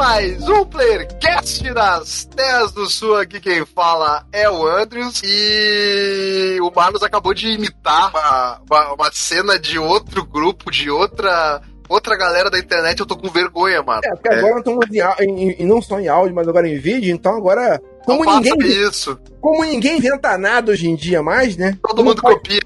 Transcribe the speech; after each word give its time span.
Mais 0.00 0.48
um 0.48 0.64
Playercast 0.64 1.74
das 1.74 2.24
Terras 2.34 2.72
do 2.72 2.88
Sul. 2.88 3.16
Aqui 3.16 3.38
quem 3.38 3.66
fala 3.66 4.24
é 4.32 4.48
o 4.48 4.66
Andrews. 4.66 5.20
E 5.22 6.58
o 6.62 6.72
Marlos 6.74 7.02
acabou 7.02 7.34
de 7.34 7.48
imitar 7.48 8.08
uma, 8.08 8.62
uma, 8.70 8.94
uma 8.94 9.12
cena 9.12 9.58
de 9.58 9.78
outro 9.78 10.24
grupo, 10.24 10.70
de 10.70 10.90
outra 10.90 11.60
outra 11.86 12.16
galera 12.16 12.48
da 12.48 12.58
internet, 12.58 12.98
eu 13.00 13.04
tô 13.04 13.14
com 13.14 13.28
vergonha, 13.28 13.82
mano. 13.82 14.00
É, 14.02 14.10
porque 14.14 14.28
agora 14.30 14.58
estamos 14.60 14.86
em, 15.20 15.50
em, 15.62 15.66
não 15.66 15.82
só 15.82 16.00
em 16.00 16.08
áudio, 16.08 16.34
mas 16.34 16.48
agora 16.48 16.66
em 16.66 16.78
vídeo, 16.78 17.12
então 17.14 17.36
agora. 17.36 17.78
Como 18.06 18.24
Não 18.24 18.40
ninguém, 18.40 18.70
isso. 18.88 19.18
como 19.38 19.62
ninguém 19.64 19.98
inventa 19.98 20.38
nada 20.38 20.72
hoje 20.72 20.88
em 20.88 20.96
dia 20.96 21.22
mais, 21.22 21.58
né? 21.58 21.76
Todo 21.82 21.96
Como 21.96 22.08
mundo 22.08 22.22
pode- 22.22 22.36
copia. 22.36 22.60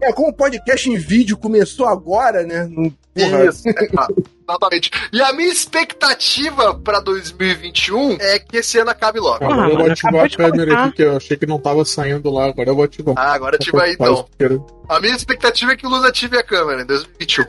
É, 0.00 0.10
como 0.12 0.28
o 0.28 0.32
podcast 0.32 0.88
em 0.88 0.96
vídeo 0.96 1.36
começou 1.36 1.86
agora, 1.86 2.44
né? 2.44 2.66
Porra, 3.24 3.44
Isso, 3.46 3.68
é, 3.68 3.86
claro. 3.86 4.14
exatamente. 4.48 4.90
E 5.12 5.20
a 5.22 5.32
minha 5.32 5.48
expectativa 5.52 6.74
pra 6.74 7.00
2021 7.00 8.16
é 8.20 8.38
que 8.38 8.56
esse 8.58 8.78
ano 8.78 8.90
acabe 8.90 9.18
logo. 9.20 9.44
Agora 9.44 9.62
Ah, 9.66 9.68
eu 9.70 9.76
vou 9.78 9.90
ativar 9.90 10.24
a 10.24 10.28
câmera 10.28 10.84
aqui, 10.84 10.96
que 10.96 11.02
eu 11.02 11.16
achei 11.16 11.36
que 11.36 11.46
não 11.46 11.58
tava 11.58 11.84
saindo 11.84 12.30
lá. 12.30 12.46
Agora 12.46 12.70
eu 12.70 12.74
vou 12.74 12.84
ativar. 12.84 13.14
Ah, 13.18 13.32
agora 13.32 13.56
ativa 13.56 13.82
aí 13.82 13.92
então. 13.94 14.26
porque 14.36 14.60
A 14.88 15.00
minha 15.00 15.14
expectativa 15.14 15.72
é 15.72 15.76
que 15.76 15.86
o 15.86 15.90
Luz 15.90 16.04
ative 16.04 16.38
a 16.38 16.42
câmera 16.42 16.82
em 16.82 16.86
2021. 16.86 17.44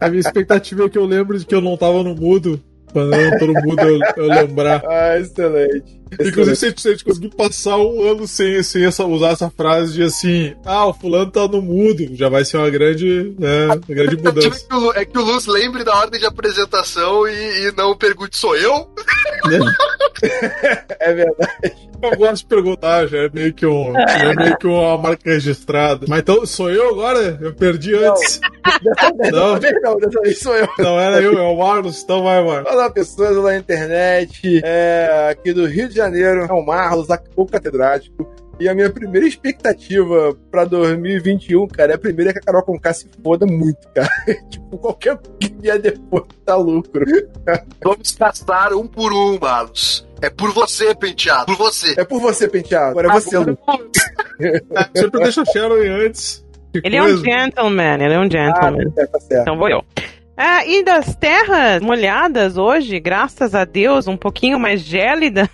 A 0.00 0.08
minha 0.08 0.20
expectativa 0.20 0.84
é 0.84 0.88
que 0.88 0.98
eu 0.98 1.04
lembre 1.06 1.38
de 1.38 1.46
que 1.46 1.54
eu 1.54 1.60
não 1.60 1.76
tava 1.76 2.02
no 2.02 2.14
mudo. 2.14 2.60
Não 2.94 3.38
tô 3.38 3.46
no 3.46 3.54
mudo, 3.62 3.80
eu, 3.82 3.98
eu 4.16 4.26
lembrar. 4.26 4.82
Ah, 4.86 5.18
excelente. 5.18 6.01
Inclusive, 6.20 6.56
se 6.56 6.66
a, 6.66 6.90
gente, 6.90 7.04
conseguir 7.04 7.30
passar 7.30 7.76
um 7.78 8.10
ano 8.10 8.26
sem, 8.26 8.62
sem 8.62 8.84
essa, 8.84 9.04
usar 9.04 9.30
essa 9.30 9.50
frase 9.50 9.94
de 9.94 10.02
assim, 10.02 10.54
ah, 10.64 10.86
o 10.86 10.94
fulano 10.94 11.30
tá 11.30 11.46
no 11.48 11.62
mudo, 11.62 12.14
já 12.14 12.28
vai 12.28 12.44
ser 12.44 12.58
uma 12.58 12.70
grande, 12.70 13.34
né, 13.38 13.66
uma 13.66 13.76
grande 13.76 14.16
é 14.20 14.22
mudança. 14.22 14.66
que, 14.68 14.74
o, 14.74 14.92
é 14.92 15.04
que 15.04 15.18
o 15.18 15.22
Luz 15.22 15.46
lembre 15.46 15.84
da 15.84 15.96
ordem 15.96 16.20
de 16.20 16.26
apresentação 16.26 17.26
e, 17.26 17.68
e 17.68 17.72
não 17.76 17.96
pergunte, 17.96 18.36
sou 18.36 18.56
eu? 18.56 18.88
É 21.00 21.12
verdade. 21.12 21.92
Eu 22.02 22.16
gosto 22.16 22.42
de 22.42 22.46
perguntar, 22.46 23.06
já 23.06 23.18
é 23.18 23.30
meio 23.32 23.54
que, 23.54 23.64
um, 23.64 23.96
é 23.96 24.34
meio 24.34 24.56
que 24.58 24.66
uma 24.66 24.98
marca 24.98 25.30
registrada. 25.30 26.04
Mas 26.08 26.20
então, 26.20 26.44
sou 26.44 26.68
eu 26.68 26.90
agora? 26.90 27.38
Eu 27.40 27.54
perdi 27.54 27.94
antes. 27.94 28.40
Não. 29.30 29.54
dessa 29.54 29.60
vez 29.60 29.82
não, 29.82 29.96
dessa 29.96 30.20
vez 30.20 30.38
sou 30.40 30.56
eu. 30.56 30.68
Não 30.78 30.98
era 30.98 31.20
eu, 31.20 31.38
é 31.38 31.42
o 31.42 31.56
Marlos, 31.56 32.02
então 32.02 32.24
vai, 32.24 32.42
Marlos. 32.42 32.72
Olá, 32.72 32.90
pessoas 32.90 33.36
lá 33.36 33.52
na 33.52 33.56
internet, 33.56 34.60
é, 34.64 35.28
aqui 35.30 35.52
do 35.52 35.64
Rio 35.64 35.88
de 35.88 36.00
Janeiro, 36.04 36.46
é 36.48 36.52
o 36.52 36.64
Marlos, 36.64 37.08
o 37.36 37.46
catedrático. 37.46 38.28
E 38.60 38.68
a 38.68 38.74
minha 38.74 38.90
primeira 38.90 39.26
expectativa 39.26 40.36
pra 40.50 40.64
2021, 40.64 41.66
cara, 41.68 41.92
é 41.92 41.94
a 41.94 41.98
primeira 41.98 42.32
que 42.32 42.38
a 42.38 42.42
Carol 42.42 42.62
Conká 42.62 42.92
se 42.92 43.08
foda 43.24 43.44
muito, 43.46 43.88
cara. 43.94 44.08
tipo, 44.50 44.78
qualquer 44.78 45.18
que 45.40 45.52
vier 45.60 45.80
depois 45.80 46.24
tá 46.44 46.54
lucro. 46.54 47.04
Vamos 47.82 48.12
gastar 48.12 48.72
um 48.74 48.86
por 48.86 49.12
um, 49.12 49.38
Marlos. 49.40 50.06
É 50.20 50.30
por 50.30 50.52
você, 50.52 50.94
penteado. 50.94 51.46
Por 51.46 51.56
você. 51.56 51.94
É 51.98 52.04
por 52.04 52.20
você, 52.20 52.46
Penteado. 52.46 52.90
Agora 52.90 53.08
é 53.08 53.12
você, 53.12 53.36
Lu. 53.38 53.58
Sempre 54.94 55.20
deixa 55.22 55.42
a 55.42 55.44
Sharon 55.46 55.74
aí 55.74 55.88
antes. 55.88 56.44
Que 56.72 56.80
Ele 56.84 56.96
é 56.96 57.02
um 57.02 57.06
coisa. 57.06 57.24
gentleman, 57.24 57.94
ele 58.00 58.14
é 58.14 58.18
um 58.18 58.22
Ah, 58.22 58.30
gentleman. 58.30 58.90
tá, 58.92 59.06
tá 59.08 59.18
certo. 59.20 59.42
Então 59.42 59.58
vou 59.58 59.68
eu. 59.68 59.82
Ah, 60.36 60.64
e 60.64 60.84
das 60.84 61.14
terras 61.16 61.82
molhadas 61.82 62.56
hoje, 62.56 62.98
graças 63.00 63.54
a 63.54 63.64
Deus, 63.64 64.06
um 64.06 64.16
pouquinho 64.16 64.58
mais 64.60 64.80
gélidas. 64.80 65.48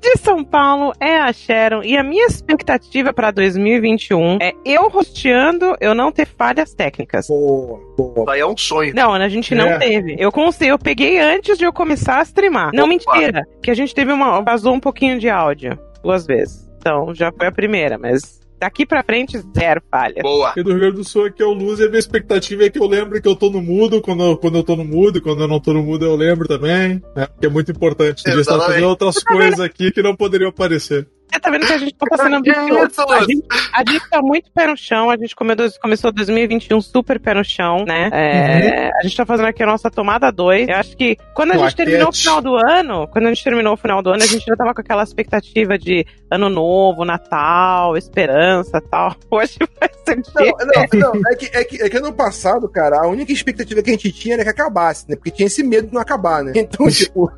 De 0.00 0.16
São 0.18 0.42
Paulo 0.42 0.92
é 0.98 1.16
a 1.18 1.30
Sharon 1.32 1.82
e 1.82 1.94
a 1.96 2.02
minha 2.02 2.26
expectativa 2.26 3.12
para 3.12 3.30
2021 3.30 4.38
é 4.40 4.54
eu 4.64 4.88
rosteando, 4.88 5.76
eu 5.78 5.94
não 5.94 6.10
ter 6.10 6.26
falhas 6.26 6.72
técnicas. 6.72 7.26
Boa, 7.28 7.78
boa. 7.96 8.32
Aí 8.32 8.40
é 8.40 8.46
um 8.46 8.56
sonho. 8.56 8.94
Não, 8.94 9.12
a 9.12 9.28
gente 9.28 9.54
não 9.54 9.66
É. 9.66 9.78
teve. 9.78 10.16
Eu 10.18 10.32
consegui, 10.32 10.70
eu 10.70 10.78
peguei 10.78 11.18
antes 11.20 11.58
de 11.58 11.64
eu 11.64 11.72
começar 11.72 12.18
a 12.18 12.22
streamar. 12.22 12.70
Não, 12.72 12.84
Opa. 12.84 12.88
mentira. 12.88 13.42
Que 13.62 13.70
a 13.70 13.74
gente 13.74 13.94
teve 13.94 14.10
uma. 14.10 14.40
Vazou 14.40 14.72
um 14.72 14.80
pouquinho 14.80 15.18
de 15.18 15.28
áudio 15.28 15.78
duas 16.02 16.26
vezes. 16.26 16.66
Então 16.78 17.14
já 17.14 17.30
foi 17.30 17.46
a 17.46 17.52
primeira, 17.52 17.98
mas 17.98 18.40
daqui 18.62 18.86
pra 18.86 19.02
frente, 19.02 19.38
zero 19.56 19.82
falha. 19.90 20.22
Boa. 20.22 20.50
Aqui 20.50 20.62
do 20.62 20.70
Rio 20.70 20.78
Grande 20.78 20.96
do 20.96 21.04
Sul 21.04 21.24
aqui 21.26 21.42
é 21.42 21.46
o 21.46 21.52
Luz 21.52 21.80
e 21.80 21.84
a 21.84 21.88
minha 21.88 21.98
expectativa 21.98 22.64
é 22.64 22.70
que 22.70 22.78
eu 22.78 22.86
lembre 22.86 23.20
que 23.20 23.26
eu 23.26 23.34
tô 23.34 23.50
no 23.50 23.60
mudo 23.60 24.00
quando, 24.00 24.22
eu- 24.22 24.36
quando 24.36 24.56
eu 24.58 24.62
tô 24.62 24.76
no 24.76 24.84
mudo, 24.84 25.18
e 25.18 25.20
quando 25.20 25.40
eu 25.42 25.48
não 25.48 25.58
tô 25.58 25.72
no 25.72 25.82
mudo 25.82 26.04
eu 26.04 26.14
lembro 26.14 26.46
também, 26.46 27.02
né? 27.16 27.26
Que 27.40 27.46
é 27.46 27.48
muito 27.48 27.72
importante. 27.72 28.22
Podia 28.22 28.40
estar 28.40 28.54
Exatamente. 28.54 28.66
fazendo 28.74 28.88
outras 28.88 29.22
coisas 29.24 29.58
aqui 29.60 29.90
que 29.90 30.00
não 30.02 30.14
poderiam 30.14 30.50
aparecer. 30.50 31.08
Você 31.32 31.40
tá 31.40 31.50
vendo 31.50 31.66
que 31.66 31.72
a 31.72 31.78
gente 31.78 31.94
tá 31.94 32.06
Que 32.06 32.22
ambicioso. 32.50 33.12
A 33.12 33.20
gente, 33.20 33.46
a 33.72 33.78
gente 33.90 34.10
tá 34.10 34.20
muito 34.22 34.50
pé 34.52 34.66
no 34.66 34.76
chão, 34.76 35.08
a 35.10 35.16
gente 35.16 35.34
come- 35.34 35.54
começou 35.80 36.12
2021 36.12 36.80
super 36.80 37.18
pé 37.18 37.34
no 37.34 37.42
chão, 37.44 37.84
né? 37.86 38.10
É, 38.12 38.90
A 38.98 39.02
gente 39.02 39.16
tá 39.16 39.24
fazendo 39.24 39.46
aqui 39.46 39.62
a 39.62 39.66
nossa 39.66 39.90
tomada 39.90 40.30
2. 40.30 40.68
Eu 40.68 40.76
acho 40.76 40.96
que 40.96 41.16
quando 41.34 41.52
a 41.52 41.56
gente 41.56 41.76
terminou 41.76 42.08
o 42.08 42.12
final 42.12 42.40
do 42.42 42.56
ano, 42.56 43.08
quando 43.08 43.26
a 43.26 43.28
gente 43.28 43.42
terminou 43.44 43.72
o 43.74 43.76
final 43.76 44.02
do 44.02 44.10
ano, 44.10 44.22
a 44.22 44.26
gente 44.26 44.44
já 44.44 44.54
tava 44.56 44.74
com 44.74 44.80
aquela 44.82 45.02
expectativa 45.02 45.78
de 45.78 46.04
ano 46.30 46.48
novo, 46.50 47.04
Natal, 47.04 47.96
esperança 47.96 48.78
e 48.78 48.88
tal. 48.88 49.14
Hoje 49.30 49.56
vai 49.80 49.88
ser 50.01 50.01
Não, 50.06 51.00
não, 51.00 51.12
não. 51.14 51.30
É 51.30 51.34
que, 51.36 51.46
é, 51.56 51.64
que, 51.64 51.82
é 51.82 51.88
que 51.88 51.96
ano 51.96 52.12
passado, 52.12 52.68
cara, 52.68 52.98
a 53.00 53.06
única 53.06 53.32
expectativa 53.32 53.82
que 53.82 53.90
a 53.90 53.92
gente 53.92 54.12
tinha 54.12 54.34
era 54.34 54.42
que 54.44 54.50
acabasse, 54.50 55.06
né? 55.08 55.16
Porque 55.16 55.30
tinha 55.30 55.46
esse 55.46 55.62
medo 55.62 55.88
de 55.88 55.94
não 55.94 56.00
acabar, 56.00 56.42
né? 56.42 56.52
Então, 56.56 56.88
tipo, 56.88 57.26
o 57.26 57.30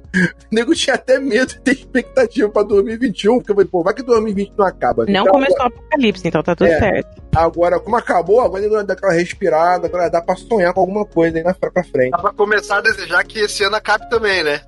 nego 0.50 0.74
tinha 0.74 0.94
até 0.94 1.18
medo 1.18 1.48
de 1.48 1.60
ter 1.60 1.72
expectativa 1.72 2.48
pra 2.48 2.62
2021, 2.62 3.36
porque 3.38 3.50
eu 3.50 3.54
falei, 3.56 3.68
pô, 3.70 3.82
vai 3.82 3.94
que 3.94 4.02
2020 4.02 4.52
não 4.56 4.66
acaba. 4.66 5.04
Não 5.06 5.22
Então, 5.22 5.32
começou 5.32 5.58
o 5.58 5.62
apocalipse, 5.68 6.28
então 6.28 6.42
tá 6.42 6.54
tudo 6.54 6.68
É. 6.68 6.78
certo. 6.78 7.22
Agora, 7.34 7.80
como 7.80 7.96
acabou, 7.96 8.40
agora 8.40 8.64
ele 8.64 8.84
dá 8.84 8.92
aquela 8.92 9.12
respirada, 9.12 9.86
agora 9.86 10.10
dá 10.10 10.22
pra 10.22 10.36
sonhar 10.36 10.72
com 10.72 10.80
alguma 10.80 11.04
coisa 11.04 11.38
aí 11.38 11.44
na, 11.44 11.52
pra 11.52 11.84
frente. 11.84 12.10
Dá 12.10 12.18
pra 12.18 12.32
começar 12.32 12.78
a 12.78 12.80
desejar 12.80 13.24
que 13.24 13.40
esse 13.40 13.64
ano 13.64 13.76
acabe 13.76 14.08
também, 14.08 14.42
né? 14.42 14.60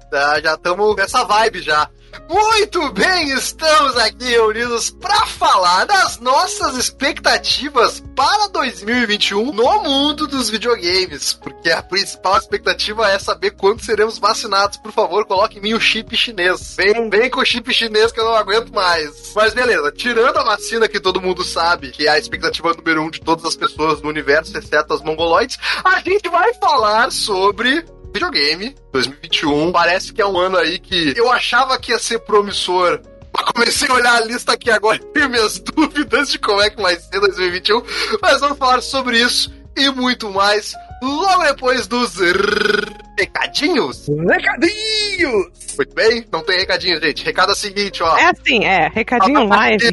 Já 0.43 0.55
estamos 0.55 0.97
nessa 0.97 1.25
vibe 1.25 1.63
já. 1.63 1.89
Muito 2.29 2.93
bem, 2.93 3.33
estamos 3.35 3.97
aqui 3.99 4.25
reunidos 4.25 4.91
para 4.91 5.27
falar 5.27 5.85
das 5.85 6.19
nossas 6.19 6.77
expectativas 6.77 8.03
para 8.17 8.49
2021 8.49 9.53
no 9.53 9.83
mundo 9.83 10.27
dos 10.27 10.51
videogames. 10.51 11.35
Porque 11.35 11.71
a 11.71 11.83
principal 11.83 12.37
expectativa 12.39 13.09
é 13.11 13.19
saber 13.19 13.53
quando 13.53 13.85
seremos 13.85 14.19
vacinados. 14.19 14.77
Por 14.79 14.93
favor, 14.93 15.25
coloque 15.25 15.59
em 15.59 15.63
mim 15.63 15.75
o 15.75 15.81
chip 15.81 16.17
chinês. 16.17 16.75
Vem, 16.77 17.09
vem 17.11 17.31
com 17.31 17.41
o 17.41 17.45
chip 17.45 17.73
chinês 17.73 18.11
que 18.11 18.19
eu 18.19 18.25
não 18.25 18.35
aguento 18.35 18.75
mais. 18.75 19.33
Mas 19.35 19.55
beleza, 19.55 19.93
tirando 19.93 20.39
a 20.39 20.45
vacina 20.45 20.89
que 20.89 20.99
todo 20.99 21.21
mundo 21.21 21.45
sabe, 21.45 21.91
que 21.91 22.09
é 22.09 22.11
a 22.11 22.19
expectativa 22.19 22.56
número 22.63 23.03
um 23.03 23.11
de 23.11 23.21
todas 23.21 23.45
as 23.45 23.57
pessoas 23.57 24.01
do 24.01 24.09
universo, 24.09 24.57
exceto 24.57 24.95
as 24.95 25.03
mongoloides, 25.03 25.59
a 25.85 26.01
gente 26.01 26.29
vai 26.29 26.55
falar 26.55 27.11
sobre 27.11 27.85
videogame 28.13 28.75
2021. 28.93 29.73
Parece 29.73 30.13
que 30.13 30.23
é 30.23 30.27
um 30.27 30.39
ano 30.39 30.57
aí 30.57 30.79
que 30.79 31.15
eu 31.17 31.31
achava 31.31 31.79
que 31.79 31.93
ia 31.93 31.99
ser 31.99 32.21
promissor. 32.21 33.01
Comecei 33.55 33.89
a 33.89 33.95
olhar 33.95 34.17
a 34.17 34.25
lista 34.25 34.53
aqui 34.53 34.71
agora 34.71 34.97
e 34.97 35.05
tenho 35.13 35.29
minhas 35.29 35.59
dúvidas 35.61 36.31
de 36.31 36.39
como 36.39 36.61
é 36.63 36.71
que 36.71 36.81
vai 36.81 36.97
ser 36.97 37.21
2021. 37.21 37.83
Mas 38.21 38.41
vamos 38.41 38.59
falar 38.59 38.81
sobre 38.81 39.21
isso 39.21 39.53
e 39.77 39.91
muito 39.91 40.31
mais 40.31 40.75
logo 41.03 41.45
depois 41.45 41.87
dos 41.87 42.15
recadinhos. 43.19 44.07
Recadinhos! 44.09 45.77
Muito 45.77 45.95
bem? 45.95 46.27
Não 46.33 46.43
tem 46.43 46.59
recadinho, 46.59 47.01
gente. 47.01 47.25
Recado 47.25 47.51
é 47.51 47.53
o 47.53 47.57
seguinte, 47.57 48.03
ó. 48.03 48.17
É 48.17 48.31
assim, 48.31 48.65
é, 48.65 48.89
recadinho 48.89 49.47
live. 49.47 49.93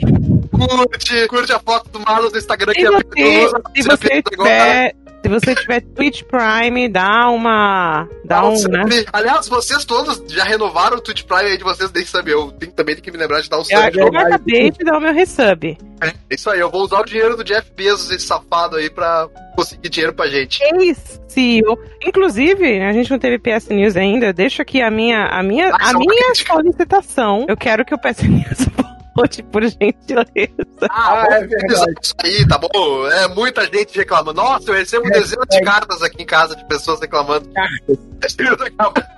Curte, 0.67 1.27
curte 1.27 1.53
a 1.53 1.59
foto 1.59 1.89
do 1.89 1.99
Marlos 1.99 2.31
no 2.31 2.37
Instagram 2.37 2.73
que 2.73 2.85
é 2.85 3.47
se 3.75 3.83
você 3.83 4.21
tiver, 4.21 4.95
se 5.23 5.29
você 5.29 5.55
tiver 5.55 5.81
Twitch 5.81 6.23
Prime, 6.23 6.89
dá 6.89 7.29
uma, 7.29 8.07
dá 8.25 8.45
um, 8.45 8.53
né? 8.67 8.83
Aliás, 9.13 9.47
vocês 9.47 9.85
todos 9.85 10.21
já 10.27 10.43
renovaram 10.43 10.97
o 10.97 11.01
Twitch 11.01 11.23
Prime 11.23 11.49
aí 11.49 11.57
de 11.57 11.63
vocês, 11.63 11.89
eu 11.93 12.05
saber. 12.05 12.33
Eu 12.33 12.51
tenho, 12.51 12.71
também 12.73 12.95
tenho 12.95 13.03
que 13.05 13.11
me 13.11 13.17
lembrar 13.17 13.41
de 13.41 13.49
dar 13.49 13.57
um 13.57 13.61
Eu, 13.61 13.65
sub. 13.65 13.99
eu 13.99 14.07
acabei 14.07 14.71
de 14.71 14.83
dar 14.83 14.97
o 14.97 15.01
meu 15.01 15.13
resub. 15.13 15.77
É 16.01 16.13
isso 16.29 16.49
aí, 16.49 16.59
eu 16.59 16.69
vou 16.69 16.81
usar 16.83 16.99
o 16.99 17.05
dinheiro 17.05 17.37
do 17.37 17.43
Jeff 17.43 17.71
Bezos, 17.73 18.11
esse 18.11 18.25
safado 18.25 18.75
aí, 18.75 18.89
pra 18.89 19.29
conseguir 19.55 19.87
dinheiro 19.87 20.13
pra 20.13 20.27
gente. 20.27 20.61
Ex-CEO. 20.61 21.79
Inclusive, 22.05 22.81
a 22.81 22.91
gente 22.91 23.09
não 23.09 23.19
teve 23.19 23.39
PS 23.39 23.69
News 23.69 23.95
ainda. 23.95 24.25
Eu 24.27 24.33
deixo 24.33 24.61
aqui 24.61 24.81
a 24.81 24.91
minha, 24.91 25.25
a 25.27 25.41
minha, 25.41 25.69
Ah, 25.73 25.87
a 25.87 25.91
é 25.91 25.93
minha 25.93 26.35
solicitação. 26.35 27.45
Eu 27.47 27.55
quero 27.55 27.85
que 27.85 27.95
o 27.95 27.97
PS 27.97 28.23
News 28.23 28.67
download, 29.13 29.43
por 29.43 29.63
gentileza. 29.63 30.87
Ah, 30.89 31.25
é 31.29 31.45
verdade. 31.45 31.93
Isso 32.01 32.15
aí, 32.23 32.47
tá 32.47 32.57
bom? 32.57 33.07
É 33.07 33.27
muita 33.29 33.65
gente 33.65 33.97
reclamando. 33.97 34.41
Nossa, 34.41 34.71
eu 34.71 34.75
recebo 34.75 35.09
dezenas 35.09 35.47
de 35.49 35.61
cartas 35.61 36.01
aqui 36.01 36.23
em 36.23 36.25
casa 36.25 36.55
de 36.55 36.65
pessoas 36.67 36.99
reclamando. 36.99 37.49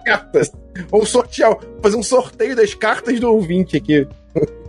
Cartas. 0.05 0.51
Vamos 0.91 1.09
sortear, 1.09 1.55
fazer 1.81 1.95
um 1.95 2.03
sorteio 2.03 2.55
das 2.55 2.73
cartas 2.73 3.19
do 3.19 3.31
ouvinte 3.31 3.77
aqui. 3.77 4.05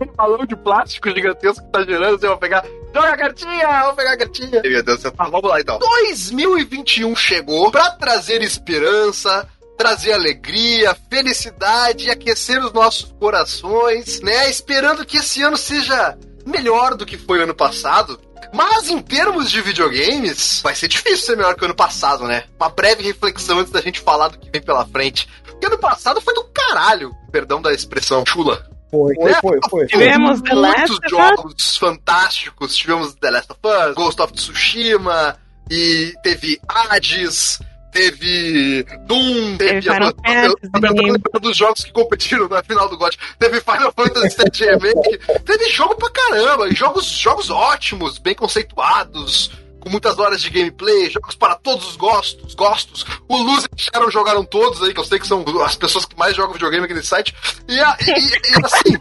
um 0.01 0.05
balão 0.15 0.45
de 0.45 0.55
plástico 0.55 1.09
gigantesco 1.09 1.65
que 1.65 1.71
tá 1.71 1.83
girando, 1.83 2.19
você 2.19 2.27
vai 2.27 2.37
pegar. 2.37 2.65
Joga 2.93 3.09
a 3.09 3.17
cartinha! 3.17 3.83
Vou 3.83 3.93
pegar 3.93 4.13
a 4.13 4.17
cartinha! 4.17 4.61
Meu 4.63 4.83
Deus, 4.83 5.01
você 5.01 5.11
tá, 5.11 5.25
vamos 5.25 5.49
lá 5.49 5.59
então. 5.59 5.77
2021 5.77 7.15
chegou 7.15 7.69
pra 7.69 7.91
trazer 7.91 8.41
esperança. 8.41 9.47
Trazer 9.77 10.13
alegria, 10.13 10.95
felicidade 11.09 12.05
e 12.05 12.09
aquecer 12.09 12.63
os 12.63 12.73
nossos 12.73 13.13
corações, 13.19 14.19
né? 14.21 14.49
Esperando 14.49 15.05
que 15.05 15.17
esse 15.17 15.41
ano 15.43 15.55
seja 15.57 16.17
melhor 16.45 16.95
do 16.95 17.05
que 17.05 17.17
foi 17.17 17.39
o 17.39 17.43
ano 17.43 17.53
passado. 17.53 18.19
Mas 18.53 18.89
em 18.89 18.99
termos 19.01 19.51
de 19.51 19.61
videogames, 19.61 20.61
vai 20.63 20.73
ser 20.73 20.87
difícil 20.87 21.25
ser 21.25 21.35
melhor 21.35 21.53
que 21.55 21.61
o 21.61 21.65
ano 21.65 21.75
passado, 21.75 22.23
né? 22.25 22.45
Uma 22.59 22.69
breve 22.69 23.03
reflexão 23.03 23.59
antes 23.59 23.71
da 23.71 23.81
gente 23.81 23.99
falar 23.99 24.29
do 24.29 24.39
que 24.39 24.49
vem 24.49 24.61
pela 24.61 24.85
frente. 24.85 25.27
Porque 25.45 25.65
ano 25.67 25.77
passado 25.77 26.21
foi 26.21 26.33
do 26.33 26.43
caralho, 26.45 27.11
perdão 27.31 27.61
da 27.61 27.73
expressão 27.73 28.23
chula. 28.25 28.65
Foi, 28.89 29.13
foi, 29.15 29.31
Né? 29.31 29.37
foi, 29.41 29.59
foi. 29.69 29.85
Tivemos 29.87 30.41
The 30.41 30.53
Last 30.55 30.77
muitos 30.77 30.97
of 30.97 31.05
Us. 31.05 31.11
jogos 31.11 31.77
fantásticos. 31.77 32.75
Tivemos 32.75 33.13
The 33.15 33.31
Last 33.31 33.51
of 33.51 33.59
Us, 33.89 33.95
Ghost 33.95 34.21
of 34.21 34.33
Tsushima, 34.33 35.37
e 35.69 36.13
teve 36.23 36.57
Hades, 36.69 37.59
teve 37.91 38.83
Doom, 39.07 39.57
teve. 39.57 39.81
Teve 39.81 39.81
Final 39.93 40.13
eu- 40.25 40.43
eu- 40.43 40.55
lembrando 40.73 41.39
dos 41.41 41.57
jogos 41.57 41.83
que 41.83 41.91
competiram 41.91 42.47
na 42.47 42.63
final 42.63 42.87
do 42.89 42.97
GOT. 42.97 43.17
Teve 43.39 43.59
Final 43.61 43.93
Fantasy 43.95 44.35
VII 44.37 44.67
Remake. 44.69 45.19
Teve 45.45 45.69
jogo 45.69 45.95
pra 45.95 46.09
caramba. 46.09 46.73
Jogos, 46.73 47.05
jogos 47.05 47.49
ótimos, 47.49 48.17
bem 48.17 48.35
conceituados. 48.35 49.51
Com 49.79 49.89
muitas 49.91 50.17
horas 50.19 50.41
de 50.41 50.49
gameplay, 50.49 51.09
jogos 51.09 51.35
para 51.35 51.55
todos 51.55 51.87
os 51.91 51.95
gostos, 51.95 52.53
gostos. 52.55 53.05
O 53.29 53.37
Luz 53.37 53.65
e 53.77 53.81
Sharon 53.81 54.09
jogaram 54.11 54.43
todos 54.43 54.81
aí, 54.83 54.93
que 54.93 54.99
eu 54.99 55.05
sei 55.05 55.17
que 55.19 55.27
são 55.27 55.45
as 55.63 55.75
pessoas 55.75 56.03
que 56.05 56.17
mais 56.17 56.35
jogam 56.35 56.51
videogame 56.53 56.83
aqui 56.85 56.93
nesse 56.93 57.07
site. 57.07 57.33
E, 57.69 57.79
a- 57.79 57.97
e- 58.01 58.11
e- 58.11 58.59
e 58.59 58.65
assim. 58.65 58.97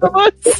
Todos. 0.00 0.52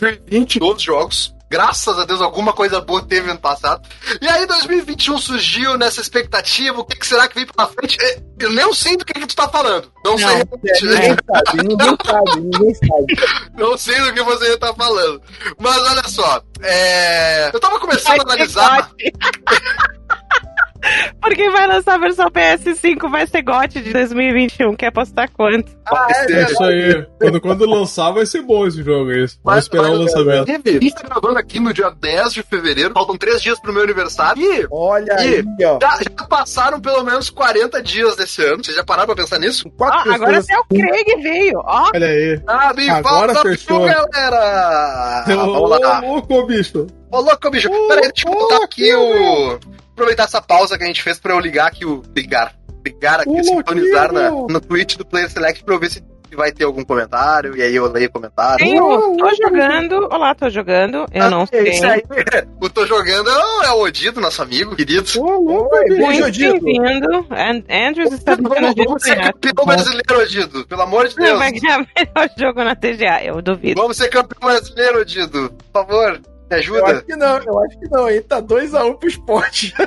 2020, 0.00 0.58
todos 0.58 0.76
os 0.76 0.82
jogos. 0.82 1.34
Graças 1.48 1.96
a 1.98 2.04
Deus, 2.04 2.20
alguma 2.20 2.52
coisa 2.52 2.80
boa 2.80 3.02
teve 3.02 3.30
ano 3.30 3.38
passado. 3.38 3.86
E 4.20 4.26
aí, 4.26 4.46
2021 4.46 5.16
surgiu 5.18 5.78
nessa 5.78 6.00
expectativa. 6.00 6.80
O 6.80 6.84
que, 6.84 6.96
que 6.96 7.06
será 7.06 7.28
que 7.28 7.36
vem 7.36 7.46
pela 7.46 7.68
frente? 7.68 7.96
Eh, 8.00 8.20
Eu 8.40 8.52
nem 8.52 8.72
sei 8.74 8.96
do 8.96 9.04
que, 9.04 9.12
que 9.14 9.26
tu 9.26 9.36
tá 9.36 9.48
falando. 9.48 9.90
Não, 10.04 10.18
sei. 10.18 10.26
É, 10.26 10.44
ninguém 10.82 11.16
sabe, 11.16 11.68
ninguém 11.68 11.96
sabe, 12.04 12.40
ninguém 12.40 12.74
sabe. 12.74 13.50
Não 13.56 13.78
sei 13.78 14.00
do 14.00 14.12
que 14.12 14.22
você 14.22 14.56
tá 14.58 14.74
falando. 14.74 15.22
Mas 15.58 15.76
olha 15.76 16.08
só. 16.08 16.42
é, 16.62 17.50
Eu 17.54 17.60
tava 17.60 17.78
começando 17.80 18.18
a 18.20 18.22
analisar. 18.22 18.90
Porque 21.20 21.50
vai 21.50 21.66
lançar 21.66 21.94
a 21.94 21.98
versão 21.98 22.30
PS5, 22.30 23.10
vai 23.10 23.26
ser 23.26 23.42
GOT 23.42 23.80
de 23.82 23.92
2021. 23.92 24.74
Quer 24.76 24.86
apostar 24.88 25.30
quanto? 25.32 25.72
Ah, 25.86 26.06
é, 26.10 26.32
É 26.32 26.42
isso 26.44 26.62
aí. 26.64 27.06
Quando, 27.20 27.40
quando 27.40 27.66
lançar, 27.70 28.10
vai 28.12 28.26
ser 28.26 28.42
bom 28.42 28.66
esse 28.66 28.82
jogo 28.82 29.10
aí. 29.10 29.16
Vamos 29.18 29.38
Mas- 29.44 29.64
esperar 29.64 29.90
o 29.90 29.96
lançamento. 29.98 30.50
A 30.50 30.70
gente 30.70 30.94
tá 30.94 31.02
gravando 31.08 31.38
aqui 31.38 31.58
no 31.60 31.72
dia 31.72 31.90
10 31.90 32.32
de 32.32 32.42
fevereiro. 32.42 32.92
Faltam 32.94 33.16
três 33.16 33.42
dias 33.42 33.58
pro 33.60 33.72
meu 33.72 33.82
aniversário. 33.82 34.42
E 34.42 34.66
Olha 34.70 35.12
E- 35.20 35.36
aí, 35.36 35.44
ó. 35.64 35.78
já, 35.80 35.98
já 36.02 36.26
passaram 36.26 36.80
pelo 36.80 37.02
menos 37.04 37.30
40 37.30 37.82
dias 37.82 38.16
desse 38.16 38.42
ano. 38.44 38.64
Vocês 38.64 38.76
já 38.76 38.84
pararam 38.84 39.06
pra 39.06 39.16
pensar 39.16 39.38
nisso? 39.38 39.68
Quatro 39.70 40.10
Ó, 40.10 40.14
agora 40.14 40.38
até 40.38 40.56
o 40.58 40.64
Craig 40.64 41.22
veio, 41.22 41.58
ó. 41.64 41.90
Olha 41.94 42.06
aí. 42.06 42.40
Ah, 42.46 42.72
me 42.74 42.88
Agora 42.88 43.34
falta 43.34 43.48
fechou. 43.50 43.84
viu, 43.84 43.94
galera! 44.10 45.24
Ô, 45.46 46.06
louco, 46.06 46.46
bicho. 46.46 46.86
Ô, 47.16 47.20
louco, 47.20 47.50
bicho. 47.50 47.68
Ô, 47.70 47.88
Peraí, 47.88 48.10
deixa 48.12 48.28
eu 48.28 48.32
botar 48.32 48.64
aqui 48.64 48.94
o... 48.94 49.58
Aproveitar 49.92 50.24
essa 50.24 50.42
pausa 50.42 50.76
que 50.76 50.84
a 50.84 50.86
gente 50.86 51.02
fez 51.02 51.18
pra 51.18 51.32
eu 51.34 51.40
ligar 51.40 51.68
aqui 51.68 51.84
o... 51.86 52.02
Ligar. 52.14 52.54
Ligar 52.84 53.20
aqui, 53.20 53.30
Ô, 53.30 53.42
sintonizar 53.44 54.12
na, 54.12 54.30
no 54.30 54.60
Twitch 54.60 54.96
do 54.96 55.04
Player 55.06 55.30
Select 55.30 55.64
pra 55.64 55.74
eu 55.74 55.80
ver 55.80 55.90
se 55.90 56.04
vai 56.36 56.52
ter 56.52 56.64
algum 56.64 56.84
comentário. 56.84 57.56
E 57.56 57.62
aí 57.62 57.74
eu 57.74 57.90
leio 57.90 58.08
o 58.08 58.12
comentário. 58.12 58.58
Tem 58.58 58.78
o 58.78 59.16
Tô 59.16 59.34
Jogando. 59.34 60.08
Olá, 60.12 60.34
tô 60.34 60.50
jogando. 60.50 61.06
Eu 61.10 61.30
não 61.30 61.42
Ah, 61.42 61.46
sei. 61.46 61.70
Isso 61.70 61.86
aí. 61.86 62.02
O 62.60 62.68
Tô 62.68 62.84
Jogando 62.84 63.30
é 63.64 63.70
o 63.70 63.80
Odido, 63.82 64.20
nosso 64.20 64.42
amigo, 64.42 64.76
querido. 64.76 65.06
Oi, 65.18 65.84
bicho. 65.88 66.00
Muito 66.02 66.64
bem-vindo. 66.64 67.26
And- 67.30 67.64
Andrews 67.88 68.12
está 68.12 68.36
tentando 68.36 68.54
Vamos, 68.60 68.74
vamos 68.76 69.02
ser 69.02 69.16
campeão 69.32 69.64
brasileiro, 69.64 70.18
Odido. 70.20 70.66
Pelo 70.66 70.82
amor 70.82 71.08
de 71.08 71.16
Não 71.16 71.24
Deus. 71.24 71.38
vai 71.38 71.52
ganhar 71.52 71.78
melhor 71.78 72.30
jogo 72.38 72.64
na 72.64 72.74
TGA, 72.76 73.24
eu 73.24 73.40
duvido. 73.40 73.80
Vamos 73.80 73.96
ser 73.96 74.08
campeão 74.10 74.50
brasileiro, 74.50 75.00
Odido. 75.00 75.50
Por 75.72 75.80
favor, 75.86 76.20
me 76.50 76.56
Eu 76.56 76.58
ajuda. 76.58 76.84
acho 76.92 77.04
que 77.04 77.16
não, 77.16 77.38
eu 77.38 77.58
acho 77.64 77.78
que 77.78 77.88
não, 77.90 78.08
hein? 78.10 78.22
Tá 78.22 78.40
2x1 78.42 78.98
pro 78.98 79.08
esporte. 79.08 79.74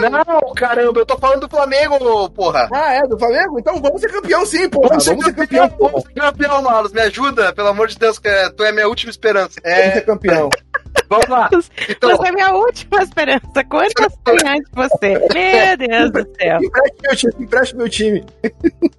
Não, 0.00 0.54
caramba, 0.54 1.00
eu 1.00 1.06
tô 1.06 1.16
falando 1.18 1.40
do 1.40 1.48
Flamengo, 1.48 2.28
porra. 2.30 2.68
Ah, 2.72 2.94
é? 2.94 3.00
Do 3.02 3.18
Flamengo? 3.18 3.58
Então 3.58 3.80
vamos 3.80 4.00
ser 4.00 4.10
campeão 4.12 4.44
sim, 4.44 4.68
porra. 4.68 4.88
Vamos 4.90 5.06
Vamos, 5.06 5.24
ser 5.24 5.32
campeão, 5.34 5.68
porra. 5.70 5.90
vamos 5.92 6.06
ser 6.06 6.14
campeão, 6.14 6.62
Marlos. 6.62 6.92
Me 6.92 7.00
ajuda, 7.00 7.52
pelo 7.54 7.68
amor 7.68 7.88
de 7.88 7.98
Deus, 7.98 8.18
que 8.18 8.28
é- 8.28 8.50
tu 8.50 8.64
é 8.64 8.72
minha 8.72 8.86
última 8.88 9.10
esperança. 9.10 9.60
Vamos 9.62 9.78
É, 9.78 9.92
ser 9.92 10.00
campeão. 10.02 10.48
vamos 11.08 11.26
lá. 11.28 11.48
Então, 11.88 12.10
Você 12.16 12.28
é 12.28 12.32
minha 12.32 12.52
última 12.52 13.02
esperança. 13.02 13.64
Quantas 13.68 14.12
tem 14.24 14.36
antes 14.46 14.70
de 14.70 14.74
você? 14.76 15.18
Meu 15.34 15.88
Deus 15.88 16.10
do 16.12 16.34
céu. 16.38 16.58
Empreste 16.62 16.96
meu 17.02 17.16
time, 17.16 17.34
empreste 17.44 17.76
meu 17.76 17.88
time. 17.88 18.24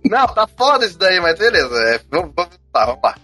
não, 0.06 0.28
tá 0.28 0.48
foda 0.58 0.86
isso 0.86 0.98
daí, 0.98 1.20
mas 1.20 1.38
beleza. 1.38 1.76
É, 1.90 2.00
vamos, 2.12 2.32
vamos, 2.36 2.60
tá, 2.72 2.86
vamos 2.86 3.02
lá. 3.04 3.16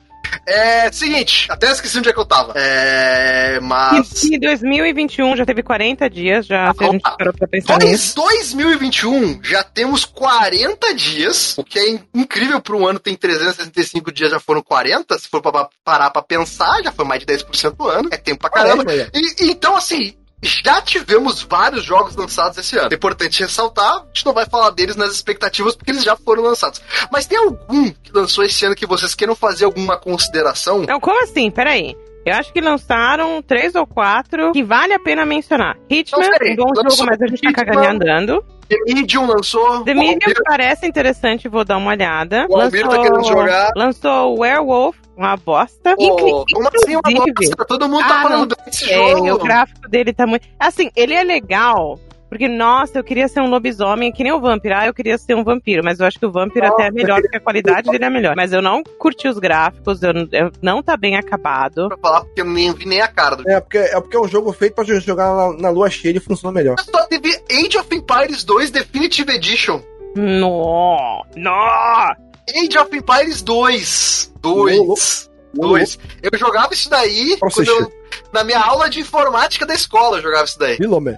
É, 0.50 0.92
seguinte, 0.92 1.48
até 1.50 1.72
esqueci 1.72 1.98
onde 2.00 2.10
é 2.10 2.14
que 2.14 2.20
eu 2.20 2.26
tava. 2.26 2.54
É, 2.56 3.60
mas... 3.62 4.24
E 4.24 4.40
2021 4.40 5.36
já 5.38 5.46
teve 5.46 5.62
40 5.62 6.10
dias, 6.10 6.46
já 6.46 6.74
se 6.74 6.84
a 6.84 6.92
gente 6.92 7.02
parou 7.02 7.34
pra 7.34 7.48
pensar 7.48 7.78
nisso. 7.80 8.16
Dois, 8.16 8.54
2021 8.54 9.44
já 9.44 9.64
temos 9.64 10.06
40 10.06 10.94
dias, 10.96 11.58
o 11.58 11.64
que 11.64 11.78
é 11.80 11.90
in- 11.90 12.00
incrível 12.14 12.60
para 12.62 12.76
um 12.76 12.88
ano 12.88 13.00
tem 13.00 13.16
365 13.16 14.12
dias, 14.12 14.32
já 14.32 14.40
foram 14.40 14.62
40. 14.62 15.18
Se 15.20 15.28
for 15.28 15.42
pra 15.42 15.70
parar 15.84 16.10
pra 16.10 16.22
pensar, 16.22 16.82
já 16.84 16.92
foi 16.92 17.06
mais 17.06 17.20
de 17.24 17.26
10% 17.28 17.76
do 17.76 17.88
ano. 17.88 18.10
É 18.12 18.18
tempo 18.18 18.40
pra 18.42 18.50
caramba. 18.50 18.84
Caramba, 18.86 19.10
é. 19.14 19.20
E, 19.20 19.50
então, 19.52 19.76
assim, 19.76 20.14
já 20.42 20.82
tivemos 20.82 21.42
vários 21.44 21.84
jogos 21.84 22.16
lançados 22.16 22.58
esse 22.58 22.78
ano. 22.78 22.90
É 22.92 22.96
importante 22.96 23.42
ressaltar, 23.42 23.98
a 23.98 24.06
gente 24.14 24.26
não 24.26 24.34
vai 24.34 24.46
falar 24.46 24.70
deles 24.72 24.96
nas 24.96 25.12
expectativas 25.12 25.76
porque 25.76 25.92
eles 25.92 26.04
já 26.04 26.16
foram 26.16 26.44
lançados. 26.44 26.82
Mas 27.12 27.26
tem 27.26 27.38
algum 27.38 27.90
que 27.90 28.12
lançou 28.14 28.44
esse 28.44 28.66
ano 28.66 28.76
que 28.76 28.86
vocês 28.86 29.14
queiram 29.16 29.36
fazer 29.36 29.66
alguma 29.66 29.98
consideração? 29.98 30.84
Não, 30.88 31.00
como 31.00 31.22
assim? 31.24 31.50
Peraí. 31.52 31.96
Eu 32.26 32.36
acho 32.36 32.52
que 32.52 32.60
lançaram 32.62 33.42
três 33.42 33.74
ou 33.76 33.88
quatro 33.88 34.52
que 34.52 34.62
vale 34.62 34.94
a 34.94 35.00
pena 35.00 35.26
mencionar. 35.26 35.78
Hitman, 35.90 36.22
Não, 36.26 36.32
peraí, 36.38 36.54
um 36.54 36.56
bom 36.58 36.72
lançou 36.76 36.92
jogo, 36.98 37.10
mas 37.10 37.22
a 37.22 37.28
gente 37.28 37.42
tá 37.42 37.50
Hitman. 37.50 37.66
cagando 37.66 37.86
e 38.06 38.12
andando. 38.12 38.46
The 38.68 38.76
Medium 38.86 39.26
lançou. 39.26 39.84
The 39.84 39.94
Medium 39.96 40.20
Almir- 40.22 40.44
parece 40.46 40.86
interessante, 40.86 41.48
vou 41.48 41.64
dar 41.66 41.78
uma 41.78 41.90
olhada. 41.90 42.46
O 42.50 42.58
Almir 42.60 42.88
tá 42.88 43.02
querendo 43.02 43.24
jogar. 43.26 43.72
Lançou 43.76 44.38
Werewolf, 44.40 44.96
uma 45.20 45.36
bosta. 45.36 45.96
Inclu- 46.00 46.46
como 46.54 46.70
assim 46.74 46.96
uma 46.96 47.26
bosta? 47.36 47.66
Todo 47.66 47.90
mundo 47.90 48.04
Ah, 48.04 48.08
tá 48.08 48.22
falando 48.22 48.56
desse 48.66 48.92
É, 48.92 49.12
jogo. 49.12 49.34
o 49.34 49.38
gráfico 49.40 49.88
dele 49.90 50.14
tá 50.14 50.26
muito. 50.26 50.48
Assim, 50.60 50.90
ele 50.96 51.14
é 51.14 51.24
legal. 51.24 52.00
Porque, 52.30 52.48
nossa, 52.48 53.00
eu 53.00 53.04
queria 53.04 53.28
ser 53.28 53.42
um 53.42 53.50
lobisomem, 53.50 54.12
que 54.12 54.24
nem 54.24 54.32
o 54.32 54.40
Vampiro. 54.40 54.76
Ah, 54.78 54.86
eu 54.86 54.94
queria 54.94 55.18
ser 55.18 55.36
um 55.36 55.44
vampiro, 55.44 55.82
mas 55.84 56.00
eu 56.00 56.06
acho 56.06 56.20
que 56.20 56.26
o 56.28 56.32
Vampiro 56.32 56.68
até 56.68 56.86
é 56.86 56.92
melhor, 56.92 57.20
porque 57.22 57.38
a 57.38 57.40
qualidade 57.40 57.90
dele 57.90 58.06
é 58.06 58.10
melhor. 58.10 58.36
Mas 58.36 58.54
eu 58.54 58.62
não 58.62 58.84
curti 58.84 59.28
os 59.28 59.40
gráficos, 59.40 60.04
eu, 60.04 60.12
eu- 60.32 60.52
não 60.62 60.84
tá 60.84 60.96
bem 60.96 61.16
acabado. 61.16 61.88
Pra 61.88 61.98
falar, 61.98 62.22
porque 62.26 62.42
eu 62.42 62.46
nem 62.46 62.72
vi 62.72 62.86
nem 62.86 63.02
a 63.02 63.08
cara 63.08 63.36
do 63.36 63.50
É 63.50 63.60
porque, 63.60 63.80
é 63.80 64.00
porque 64.00 64.16
é 64.16 64.20
um 64.20 64.28
jogo 64.28 64.54
feito 64.54 64.76
pra 64.76 64.84
jogar 64.84 65.36
na, 65.36 65.54
na 65.58 65.70
lua 65.72 65.90
cheia 65.90 66.16
e 66.18 66.20
funciona 66.20 66.54
melhor. 66.54 66.76
Só 66.80 67.04
teve 67.08 67.30
Age 67.52 67.80
of 67.80 67.96
Empires 67.96 68.44
2 68.44 68.70
Definitive 68.70 69.32
Edition. 69.34 69.82
No, 70.16 71.26
no. 71.36 72.16
Age 72.50 72.78
of 72.78 72.96
Empires 72.96 73.42
2. 73.42 74.34
Ô, 74.44 74.66
2. 74.66 75.30
2. 75.54 76.00
Eu 76.22 76.38
jogava 76.38 76.74
isso 76.74 76.90
daí 76.90 77.38
eu, 77.68 77.92
na 78.32 78.44
minha 78.44 78.60
aula 78.60 78.90
de 78.90 79.00
informática 79.00 79.66
da 79.66 79.74
escola 79.74 80.18
eu 80.18 80.22
jogava 80.22 80.46
isso 80.46 80.60
daí. 80.60 80.78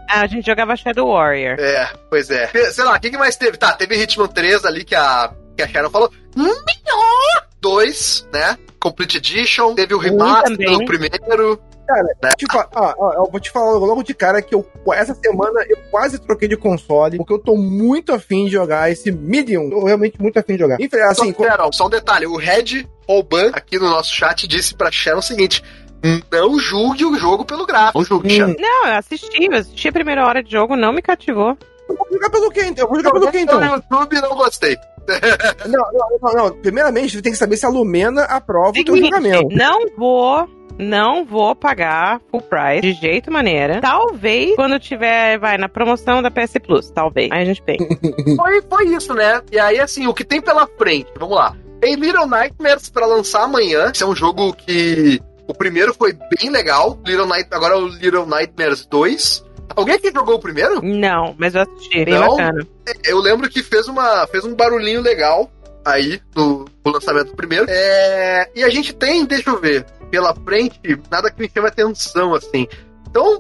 Ah, 0.10 0.22
a 0.22 0.28
gente 0.28 0.46
jogava 0.46 0.76
Shadow 0.76 1.10
Warrior. 1.10 1.60
É, 1.60 1.90
pois 2.10 2.30
é. 2.30 2.48
Sei 2.72 2.84
lá, 2.84 2.96
o 2.96 3.00
que, 3.00 3.10
que 3.10 3.18
mais 3.18 3.36
teve? 3.36 3.58
Tá, 3.58 3.74
teve 3.74 3.96
Hitman 4.02 4.28
3 4.28 4.66
ali 4.66 4.86
que 4.86 4.96
a, 4.96 5.34
que 5.56 5.64
a 5.64 5.68
Sharon 5.68 5.90
falou. 5.90 6.12
Melhor! 6.36 7.48
2, 7.62 8.28
né? 8.34 8.58
Complete 8.80 9.18
Edition. 9.18 9.76
Teve 9.76 9.94
o 9.94 9.98
Um 9.98 10.02
remaster 10.02 10.58
do 10.58 10.86
primeiro. 10.86 11.62
Te 12.38 12.46
fa- 12.52 12.68
ah, 12.76 12.94
ah, 13.00 13.14
eu 13.18 13.30
vou 13.32 13.40
te 13.40 13.52
falar 13.52 13.72
logo 13.78 14.04
de 14.04 14.14
cara 14.14 14.42
que 14.42 14.54
eu, 14.56 14.66
essa 14.94 15.14
semana 15.16 15.64
eu 15.70 15.78
quase 15.90 16.20
troquei 16.20 16.48
de 16.48 16.58
console, 16.58 17.18
porque 17.18 17.34
eu 17.34 17.40
tô 17.40 17.56
muito 17.56 18.14
afim 18.14 18.46
de 18.46 18.52
jogar 18.52 18.92
esse 18.92 19.12
Medium. 19.12 19.70
Tô 19.70 19.84
realmente 19.86 20.22
muito 20.22 20.38
afim 20.40 20.54
de 20.54 20.60
jogar. 20.60 20.78
Enfim, 20.80 20.98
assim, 20.98 21.34
Só, 21.34 21.44
Sharon, 21.44 21.72
só 21.72 21.88
um 21.88 21.90
detalhe. 21.90 22.26
O 22.28 22.36
Red 22.38 22.88
Roban 23.08 23.50
aqui 23.54 23.78
no 23.80 23.90
nosso 23.90 24.14
chat 24.14 24.48
disse 24.48 24.74
pra 24.76 24.92
Sharon 24.92 25.20
o 25.20 25.24
seguinte. 25.24 25.64
Não 26.32 26.58
julgue 26.58 27.06
o 27.06 27.16
jogo 27.16 27.46
pelo 27.46 27.66
gráfico. 27.66 28.00
Não 28.00 28.06
julgue, 28.06 28.28
Hum. 28.28 28.36
Sharon. 28.38 28.56
Não, 28.60 28.88
eu 28.88 28.94
assisti, 28.96 29.46
eu 29.46 29.54
assisti 29.58 29.88
a 29.88 29.92
primeira 29.92 30.26
hora 30.26 30.42
de 30.44 30.52
jogo, 30.52 30.76
não 30.76 30.92
me 30.94 31.02
cativou. 31.02 31.56
Eu 31.88 31.96
vou 31.96 32.08
jogar 32.12 32.30
pelo 32.30 32.50
quê? 32.50 32.62
então? 32.66 32.86
Eu 32.86 32.90
vou 32.90 32.98
jogar 32.98 33.12
pelo 33.12 33.32
quê, 33.32 33.40
então? 33.42 33.60
No 33.60 33.66
YouTube 33.76 34.22
não 34.22 34.36
gostei. 34.36 34.78
Não, 35.68 35.82
não, 35.92 36.08
não, 36.22 36.34
não. 36.46 36.52
Primeiramente, 36.62 37.16
você 37.16 37.22
tem 37.24 37.32
que 37.32 37.38
saber 37.38 37.58
se 37.58 37.66
a 37.66 37.70
Lumena 37.70 38.24
aprova 38.26 38.70
o 38.70 38.74
teu 38.74 38.94
Seguinte, 38.96 39.10
jogamento. 39.16 39.48
não 39.56 39.80
vou. 39.98 40.48
Não 40.82 41.24
vou 41.24 41.56
pagar 41.56 42.20
full 42.32 42.42
price 42.42 42.82
de 42.82 42.94
jeito 42.94 43.32
maneira. 43.32 43.80
Talvez 43.80 44.56
quando 44.56 44.80
tiver, 44.80 45.38
vai, 45.38 45.58
na 45.58 45.70
promoção 45.70 46.22
da 46.22 46.32
PS 46.32 46.54
Plus. 46.66 46.90
Talvez. 46.90 47.32
Aí 47.32 47.44
a 47.44 47.46
gente 47.46 47.62
pensa. 47.62 47.86
Foi, 48.36 48.62
foi 48.62 48.86
isso, 48.88 49.14
né? 49.14 49.42
E 49.52 49.60
aí, 49.60 49.80
assim, 49.80 50.08
o 50.08 50.14
que 50.14 50.24
tem 50.24 50.42
pela 50.42 50.68
frente? 50.78 51.12
Vamos 51.20 51.36
lá. 51.36 51.56
Tem 51.80 51.96
Little 51.96 52.26
Nightmares 52.26 52.90
pra 52.90 53.06
lançar 53.06 53.44
amanhã. 53.44 53.92
Esse 53.94 54.04
é 54.04 54.08
um 54.08 54.16
jogo 54.16 54.54
que. 54.54 55.20
O 55.48 55.54
primeiro 55.54 55.94
foi 55.94 56.14
bem 56.14 56.50
legal. 56.50 57.00
Little 57.06 57.26
Night... 57.26 57.48
Agora 57.52 57.76
é 57.76 57.78
o 57.78 57.88
Little 57.88 58.26
Nightmares 58.26 58.86
2. 58.86 59.46
Alguém 59.76 59.96
aqui 59.96 60.12
jogou 60.12 60.36
o 60.36 60.40
primeiro? 60.40 60.82
Não, 60.82 61.36
mas 61.38 61.56
eu 61.56 61.62
assisti. 61.62 62.06
Bem 62.06 62.14
Não? 62.14 62.38
bacana. 62.38 62.68
Eu 63.04 63.20
lembro 63.20 63.50
que 63.50 63.62
fez, 63.62 63.88
uma, 63.88 64.26
fez 64.28 64.46
um 64.46 64.56
barulhinho 64.56 65.02
legal 65.02 65.50
aí 65.86 66.22
no, 66.36 66.66
no 66.86 66.92
lançamento 66.92 67.28
do 67.28 67.36
primeiro. 67.36 67.66
É, 67.70 68.50
e 68.56 68.64
a 68.64 68.70
gente 68.70 68.94
tem, 68.94 69.26
deixa 69.26 69.50
eu 69.50 69.60
ver, 69.60 69.86
pela 70.12 70.36
frente, 70.36 70.80
nada 71.10 71.32
que 71.32 71.42
me 71.42 71.50
chame 71.50 71.70
atenção, 71.70 72.36
assim. 72.36 72.68
Então, 73.10 73.40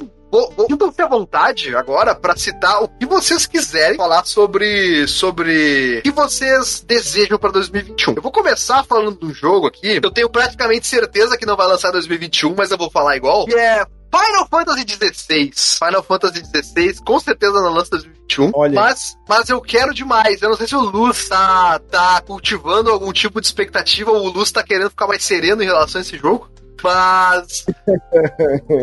sintam-se 0.70 1.02
à 1.02 1.08
vontade 1.08 1.76
agora 1.76 2.16
para 2.16 2.36
citar 2.38 2.82
o 2.82 2.88
que 2.88 3.06
vocês 3.06 3.46
quiserem 3.46 3.98
falar 3.98 4.26
sobre, 4.26 5.06
sobre 5.08 6.00
o 6.00 6.02
que 6.02 6.12
vocês 6.12 6.84
desejam 6.88 7.38
para 7.38 7.52
2021. 7.52 8.16
Eu 8.16 8.22
vou 8.22 8.32
começar 8.32 8.84
falando 8.86 9.20
de 9.20 9.26
um 9.26 9.34
jogo 9.34 9.68
aqui, 9.68 10.00
eu 10.02 10.12
tenho 10.12 10.30
praticamente 10.30 10.88
certeza 10.88 11.38
que 11.38 11.46
não 11.46 11.58
vai 11.58 11.68
lançar 11.68 11.90
em 11.90 11.94
2021, 11.94 12.56
mas 12.58 12.72
eu 12.72 12.78
vou 12.78 12.90
falar 12.90 13.18
igual, 13.18 13.46
que 13.46 13.54
é 13.54 13.86
Final 14.12 14.48
Fantasy 14.50 14.86
XVI. 14.88 15.52
Final 15.80 16.04
Fantasy 16.04 16.44
XVI, 16.44 17.02
com 17.04 17.20
certeza 17.20 17.54
não 17.54 17.74
lança 17.74 17.96
em 17.96 18.00
2021. 18.00 18.52
Olha. 18.54 18.74
Mas, 18.74 19.18
mas 19.28 19.50
eu 19.50 19.62
quero 19.62 19.94
demais. 19.94 20.42
Eu 20.42 20.50
não 20.50 20.58
sei 20.58 20.68
se 20.68 20.76
o 20.76 20.82
Luz 20.82 21.30
tá, 21.30 21.80
tá 21.80 22.22
cultivando 22.22 22.90
algum 22.90 23.14
tipo 23.14 23.40
de 23.40 23.48
expectativa 23.48 24.12
ou 24.12 24.26
o 24.26 24.30
Luz 24.30 24.52
tá 24.52 24.62
querendo 24.62 24.90
ficar 24.90 25.08
mais 25.08 25.24
sereno 25.24 25.64
em 25.64 25.66
relação 25.66 26.00
a 26.00 26.02
esse 26.02 26.18
jogo. 26.18 26.51
Mas. 26.84 27.66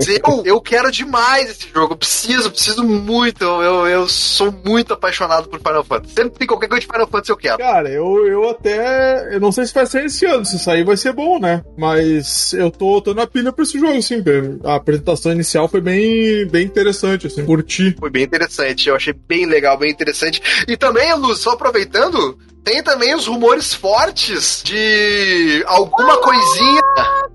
eu, 0.09 0.43
eu 0.45 0.61
quero 0.61 0.91
demais 0.91 1.51
esse 1.51 1.69
jogo. 1.73 1.95
Eu 1.95 1.97
preciso, 1.97 2.51
preciso 2.51 2.85
muito. 2.85 3.45
Eu, 3.45 3.87
eu, 3.87 4.09
sou 4.09 4.53
muito 4.65 4.95
apaixonado 4.95 5.49
por 5.49 5.59
Final 5.59 5.85
Fantasy. 5.85 6.15
Sempre 6.15 6.39
tem 6.39 6.47
qualquer 6.47 6.69
coisa 6.69 6.81
de 6.81 6.87
Final 6.87 7.09
Fantasy 7.09 7.31
eu 7.31 7.37
quero. 7.37 7.59
Cara, 7.59 7.89
eu, 7.89 8.27
eu 8.27 8.49
até. 8.49 9.35
Eu 9.35 9.41
não 9.41 9.53
sei 9.53 9.67
se 9.67 9.75
vai 9.75 9.87
ser 9.87 10.05
esse 10.05 10.25
ano. 10.27 10.45
Se 10.45 10.59
sair 10.59 10.85
vai 10.85 10.97
ser 10.97 11.13
bom, 11.13 11.39
né? 11.39 11.63
Mas 11.77 12.53
eu 12.53 12.71
tô, 12.71 13.01
tô 13.01 13.15
na 13.15 13.27
pilha 13.27 13.53
pra 13.53 13.65
esse 13.65 13.79
jogo, 13.79 13.99
cara. 14.25 14.59
A 14.65 14.77
apresentação 14.77 15.33
inicial 15.33 15.69
foi 15.69 15.81
bem, 15.81 16.47
bem 16.47 16.65
interessante, 16.65 17.27
assim. 17.27 17.45
Curti. 17.45 17.97
Foi 17.99 18.11
bem 18.11 18.25
interessante. 18.25 18.89
Eu 18.89 18.97
achei 18.97 19.13
bem 19.13 19.47
legal, 19.47 19.77
bem 19.77 19.91
interessante. 19.91 20.41
E 20.67 20.77
também, 20.77 21.13
Luz, 21.15 21.39
só 21.39 21.51
aproveitando. 21.51 22.39
Tem 22.69 22.83
também 22.83 23.15
os 23.15 23.27
rumores 23.27 23.73
fortes 23.73 24.63
de 24.63 25.65
alguma 25.67 26.19
coisinha. 26.21 26.83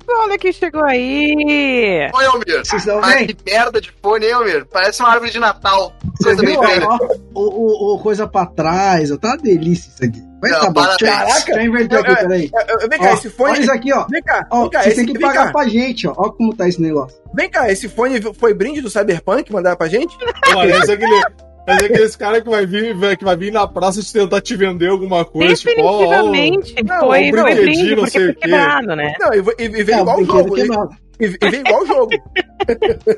Olha 0.07 0.37
quem 0.37 0.53
chegou 0.53 0.83
aí. 0.83 2.07
Oi, 2.13 2.25
Almir. 2.25 2.63
Vocês 2.63 2.85
bem? 2.85 3.25
que 3.25 3.37
merda 3.51 3.81
de 3.81 3.91
fone, 3.99 4.27
hein, 4.27 4.33
Almir? 4.33 4.63
Parece 4.71 4.99
uma 5.01 5.09
árvore 5.09 5.31
de 5.31 5.39
Natal. 5.39 5.91
Vocês 6.21 6.35
Coisa 6.37 6.43
bem 6.43 6.49
viram? 6.59 6.67
feia. 6.67 6.87
Ó, 6.87 6.99
O, 7.33 7.41
o, 7.41 7.95
o 7.95 7.99
coisa 7.99 8.27
pra 8.27 8.45
trás, 8.45 9.11
ó, 9.11 9.17
tá 9.17 9.29
uma 9.29 9.37
delícia 9.37 9.89
isso 9.89 10.05
aqui. 10.05 10.21
Mas 10.39 10.51
Não, 10.51 10.59
tá 10.59 10.65
bom. 10.67 10.73
parabéns. 10.83 11.33
Deixa, 11.45 11.51
eu- 11.59 11.61
inverter 11.65 11.99
aqui, 11.99 12.15
peraí. 12.15 12.51
Vem 12.89 12.99
cá, 12.99 13.09
Ó, 13.09 13.13
esse 13.15 13.29
fone. 13.31 13.51
Olha 13.53 13.61
isso 13.61 13.71
aqui, 13.71 13.91
ó. 13.91 14.05
Vem 14.07 14.21
cá, 14.21 14.47
Ó, 14.51 14.61
vem 14.61 14.69
cá, 14.69 14.81
você 14.83 14.89
esse, 14.89 14.95
tem 14.97 15.13
que 15.15 15.19
pagar 15.19 15.45
cá, 15.47 15.51
pra 15.51 15.67
gente, 15.67 16.07
ó. 16.07 16.13
Ó 16.15 16.29
como 16.29 16.53
tá 16.55 16.67
esse 16.67 16.79
negócio. 16.79 17.17
vem 17.33 17.49
cá, 17.49 17.71
esse 17.71 17.89
fone 17.89 18.21
foi 18.35 18.53
brinde 18.53 18.81
do 18.81 18.89
Cyberpunk 18.89 19.51
mandaram 19.51 19.77
pra 19.77 19.87
gente? 19.87 20.15
Parece 20.53 20.91
aquele. 20.91 21.21
Mas 21.65 21.81
é 21.81 21.85
aqueles 21.85 22.15
caras 22.15 22.43
que 22.43 22.49
vai 22.49 22.65
vir, 22.65 22.95
que 23.17 23.23
vai 23.23 23.37
vir 23.37 23.51
na 23.51 23.67
praça 23.67 24.01
te 24.01 24.11
tentar 24.11 24.41
te 24.41 24.55
vender 24.55 24.89
alguma 24.89 25.23
coisa, 25.23 25.55
tipo, 25.55 25.81
ó, 25.81 25.91
ó, 25.91 25.99
Definitivamente 25.99 26.83
Não, 26.83 26.99
foi, 26.99 27.21
um 27.21 27.29
foi 27.29 27.31
brinquedinho, 27.31 27.63
brinde, 27.63 27.89
não 27.89 27.95
porque 28.03 28.11
sei 28.11 28.29
o 28.29 28.35
quê. 28.35 28.39
quebrado, 28.41 28.95
né? 28.95 29.13
Não, 29.19 29.33
e, 29.33 29.37
e, 29.37 29.83
e 29.83 29.91
É, 29.91 29.99
igual 29.99 30.19
o 30.19 30.25
jogo. 30.25 30.57
E, 30.57 31.25
e, 31.25 31.25
e 31.25 31.49
veio 31.49 31.61
igual 31.61 31.83
o 31.83 31.85
jogo. 31.85 32.11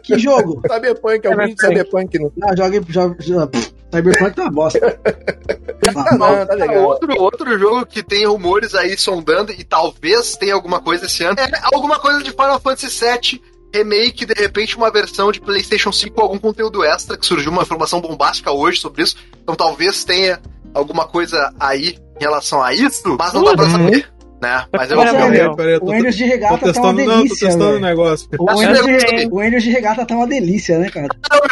Que 0.03 0.19
jogo? 0.19 0.61
Cyberpunk, 0.71 1.25
é 1.25 1.29
o 1.29 1.35
brinde 1.35 1.61
Cyberpunk. 1.61 2.19
Não. 2.19 2.31
Não, 2.37 2.57
joga. 2.57 2.81
joga, 2.87 3.15
joga 3.19 3.51
Cyberpunk 3.93 4.35
tá 4.35 4.41
uma 4.43 4.51
bosta. 4.51 4.99
Ah, 5.87 6.17
não, 6.17 6.45
tá 6.47 6.55
legal. 6.55 6.83
Outro, 6.83 7.21
outro 7.21 7.59
jogo 7.59 7.85
que 7.85 8.01
tem 8.01 8.25
rumores 8.25 8.73
aí 8.73 8.97
sondando 8.97 9.51
e 9.51 9.63
talvez 9.63 10.35
tenha 10.35 10.55
alguma 10.55 10.81
coisa 10.81 11.05
esse 11.05 11.23
ano 11.23 11.37
é 11.39 11.47
alguma 11.73 11.99
coisa 11.99 12.23
de 12.23 12.31
Final 12.31 12.59
Fantasy 12.59 12.87
VII 13.05 13.41
remake, 13.77 14.25
de 14.25 14.33
repente 14.33 14.75
uma 14.77 14.91
versão 14.91 15.31
de 15.31 15.39
PlayStation 15.41 15.91
5 15.91 16.15
com 16.15 16.21
algum 16.21 16.39
conteúdo 16.39 16.83
extra, 16.83 17.17
que 17.17 17.25
surgiu 17.25 17.51
uma 17.51 17.61
informação 17.63 17.99
bombástica 18.01 18.51
hoje 18.51 18.79
sobre 18.79 19.03
isso. 19.03 19.15
Então 19.43 19.55
talvez 19.55 20.03
tenha 20.03 20.39
alguma 20.73 21.05
coisa 21.07 21.53
aí 21.59 21.97
em 22.19 22.23
relação 22.23 22.61
a 22.61 22.73
isso, 22.73 23.15
mas 23.19 23.33
não 23.33 23.43
dá 23.43 23.53
pra 23.55 23.65
Uhum. 23.65 23.71
saber. 23.71 24.09
Né? 24.41 24.65
Mas 24.71 24.91
eu 24.91 24.97
eu- 24.99 25.55
Peraí, 25.55 25.55
peraí, 25.55 25.73
eu 25.75 25.79
O 25.83 25.93
Enders 25.95 26.15
de 26.15 26.25
regata 26.25 26.57
tá 26.57 26.65
uma 26.65 26.73
testando, 26.73 26.99
não, 26.99 27.05
tô 27.05 27.23
delícia, 27.23 27.47
testando 27.47 27.77
o 27.77 27.79
negócio. 27.79 28.29
O 28.37 28.51
Enders, 28.61 28.81
que 28.81 28.97
de, 29.15 29.23
eu- 29.23 29.59
de 29.63 29.69
regata 29.71 30.05
tá 30.05 30.15
uma 30.15 30.27
delícia, 30.27 30.77
né, 30.77 30.89
cara? 30.89 31.07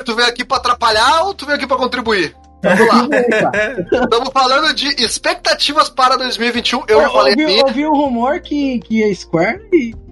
tu 0.06 0.16
veio 0.16 0.28
aqui 0.28 0.44
pra 0.44 0.58
atrapalhar 0.58 1.24
ou 1.24 1.34
tu 1.34 1.46
veio 1.46 1.58
aqui 1.58 1.66
pra 1.66 1.78
contribuir? 1.78 2.36
Vamos 2.62 2.88
lá. 2.88 3.08
Estamos 4.04 4.30
falando 4.34 4.74
de 4.74 4.88
expectativas 5.04 5.90
para 5.90 6.18
2021. 6.18 6.84
Eu 6.88 7.02
já 7.02 7.10
falei 7.10 7.36
ouvi 7.64 7.86
um 7.88 7.94
rumor 7.96 8.42
que, 8.42 8.80
que 8.80 9.04
a 9.04 9.16
Square 9.16 9.62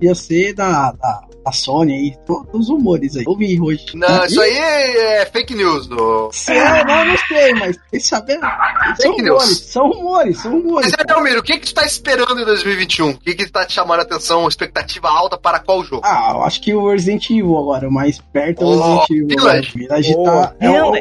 ia 0.02 0.16
ser 0.16 0.54
da, 0.54 0.92
da, 0.94 1.22
da 1.44 1.52
Sony 1.52 1.94
aí. 1.94 2.16
Todos 2.26 2.50
os 2.54 2.70
rumores 2.70 3.16
aí. 3.18 3.24
Ouvi 3.28 3.60
hoje. 3.60 3.86
Não, 3.96 4.26
isso 4.26 4.40
aí 4.42 4.58
é 4.58 5.26
fake 5.26 5.54
news. 5.56 5.88
Do... 5.88 6.30
Se 6.32 6.52
é, 6.52 6.84
não, 6.86 7.06
não 7.06 7.18
sei, 7.28 7.54
mas 7.54 7.78
fiquei 7.78 8.00
sabendo. 8.00 8.42
São 8.42 9.12
Fake 9.14 9.22
news. 9.22 9.42
rumores, 9.42 9.58
são 9.60 9.90
rumores, 9.90 10.38
são 10.42 10.52
rumores. 10.52 10.92
Mas 10.92 11.00
é, 11.00 11.04
Delmiro, 11.04 11.40
o 11.40 11.44
que, 11.44 11.58
que 11.60 11.68
tu 11.68 11.74
tá 11.74 11.86
esperando 11.86 12.40
em 12.42 12.46
2021? 12.46 13.10
O 13.10 13.18
que, 13.20 13.34
que 13.36 13.50
tá 13.50 13.66
te 13.66 13.74
chamando 13.74 14.00
a 14.00 14.04
atenção? 14.04 14.48
Expectativa 14.48 15.10
alta 15.10 15.38
para 15.38 15.60
qual 15.60 15.84
jogo? 15.84 16.02
Ah, 16.06 16.32
eu 16.36 16.44
acho 16.44 16.62
que 16.62 16.74
o 16.74 16.90
Resident 16.90 17.30
Evil 17.30 17.58
agora, 17.58 17.88
o 17.88 17.92
mais 17.92 18.20
perto 18.20 18.62
é 18.62 18.66
o 18.66 18.70
Oh, 18.70 18.76
Resident 19.00 19.10
Evil. 19.10 19.28
Village. 19.28 19.72
Village 19.76 20.16
Oh, 20.18 20.24
tá, 20.24 20.56
é, 20.60 20.84
o, 20.84 20.96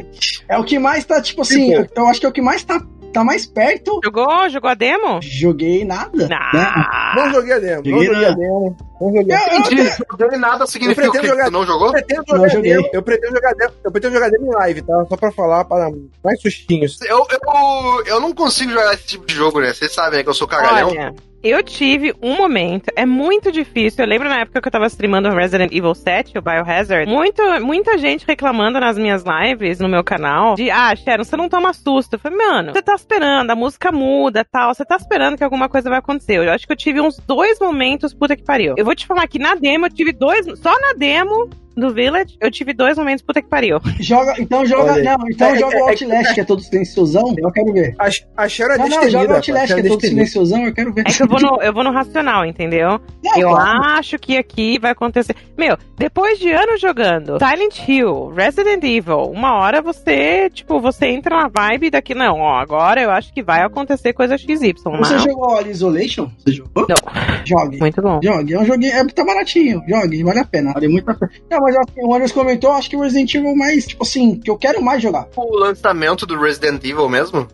é 0.49 0.59
o 0.59 0.64
que 0.64 0.78
mais 0.78 1.04
tá, 1.04 1.20
tipo 1.20 1.42
assim, 1.42 1.73
eu, 1.73 1.87
eu 1.94 2.06
acho 2.06 2.20
que 2.20 2.26
é 2.26 2.28
o 2.28 2.32
que 2.32 2.40
mais 2.42 2.62
tá, 2.64 2.80
tá 3.12 3.25
mais 3.25 3.47
perto. 3.47 4.00
Jogou? 4.05 4.49
Jogou 4.49 4.71
a 4.71 4.75
demo? 4.75 5.21
Joguei 5.23 5.85
nada. 5.85 6.29
Né? 6.29 6.37
Ah, 6.37 7.14
Não 7.17 7.33
joguei 7.33 7.52
a 7.52 7.59
demo, 7.59 7.83
não 7.85 7.90
Joguei 7.93 8.07
joguei 8.07 8.25
a 8.26 8.31
demo. 8.31 8.76
Não 9.00 9.14
joguei 9.14 9.35
a 9.35 9.38
Eu- 9.47 9.52
eu- 9.52 9.59
Entendi. 9.61 9.90
Joguei 10.19 10.38
nada 10.38 10.67
significa 10.67 11.09
o 11.09 11.11
pretendo 11.12 11.29
jogar- 11.29 11.45
Tu 11.47 11.50
não 11.50 11.67
jogou? 11.67 11.87
Eu 11.88 11.93
pretendo 11.93 12.23
Não 12.29 12.37
jogar 12.37 12.47
a 12.47 12.49
joguei. 12.50 12.73
demo, 12.75 12.88
eu 12.93 13.02
pretendo 13.02 13.35
jogar 13.35 13.55
demo, 13.55 13.73
eu 13.85 13.90
pretendo 13.93 14.14
jogar 14.14 14.31
demo 14.31 14.47
em 14.47 14.55
live, 14.55 14.83
tá? 14.83 15.05
Só 15.09 15.17
pra 15.17 15.33
falar, 15.33 15.64
para 15.64 15.90
mais 16.25 16.40
sustinhos. 16.40 17.00
Eu, 17.02 17.26
eu, 17.31 18.05
eu 18.07 18.21
não 18.21 18.33
consigo 18.35 18.71
jogar 18.73 18.95
esse 18.95 19.07
tipo 19.07 19.26
de 19.26 19.35
jogo, 19.35 19.61
né? 19.61 19.73
Vocês 19.73 19.93
sabem 19.93 20.19
né, 20.19 20.23
que 20.23 20.29
eu 20.29 20.35
sou 20.35 20.47
cagalhão. 20.49 20.88
olha, 20.90 21.14
eu 21.42 21.62
tive 21.62 22.14
um 22.23 22.37
momento, 22.37 22.90
é 22.94 23.06
muito 23.06 23.50
difícil. 23.50 24.04
Eu 24.04 24.09
lembro 24.09 24.28
na 24.28 24.40
época 24.40 24.61
que 24.61 24.68
eu 24.68 24.73
tava 24.73 24.87
streamando 24.87 25.30
Resident 25.30 25.73
Evil 25.73 25.94
7, 25.94 26.37
o 26.38 26.42
Biohazard, 26.42 27.11
muito, 27.11 27.42
muita 27.62 27.97
gente 27.97 28.26
reclamando 28.26 28.78
nas 28.78 28.99
minhas 28.99 29.25
lives, 29.25 29.80
no 29.80 29.88
meu 29.88 30.04
canal, 30.04 30.54
de, 30.54 30.70
ah, 30.70 30.94
Sharon, 30.94 31.25
você 31.25 31.37
não 31.37 31.49
toma 31.49 31.73
susto. 31.73 32.14
Eu 32.14 32.18
falei, 32.18 32.38
mano, 32.38 32.73
você 32.73 32.82
tá 32.82 32.94
esperando, 32.94 33.50
a 33.50 33.56
música 33.56 33.90
muda 33.90 34.44
tal, 34.44 34.75
você 34.75 34.85
tá 34.85 34.97
esperando 34.97 35.38
que 35.38 35.44
alguma 35.44 35.68
coisa 35.68 35.88
vai 35.88 35.99
acontecer. 35.99 36.37
Eu 36.37 36.52
acho 36.52 36.66
que 36.66 36.73
eu 36.73 36.76
tive 36.76 37.00
uns 37.00 37.18
dois 37.18 37.59
momentos, 37.59 38.12
puta 38.12 38.37
que 38.37 38.44
pariu. 38.44 38.75
Eu 38.76 38.85
vou 38.85 38.94
te 38.94 39.06
falar 39.06 39.26
que 39.26 39.38
na 39.38 39.54
demo 39.54 39.87
eu 39.87 39.90
tive 39.90 40.12
dois, 40.12 40.47
só 40.61 40.78
na 40.78 40.92
demo 40.92 41.49
do 41.80 41.92
Village, 41.92 42.37
eu 42.40 42.50
tive 42.50 42.72
dois 42.72 42.96
momentos, 42.96 43.25
puta 43.25 43.42
que 43.42 43.49
pariu. 43.49 43.78
Joga, 43.99 44.34
então 44.38 44.64
joga, 44.64 44.92
Olha 44.92 45.18
não, 45.18 45.28
então 45.28 45.49
É, 45.49 45.58
joga 45.58 45.76
é, 45.76 45.82
o 45.82 45.88
é, 45.88 45.90
Outlast, 45.90 46.34
que 46.34 46.40
é 46.40 46.44
todo 46.44 46.62
silenciosão, 46.62 47.34
eu 47.38 47.50
quero 47.50 47.72
ver. 47.72 47.94
A, 47.99 48.06
a 48.06 48.46
é 48.46 48.78
Não, 48.78 48.88
não, 48.88 49.10
joga 49.10 49.32
o 49.32 49.37
Outlast, 49.37 49.75
que 49.75 49.80
é 49.80 49.88
todo 49.88 50.00
silenciosão, 50.00 50.64
eu 50.66 50.75
quero 50.75 50.92
ver. 50.92 51.04
É 51.06 51.12
que 51.12 51.22
eu 51.22 51.28
vou 51.28 51.40
no, 51.40 51.62
eu 51.62 51.72
vou 51.72 51.84
no 51.84 51.92
racional, 51.92 52.44
entendeu? 52.44 53.00
Não, 53.25 53.37
Eu 53.40 53.49
claro. 53.50 53.82
acho 53.99 54.18
que 54.18 54.37
aqui 54.37 54.78
vai 54.78 54.92
acontecer. 54.92 55.34
Meu, 55.56 55.76
depois 55.96 56.38
de 56.38 56.50
anos 56.50 56.80
jogando 56.80 57.38
Silent 57.38 57.88
Hill, 57.88 58.32
Resident 58.34 58.82
Evil, 58.84 59.30
uma 59.30 59.54
hora 59.54 59.80
você, 59.80 60.50
tipo, 60.50 60.80
você 60.80 61.06
entra 61.06 61.37
na 61.37 61.49
vibe 61.49 61.90
daqui. 61.90 62.14
Não, 62.14 62.40
ó, 62.40 62.58
agora 62.58 63.00
eu 63.00 63.10
acho 63.10 63.32
que 63.32 63.42
vai 63.42 63.62
acontecer 63.62 64.12
coisa 64.12 64.37
XY. 64.37 64.75
Você 64.75 65.14
Não. 65.14 65.18
jogou 65.18 65.54
All 65.54 65.66
Isolation? 65.66 66.30
Você 66.38 66.52
jogou? 66.52 66.87
Não. 66.88 66.96
Jogue. 67.44 67.78
Muito 67.78 68.02
bom. 68.02 68.20
Jogue, 68.22 68.54
é 68.54 68.58
um 68.58 68.64
joguinho, 68.64 68.92
é, 68.92 69.04
tá 69.06 69.25
baratinho, 69.25 69.82
jogue, 69.88 70.22
vale 70.22 70.38
a 70.40 70.44
pena, 70.44 70.72
vale 70.72 70.88
muito 70.88 71.10
a 71.10 71.14
pena. 71.14 71.30
Não, 71.50 71.68
mas 71.71 71.77
assim, 71.77 72.00
o 72.03 72.15
Anderson 72.15 72.35
comentou, 72.35 72.73
acho 72.73 72.91
que 72.91 72.97
o 72.97 73.00
Resident 73.00 73.35
Evil 73.35 73.55
mais, 73.55 73.87
tipo 73.87 74.03
assim, 74.03 74.39
que 74.39 74.50
eu 74.50 74.59
quero 74.59 74.83
mais 74.83 75.03
jogar. 75.03 75.29
O 75.37 75.57
lançamento 75.57 76.27
do 76.27 76.39
Resident 76.39 76.83
Evil 76.85 77.09
mesmo? 77.09 77.47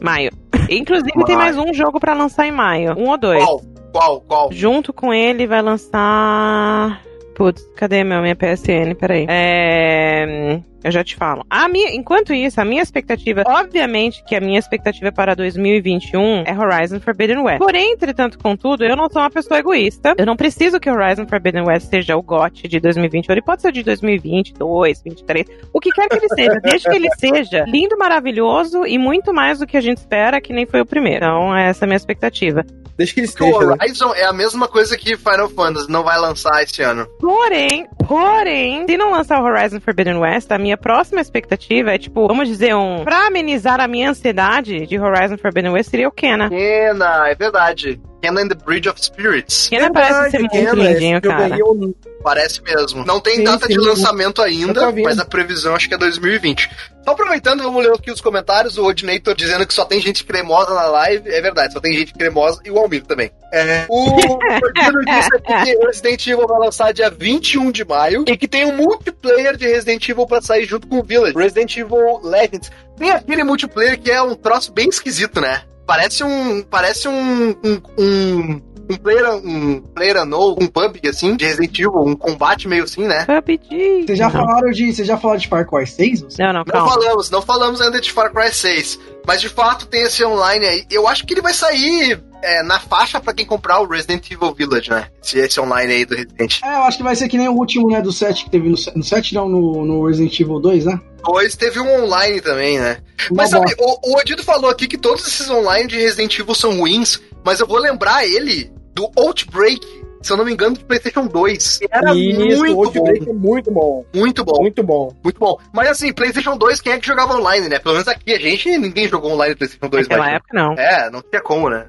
Maio. 0.00 0.30
Inclusive, 0.68 1.24
tem 1.24 1.36
mais 1.36 1.56
um 1.56 1.72
jogo 1.72 1.98
pra 1.98 2.14
lançar 2.14 2.46
em 2.46 2.52
maio. 2.52 2.94
Um 2.98 3.08
ou 3.08 3.18
dois. 3.18 3.42
Qual? 3.42 3.60
Qual? 3.92 4.20
Qual? 4.22 4.52
Junto 4.52 4.92
com 4.92 5.12
ele 5.12 5.46
vai 5.46 5.62
lançar. 5.62 7.00
Putz, 7.34 7.64
cadê 7.76 8.04
meu, 8.04 8.20
minha 8.20 8.36
PSN? 8.36 8.94
Peraí. 8.98 9.26
É. 9.28 10.60
Eu 10.84 10.92
já 10.92 11.02
te 11.02 11.16
falo. 11.16 11.44
A 11.48 11.66
minha, 11.66 11.94
enquanto 11.94 12.32
isso, 12.34 12.60
a 12.60 12.64
minha 12.64 12.82
expectativa, 12.82 13.42
obviamente 13.46 14.22
que 14.24 14.36
a 14.36 14.40
minha 14.40 14.58
expectativa 14.58 15.10
para 15.10 15.34
2021 15.34 16.44
é 16.46 16.56
Horizon 16.56 17.00
Forbidden 17.00 17.38
West. 17.38 17.58
Porém, 17.58 17.92
entretanto, 17.92 18.38
contudo, 18.38 18.84
eu 18.84 18.94
não 18.94 19.08
sou 19.10 19.22
uma 19.22 19.30
pessoa 19.30 19.58
egoísta. 19.58 20.14
Eu 20.18 20.26
não 20.26 20.36
preciso 20.36 20.78
que 20.78 20.90
Horizon 20.90 21.26
Forbidden 21.26 21.64
West 21.66 21.88
seja 21.88 22.16
o 22.16 22.22
GOT 22.22 22.68
de 22.68 22.78
2021. 22.78 23.32
Ele 23.32 23.42
pode 23.42 23.62
ser 23.62 23.72
de 23.72 23.82
2022, 23.82 25.02
2023, 25.02 25.46
o 25.72 25.80
que 25.80 25.90
quer 25.90 26.08
que 26.08 26.16
ele 26.16 26.28
seja, 26.28 26.60
desde 26.62 26.88
que 26.88 26.96
ele 26.96 27.08
seja 27.18 27.64
lindo, 27.66 27.96
maravilhoso 27.96 28.86
e 28.86 28.98
muito 28.98 29.32
mais 29.32 29.58
do 29.58 29.66
que 29.66 29.76
a 29.76 29.80
gente 29.80 29.98
espera, 29.98 30.40
que 30.40 30.52
nem 30.52 30.66
foi 30.66 30.80
o 30.80 30.86
primeiro. 30.86 31.24
Então, 31.24 31.56
essa 31.56 31.84
é 31.84 31.86
a 31.86 31.88
minha 31.88 31.96
expectativa. 31.96 32.64
Desde 32.96 33.14
que 33.14 33.20
ele 33.20 33.28
Porque 33.28 33.42
o 33.42 33.48
esteja, 33.48 33.66
né? 33.66 33.76
Horizon 33.80 34.14
é 34.14 34.24
a 34.24 34.32
mesma 34.32 34.68
coisa 34.68 34.96
que 34.96 35.16
Final 35.16 35.48
Fantasy, 35.48 35.90
não 35.90 36.04
vai 36.04 36.18
lançar 36.18 36.62
esse 36.62 36.80
ano. 36.82 37.06
Porém, 37.18 37.88
porém, 38.06 38.86
se 38.86 38.96
não 38.96 39.10
lançar 39.10 39.40
o 39.40 39.44
Horizon 39.44 39.80
Forbidden 39.80 40.18
West, 40.18 40.50
a 40.52 40.58
minha 40.58 40.73
próxima 40.76 41.20
expectativa 41.20 41.92
é, 41.92 41.98
tipo, 41.98 42.26
vamos 42.26 42.48
dizer, 42.48 42.74
um. 42.74 43.04
Pra 43.04 43.26
amenizar 43.26 43.80
a 43.80 43.88
minha 43.88 44.10
ansiedade 44.10 44.86
de 44.86 44.98
Horizon 44.98 45.36
Forbidden 45.36 45.72
West 45.72 45.90
seria 45.90 46.08
o 46.08 46.12
Kena. 46.12 46.48
Kena, 46.48 47.28
é 47.28 47.34
verdade. 47.34 48.00
Kena 48.24 48.40
and 48.40 48.48
the 48.48 48.54
Bridge 48.54 48.88
of 48.88 49.02
Spirits. 49.02 49.68
Kena 49.68 49.92
parece 49.92 50.30
ser 50.30 50.38
muito 50.38 50.52
Kena, 50.52 50.72
lindinho, 50.72 51.18
esse 51.18 51.26
jogo 51.26 51.38
cara. 51.38 51.58
eu- 51.58 51.94
Parece 52.22 52.62
mesmo. 52.62 53.04
Não 53.04 53.20
tem 53.20 53.36
Sim, 53.36 53.44
data 53.44 53.68
de 53.68 53.74
sim. 53.74 53.80
lançamento 53.80 54.40
Eu 54.40 54.44
ainda, 54.46 54.90
mas 54.92 55.18
a 55.18 55.26
previsão 55.26 55.74
acho 55.74 55.86
que 55.86 55.94
é 55.94 55.98
2020. 55.98 56.70
Só 57.04 57.10
aproveitando, 57.10 57.62
vamos 57.62 57.84
ler 57.84 57.92
aqui 57.92 58.10
os 58.10 58.22
comentários. 58.22 58.78
O 58.78 58.84
Odinator 58.86 59.34
dizendo 59.34 59.66
que 59.66 59.74
só 59.74 59.84
tem 59.84 60.00
gente 60.00 60.24
cremosa 60.24 60.72
na 60.72 60.86
live. 60.86 61.28
É 61.28 61.38
verdade, 61.42 61.74
só 61.74 61.80
tem 61.80 61.92
gente 61.92 62.14
cremosa 62.14 62.62
e 62.64 62.70
o 62.70 62.78
Almir 62.78 63.04
também. 63.04 63.30
É, 63.52 63.84
O 63.90 64.10
Cordino 64.10 65.00
disse 65.04 65.28
aqui 65.34 65.64
que 65.64 65.86
Resident 65.86 66.26
Evil 66.26 66.46
vai 66.48 66.58
lançar 66.60 66.94
dia 66.94 67.10
21 67.10 67.70
de 67.70 67.84
maio 67.84 68.24
e 68.26 68.36
que 68.38 68.48
tem 68.48 68.64
um 68.64 68.74
multiplayer 68.74 69.54
de 69.58 69.66
Resident 69.68 70.08
Evil 70.08 70.26
pra 70.26 70.40
sair 70.40 70.64
junto 70.64 70.86
com 70.86 71.00
o 71.00 71.02
Village. 71.02 71.36
Resident 71.36 71.76
Evil 71.76 72.20
Legends. 72.22 72.70
Tem 72.96 73.10
aquele 73.10 73.44
multiplayer 73.44 74.00
que 74.00 74.10
é 74.10 74.22
um 74.22 74.34
troço 74.34 74.72
bem 74.72 74.88
esquisito, 74.88 75.42
né? 75.42 75.60
Parece 75.86 76.24
um. 76.24 76.62
Parece 76.62 77.08
um. 77.08 77.50
um, 77.50 77.80
um 77.98 78.62
um 78.86 78.96
player, 78.96 79.24
um 79.36 79.80
player 79.80 80.20
unknown, 80.22 80.56
um 80.60 80.66
pub, 80.66 80.96
assim, 81.08 81.36
de 81.36 81.46
Resident 81.46 81.78
Evil, 81.78 82.02
um 82.04 82.14
combate 82.14 82.68
meio 82.68 82.84
assim, 82.84 83.06
né? 83.06 83.24
PUBG. 83.24 84.04
Vocês 84.06 84.18
já 84.18 84.26
Não. 84.26 84.32
falaram 84.32 84.70
de. 84.70 84.92
Vocês 84.92 85.08
já 85.08 85.16
falaram 85.16 85.40
de 85.40 85.48
Far 85.48 85.66
Cry 85.66 85.86
6? 85.86 86.20
Não, 86.38 86.46
não, 86.46 86.52
Não 86.52 86.64
calma. 86.66 86.88
falamos, 86.92 87.30
não 87.30 87.40
falamos 87.40 87.80
ainda 87.80 87.98
de 88.00 88.12
Far 88.12 88.30
Cry 88.32 88.52
6. 88.52 89.00
Mas 89.26 89.40
de 89.40 89.48
fato 89.48 89.86
tem 89.86 90.02
esse 90.02 90.22
online 90.22 90.66
aí. 90.66 90.84
Eu 90.90 91.08
acho 91.08 91.24
que 91.26 91.32
ele 91.32 91.40
vai 91.40 91.54
sair 91.54 92.22
é, 92.44 92.62
na 92.62 92.78
faixa 92.78 93.20
pra 93.20 93.32
quem 93.32 93.46
comprar 93.46 93.80
o 93.80 93.88
Resident 93.88 94.30
Evil 94.30 94.54
Village, 94.54 94.90
né? 94.90 95.08
Esse, 95.22 95.38
esse 95.38 95.60
online 95.60 95.92
aí 95.92 96.04
do 96.04 96.14
Resident. 96.14 96.60
É, 96.62 96.76
eu 96.76 96.82
acho 96.82 96.98
que 96.98 97.02
vai 97.02 97.16
ser 97.16 97.28
que 97.28 97.38
nem 97.38 97.48
o 97.48 97.54
último, 97.54 97.88
né, 97.88 98.02
do 98.02 98.12
7 98.12 98.44
que 98.44 98.50
teve 98.50 98.68
no, 98.68 98.76
no 98.94 99.02
7, 99.02 99.34
não, 99.34 99.48
no, 99.48 99.84
no 99.84 100.06
Resident 100.06 100.38
Evil 100.38 100.60
2, 100.60 100.84
né? 100.84 101.00
Depois 101.16 101.56
teve 101.56 101.80
um 101.80 102.04
online 102.04 102.40
também, 102.42 102.78
né? 102.78 102.98
Uma 103.30 103.42
Mas 103.42 103.50
sabe, 103.50 103.74
o, 103.78 104.14
o 104.14 104.42
falou 104.44 104.70
aqui 104.70 104.86
que 104.86 104.98
todos 104.98 105.26
esses 105.26 105.48
online 105.48 105.88
de 105.88 105.96
Resident 105.96 106.38
Evil 106.38 106.54
são 106.54 106.78
ruins, 106.78 107.18
mas 107.42 107.60
eu 107.60 107.66
vou 107.66 107.78
lembrar 107.78 108.26
ele 108.26 108.70
do 108.94 109.10
Outbreak, 109.16 110.03
se 110.24 110.32
eu 110.32 110.36
não 110.36 110.44
me 110.44 110.52
engano, 110.52 110.74
do 110.74 110.84
PlayStation 110.84 111.26
2. 111.26 111.78
que 111.78 111.88
Era 111.90 112.14
isso, 112.14 112.64
muito 112.74 112.92
bom, 113.02 113.08
é 113.08 113.32
muito 113.32 113.70
bom. 113.70 114.04
muito 114.14 114.44
bom, 114.44 114.60
Muito 114.62 114.82
bom. 114.82 115.16
muito 115.22 115.38
bom. 115.38 115.58
Mas 115.72 115.88
assim, 115.88 116.12
PlayStation 116.12 116.56
2, 116.56 116.80
quem 116.80 116.92
é 116.94 116.98
que 116.98 117.06
jogava 117.06 117.34
online, 117.36 117.68
né? 117.68 117.78
Pelo 117.78 117.94
menos 117.94 118.08
aqui 118.08 118.32
a 118.32 118.38
gente, 118.38 118.76
ninguém 118.78 119.08
jogou 119.08 119.32
online 119.32 119.52
no 119.52 119.58
PlayStation 119.58 119.88
2 119.88 120.08
Naquela 120.08 120.24
mais. 120.24 120.36
época, 120.36 120.50
não. 120.54 120.72
É, 120.74 121.10
não 121.10 121.20
tinha 121.22 121.42
como, 121.42 121.68
né? 121.68 121.84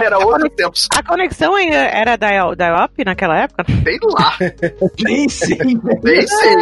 Era 0.00 0.18
outros 0.18 0.50
tempos. 0.56 0.88
A 0.96 1.02
conexão 1.02 1.54
ainda 1.54 1.76
era 1.76 2.16
da 2.16 2.28
Dial-Up 2.54 3.04
naquela 3.04 3.38
época? 3.42 3.64
Sei 3.84 3.98
lá, 4.02 4.36
Nem 5.02 5.28
sei, 5.28 5.58
nem 6.02 6.26
sei. 6.26 6.56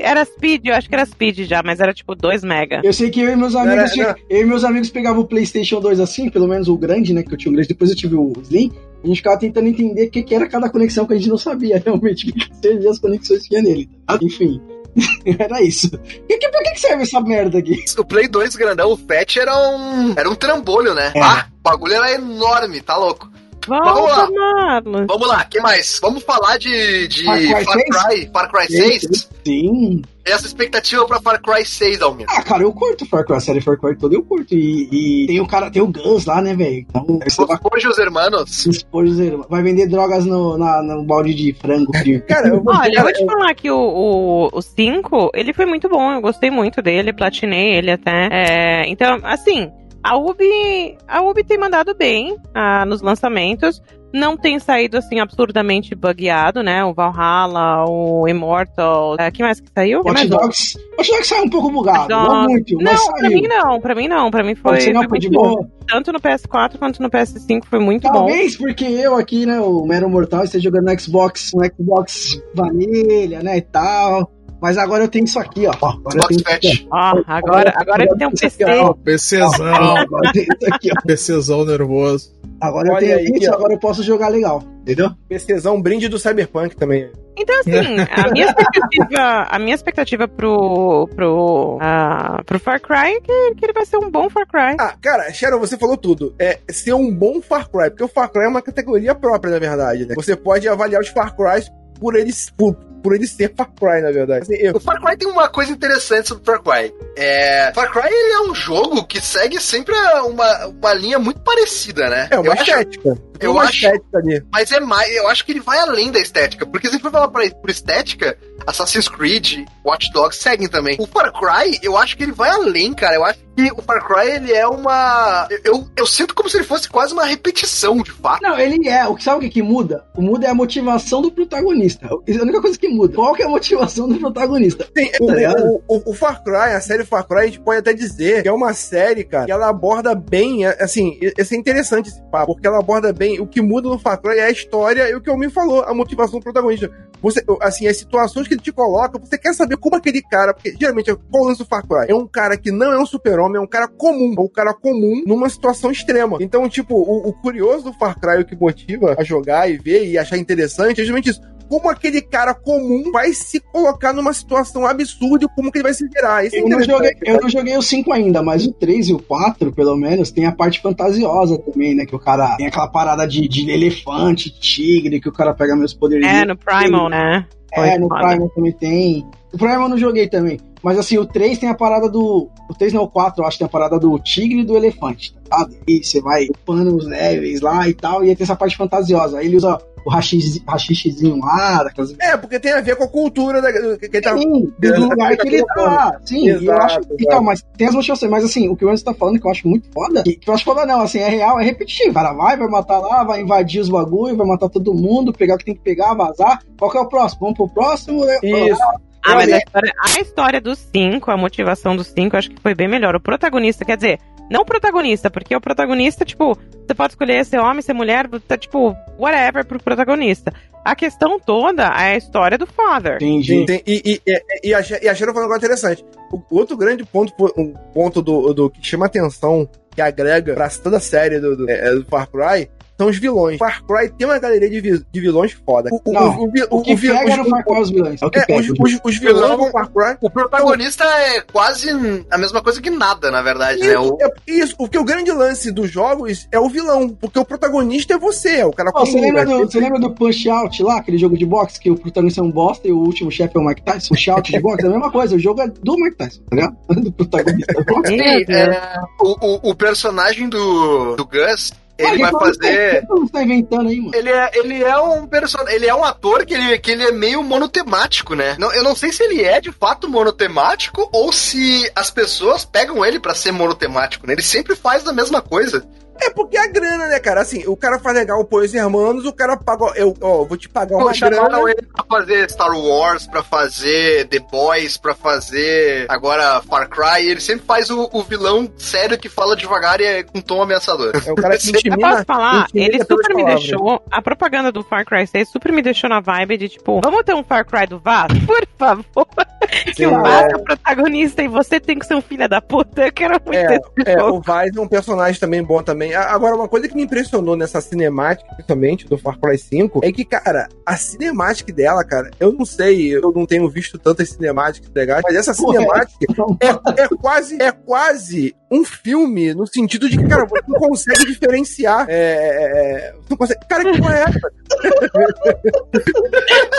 Era 0.00 0.24
Speed, 0.24 0.66
eu 0.66 0.74
acho 0.74 0.88
que 0.88 0.94
era 0.94 1.06
Speed 1.06 1.40
já, 1.48 1.62
mas 1.64 1.78
era 1.80 1.92
tipo 1.94 2.14
2 2.14 2.42
mega. 2.42 2.80
Eu 2.82 2.92
sei 2.92 3.10
que 3.10 3.20
eu 3.20 3.30
e 3.30 3.36
meus 3.36 3.54
amigos, 3.54 3.92
Era- 3.96 4.10
era- 4.10 4.18
eu 4.28 4.40
e 4.40 4.44
meus 4.44 4.64
amigos 4.64 4.90
pegavam 4.90 5.22
o 5.22 5.26
PlayStation 5.26 5.80
2 5.80 6.00
assim, 6.00 6.28
pelo 6.28 6.48
menos 6.48 6.68
o 6.68 6.76
grande, 6.76 7.14
né? 7.14 7.22
Que 7.22 7.32
eu 7.32 7.38
tinha 7.38 7.50
o 7.50 7.54
grande, 7.54 7.68
depois 7.68 7.90
eu 7.90 7.96
tive 7.96 8.16
o 8.16 8.32
Slim. 8.42 8.72
A 9.04 9.06
gente 9.06 9.18
ficava 9.18 9.38
tentando 9.38 9.68
entender 9.68 10.06
o 10.06 10.10
que, 10.10 10.22
que 10.22 10.34
era 10.34 10.48
cada 10.48 10.70
conexão 10.70 11.06
que 11.06 11.12
a 11.12 11.16
gente 11.16 11.28
não 11.28 11.36
sabia 11.36 11.78
realmente 11.84 12.28
o 12.28 12.32
que, 12.32 12.48
que 12.48 12.56
servia 12.56 12.90
as 12.90 12.98
conexões 12.98 13.42
que 13.42 13.50
tinha 13.50 13.62
nele. 13.62 13.88
tá? 14.06 14.18
Enfim. 14.22 14.60
era 15.38 15.62
isso. 15.62 15.90
E 16.28 16.38
que, 16.38 16.48
pra 16.48 16.62
que 16.62 16.70
que 16.70 16.80
serve 16.80 17.02
essa 17.02 17.20
merda 17.20 17.58
aqui? 17.58 17.84
O 17.98 18.04
Play 18.04 18.28
2 18.28 18.56
grandão, 18.56 18.92
o 18.92 18.96
Fat 18.96 19.36
era 19.36 19.54
um. 19.56 20.14
Era 20.16 20.30
um 20.30 20.34
trambolho, 20.34 20.94
né? 20.94 21.12
É. 21.14 21.20
Ah, 21.20 21.46
o 21.60 21.62
bagulho 21.62 21.94
era 21.94 22.12
enorme, 22.12 22.80
tá 22.80 22.96
louco. 22.96 23.30
Vamos 23.66 24.10
lá. 24.10 24.28
Marlon. 24.30 25.06
Vamos 25.06 25.28
lá, 25.28 25.44
que 25.44 25.60
mais? 25.60 25.98
Vamos 26.00 26.22
falar 26.22 26.58
de, 26.58 27.08
de 27.08 27.24
Far 27.24 27.38
Cry 27.38 27.64
Far 27.64 27.74
6? 27.74 27.84
Cry, 27.84 28.30
Far 28.32 28.50
Cry 28.50 28.66
6? 28.66 29.28
Sim. 29.44 30.02
Essa 30.24 30.46
expectativa 30.46 31.04
pra 31.06 31.20
Far 31.20 31.40
Cry 31.42 31.64
6, 31.66 32.00
Almir. 32.00 32.26
Ah, 32.30 32.42
cara, 32.42 32.62
eu 32.62 32.72
curto 32.72 33.06
Far 33.06 33.24
Cry, 33.26 33.36
a 33.36 33.40
série 33.40 33.60
Far 33.60 33.78
Cry 33.78 33.96
toda 33.96 34.14
eu 34.14 34.22
curto. 34.22 34.54
E, 34.54 34.88
e 35.24 35.26
tem 35.26 35.40
o 35.40 35.46
cara, 35.46 35.70
tem 35.70 35.82
o 35.82 35.86
Gus 35.86 36.24
lá, 36.24 36.40
né, 36.40 36.54
velho? 36.54 36.86
Então, 36.88 37.04
ser 37.28 37.42
Os 37.42 37.48
bacana. 37.48 37.70
Pojos 37.70 37.98
Hermanos. 37.98 38.66
Esposo, 38.66 39.46
vai 39.50 39.62
vender 39.62 39.86
drogas 39.86 40.24
no, 40.24 40.56
na, 40.56 40.82
no 40.82 41.04
balde 41.04 41.34
de 41.34 41.52
frango. 41.52 41.92
De... 42.02 42.20
Cara, 42.26 42.48
eu 42.48 42.62
vou, 42.62 42.74
Olha, 42.74 42.98
eu 42.98 43.02
vou 43.02 43.12
te 43.12 43.26
falar 43.26 43.54
que 43.54 43.70
o 43.70 44.50
5, 44.60 45.30
ele 45.34 45.52
foi 45.52 45.66
muito 45.66 45.88
bom, 45.88 46.12
eu 46.12 46.22
gostei 46.22 46.50
muito 46.50 46.80
dele, 46.80 47.12
platinei 47.12 47.74
ele 47.74 47.90
até. 47.90 48.28
É, 48.30 48.88
então, 48.88 49.18
assim, 49.24 49.70
a 50.04 50.16
Ubi, 50.18 50.98
a 51.08 51.22
Ubi 51.22 51.42
tem 51.42 51.56
mandado 51.56 51.94
bem 51.94 52.36
ah, 52.54 52.84
nos 52.84 53.00
lançamentos. 53.00 53.82
Não 54.12 54.36
tem 54.36 54.60
saído 54.60 54.96
assim 54.96 55.18
absurdamente 55.18 55.92
bugueado, 55.92 56.62
né? 56.62 56.84
O 56.84 56.94
Valhalla, 56.94 57.84
o 57.88 58.28
Immortal. 58.28 59.16
É, 59.18 59.28
que 59.28 59.42
mais 59.42 59.58
que 59.58 59.66
saiu? 59.74 60.02
Watch 60.04 60.26
um. 60.26 60.28
Dogs. 60.28 60.78
Watch 60.96 61.10
Dogs 61.10 61.26
saiu 61.26 61.42
um 61.44 61.50
pouco 61.50 61.68
bugado. 61.70 62.08
Não 62.10 62.44
muito, 62.44 62.76
mas 62.76 63.00
Não, 63.00 63.06
pra 63.12 63.20
saiu. 63.22 63.40
mim 63.40 63.48
não, 63.48 63.80
pra 63.80 63.94
mim 63.96 64.06
não. 64.06 64.30
Pra 64.30 64.44
mim 64.44 64.54
foi, 64.54 64.92
não, 64.92 65.00
foi 65.08 65.18
muito 65.18 65.30
bom. 65.30 65.42
boa. 65.54 65.68
Tanto 65.88 66.12
no 66.12 66.20
PS4 66.20 66.78
quanto 66.78 67.02
no 67.02 67.10
PS5 67.10 67.64
foi 67.64 67.80
muito 67.80 68.02
bom. 68.04 68.12
Talvez 68.12 68.56
porque 68.56 68.84
eu 68.84 69.16
aqui, 69.16 69.46
né, 69.46 69.58
o 69.60 69.84
Mero 69.84 70.08
Mortal, 70.08 70.44
esteja 70.44 70.64
jogando 70.64 70.92
no 70.92 71.00
Xbox, 71.00 71.50
no 71.52 71.64
Xbox 71.64 72.40
Vanilla, 72.54 73.42
né, 73.42 73.56
e 73.56 73.62
tal. 73.62 74.30
Mas 74.64 74.78
agora 74.78 75.04
eu 75.04 75.08
tenho 75.08 75.26
isso 75.26 75.38
aqui, 75.38 75.66
ó. 75.66 75.72
Ó, 75.78 75.88
Agora 75.90 76.16
eu 76.16 76.22
Xbox 76.22 76.26
tenho 76.28 76.40
isso 76.40 76.48
aqui, 76.48 76.76
Fat. 76.78 76.88
Ó, 76.90 77.22
agora, 77.26 77.72
agora 77.76 78.02
ele 78.04 78.14
tem 78.16 78.26
um 78.26 78.30
PC. 78.30 78.64
ó. 78.64 78.94
PCzão. 78.94 79.72
ó. 79.74 79.98
Agora 79.98 80.28
eu 80.28 80.32
tenho 80.32 80.46
isso 80.46 80.74
aqui, 80.74 80.90
ó. 80.90 81.02
PCzão 81.06 81.64
nervoso. 81.66 82.32
Agora 82.58 82.88
eu 82.88 82.94
Olha 82.94 83.00
tenho 83.00 83.18
aí, 83.18 83.24
isso, 83.42 83.50
ó. 83.50 83.54
agora 83.56 83.74
eu 83.74 83.78
posso 83.78 84.02
jogar 84.02 84.28
legal. 84.28 84.62
Entendeu? 84.80 85.10
PCzão, 85.28 85.82
brinde 85.82 86.08
do 86.08 86.18
Cyberpunk 86.18 86.76
também. 86.76 87.10
Então, 87.36 87.60
assim, 87.60 87.72
a 88.10 88.30
minha 88.32 88.46
expectativa, 88.46 89.46
a 89.50 89.58
minha 89.58 89.74
expectativa 89.74 90.28
pro, 90.28 91.10
pro, 91.14 91.78
ah, 91.82 92.40
pro 92.46 92.58
Far 92.58 92.80
Cry 92.80 93.16
é 93.16 93.20
que, 93.20 93.54
que 93.56 93.66
ele 93.66 93.72
vai 93.74 93.84
ser 93.84 93.98
um 93.98 94.10
bom 94.10 94.30
Far 94.30 94.46
Cry. 94.46 94.76
Ah, 94.80 94.94
cara, 94.98 95.30
Sharon, 95.30 95.58
você 95.58 95.76
falou 95.76 95.98
tudo. 95.98 96.34
É 96.38 96.60
ser 96.70 96.94
um 96.94 97.14
bom 97.14 97.42
Far 97.42 97.68
Cry, 97.68 97.90
porque 97.90 98.04
o 98.04 98.08
Far 98.08 98.30
Cry 98.32 98.44
é 98.44 98.48
uma 98.48 98.62
categoria 98.62 99.14
própria, 99.14 99.52
na 99.52 99.58
verdade, 99.58 100.06
né? 100.06 100.14
Você 100.14 100.34
pode 100.34 100.66
avaliar 100.66 101.02
os 101.02 101.08
Far 101.08 101.36
Cry 101.36 101.62
por 102.00 102.14
eles, 102.16 102.50
por, 102.56 102.74
por 103.04 103.14
ele 103.14 103.26
ser 103.26 103.52
Far 103.54 103.70
Cry, 103.78 104.00
na 104.00 104.10
verdade. 104.10 104.44
Assim, 104.44 104.54
eu, 104.56 104.74
O 104.74 104.80
Far 104.80 104.98
Cry 104.98 105.14
tem 105.18 105.28
uma 105.28 105.46
coisa 105.46 105.70
interessante 105.70 106.26
sobre 106.28 106.42
o 106.42 106.46
Far 106.46 106.62
Cry. 106.62 106.90
É, 107.16 107.70
Far 107.74 107.92
Cry 107.92 108.06
ele 108.10 108.32
é 108.32 108.40
um 108.50 108.54
jogo 108.54 109.04
que 109.04 109.20
segue 109.20 109.60
sempre 109.60 109.94
uma, 110.24 110.66
uma 110.68 110.94
linha 110.94 111.18
muito 111.18 111.40
parecida, 111.40 112.08
né? 112.08 112.28
é 112.30 112.38
uma 112.38 112.46
eu 112.48 112.52
acho, 112.52 112.62
estética. 112.62 113.18
eu 113.38 113.52
uma 113.52 113.62
acho- 113.64 113.74
estética 113.74 114.18
ali. 114.18 114.42
mas 114.50 114.72
é 114.72 114.80
mais, 114.80 115.14
eu 115.14 115.28
acho 115.28 115.44
que 115.44 115.52
ele 115.52 115.60
vai 115.60 115.78
além 115.80 116.10
da 116.10 116.18
estética, 116.18 116.64
porque 116.64 116.88
se 116.88 116.98
for 116.98 117.10
falar 117.10 117.28
pra, 117.28 117.48
por 117.50 117.68
estética, 117.68 118.38
Assassin's 118.66 119.08
Creed, 119.08 119.66
Watch 119.84 120.10
Dogs 120.12 120.38
seguem 120.38 120.68
também. 120.68 120.96
O 120.98 121.06
Far 121.06 121.32
Cry, 121.32 121.78
eu 121.82 121.96
acho 121.96 122.16
que 122.16 122.22
ele 122.22 122.32
vai 122.32 122.50
além, 122.50 122.92
cara. 122.94 123.14
Eu 123.14 123.24
acho 123.24 123.38
que 123.56 123.70
o 123.72 123.82
Far 123.82 124.04
Cry 124.06 124.30
ele 124.32 124.52
é 124.52 124.66
uma, 124.66 125.46
eu, 125.64 125.86
eu, 125.96 126.06
sinto 126.06 126.34
como 126.34 126.48
se 126.48 126.56
ele 126.56 126.64
fosse 126.64 126.88
quase 126.88 127.12
uma 127.12 127.24
repetição, 127.24 127.98
de 127.98 128.10
fato. 128.10 128.42
Não, 128.42 128.58
ele 128.58 128.88
é. 128.88 129.06
O 129.06 129.14
que 129.14 129.22
sabe 129.22 129.38
o 129.38 129.40
que, 129.40 129.50
que 129.50 129.62
muda? 129.62 130.04
O 130.16 130.22
muda 130.22 130.46
é 130.46 130.50
a 130.50 130.54
motivação 130.54 131.22
do 131.22 131.30
protagonista. 131.30 132.08
É 132.26 132.36
a 132.36 132.42
única 132.42 132.60
coisa 132.60 132.78
que 132.78 132.88
muda. 132.88 133.14
Qual 133.14 133.34
que 133.34 133.42
é 133.42 133.46
a 133.46 133.48
motivação 133.48 134.08
do 134.08 134.18
protagonista? 134.18 134.86
Tem, 134.92 135.10
Tá 135.12 135.34
ligado? 135.34 135.64
o, 135.64 135.82
o, 135.88 136.10
o 136.10 136.14
Far 136.14 136.42
Cry, 136.42 136.74
a 136.74 136.80
série 136.80 137.04
Far 137.04 137.26
Cry, 137.26 137.38
a 137.38 137.46
gente 137.46 137.60
pode 137.60 137.78
até 137.78 137.92
dizer 137.92 138.42
que 138.42 138.48
é 138.48 138.52
uma 138.52 138.74
série, 138.74 139.24
cara, 139.24 139.46
que 139.46 139.52
ela 139.52 139.68
aborda 139.68 140.14
bem, 140.14 140.66
é, 140.66 140.82
assim, 140.82 141.18
esse 141.20 141.54
é 141.54 141.58
interessante 141.58 142.08
esse 142.08 142.22
papo, 142.30 142.54
porque 142.54 142.66
ela 142.66 142.78
aborda 142.78 143.12
bem 143.12 143.40
o 143.40 143.46
que 143.46 143.60
muda 143.60 143.88
no 143.88 143.98
Far 143.98 144.20
Cry 144.20 144.38
é 144.38 144.46
a 144.46 144.50
história 144.50 145.08
e 145.08 145.14
o 145.14 145.20
que 145.20 145.30
o 145.30 145.36
me 145.36 145.50
falou, 145.50 145.82
a 145.82 145.94
motivação 145.94 146.38
do 146.38 146.42
protagonista. 146.42 146.90
Você, 147.22 147.42
assim, 147.62 147.86
as 147.86 147.96
situações 147.96 148.48
que 148.48 148.53
ele 148.54 148.62
te 148.62 148.72
coloca, 148.72 149.18
você 149.18 149.36
quer 149.38 149.54
saber 149.54 149.76
como 149.76 149.96
aquele 149.96 150.22
cara, 150.22 150.54
porque 150.54 150.74
geralmente, 150.78 151.10
é 151.10 151.14
o 151.14 151.44
lance 151.44 151.58
do 151.58 151.66
Far 151.66 151.86
Cry? 151.86 152.06
É 152.08 152.14
um 152.14 152.26
cara 152.26 152.56
que 152.56 152.70
não 152.70 152.92
é 152.92 152.98
um 152.98 153.06
super-homem, 153.06 153.58
é 153.58 153.60
um 153.60 153.66
cara 153.66 153.88
comum, 153.88 154.34
é 154.36 154.40
um 154.40 154.48
cara 154.48 154.72
comum 154.72 155.22
numa 155.26 155.48
situação 155.48 155.90
extrema. 155.90 156.38
Então, 156.40 156.68
tipo, 156.68 156.94
o, 156.94 157.28
o 157.28 157.32
curioso 157.32 157.84
do 157.84 157.92
Far 157.92 158.18
Cry, 158.18 158.40
o 158.40 158.44
que 158.44 158.56
motiva 158.56 159.14
a 159.18 159.24
jogar 159.24 159.70
e 159.70 159.76
ver 159.76 160.06
e 160.06 160.18
achar 160.18 160.36
interessante, 160.36 161.00
é 161.00 161.04
justamente 161.04 161.30
isso 161.30 161.53
como 161.74 161.90
aquele 161.90 162.22
cara 162.22 162.54
comum 162.54 163.10
vai 163.10 163.32
se 163.32 163.58
colocar 163.58 164.12
numa 164.12 164.32
situação 164.32 164.86
absurda 164.86 165.44
e 165.44 165.48
como 165.56 165.72
que 165.72 165.78
ele 165.78 165.82
vai 165.82 165.94
se 165.94 166.06
virar. 166.08 166.44
Isso 166.44 166.54
é 166.54 166.60
Eu 166.60 166.68
não, 166.68 166.80
interessante, 166.80 166.92
joguei, 166.92 167.34
eu 167.34 167.40
não 167.40 167.48
joguei 167.48 167.76
o 167.76 167.82
5 167.82 168.12
ainda, 168.12 168.42
mas 168.44 168.64
o 168.64 168.72
3 168.72 169.08
e 169.08 169.12
o 169.12 169.18
4, 169.18 169.72
pelo 169.72 169.96
menos, 169.96 170.30
tem 170.30 170.46
a 170.46 170.52
parte 170.52 170.80
fantasiosa 170.80 171.58
também, 171.58 171.92
né? 171.92 172.06
Que 172.06 172.14
o 172.14 172.18
cara 172.18 172.56
tem 172.56 172.68
aquela 172.68 172.86
parada 172.86 173.26
de, 173.26 173.48
de 173.48 173.68
elefante, 173.68 174.56
tigre, 174.56 175.20
que 175.20 175.28
o 175.28 175.32
cara 175.32 175.52
pega 175.52 175.74
meus 175.74 175.92
poderes. 175.92 176.24
É, 176.24 176.44
no 176.44 176.56
Primal, 176.56 177.08
né? 177.08 177.44
É, 177.72 177.98
no. 177.98 178.08
Primal 178.08 178.48
também 178.50 178.72
tem. 178.72 179.26
O 179.54 179.58
Primal 179.58 179.82
eu 179.82 179.88
não 179.88 179.98
joguei 179.98 180.28
também. 180.28 180.58
Mas 180.82 180.98
assim, 180.98 181.16
o 181.16 181.24
3 181.24 181.56
tem 181.58 181.68
a 181.68 181.74
parada 181.74 182.08
do. 182.10 182.50
O 182.68 182.74
3 182.74 182.92
não, 182.92 183.04
o 183.04 183.08
4, 183.08 183.42
eu 183.42 183.46
acho 183.48 183.56
tem 183.58 183.64
a 183.66 183.70
parada 183.70 183.98
do 183.98 184.18
tigre 184.18 184.60
e 184.60 184.64
do 184.64 184.76
elefante, 184.76 185.34
tá? 185.48 185.66
E 185.88 186.02
você 186.04 186.20
vai 186.20 186.46
upando 186.46 186.94
os 186.96 187.06
levels 187.06 187.60
lá 187.62 187.88
e 187.88 187.94
tal, 187.94 188.24
e 188.24 188.28
aí 188.30 188.36
tem 188.36 188.44
essa 188.44 188.56
parte 188.56 188.76
fantasiosa. 188.76 189.38
Aí 189.38 189.46
ele 189.46 189.56
usa 189.56 189.78
o 190.04 190.10
rachixizinho 190.10 191.38
lá, 191.38 191.82
daquelas. 191.84 192.14
É, 192.20 192.36
porque 192.36 192.60
tem 192.60 192.72
a 192.72 192.80
ver 192.82 192.96
com 192.96 193.04
a 193.04 193.08
cultura 193.08 193.62
da, 193.62 193.70
do- 193.70 193.98
que 193.98 194.20
tá. 194.20 194.36
Sim, 194.36 194.70
do 194.78 195.00
lugar 195.08 195.36
que 195.36 195.48
ele 195.48 195.64
tá 195.64 195.80
lá. 195.82 196.20
Sim, 196.24 196.48
Exato, 196.48 196.64
eu 196.66 196.72
acho. 196.82 196.98
exato. 196.98 197.16
Então, 197.18 197.42
mas 197.42 197.62
tem 197.78 197.86
as 197.88 197.94
motivações. 197.94 198.30
Mas 198.30 198.44
assim, 198.44 198.68
o 198.68 198.76
que 198.76 198.84
o 198.84 198.88
Anderson 198.88 199.04
tá 199.06 199.14
falando 199.14 199.40
que 199.40 199.46
eu 199.46 199.50
acho 199.50 199.66
muito 199.66 199.88
foda, 199.92 200.22
que, 200.22 200.36
que 200.36 200.50
eu 200.50 200.54
acho 200.54 200.64
foda 200.64 200.84
não, 200.84 201.00
assim, 201.00 201.18
é 201.20 201.28
real, 201.28 201.58
é 201.58 201.64
repetitivo. 201.64 202.10
O 202.10 202.14
cara 202.14 202.32
vai, 202.34 202.56
vai 202.58 202.68
matar 202.68 202.98
lá, 202.98 203.24
vai 203.24 203.40
invadir 203.40 203.80
os 203.80 203.88
bagulho, 203.88 204.36
vai 204.36 204.46
matar 204.46 204.68
todo 204.68 204.92
mundo, 204.92 205.32
pegar 205.32 205.54
o 205.54 205.58
que 205.58 205.64
tem 205.64 205.74
que 205.74 205.80
pegar, 205.80 206.12
vazar. 206.14 206.60
Qual 206.78 206.90
que 206.90 206.98
é 206.98 207.00
o 207.00 207.08
próximo? 207.08 207.40
Vamos 207.40 207.56
pro 207.56 207.68
próximo? 207.68 208.24
Isso. 208.42 208.82
Ah, 208.82 208.94
mas 209.26 209.44
Olha- 209.48 209.54
a 209.56 209.58
história, 209.58 209.92
a 209.98 210.20
história 210.20 210.60
dos 210.60 210.78
cinco, 210.78 211.30
a 211.30 211.36
motivação 211.36 211.96
dos 211.96 212.08
cinco, 212.08 212.36
acho 212.36 212.50
que 212.50 212.60
foi 212.60 212.74
bem 212.74 212.88
melhor. 212.88 213.14
O 213.16 213.20
protagonista, 213.20 213.84
quer 213.84 213.96
dizer, 213.96 214.18
não 214.50 214.60
o 214.62 214.64
protagonista, 214.64 215.30
porque 215.30 215.54
o 215.56 215.60
protagonista, 215.60 216.24
tipo, 216.24 216.54
você 216.86 216.94
pode 216.94 217.12
escolher 217.12 217.44
ser 217.44 217.58
homem, 217.58 217.80
ser 217.82 217.94
mulher, 217.94 218.28
tá, 218.46 218.56
tipo, 218.58 218.94
whatever 219.18 219.64
pro 219.64 219.82
protagonista. 219.82 220.52
A 220.84 220.94
questão 220.94 221.40
toda 221.40 221.84
é 221.84 222.12
a 222.12 222.16
história 222.16 222.58
do 222.58 222.66
father. 222.66 223.14
Entendi. 223.16 223.64
Tem- 223.64 223.82
e, 223.86 224.02
e, 224.04 224.20
e, 224.30 224.68
e 224.68 224.74
a, 224.74 224.80
e 225.02 225.08
a 225.08 225.14
Sharon 225.14 225.32
falou 225.32 225.48
um 225.48 225.52
negócio 225.52 225.64
interessante. 225.64 226.04
O 226.30 226.42
outro 226.58 226.76
grande 226.76 227.02
ponto, 227.06 227.32
um 227.56 227.72
ponto 227.94 228.20
do, 228.20 228.52
do 228.52 228.68
que 228.68 228.86
chama 228.86 229.06
atenção, 229.06 229.66
que 229.94 230.02
agrega 230.02 230.52
pra 230.52 230.68
toda 230.68 230.98
a 230.98 231.00
série 231.00 231.40
do, 231.40 231.56
do, 231.56 231.70
é, 231.70 231.90
do 231.94 232.04
Far 232.04 232.28
Cry, 232.28 232.68
são 232.96 233.08
os 233.08 233.18
vilões. 233.18 233.58
Far 233.58 233.82
Cry 233.84 234.10
tem 234.16 234.26
uma 234.26 234.38
galeria 234.38 234.70
de, 234.70 234.80
vi- 234.80 235.04
de 235.12 235.20
vilões 235.20 235.52
foda. 235.66 235.90
O, 235.92 236.00
o- 236.10 236.12
Não, 236.12 236.42
o, 236.44 236.50
vi- 236.50 236.66
O 236.70 236.82
que 236.82 236.92
o 236.94 236.96
vi- 236.96 237.08
pega 237.08 237.30
os- 237.32 237.36
no 237.38 237.44
Far 237.50 237.64
Cry 237.64 237.80
os 237.80 237.90
vilões. 237.90 238.22
É 238.22 238.26
o 238.26 238.30
que 238.30 238.38
é, 238.38 238.56
os, 238.58 238.68
os, 238.70 239.00
os 239.04 239.18
vilões 239.18 239.56
do 239.58 239.70
Far 239.70 239.90
Cry 239.90 240.16
O 240.20 240.30
protagonista 240.30 241.04
é 241.04 241.40
quase 241.40 241.90
a 242.30 242.38
mesma 242.38 242.62
coisa 242.62 242.80
que 242.80 242.90
nada, 242.90 243.30
na 243.30 243.42
verdade, 243.42 243.80
né? 243.80 243.98
O, 243.98 244.04
Isso, 244.04 244.16
é, 244.20 244.30
isso, 244.46 244.76
porque 244.76 244.98
o 244.98 245.04
grande 245.04 245.30
lance 245.32 245.70
dos 245.72 245.90
jogos 245.90 246.46
é 246.52 246.58
o 246.58 246.68
vilão, 246.68 247.08
porque 247.08 247.38
o 247.38 247.44
protagonista 247.44 248.14
é 248.14 248.18
você, 248.18 248.56
é 248.56 248.66
o 248.66 248.70
cara 248.72 248.92
Pô, 248.92 249.00
você, 249.04 249.20
lembra 249.20 249.44
né? 249.44 249.54
do, 249.56 249.70
você 249.70 249.80
lembra 249.80 249.98
do 249.98 250.10
Punch 250.14 250.48
Out 250.48 250.82
lá, 250.82 250.98
aquele 250.98 251.18
jogo 251.18 251.36
de 251.36 251.44
boxe, 251.46 251.80
que 251.80 251.90
o 251.90 251.96
protagonista 251.96 252.40
é 252.40 252.44
um 252.44 252.50
bosta 252.50 252.86
e 252.88 252.92
o 252.92 252.98
último 252.98 253.30
chefe 253.30 253.56
é 253.56 253.60
o 253.60 253.64
Mike 253.64 253.82
Tyson? 253.82 254.14
Punch 254.14 254.30
Out 254.30 254.52
de 254.52 254.60
boxe 254.60 254.84
é 254.84 254.88
a 254.88 254.90
mesma 254.92 255.10
coisa, 255.10 255.34
o 255.36 255.38
jogo 255.38 255.60
é 255.62 255.68
do 255.68 255.96
Mike 255.96 256.16
Tyson, 256.16 256.40
tá 256.48 256.56
ligado? 256.56 256.76
Do 257.04 257.12
protagonista. 257.12 257.74
Sim, 258.06 258.44
é, 258.52 258.98
o, 259.20 259.46
o, 259.68 259.70
o 259.70 259.74
personagem 259.74 260.48
do, 260.48 261.16
do 261.16 261.24
Gus, 261.26 261.72
ele 261.96 262.18
vai 262.18 262.32
Mas, 262.32 262.56
fazer. 262.56 263.06
Tá 263.32 263.42
inventando 263.42 263.88
aí, 263.88 264.00
mano? 264.00 264.14
Ele 264.14 264.30
é, 264.30 264.50
ele 264.54 264.82
é 264.82 264.98
um 264.98 265.26
person... 265.26 265.58
ele 265.68 265.86
é 265.86 265.94
um 265.94 266.04
ator 266.04 266.44
que 266.44 266.54
ele, 266.54 266.78
que 266.78 266.90
ele 266.90 267.04
é 267.04 267.12
meio 267.12 267.42
monotemático, 267.42 268.34
né? 268.34 268.56
Não, 268.58 268.72
eu 268.72 268.82
não 268.82 268.96
sei 268.96 269.12
se 269.12 269.22
ele 269.22 269.42
é 269.42 269.60
de 269.60 269.70
fato 269.70 270.08
monotemático 270.08 271.08
ou 271.12 271.32
se 271.32 271.88
as 271.94 272.10
pessoas 272.10 272.64
pegam 272.64 273.04
ele 273.04 273.20
pra 273.20 273.34
ser 273.34 273.52
monotemático, 273.52 274.26
né? 274.26 274.32
Ele 274.32 274.42
sempre 274.42 274.74
faz 274.74 275.06
a 275.06 275.12
mesma 275.12 275.40
coisa. 275.40 275.86
É 276.20 276.30
porque 276.30 276.56
a 276.56 276.66
grana, 276.66 277.06
né, 277.08 277.18
cara? 277.20 277.40
Assim, 277.42 277.64
o 277.66 277.76
cara 277.76 277.98
faz 277.98 278.16
legal 278.16 278.40
o 278.40 278.44
Pois 278.44 278.72
Hermanos, 278.74 279.24
o 279.26 279.32
cara 279.32 279.56
paga. 279.56 279.92
Eu, 279.96 280.14
ó, 280.20 280.44
vou 280.44 280.56
te 280.56 280.68
pagar 280.68 280.96
uma 280.96 281.12
Pô, 281.12 281.18
grana. 281.18 281.70
ele 281.70 281.82
pra 281.82 282.04
fazer 282.08 282.50
Star 282.50 282.76
Wars, 282.78 283.26
pra 283.26 283.42
fazer 283.42 284.26
The 284.28 284.38
Boys, 284.50 284.96
pra 284.96 285.14
fazer 285.14 286.06
agora 286.08 286.60
Far 286.62 286.88
Cry. 286.88 287.26
Ele 287.28 287.40
sempre 287.40 287.66
faz 287.66 287.90
o, 287.90 288.08
o 288.12 288.22
vilão 288.22 288.70
sério 288.78 289.18
que 289.18 289.28
fala 289.28 289.56
devagar 289.56 290.00
e 290.00 290.04
é 290.04 290.22
com 290.22 290.40
tom 290.40 290.62
ameaçador. 290.62 291.12
É 291.26 291.32
o 291.32 291.34
cara 291.34 291.56
que 291.58 291.68
Eu 291.70 291.72
posso 291.72 291.86
intimida. 291.88 292.24
falar, 292.24 292.64
intimida 292.64 292.94
ele 292.96 292.98
super 293.04 293.34
me 293.34 293.42
palavras. 293.42 293.68
deixou. 293.68 294.02
A 294.10 294.22
propaganda 294.22 294.72
do 294.72 294.82
Far 294.84 295.04
Cry 295.04 295.26
6 295.26 295.48
super 295.48 295.72
me 295.72 295.82
deixou 295.82 296.08
na 296.08 296.20
vibe 296.20 296.56
de 296.56 296.68
tipo, 296.68 297.00
vamos 297.02 297.22
ter 297.24 297.34
um 297.34 297.44
Far 297.44 297.66
Cry 297.66 297.86
do 297.86 297.98
Vaz? 297.98 298.28
Por 298.46 298.66
favor. 298.78 299.26
que 299.86 299.94
Sim, 299.94 300.06
o 300.06 300.20
Vaz 300.22 300.46
é. 300.46 300.52
é 300.52 300.56
o 300.56 300.62
protagonista 300.64 301.42
e 301.42 301.48
você 301.48 301.80
tem 301.80 301.98
que 301.98 302.06
ser 302.06 302.14
um 302.14 302.22
filho 302.22 302.48
da 302.48 302.60
puta. 302.60 303.06
Eu 303.06 303.12
quero 303.12 303.40
muito 303.44 303.56
É, 303.56 303.76
esse 303.76 304.08
é, 304.10 304.18
jogo. 304.18 304.38
o 304.38 304.40
Vaz 304.40 304.76
é 304.76 304.80
um 304.80 304.88
personagem 304.88 305.40
também 305.40 305.62
bom 305.62 305.82
também. 305.82 306.03
A- 306.12 306.34
Agora, 306.34 306.56
uma 306.56 306.68
coisa 306.68 306.88
que 306.88 306.96
me 306.96 307.04
impressionou 307.04 307.54
nessa 307.56 307.80
cinemática, 307.80 308.48
principalmente 308.54 309.06
do 309.06 309.16
Far 309.16 309.38
Cry 309.38 309.56
5, 309.56 310.00
é 310.02 310.10
que, 310.10 310.24
cara, 310.24 310.68
a 310.84 310.96
cinemática 310.96 311.72
dela, 311.72 312.04
cara, 312.04 312.30
eu 312.40 312.52
não 312.52 312.64
sei, 312.64 313.14
eu 313.14 313.32
não 313.34 313.46
tenho 313.46 313.68
visto 313.70 313.96
tantas 313.98 314.30
cinemáticas 314.30 314.90
legais, 314.94 315.22
mas 315.24 315.36
essa 315.36 315.54
Porra, 315.54 315.78
cinemática 315.78 316.26
é, 316.60 317.02
é 317.02 317.08
quase, 317.08 317.62
é 317.62 317.70
quase 317.72 318.54
um 318.70 318.84
filme 318.84 319.54
no 319.54 319.66
sentido 319.66 320.08
de 320.08 320.16
que, 320.18 320.26
cara, 320.26 320.44
você 320.46 320.62
não 320.66 320.80
consegue 320.80 321.26
diferenciar. 321.26 322.06
É, 322.08 322.14
é, 322.14 323.08
é, 323.08 323.12
você 323.12 323.26
não 323.30 323.36
consegue. 323.36 323.60
Cara, 323.68 323.84
que 323.92 323.98
porra 324.00 324.16
é 324.18 324.22
essa? 324.22 324.40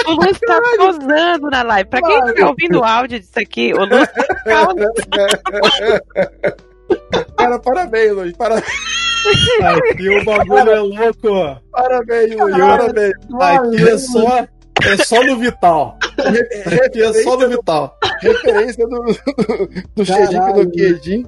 O 0.08 0.12
Luz 0.12 0.40
tá 0.40 0.60
gozando 0.78 1.50
na 1.50 1.64
live. 1.64 1.90
Pra 1.90 2.02
quem 2.02 2.20
estiver 2.20 2.46
ouvindo 2.46 2.80
o 2.80 2.84
áudio 2.84 3.20
disso 3.20 3.32
aqui, 3.40 3.74
o 3.74 3.86
Luz 3.86 4.08
tá. 4.44 4.68
Cara, 7.38 7.60
parabéns, 7.60 8.12
Luiz. 8.14 8.38
Parabéns, 8.38 8.66
Aqui 9.64 10.10
o 10.10 10.24
bagulho 10.24 10.70
é 10.70 10.80
louco. 10.80 11.62
parabéns, 11.72 12.36
Luiz. 12.36 12.58
Parabéns. 12.58 13.14
Aqui 13.34 13.90
é 13.90 13.98
só, 13.98 14.48
é 14.84 14.98
só 15.04 15.24
no 15.24 15.38
Vital. 15.40 15.98
Aqui 16.86 17.02
é 17.02 17.14
só 17.24 17.38
no 17.38 17.50
Vital. 17.50 17.98
Referência 18.22 18.88
do, 18.88 19.00
do, 19.02 19.14
do 19.96 20.06
Caralho. 20.06 20.26
Xedique 20.28 20.54
do 20.54 20.72
Quedinho. 20.72 21.28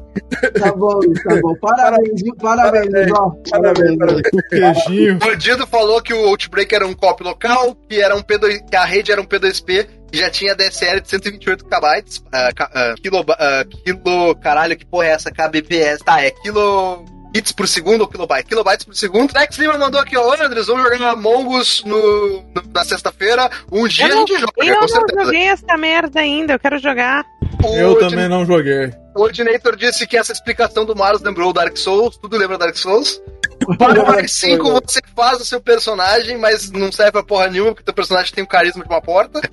Tá 0.60 0.72
bom, 0.72 1.00
tá 1.24 1.42
bom. 1.42 1.54
Parabéns, 1.60 2.22
viu? 2.22 2.36
Parabéns, 2.36 2.90
Parabéns. 2.92 3.12
ó. 3.14 3.32
Parabéns, 3.50 3.98
parabéns. 3.98 4.22
O 4.34 4.50
queijinho. 4.50 5.16
O 5.16 5.20
bandido 5.20 5.68
falou 5.68 6.02
que 6.02 6.14
o 6.14 6.26
Outbreak 6.28 6.74
era 6.74 6.88
um 6.88 6.94
cop 6.94 7.22
local, 7.24 7.76
que, 7.90 8.00
era 8.02 8.16
um 8.16 8.22
P2, 8.22 8.64
que 8.70 8.76
a 8.76 8.86
rede 8.86 9.12
era 9.12 9.20
um 9.22 9.26
P2P, 9.26 9.86
que 9.86 9.97
já 10.12 10.30
tinha 10.30 10.56
DSL 10.56 11.02
de 11.02 11.10
128 11.10 11.66
KB, 11.66 12.04
ah, 12.32 12.50
ca- 12.56 12.72
ah, 12.74 12.96
quilo, 13.02 13.26
ah, 13.30 13.66
quilo, 13.84 14.36
caralho, 14.36 14.78
que 14.78 14.86
porra 14.86 15.08
é 15.08 15.10
essa? 15.12 15.32
KBPS, 15.32 16.04
tá, 16.04 16.22
é 16.24 16.32
quilo... 16.32 17.06
Bits 17.30 17.52
por 17.52 17.68
segundo 17.68 18.02
ou 18.02 18.08
kilobyte? 18.08 18.48
Kilobytes 18.48 18.86
por 18.86 18.96
segundo. 18.96 19.34
Lex 19.36 19.58
Lima 19.58 19.78
mandou 19.78 20.00
aqui, 20.00 20.16
ó, 20.18 20.34
Andres, 20.42 20.66
vamos 20.68 20.82
jogar 20.84 21.10
Among 21.12 21.58
Us 21.58 21.84
no, 21.86 22.42
no- 22.42 22.64
na 22.74 22.86
sexta-feira. 22.86 23.52
Um 23.70 23.86
dia 23.86 24.06
Eu 24.08 24.12
a 24.12 24.16
não- 24.16 24.28
gente 24.28 24.40
joga, 24.40 24.54
Eu 24.66 24.80
não 24.80 24.88
certeza. 24.88 25.26
joguei 25.26 25.44
essa 25.44 25.78
merda 25.78 26.20
ainda, 26.22 26.54
eu 26.54 26.60
quero 26.60 26.80
jogar. 26.80 27.26
O 27.64 27.76
Eu 27.76 27.92
Ordin- 27.92 28.10
também 28.12 28.30
não 28.30 28.46
joguei. 28.46 28.94
O 29.14 29.22
Ordinator 29.24 29.76
disse 29.76 30.08
que 30.08 30.16
essa 30.18 30.32
explicação 30.32 30.86
do 30.86 30.96
Marius 30.96 31.22
lembrou 31.22 31.50
o 31.50 31.54
Dark 31.54 31.76
Souls, 31.76 32.18
tudo 32.18 32.38
lembra 32.38 32.58
Dark 32.58 32.76
Souls. 32.78 33.22
Para 33.78 34.24
o 34.24 34.28
5 34.28 34.82
você 34.82 35.02
faz 35.16 35.42
o 35.42 35.46
seu 35.46 35.60
personagem, 35.60 36.38
mas 36.38 36.72
não 36.72 36.92
serve 36.92 37.12
pra 37.12 37.24
porra 37.24 37.48
nenhuma, 37.48 37.72
porque 37.72 37.84
teu 37.84 37.94
personagem 37.94 38.34
tem 38.34 38.44
o 38.44 38.48
carisma 38.48 38.84
de 38.84 38.90
uma 38.90 39.02
porta. 39.02 39.42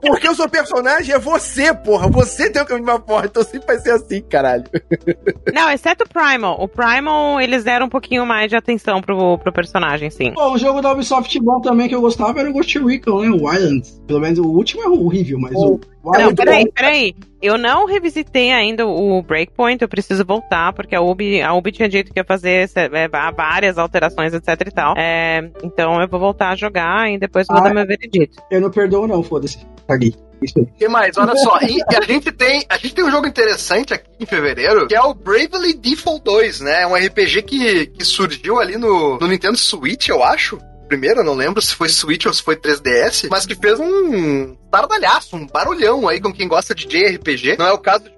Porque 0.00 0.28
o 0.28 0.34
seu 0.34 0.48
personagem 0.48 1.14
é 1.14 1.18
você, 1.18 1.72
porra. 1.72 2.08
Você 2.08 2.50
tem 2.50 2.60
o 2.60 2.66
caminho 2.66 2.86
de 2.86 2.90
uma 2.90 2.98
porra, 2.98 3.26
então 3.26 3.44
sempre 3.44 3.68
vai 3.68 3.78
ser 3.78 3.92
assim, 3.92 4.20
caralho. 4.20 4.64
Não, 5.54 5.70
exceto 5.70 6.04
o 6.04 6.08
Primal. 6.08 6.60
O 6.60 6.66
Primal, 6.66 7.40
eles 7.40 7.62
deram 7.62 7.86
um 7.86 7.88
pouquinho 7.88 8.26
mais 8.26 8.50
de 8.50 8.56
atenção 8.56 9.00
pro, 9.00 9.38
pro 9.38 9.52
personagem, 9.52 10.10
sim. 10.10 10.32
Pô, 10.32 10.50
um 10.50 10.58
jogo 10.58 10.80
da 10.80 10.90
Ubisoft 10.90 11.38
bom 11.40 11.60
também 11.60 11.88
que 11.88 11.94
eu 11.94 12.00
gostava 12.00 12.40
era 12.40 12.50
o 12.50 12.52
Ghost 12.52 12.76
Recon, 12.80 13.22
né? 13.22 13.30
O 13.30 13.46
Wildlands. 13.46 14.02
Pelo 14.06 14.20
menos 14.20 14.38
o 14.40 14.46
último 14.46 14.82
é 14.82 14.88
horrível, 14.88 15.38
mas 15.38 15.54
o 15.54 15.78
Não, 16.04 16.34
peraí, 16.34 16.70
peraí. 16.72 17.14
Eu 17.40 17.58
não 17.58 17.86
revisitei 17.86 18.52
ainda 18.52 18.86
o 18.86 19.20
Breakpoint, 19.22 19.82
eu 19.82 19.88
preciso 19.88 20.24
voltar, 20.24 20.72
porque 20.72 20.94
a 20.94 21.00
Ubi, 21.00 21.42
a 21.42 21.52
Ubi 21.54 21.72
tinha 21.72 21.88
dito 21.88 22.12
que 22.12 22.20
ia 22.20 22.24
fazer 22.24 22.70
é, 22.74 23.08
várias 23.34 23.78
alterações, 23.78 24.32
etc 24.32 24.48
e 24.66 24.70
tal. 24.70 24.94
É, 24.96 25.50
então 25.62 26.00
eu 26.00 26.08
vou 26.08 26.20
voltar 26.20 26.50
a 26.50 26.56
jogar 26.56 27.10
e 27.10 27.18
depois 27.18 27.46
vou 27.48 27.58
Ah, 27.58 27.60
dar 27.62 27.74
meu 27.74 27.86
veredito. 27.86 28.40
Eu 28.50 28.60
não 28.60 28.70
perdoo 28.70 29.06
não, 29.06 29.22
foda-se. 29.22 29.58
Aí. 29.88 30.14
O 30.56 30.66
que 30.76 30.88
mais? 30.88 31.16
Olha 31.16 31.36
só, 31.36 31.56
a 31.56 31.64
gente 32.04 32.32
tem 32.32 32.64
a 32.68 32.76
gente 32.76 32.94
tem 32.94 33.04
um 33.04 33.10
jogo 33.10 33.28
interessante 33.28 33.94
aqui 33.94 34.08
em 34.18 34.26
fevereiro, 34.26 34.88
que 34.88 34.94
é 34.94 35.00
o 35.00 35.14
Bravely 35.14 35.74
Default 35.74 36.24
2, 36.24 36.60
né? 36.62 36.82
É 36.82 36.86
um 36.86 36.96
RPG 36.96 37.42
que, 37.42 37.86
que 37.86 38.04
surgiu 38.04 38.58
ali 38.58 38.76
no, 38.76 39.18
no 39.18 39.28
Nintendo 39.28 39.56
Switch, 39.56 40.08
eu 40.08 40.22
acho. 40.24 40.58
Primeiro, 40.92 41.24
não 41.24 41.32
lembro 41.32 41.62
se 41.62 41.74
foi 41.74 41.88
Switch 41.88 42.26
ou 42.26 42.34
se 42.34 42.42
foi 42.42 42.54
3DS, 42.54 43.26
mas 43.30 43.46
que 43.46 43.54
fez 43.54 43.80
um 43.80 44.54
tardalhaço, 44.70 45.36
um 45.36 45.46
barulhão 45.46 46.06
aí 46.06 46.20
com 46.20 46.30
quem 46.30 46.46
gosta 46.46 46.74
de 46.74 46.84
JRPG. 46.86 47.56
Não 47.58 47.66
é 47.66 47.72
o 47.72 47.78
caso 47.78 48.04
de 48.04 48.10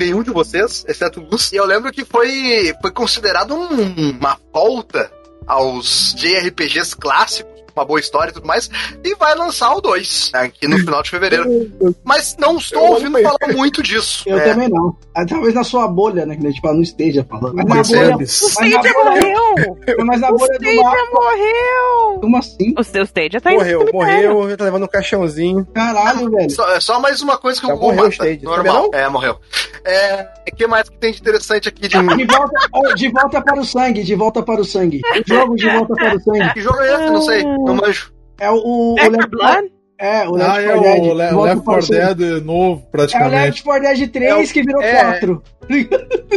nenhum 0.00 0.22
de 0.22 0.30
vocês, 0.30 0.82
exceto 0.88 1.20
o 1.20 1.24
Luz. 1.28 1.52
E 1.52 1.56
eu 1.56 1.66
lembro 1.66 1.92
que 1.92 2.06
foi, 2.06 2.72
foi 2.80 2.90
considerado 2.90 3.54
um- 3.54 4.12
uma 4.18 4.38
volta 4.50 5.12
aos 5.46 6.14
JRPGs 6.16 6.96
clássicos, 6.96 7.52
uma 7.74 7.84
boa 7.84 8.00
história 8.00 8.30
e 8.30 8.34
tudo 8.34 8.46
mais, 8.46 8.68
e 9.04 9.14
vai 9.16 9.34
lançar 9.34 9.74
o 9.74 9.80
2 9.80 10.30
aqui 10.34 10.66
no 10.68 10.78
final 10.78 11.02
de 11.02 11.10
fevereiro. 11.10 11.44
Mas 12.04 12.36
não 12.38 12.56
estou 12.58 12.84
Eu 12.84 12.92
ouvindo 12.92 13.20
falar 13.22 13.52
muito 13.54 13.82
disso. 13.82 14.24
Eu 14.26 14.38
É. 14.38 14.44
também 14.52 14.68
não. 14.68 14.96
Ah, 15.14 15.26
Talvez 15.26 15.54
na 15.54 15.62
sua 15.64 15.86
bolha, 15.88 16.24
né? 16.26 16.36
Que 16.36 16.46
a 16.46 16.50
gente 16.50 16.60
fala 16.60 16.74
no 16.74 16.82
Stadia 16.82 17.24
falando. 17.28 17.54
Mas 17.54 17.90
na 17.90 17.98
bolha. 18.00 18.16
O 18.16 18.22
Stadia 18.22 18.80
bolha, 18.80 18.94
morreu! 19.04 19.78
mas 20.06 20.20
na 20.20 20.30
O 20.30 20.36
bolha 20.38 20.58
do 20.58 20.64
Stadia 20.64 20.82
morreu! 21.12 22.20
Como 22.20 22.36
assim? 22.38 22.74
O 22.78 22.82
seu 22.84 23.02
Stadia 23.04 23.40
tá 23.40 23.50
indo 23.52 23.58
Morreu, 23.58 23.88
morreu, 23.92 24.50
já 24.50 24.56
tá 24.56 24.64
levando 24.64 24.84
um 24.84 24.88
caixãozinho. 24.88 25.66
Caralho, 25.74 26.30
velho. 26.30 26.50
Só, 26.50 26.70
é 26.72 26.80
só 26.80 27.00
mais 27.00 27.20
uma 27.20 27.36
coisa 27.36 27.60
que 27.60 27.66
Já 27.66 27.74
o 27.74 27.76
Google 27.76 27.94
morreu 27.94 28.08
o 28.08 28.12
mata. 28.12 28.24
Stadia, 28.24 28.48
Normal. 28.48 28.90
É, 28.92 29.08
morreu. 29.08 29.36
É, 29.84 30.28
o 30.50 30.56
que 30.56 30.66
mais 30.66 30.88
que 30.88 30.96
tem 30.96 31.12
de 31.12 31.20
interessante 31.20 31.68
aqui 31.68 31.88
de 31.88 31.92
De 32.16 32.24
volta, 32.26 32.94
de 32.94 33.08
volta 33.10 33.40
para 33.42 33.60
o 33.60 33.64
sangue, 33.64 34.02
de 34.02 34.14
volta 34.14 34.42
para 34.42 34.60
o 34.60 34.64
sangue. 34.64 35.00
O 35.04 35.28
jogo 35.34 35.56
de 35.56 35.68
volta 35.68 35.94
para 35.94 36.16
o 36.16 36.20
sangue. 36.20 36.52
Que 36.54 36.60
jogo 36.60 36.80
é 36.80 36.94
esse? 36.94 37.10
Não 37.10 37.22
sei, 37.22 37.44
não 37.66 37.74
manjo. 37.76 38.12
É 38.40 38.50
o. 38.50 38.54
o, 38.56 38.94
o 38.94 39.28
Blood? 39.28 39.72
É, 39.98 40.26
o 40.28 40.32
Left 40.32 40.50
Ah, 40.50 40.60
é 40.62 40.66
4 40.66 40.82
Dead. 40.82 41.02
o 41.04 41.06
Le- 41.06 41.14
Left 41.14 41.34
para 41.36 41.60
4 41.62 41.78
o 41.78 41.82
seu- 41.82 42.14
Dead 42.16 42.44
novo, 42.44 42.80
É 42.82 42.86
o 42.86 42.90
praticamente. 42.90 43.34
Left 43.44 43.62
4 43.62 43.82
Dead 43.82 44.10
3 44.10 44.30
É 44.30 44.34
o- 44.34 44.52
que 44.52 44.62
virou 44.64 44.82
é. 44.82 45.02
4. 45.04 45.42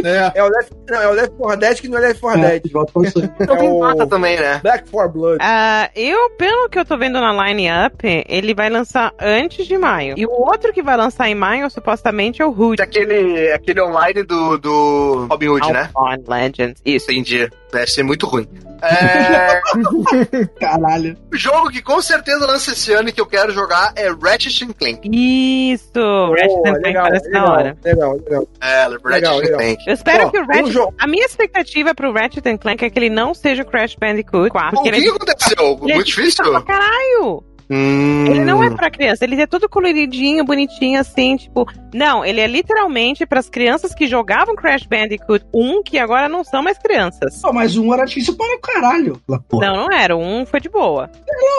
É. 0.04 0.32
É 0.38 0.44
o 0.44 0.48
Left, 0.48 0.72
não, 0.88 1.02
é 1.02 1.08
o 1.08 1.12
Left 1.12 1.36
4 1.36 1.60
Dead 1.60 1.80
que 1.80 1.88
não 1.88 1.98
é 1.98 2.00
Left 2.00 2.20
4 2.20 2.40
É, 2.44 2.60
Dead. 2.60 2.72
o 2.94 3.04
seu. 3.10 3.24
Então 3.40 3.56
tem 3.56 3.68
o- 3.68 3.80
mata 3.80 4.06
também, 4.06 4.38
né? 4.38 4.60
Black 4.62 4.88
4 4.88 5.12
Blood. 5.18 5.38
Ah, 5.40 5.90
eu, 5.96 6.30
pelo 6.38 6.68
que 6.68 6.78
eu 6.78 6.84
tô 6.84 6.96
vendo 6.96 7.20
na 7.20 7.32
line-up, 7.48 8.24
ele 8.28 8.54
vai 8.54 8.70
lançar 8.70 9.12
antes 9.20 9.66
de 9.66 9.76
maio. 9.76 10.14
E 10.16 10.24
o 10.24 10.30
outro 10.30 10.72
que 10.72 10.80
vai 10.82 10.96
lançar 10.96 11.28
em 11.28 11.34
maio, 11.34 11.68
supostamente, 11.68 12.40
é 12.40 12.46
o 12.46 12.50
Hood. 12.56 12.80
Aquele, 12.80 13.50
aquele 13.52 13.80
online 13.82 14.22
do, 14.22 14.58
do 14.58 15.26
Robin 15.28 15.48
Hood, 15.48 15.72
né? 15.72 15.90
On 15.96 16.14
Legends. 16.28 16.80
Isso. 16.84 17.10
Entendi. 17.10 17.50
Deve 17.72 17.86
ser 17.88 18.02
muito 18.02 18.26
ruim. 18.26 18.48
É, 18.82 19.60
Caralho. 20.60 21.16
o 21.32 21.36
jogo 21.36 21.70
que 21.70 21.80
com 21.82 22.00
certeza 22.02 22.46
lança 22.46 22.72
esse 22.72 22.92
ano 22.92 23.08
e 23.08 23.12
que 23.12 23.20
eu 23.20 23.26
quero 23.26 23.50
jogar 23.52 23.92
é 23.96 24.08
Ratchet 24.10 24.72
Clank. 24.74 25.08
Isso! 25.10 25.90
Ratchet 25.94 26.48
Boa, 26.48 26.62
Clank 26.62 26.82
legal, 26.82 27.04
parece 27.06 27.30
da 27.30 27.38
legal, 27.40 27.52
hora. 27.56 27.78
legal, 27.84 28.12
legal. 28.16 28.48
É, 28.60 28.82
Ratchet 28.82 29.04
Legal, 29.06 29.36
legal. 29.38 29.58
Clank. 29.58 29.84
Eu 29.86 29.94
espero 29.94 30.26
Ó, 30.26 30.30
que 30.30 30.38
o 30.38 30.42
um 30.42 30.46
Ratchet. 30.46 30.72
jogo- 30.72 30.94
A 30.98 31.06
minha 31.06 31.24
expectativa 31.24 31.94
pro 31.94 32.12
Ratchet 32.12 32.58
Clank 32.58 32.84
é 32.84 32.90
que 32.90 32.98
ele 32.98 33.10
não 33.10 33.32
seja 33.34 33.62
o 33.62 33.66
Crash 33.66 33.96
Bandicoot 33.98 34.50
4. 34.50 34.78
O 34.78 34.82
que, 34.82 34.88
ele 34.88 35.00
que 35.02 35.08
aconteceu? 35.08 35.78
ele 35.82 35.92
é 35.92 35.94
Muito 35.94 36.06
difícil? 36.06 36.44
pra 36.50 36.62
caralho! 36.62 37.42
Hum. 37.70 38.26
Ele 38.26 38.44
não 38.44 38.62
é 38.62 38.70
pra 38.70 38.90
criança, 38.90 39.24
ele 39.24 39.40
é 39.40 39.46
todo 39.46 39.68
coloridinho, 39.68 40.44
bonitinho, 40.44 41.00
assim, 41.00 41.36
tipo. 41.36 41.66
Não, 41.92 42.24
ele 42.24 42.40
é 42.40 42.46
literalmente 42.46 43.24
pras 43.26 43.48
crianças 43.48 43.94
que 43.94 44.06
jogavam 44.06 44.54
Crash 44.54 44.84
Bandicoot 44.86 45.44
1, 45.52 45.82
que 45.82 45.98
agora 45.98 46.28
não 46.28 46.44
são 46.44 46.62
mais 46.62 46.78
crianças. 46.78 47.40
Pô, 47.40 47.52
mas 47.52 47.76
um 47.76 47.92
era 47.92 48.04
difícil 48.04 48.36
para 48.36 48.54
o 48.56 48.60
caralho. 48.60 49.20
Não, 49.28 49.76
não 49.76 49.90
era. 49.92 50.16
Um 50.16 50.44
foi 50.44 50.60
de 50.60 50.68
boa. 50.68 51.10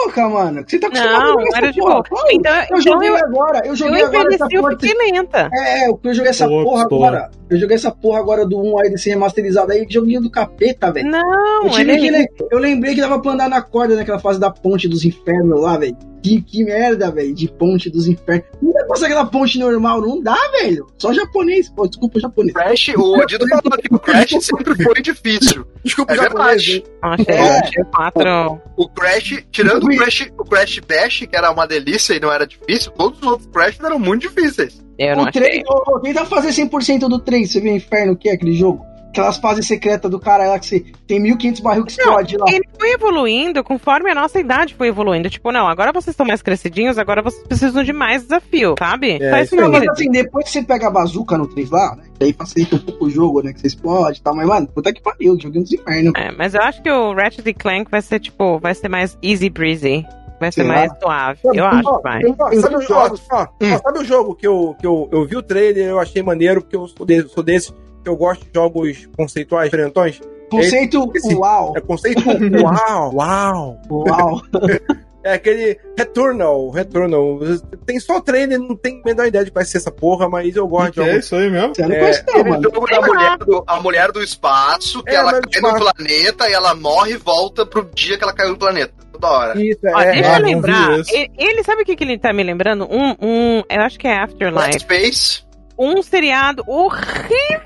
Louca, 0.04 0.28
mano. 0.28 0.64
Você 0.66 0.78
tá 0.78 0.86
acostumado 0.86 1.18
Não, 1.24 1.38
a 1.38 1.42
jogar 1.44 1.56
era 1.58 1.66
essa 1.66 1.72
de 1.74 1.80
porra. 1.80 1.92
boa. 1.94 2.04
Pô, 2.08 2.16
Então, 2.30 2.54
eu 2.56 2.62
então 2.62 2.80
joguei 2.80 3.08
eu, 3.10 3.16
agora. 3.16 3.58
Eu 3.64 3.64
eu 3.70 3.76
joguei 3.76 4.02
agora 4.02 4.34
essa 4.34 4.44
envelheci, 4.44 4.54
eu 4.56 4.62
porra. 4.62 4.76
fiquei 4.80 5.12
lenta. 5.12 5.50
É, 5.52 5.84
é, 5.84 5.88
eu 5.88 6.14
joguei 6.14 6.30
essa 6.30 6.48
porra 6.48 6.82
agora. 6.82 7.30
Eu 7.50 7.58
joguei 7.58 7.76
essa 7.76 7.90
porra 7.90 8.18
agora 8.20 8.46
do 8.46 8.58
1 8.60 8.78
aí 8.80 8.90
desse 8.90 9.08
remasterizado 9.10 9.72
aí, 9.72 9.86
joguinho 9.88 10.20
do 10.20 10.30
capeta, 10.30 10.92
velho. 10.92 11.10
Não, 11.10 11.64
Eu, 11.64 11.70
tive 11.70 11.92
ele 11.92 11.98
que 12.00 12.08
é 12.08 12.18
le- 12.18 12.28
eu 12.52 12.58
lembrei 12.58 12.94
que 12.94 13.00
dava 13.00 13.20
pra 13.20 13.32
andar 13.32 13.48
na 13.48 13.60
corda 13.62 13.96
naquela 13.96 14.18
fase 14.18 14.38
da 14.38 14.50
ponte 14.50 14.86
dos 14.86 15.04
infernos 15.04 15.60
lá, 15.60 15.76
velho. 15.78 15.96
Que, 16.20 16.42
que 16.42 16.64
merda, 16.64 17.12
velho, 17.12 17.32
de 17.32 17.46
ponte 17.48 17.88
dos 17.88 18.08
infernos. 18.08 18.44
Não 18.60 18.72
dá 18.72 18.80
pra 18.80 18.88
fazer 18.88 19.06
aquela 19.06 19.24
ponte 19.26 19.56
normal, 19.56 20.00
não 20.00 20.20
dá, 20.20 20.36
velho. 20.60 20.86
Só 20.98 21.12
japonês, 21.12 21.70
pô, 21.70 21.86
desculpa, 21.86 22.18
japonês. 22.18 22.52
Crash, 22.52 22.88
o 22.96 23.16
Odito 23.16 23.46
falou 23.48 23.78
que 23.78 23.94
o 23.94 23.98
Crash 24.00 24.30
sempre 24.40 24.82
foi 24.82 25.00
difícil. 25.00 25.64
Desculpa, 25.84 26.12
É 26.12 26.16
japonês. 26.16 26.64
verdade. 26.66 26.84
Achei, 27.00 27.34
É. 27.36 27.58
achei 27.60 27.84
quatro. 27.84 28.60
O 28.76 28.88
Crash, 28.88 29.44
tirando 29.52 29.84
o 29.84 29.96
Crash, 29.96 30.28
o 30.36 30.44
Crash 30.44 30.80
Bash, 30.80 31.18
que 31.30 31.36
era 31.36 31.52
uma 31.52 31.66
delícia 31.68 32.14
e 32.14 32.20
não 32.20 32.32
era 32.32 32.44
difícil, 32.46 32.90
todos 32.92 33.20
os 33.22 33.26
outros 33.26 33.48
Crash 33.52 33.78
eram 33.82 33.98
muito 34.00 34.22
difíceis. 34.22 34.84
Eu 34.98 35.14
não 35.16 35.22
O 35.22 35.30
3, 35.30 35.46
achei. 35.46 35.62
ô, 35.68 36.00
tenta 36.00 36.24
fazer 36.24 36.48
100% 36.48 37.08
do 37.08 37.20
3, 37.20 37.48
você 37.48 37.60
vê 37.60 37.70
o 37.70 37.76
inferno 37.76 38.16
que 38.16 38.28
é 38.28 38.32
aquele 38.32 38.54
jogo? 38.54 38.84
Aquelas 39.08 39.38
fases 39.38 39.66
secretas 39.66 40.10
do 40.10 40.20
cara 40.20 40.46
lá 40.48 40.58
que 40.58 40.66
você 40.66 40.84
tem 41.06 41.18
1500 41.18 41.60
barril 41.60 41.84
que 41.84 41.92
explode 41.92 42.36
lá. 42.36 42.44
Ele 42.48 42.68
foi 42.78 42.90
evoluindo 42.90 43.64
conforme 43.64 44.10
a 44.10 44.14
nossa 44.14 44.38
idade 44.38 44.74
foi 44.74 44.88
evoluindo. 44.88 45.30
Tipo, 45.30 45.50
não, 45.50 45.66
agora 45.66 45.92
vocês 45.92 46.12
estão 46.12 46.26
mais 46.26 46.42
crescidinhos, 46.42 46.98
agora 46.98 47.22
vocês 47.22 47.42
precisam 47.46 47.82
de 47.82 47.92
mais 47.92 48.22
desafio, 48.22 48.74
sabe? 48.78 49.18
É, 49.20 49.30
Faz 49.30 49.52
aí. 49.52 49.68
Mas 49.68 49.88
assim, 49.88 50.10
depois 50.10 50.44
que 50.44 50.52
você 50.52 50.62
pega 50.62 50.88
a 50.88 50.90
bazuca 50.90 51.36
no 51.38 51.46
3 51.46 51.70
lá, 51.70 51.96
né? 51.96 52.04
que 52.18 52.24
Aí 52.24 52.32
facilita 52.32 52.76
um 52.76 52.80
pouco 52.80 53.06
o 53.06 53.10
jogo, 53.10 53.42
né? 53.42 53.52
Que 53.52 53.60
você 53.60 53.68
explode 53.68 54.18
e 54.18 54.22
tal. 54.22 54.34
Mas, 54.34 54.46
mano, 54.46 54.66
puta 54.68 54.92
que 54.92 55.00
pariu, 55.00 55.38
joguinho 55.40 55.64
dos 55.64 55.72
infernos. 55.72 56.12
É, 56.16 56.30
mas 56.32 56.54
eu 56.54 56.62
acho 56.62 56.82
que 56.82 56.90
o 56.90 57.14
Ratchet 57.14 57.54
Clank 57.54 57.90
vai 57.90 58.02
ser, 58.02 58.20
tipo, 58.20 58.58
vai 58.58 58.74
ser 58.74 58.88
mais 58.88 59.16
easy 59.22 59.48
breezy. 59.48 60.04
Vai 60.40 60.52
ser 60.52 60.62
Será? 60.62 60.74
mais 60.74 60.92
suave. 61.00 61.40
Eu 61.42 61.66
acho 61.66 61.96
que 61.96 62.02
vai. 62.02 62.20
ó, 62.38 62.48
Tem 62.48 62.60
sabe, 62.60 62.76
o, 62.76 62.92
ó, 62.92 63.10
ó, 63.32 63.78
sabe 63.82 63.98
o 63.98 64.04
jogo 64.04 64.34
que 64.36 64.46
eu, 64.46 64.76
que 64.78 64.86
eu, 64.86 65.08
eu 65.10 65.26
vi 65.26 65.36
o 65.36 65.42
trailer 65.42 65.88
eu 65.88 65.98
achei 65.98 66.22
maneiro, 66.22 66.60
porque 66.60 66.76
eu 66.76 66.86
sou, 66.86 67.04
de, 67.04 67.28
sou 67.28 67.42
desses 67.42 67.74
que 68.08 68.12
eu 68.12 68.16
gosto 68.16 68.42
de 68.44 68.50
jogos 68.54 69.08
conceituais, 69.16 69.70
diferentões. 69.70 70.20
Conceito 70.50 71.12
Esse- 71.14 71.34
uau, 71.34 71.74
É 71.76 71.80
conceito 71.80 72.22
uau, 72.62 73.12
uau. 73.14 73.80
uau. 73.90 74.42
É 75.24 75.34
aquele 75.34 75.76
Returnal, 75.98 76.70
Returnal. 76.70 77.40
Tem 77.84 77.98
só 78.00 78.18
trailer, 78.20 78.58
não 78.58 78.74
tem 78.76 79.00
a 79.04 79.08
menor 79.08 79.26
ideia 79.26 79.44
de 79.44 79.50
que 79.50 79.54
vai 79.54 79.64
ser 79.64 79.76
essa 79.78 79.90
porra, 79.90 80.26
mas 80.28 80.54
eu 80.56 80.66
gosto 80.66 80.94
de 80.94 81.00
é 81.00 81.04
jogos. 81.06 81.24
isso 81.24 81.34
aí 81.36 81.50
mesmo? 81.50 81.74
Você 81.74 81.82
não 81.82 81.92
É, 81.92 81.98
conhece 81.98 82.24
não, 82.26 82.34
Aquele 82.34 82.50
mano. 82.50 82.62
jogo 82.62 82.86
da 82.86 83.00
mulher 83.02 83.38
do, 83.38 83.64
a 83.66 83.80
mulher 83.82 84.12
do 84.12 84.22
espaço, 84.22 85.02
que 85.02 85.10
É, 85.10 85.16
ela 85.16 85.40
cai 85.40 85.60
no 85.60 85.74
planeta 85.76 86.48
e 86.48 86.52
ela 86.52 86.74
morre 86.74 87.12
e 87.12 87.16
volta 87.16 87.66
pro 87.66 87.84
dia 87.94 88.16
que 88.16 88.22
ela 88.24 88.32
caiu 88.32 88.50
no 88.50 88.56
planeta. 88.58 88.92
Toda 89.12 89.28
hora. 89.28 89.60
Isso, 89.60 89.80
Ó, 89.92 90.00
é, 90.00 90.12
deixa 90.12 90.30
ah, 90.30 90.36
eu 90.36 90.40
não 90.42 90.48
lembrar. 90.48 90.92
Ele, 91.10 91.30
ele- 91.36 91.64
sabe 91.64 91.82
o 91.82 91.84
que, 91.84 91.96
que 91.96 92.04
ele 92.04 92.16
tá 92.18 92.32
me 92.32 92.42
lembrando? 92.44 92.84
Um, 92.88 93.14
um. 93.20 93.62
Eu 93.68 93.82
acho 93.82 93.98
que 93.98 94.06
é 94.06 94.16
Afterlife. 94.22 94.78
Space. 94.78 95.42
Um 95.76 96.00
seriado 96.00 96.62
horrível 96.66 97.60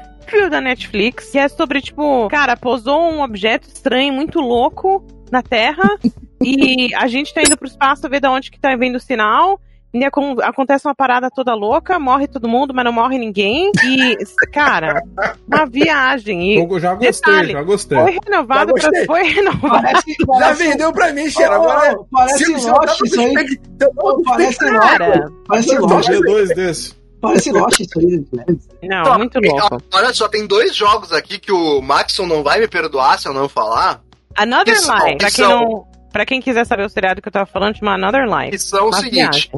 da 0.50 0.60
Netflix. 0.60 1.30
Que 1.30 1.38
é 1.38 1.48
sobre, 1.48 1.80
tipo, 1.80 2.28
cara, 2.28 2.56
posou 2.56 3.00
um 3.10 3.22
objeto 3.22 3.68
estranho, 3.68 4.12
muito 4.12 4.40
louco 4.40 5.04
na 5.30 5.42
Terra. 5.42 5.96
e 6.42 6.94
a 6.94 7.06
gente 7.06 7.32
tá 7.32 7.42
indo 7.42 7.56
pro 7.56 7.68
espaço 7.68 8.08
ver 8.08 8.20
de 8.20 8.28
onde 8.28 8.50
que 8.50 8.58
tá 8.60 8.74
vindo 8.76 8.96
o 8.96 9.00
sinal. 9.00 9.60
E 9.94 10.02
acon- 10.06 10.36
acontece 10.42 10.88
uma 10.88 10.94
parada 10.94 11.28
toda 11.30 11.54
louca, 11.54 11.98
morre 11.98 12.26
todo 12.26 12.48
mundo, 12.48 12.72
mas 12.72 12.82
não 12.82 12.92
morre 12.94 13.18
ninguém. 13.18 13.70
E, 13.84 14.16
cara, 14.50 15.02
uma 15.46 15.66
viagem. 15.66 16.54
E 16.54 16.56
Eu 16.64 16.80
já 16.80 16.94
gostei, 16.94 17.10
Detalhe, 17.34 17.52
já 17.52 17.62
gostei. 17.62 17.98
foi 17.98 18.18
renovado 18.24 18.72
Já 18.80 18.88
gostei. 18.88 18.90
pra. 18.92 19.04
Foi 19.06 19.22
renovado. 19.24 19.82
Parece, 19.82 20.10
Já 20.18 20.26
parece, 20.26 20.62
vendeu 20.66 20.92
pra 20.94 21.12
mim, 21.12 21.28
cheiro. 21.28 21.52
Ô, 21.52 21.54
Agora 21.56 21.98
parece 22.10 22.54
tava 22.64 22.78
Lost 22.86 23.00
isso 23.04 23.20
aí. 23.20 23.34
eu 23.34 23.94
tava 23.94 24.08
Ô, 24.14 24.22
parece 24.22 24.52
suspeito- 24.54 24.80
Cara, 24.80 25.30
Parece 25.46 25.78
Lost. 25.78 26.96
Parece 27.22 27.52
Lost 27.52 27.80
isso 27.80 27.98
aí, 27.98 28.24
né? 28.32 28.44
não, 28.82 29.02
Ó, 29.12 29.18
muito 29.18 29.38
e, 29.42 29.48
louco. 29.48 29.80
Olha 29.94 30.12
só, 30.12 30.28
tem 30.28 30.46
dois 30.46 30.74
jogos 30.76 31.12
aqui 31.12 31.38
que 31.38 31.52
o 31.52 31.80
Maxon 31.80 32.26
não 32.26 32.42
vai 32.42 32.60
me 32.60 32.68
perdoar 32.68 33.18
se 33.18 33.26
eu 33.28 33.32
não 33.32 33.48
falar, 33.48 34.02
Another 34.36 34.74
que 34.74 34.80
Life, 34.80 35.16
pra 35.18 35.28
que 35.30 35.36
quem, 35.36 35.44
são- 35.46 35.60
não, 35.60 35.86
pra 36.12 36.26
quem 36.26 36.40
quiser 36.42 36.66
saber 36.66 36.84
o 36.84 36.88
seriado 36.90 37.22
que 37.22 37.28
eu 37.28 37.32
tava 37.32 37.46
falando, 37.46 37.78
chama 37.78 37.94
Another 37.94 38.24
Life. 38.26 38.50
que 38.50 38.58
são 38.58 38.88
o 38.88 38.92
seguinte. 38.92 39.50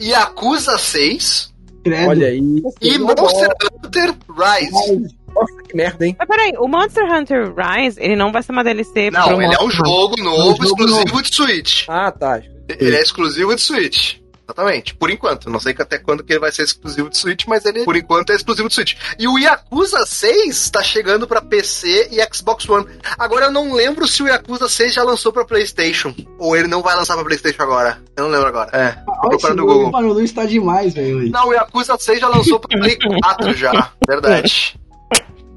Yakuza 0.00 0.78
6 0.78 1.52
Credo. 1.84 2.08
Olha 2.10 2.26
aí. 2.28 2.38
e 2.82 2.98
Monster 2.98 3.48
Hunter 3.84 4.14
Rise. 4.36 5.14
Nossa, 5.34 5.62
que 5.62 5.76
merda, 5.76 6.06
hein? 6.06 6.16
Mas 6.18 6.28
peraí, 6.28 6.52
o 6.58 6.66
Monster 6.68 7.04
Hunter 7.10 7.54
Rise, 7.54 7.98
ele 8.00 8.16
não 8.16 8.32
vai 8.32 8.42
ser 8.42 8.52
uma 8.52 8.64
DLC 8.64 9.10
Não, 9.10 9.22
pro 9.28 9.42
ele 9.42 9.54
é 9.54 9.58
um 9.58 9.62
Monster 9.64 9.86
jogo 9.86 10.16
novo, 10.22 10.62
jogo 10.62 10.64
exclusivo 10.64 11.22
de 11.22 11.34
Switch. 11.34 11.84
Ah, 11.88 12.10
tá. 12.10 12.40
Ele 12.68 12.96
é 12.96 13.00
exclusivo 13.00 13.54
de 13.54 13.60
Switch. 13.62 14.16
Exatamente, 14.48 14.94
por 14.94 15.10
enquanto. 15.10 15.50
Não 15.50 15.60
sei 15.60 15.74
que 15.74 15.82
até 15.82 15.98
quando 15.98 16.24
que 16.24 16.32
ele 16.32 16.40
vai 16.40 16.50
ser 16.50 16.62
exclusivo 16.62 17.10
de 17.10 17.18
Switch, 17.18 17.44
mas 17.46 17.66
ele, 17.66 17.84
por 17.84 17.94
enquanto, 17.94 18.30
é 18.30 18.34
exclusivo 18.34 18.66
de 18.68 18.74
Switch. 18.74 18.94
E 19.18 19.28
o 19.28 19.38
Yakuza 19.38 20.06
6 20.06 20.70
tá 20.70 20.82
chegando 20.82 21.26
pra 21.28 21.42
PC 21.42 22.08
e 22.10 22.34
Xbox 22.34 22.66
One. 22.66 22.86
Agora 23.18 23.46
eu 23.46 23.50
não 23.52 23.74
lembro 23.74 24.08
se 24.08 24.22
o 24.22 24.26
Yakuza 24.26 24.66
6 24.66 24.94
já 24.94 25.02
lançou 25.02 25.32
pra 25.34 25.44
PlayStation. 25.44 26.14
Ou 26.38 26.56
ele 26.56 26.66
não 26.66 26.80
vai 26.80 26.96
lançar 26.96 27.14
pra 27.14 27.24
PlayStation 27.26 27.62
agora. 27.62 28.00
Eu 28.16 28.24
não 28.24 28.30
lembro 28.30 28.48
agora. 28.48 28.70
É, 28.72 28.92
tô 28.92 29.10
Olha 29.10 29.18
esse 29.18 29.28
procurando 29.28 29.58
no 29.58 29.66
Google. 29.66 29.90
mano, 29.92 30.08
o 30.08 30.12
Luiz 30.14 30.32
tá 30.32 30.46
demais, 30.46 30.94
velho. 30.94 31.30
Não, 31.30 31.48
o 31.48 31.52
Yakuza 31.52 31.98
6 31.98 32.18
já 32.18 32.28
lançou 32.28 32.58
pra 32.58 32.78
Play 32.78 32.96
4 32.96 33.54
já. 33.54 33.92
Verdade. 34.08 34.80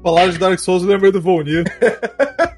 Falaram 0.02 0.30
de 0.30 0.38
Dark 0.38 0.58
Souls, 0.58 0.82
eu 0.82 0.88
lembrei 0.88 1.10
do 1.10 1.20
Volnir. 1.20 1.64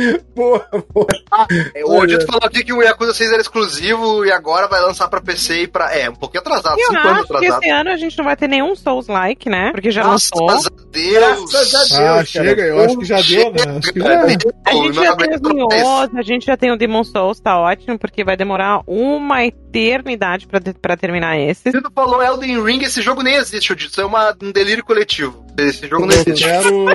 Porra, 0.34 0.66
porra. 0.92 1.46
É, 1.74 1.84
O 1.84 1.98
Odito 1.98 2.26
falou 2.26 2.42
aqui 2.44 2.64
que 2.64 2.72
o 2.72 2.82
Yakuza 2.82 3.12
6 3.14 3.32
era 3.32 3.40
exclusivo 3.42 4.24
e 4.24 4.32
agora 4.32 4.66
vai 4.68 4.80
lançar 4.80 5.08
pra 5.08 5.20
PC 5.20 5.62
e 5.62 5.66
pra. 5.66 5.94
É, 5.96 6.08
um 6.08 6.14
pouquinho 6.14 6.40
atrasado, 6.40 6.76
eu 6.78 6.86
5 6.86 7.08
anos 7.08 7.24
atrasado. 7.24 7.62
esse 7.62 7.70
ano 7.70 7.90
a 7.90 7.96
gente 7.96 8.16
não 8.18 8.24
vai 8.24 8.36
ter 8.36 8.48
nenhum 8.48 8.74
Souls-like, 8.74 9.48
né? 9.48 9.70
Porque 9.72 9.90
já 9.90 10.02
Graças 10.02 10.30
lançou. 10.34 10.50
a 10.68 10.70
Deus! 10.90 11.50
Graças 11.50 11.74
a 11.74 11.78
Deus. 11.78 12.00
Ah, 12.00 12.24
chega, 12.24 12.62
eu 12.62 12.80
acho 12.84 12.98
que 12.98 13.04
já 13.04 13.20
deu, 13.20 13.52
né? 13.52 13.78
Acho 13.78 13.92
que 13.92 14.00
já. 14.00 14.22
A 14.22 14.28
gente 14.74 14.94
já 14.94 15.16
tem 15.16 15.34
os 15.34 15.40
a 16.14 16.22
gente 16.22 16.46
já 16.46 16.56
tem 16.56 16.72
o 16.72 16.76
Demon 16.76 17.04
Souls, 17.04 17.40
tá 17.40 17.58
ótimo, 17.58 17.98
porque 17.98 18.24
vai 18.24 18.36
demorar 18.36 18.82
uma 18.86 19.44
eternidade 19.44 20.46
pra, 20.46 20.60
pra 20.80 20.96
terminar 20.96 21.38
esse. 21.38 21.68
O 21.68 21.72
Cido 21.72 21.90
falou 21.94 22.22
Elden 22.22 22.62
Ring, 22.62 22.82
esse 22.82 23.02
jogo 23.02 23.22
nem 23.22 23.34
existe, 23.36 23.72
Odito. 23.72 23.90
Isso 23.92 24.00
é 24.00 24.04
uma, 24.04 24.34
um 24.42 24.52
delírio 24.52 24.84
coletivo. 24.84 25.44
Esse 25.68 25.86
jogo 25.88 26.06
não 26.06 26.12
Eu 26.14 26.20
existe. 26.20 26.44
quero, 26.44 26.86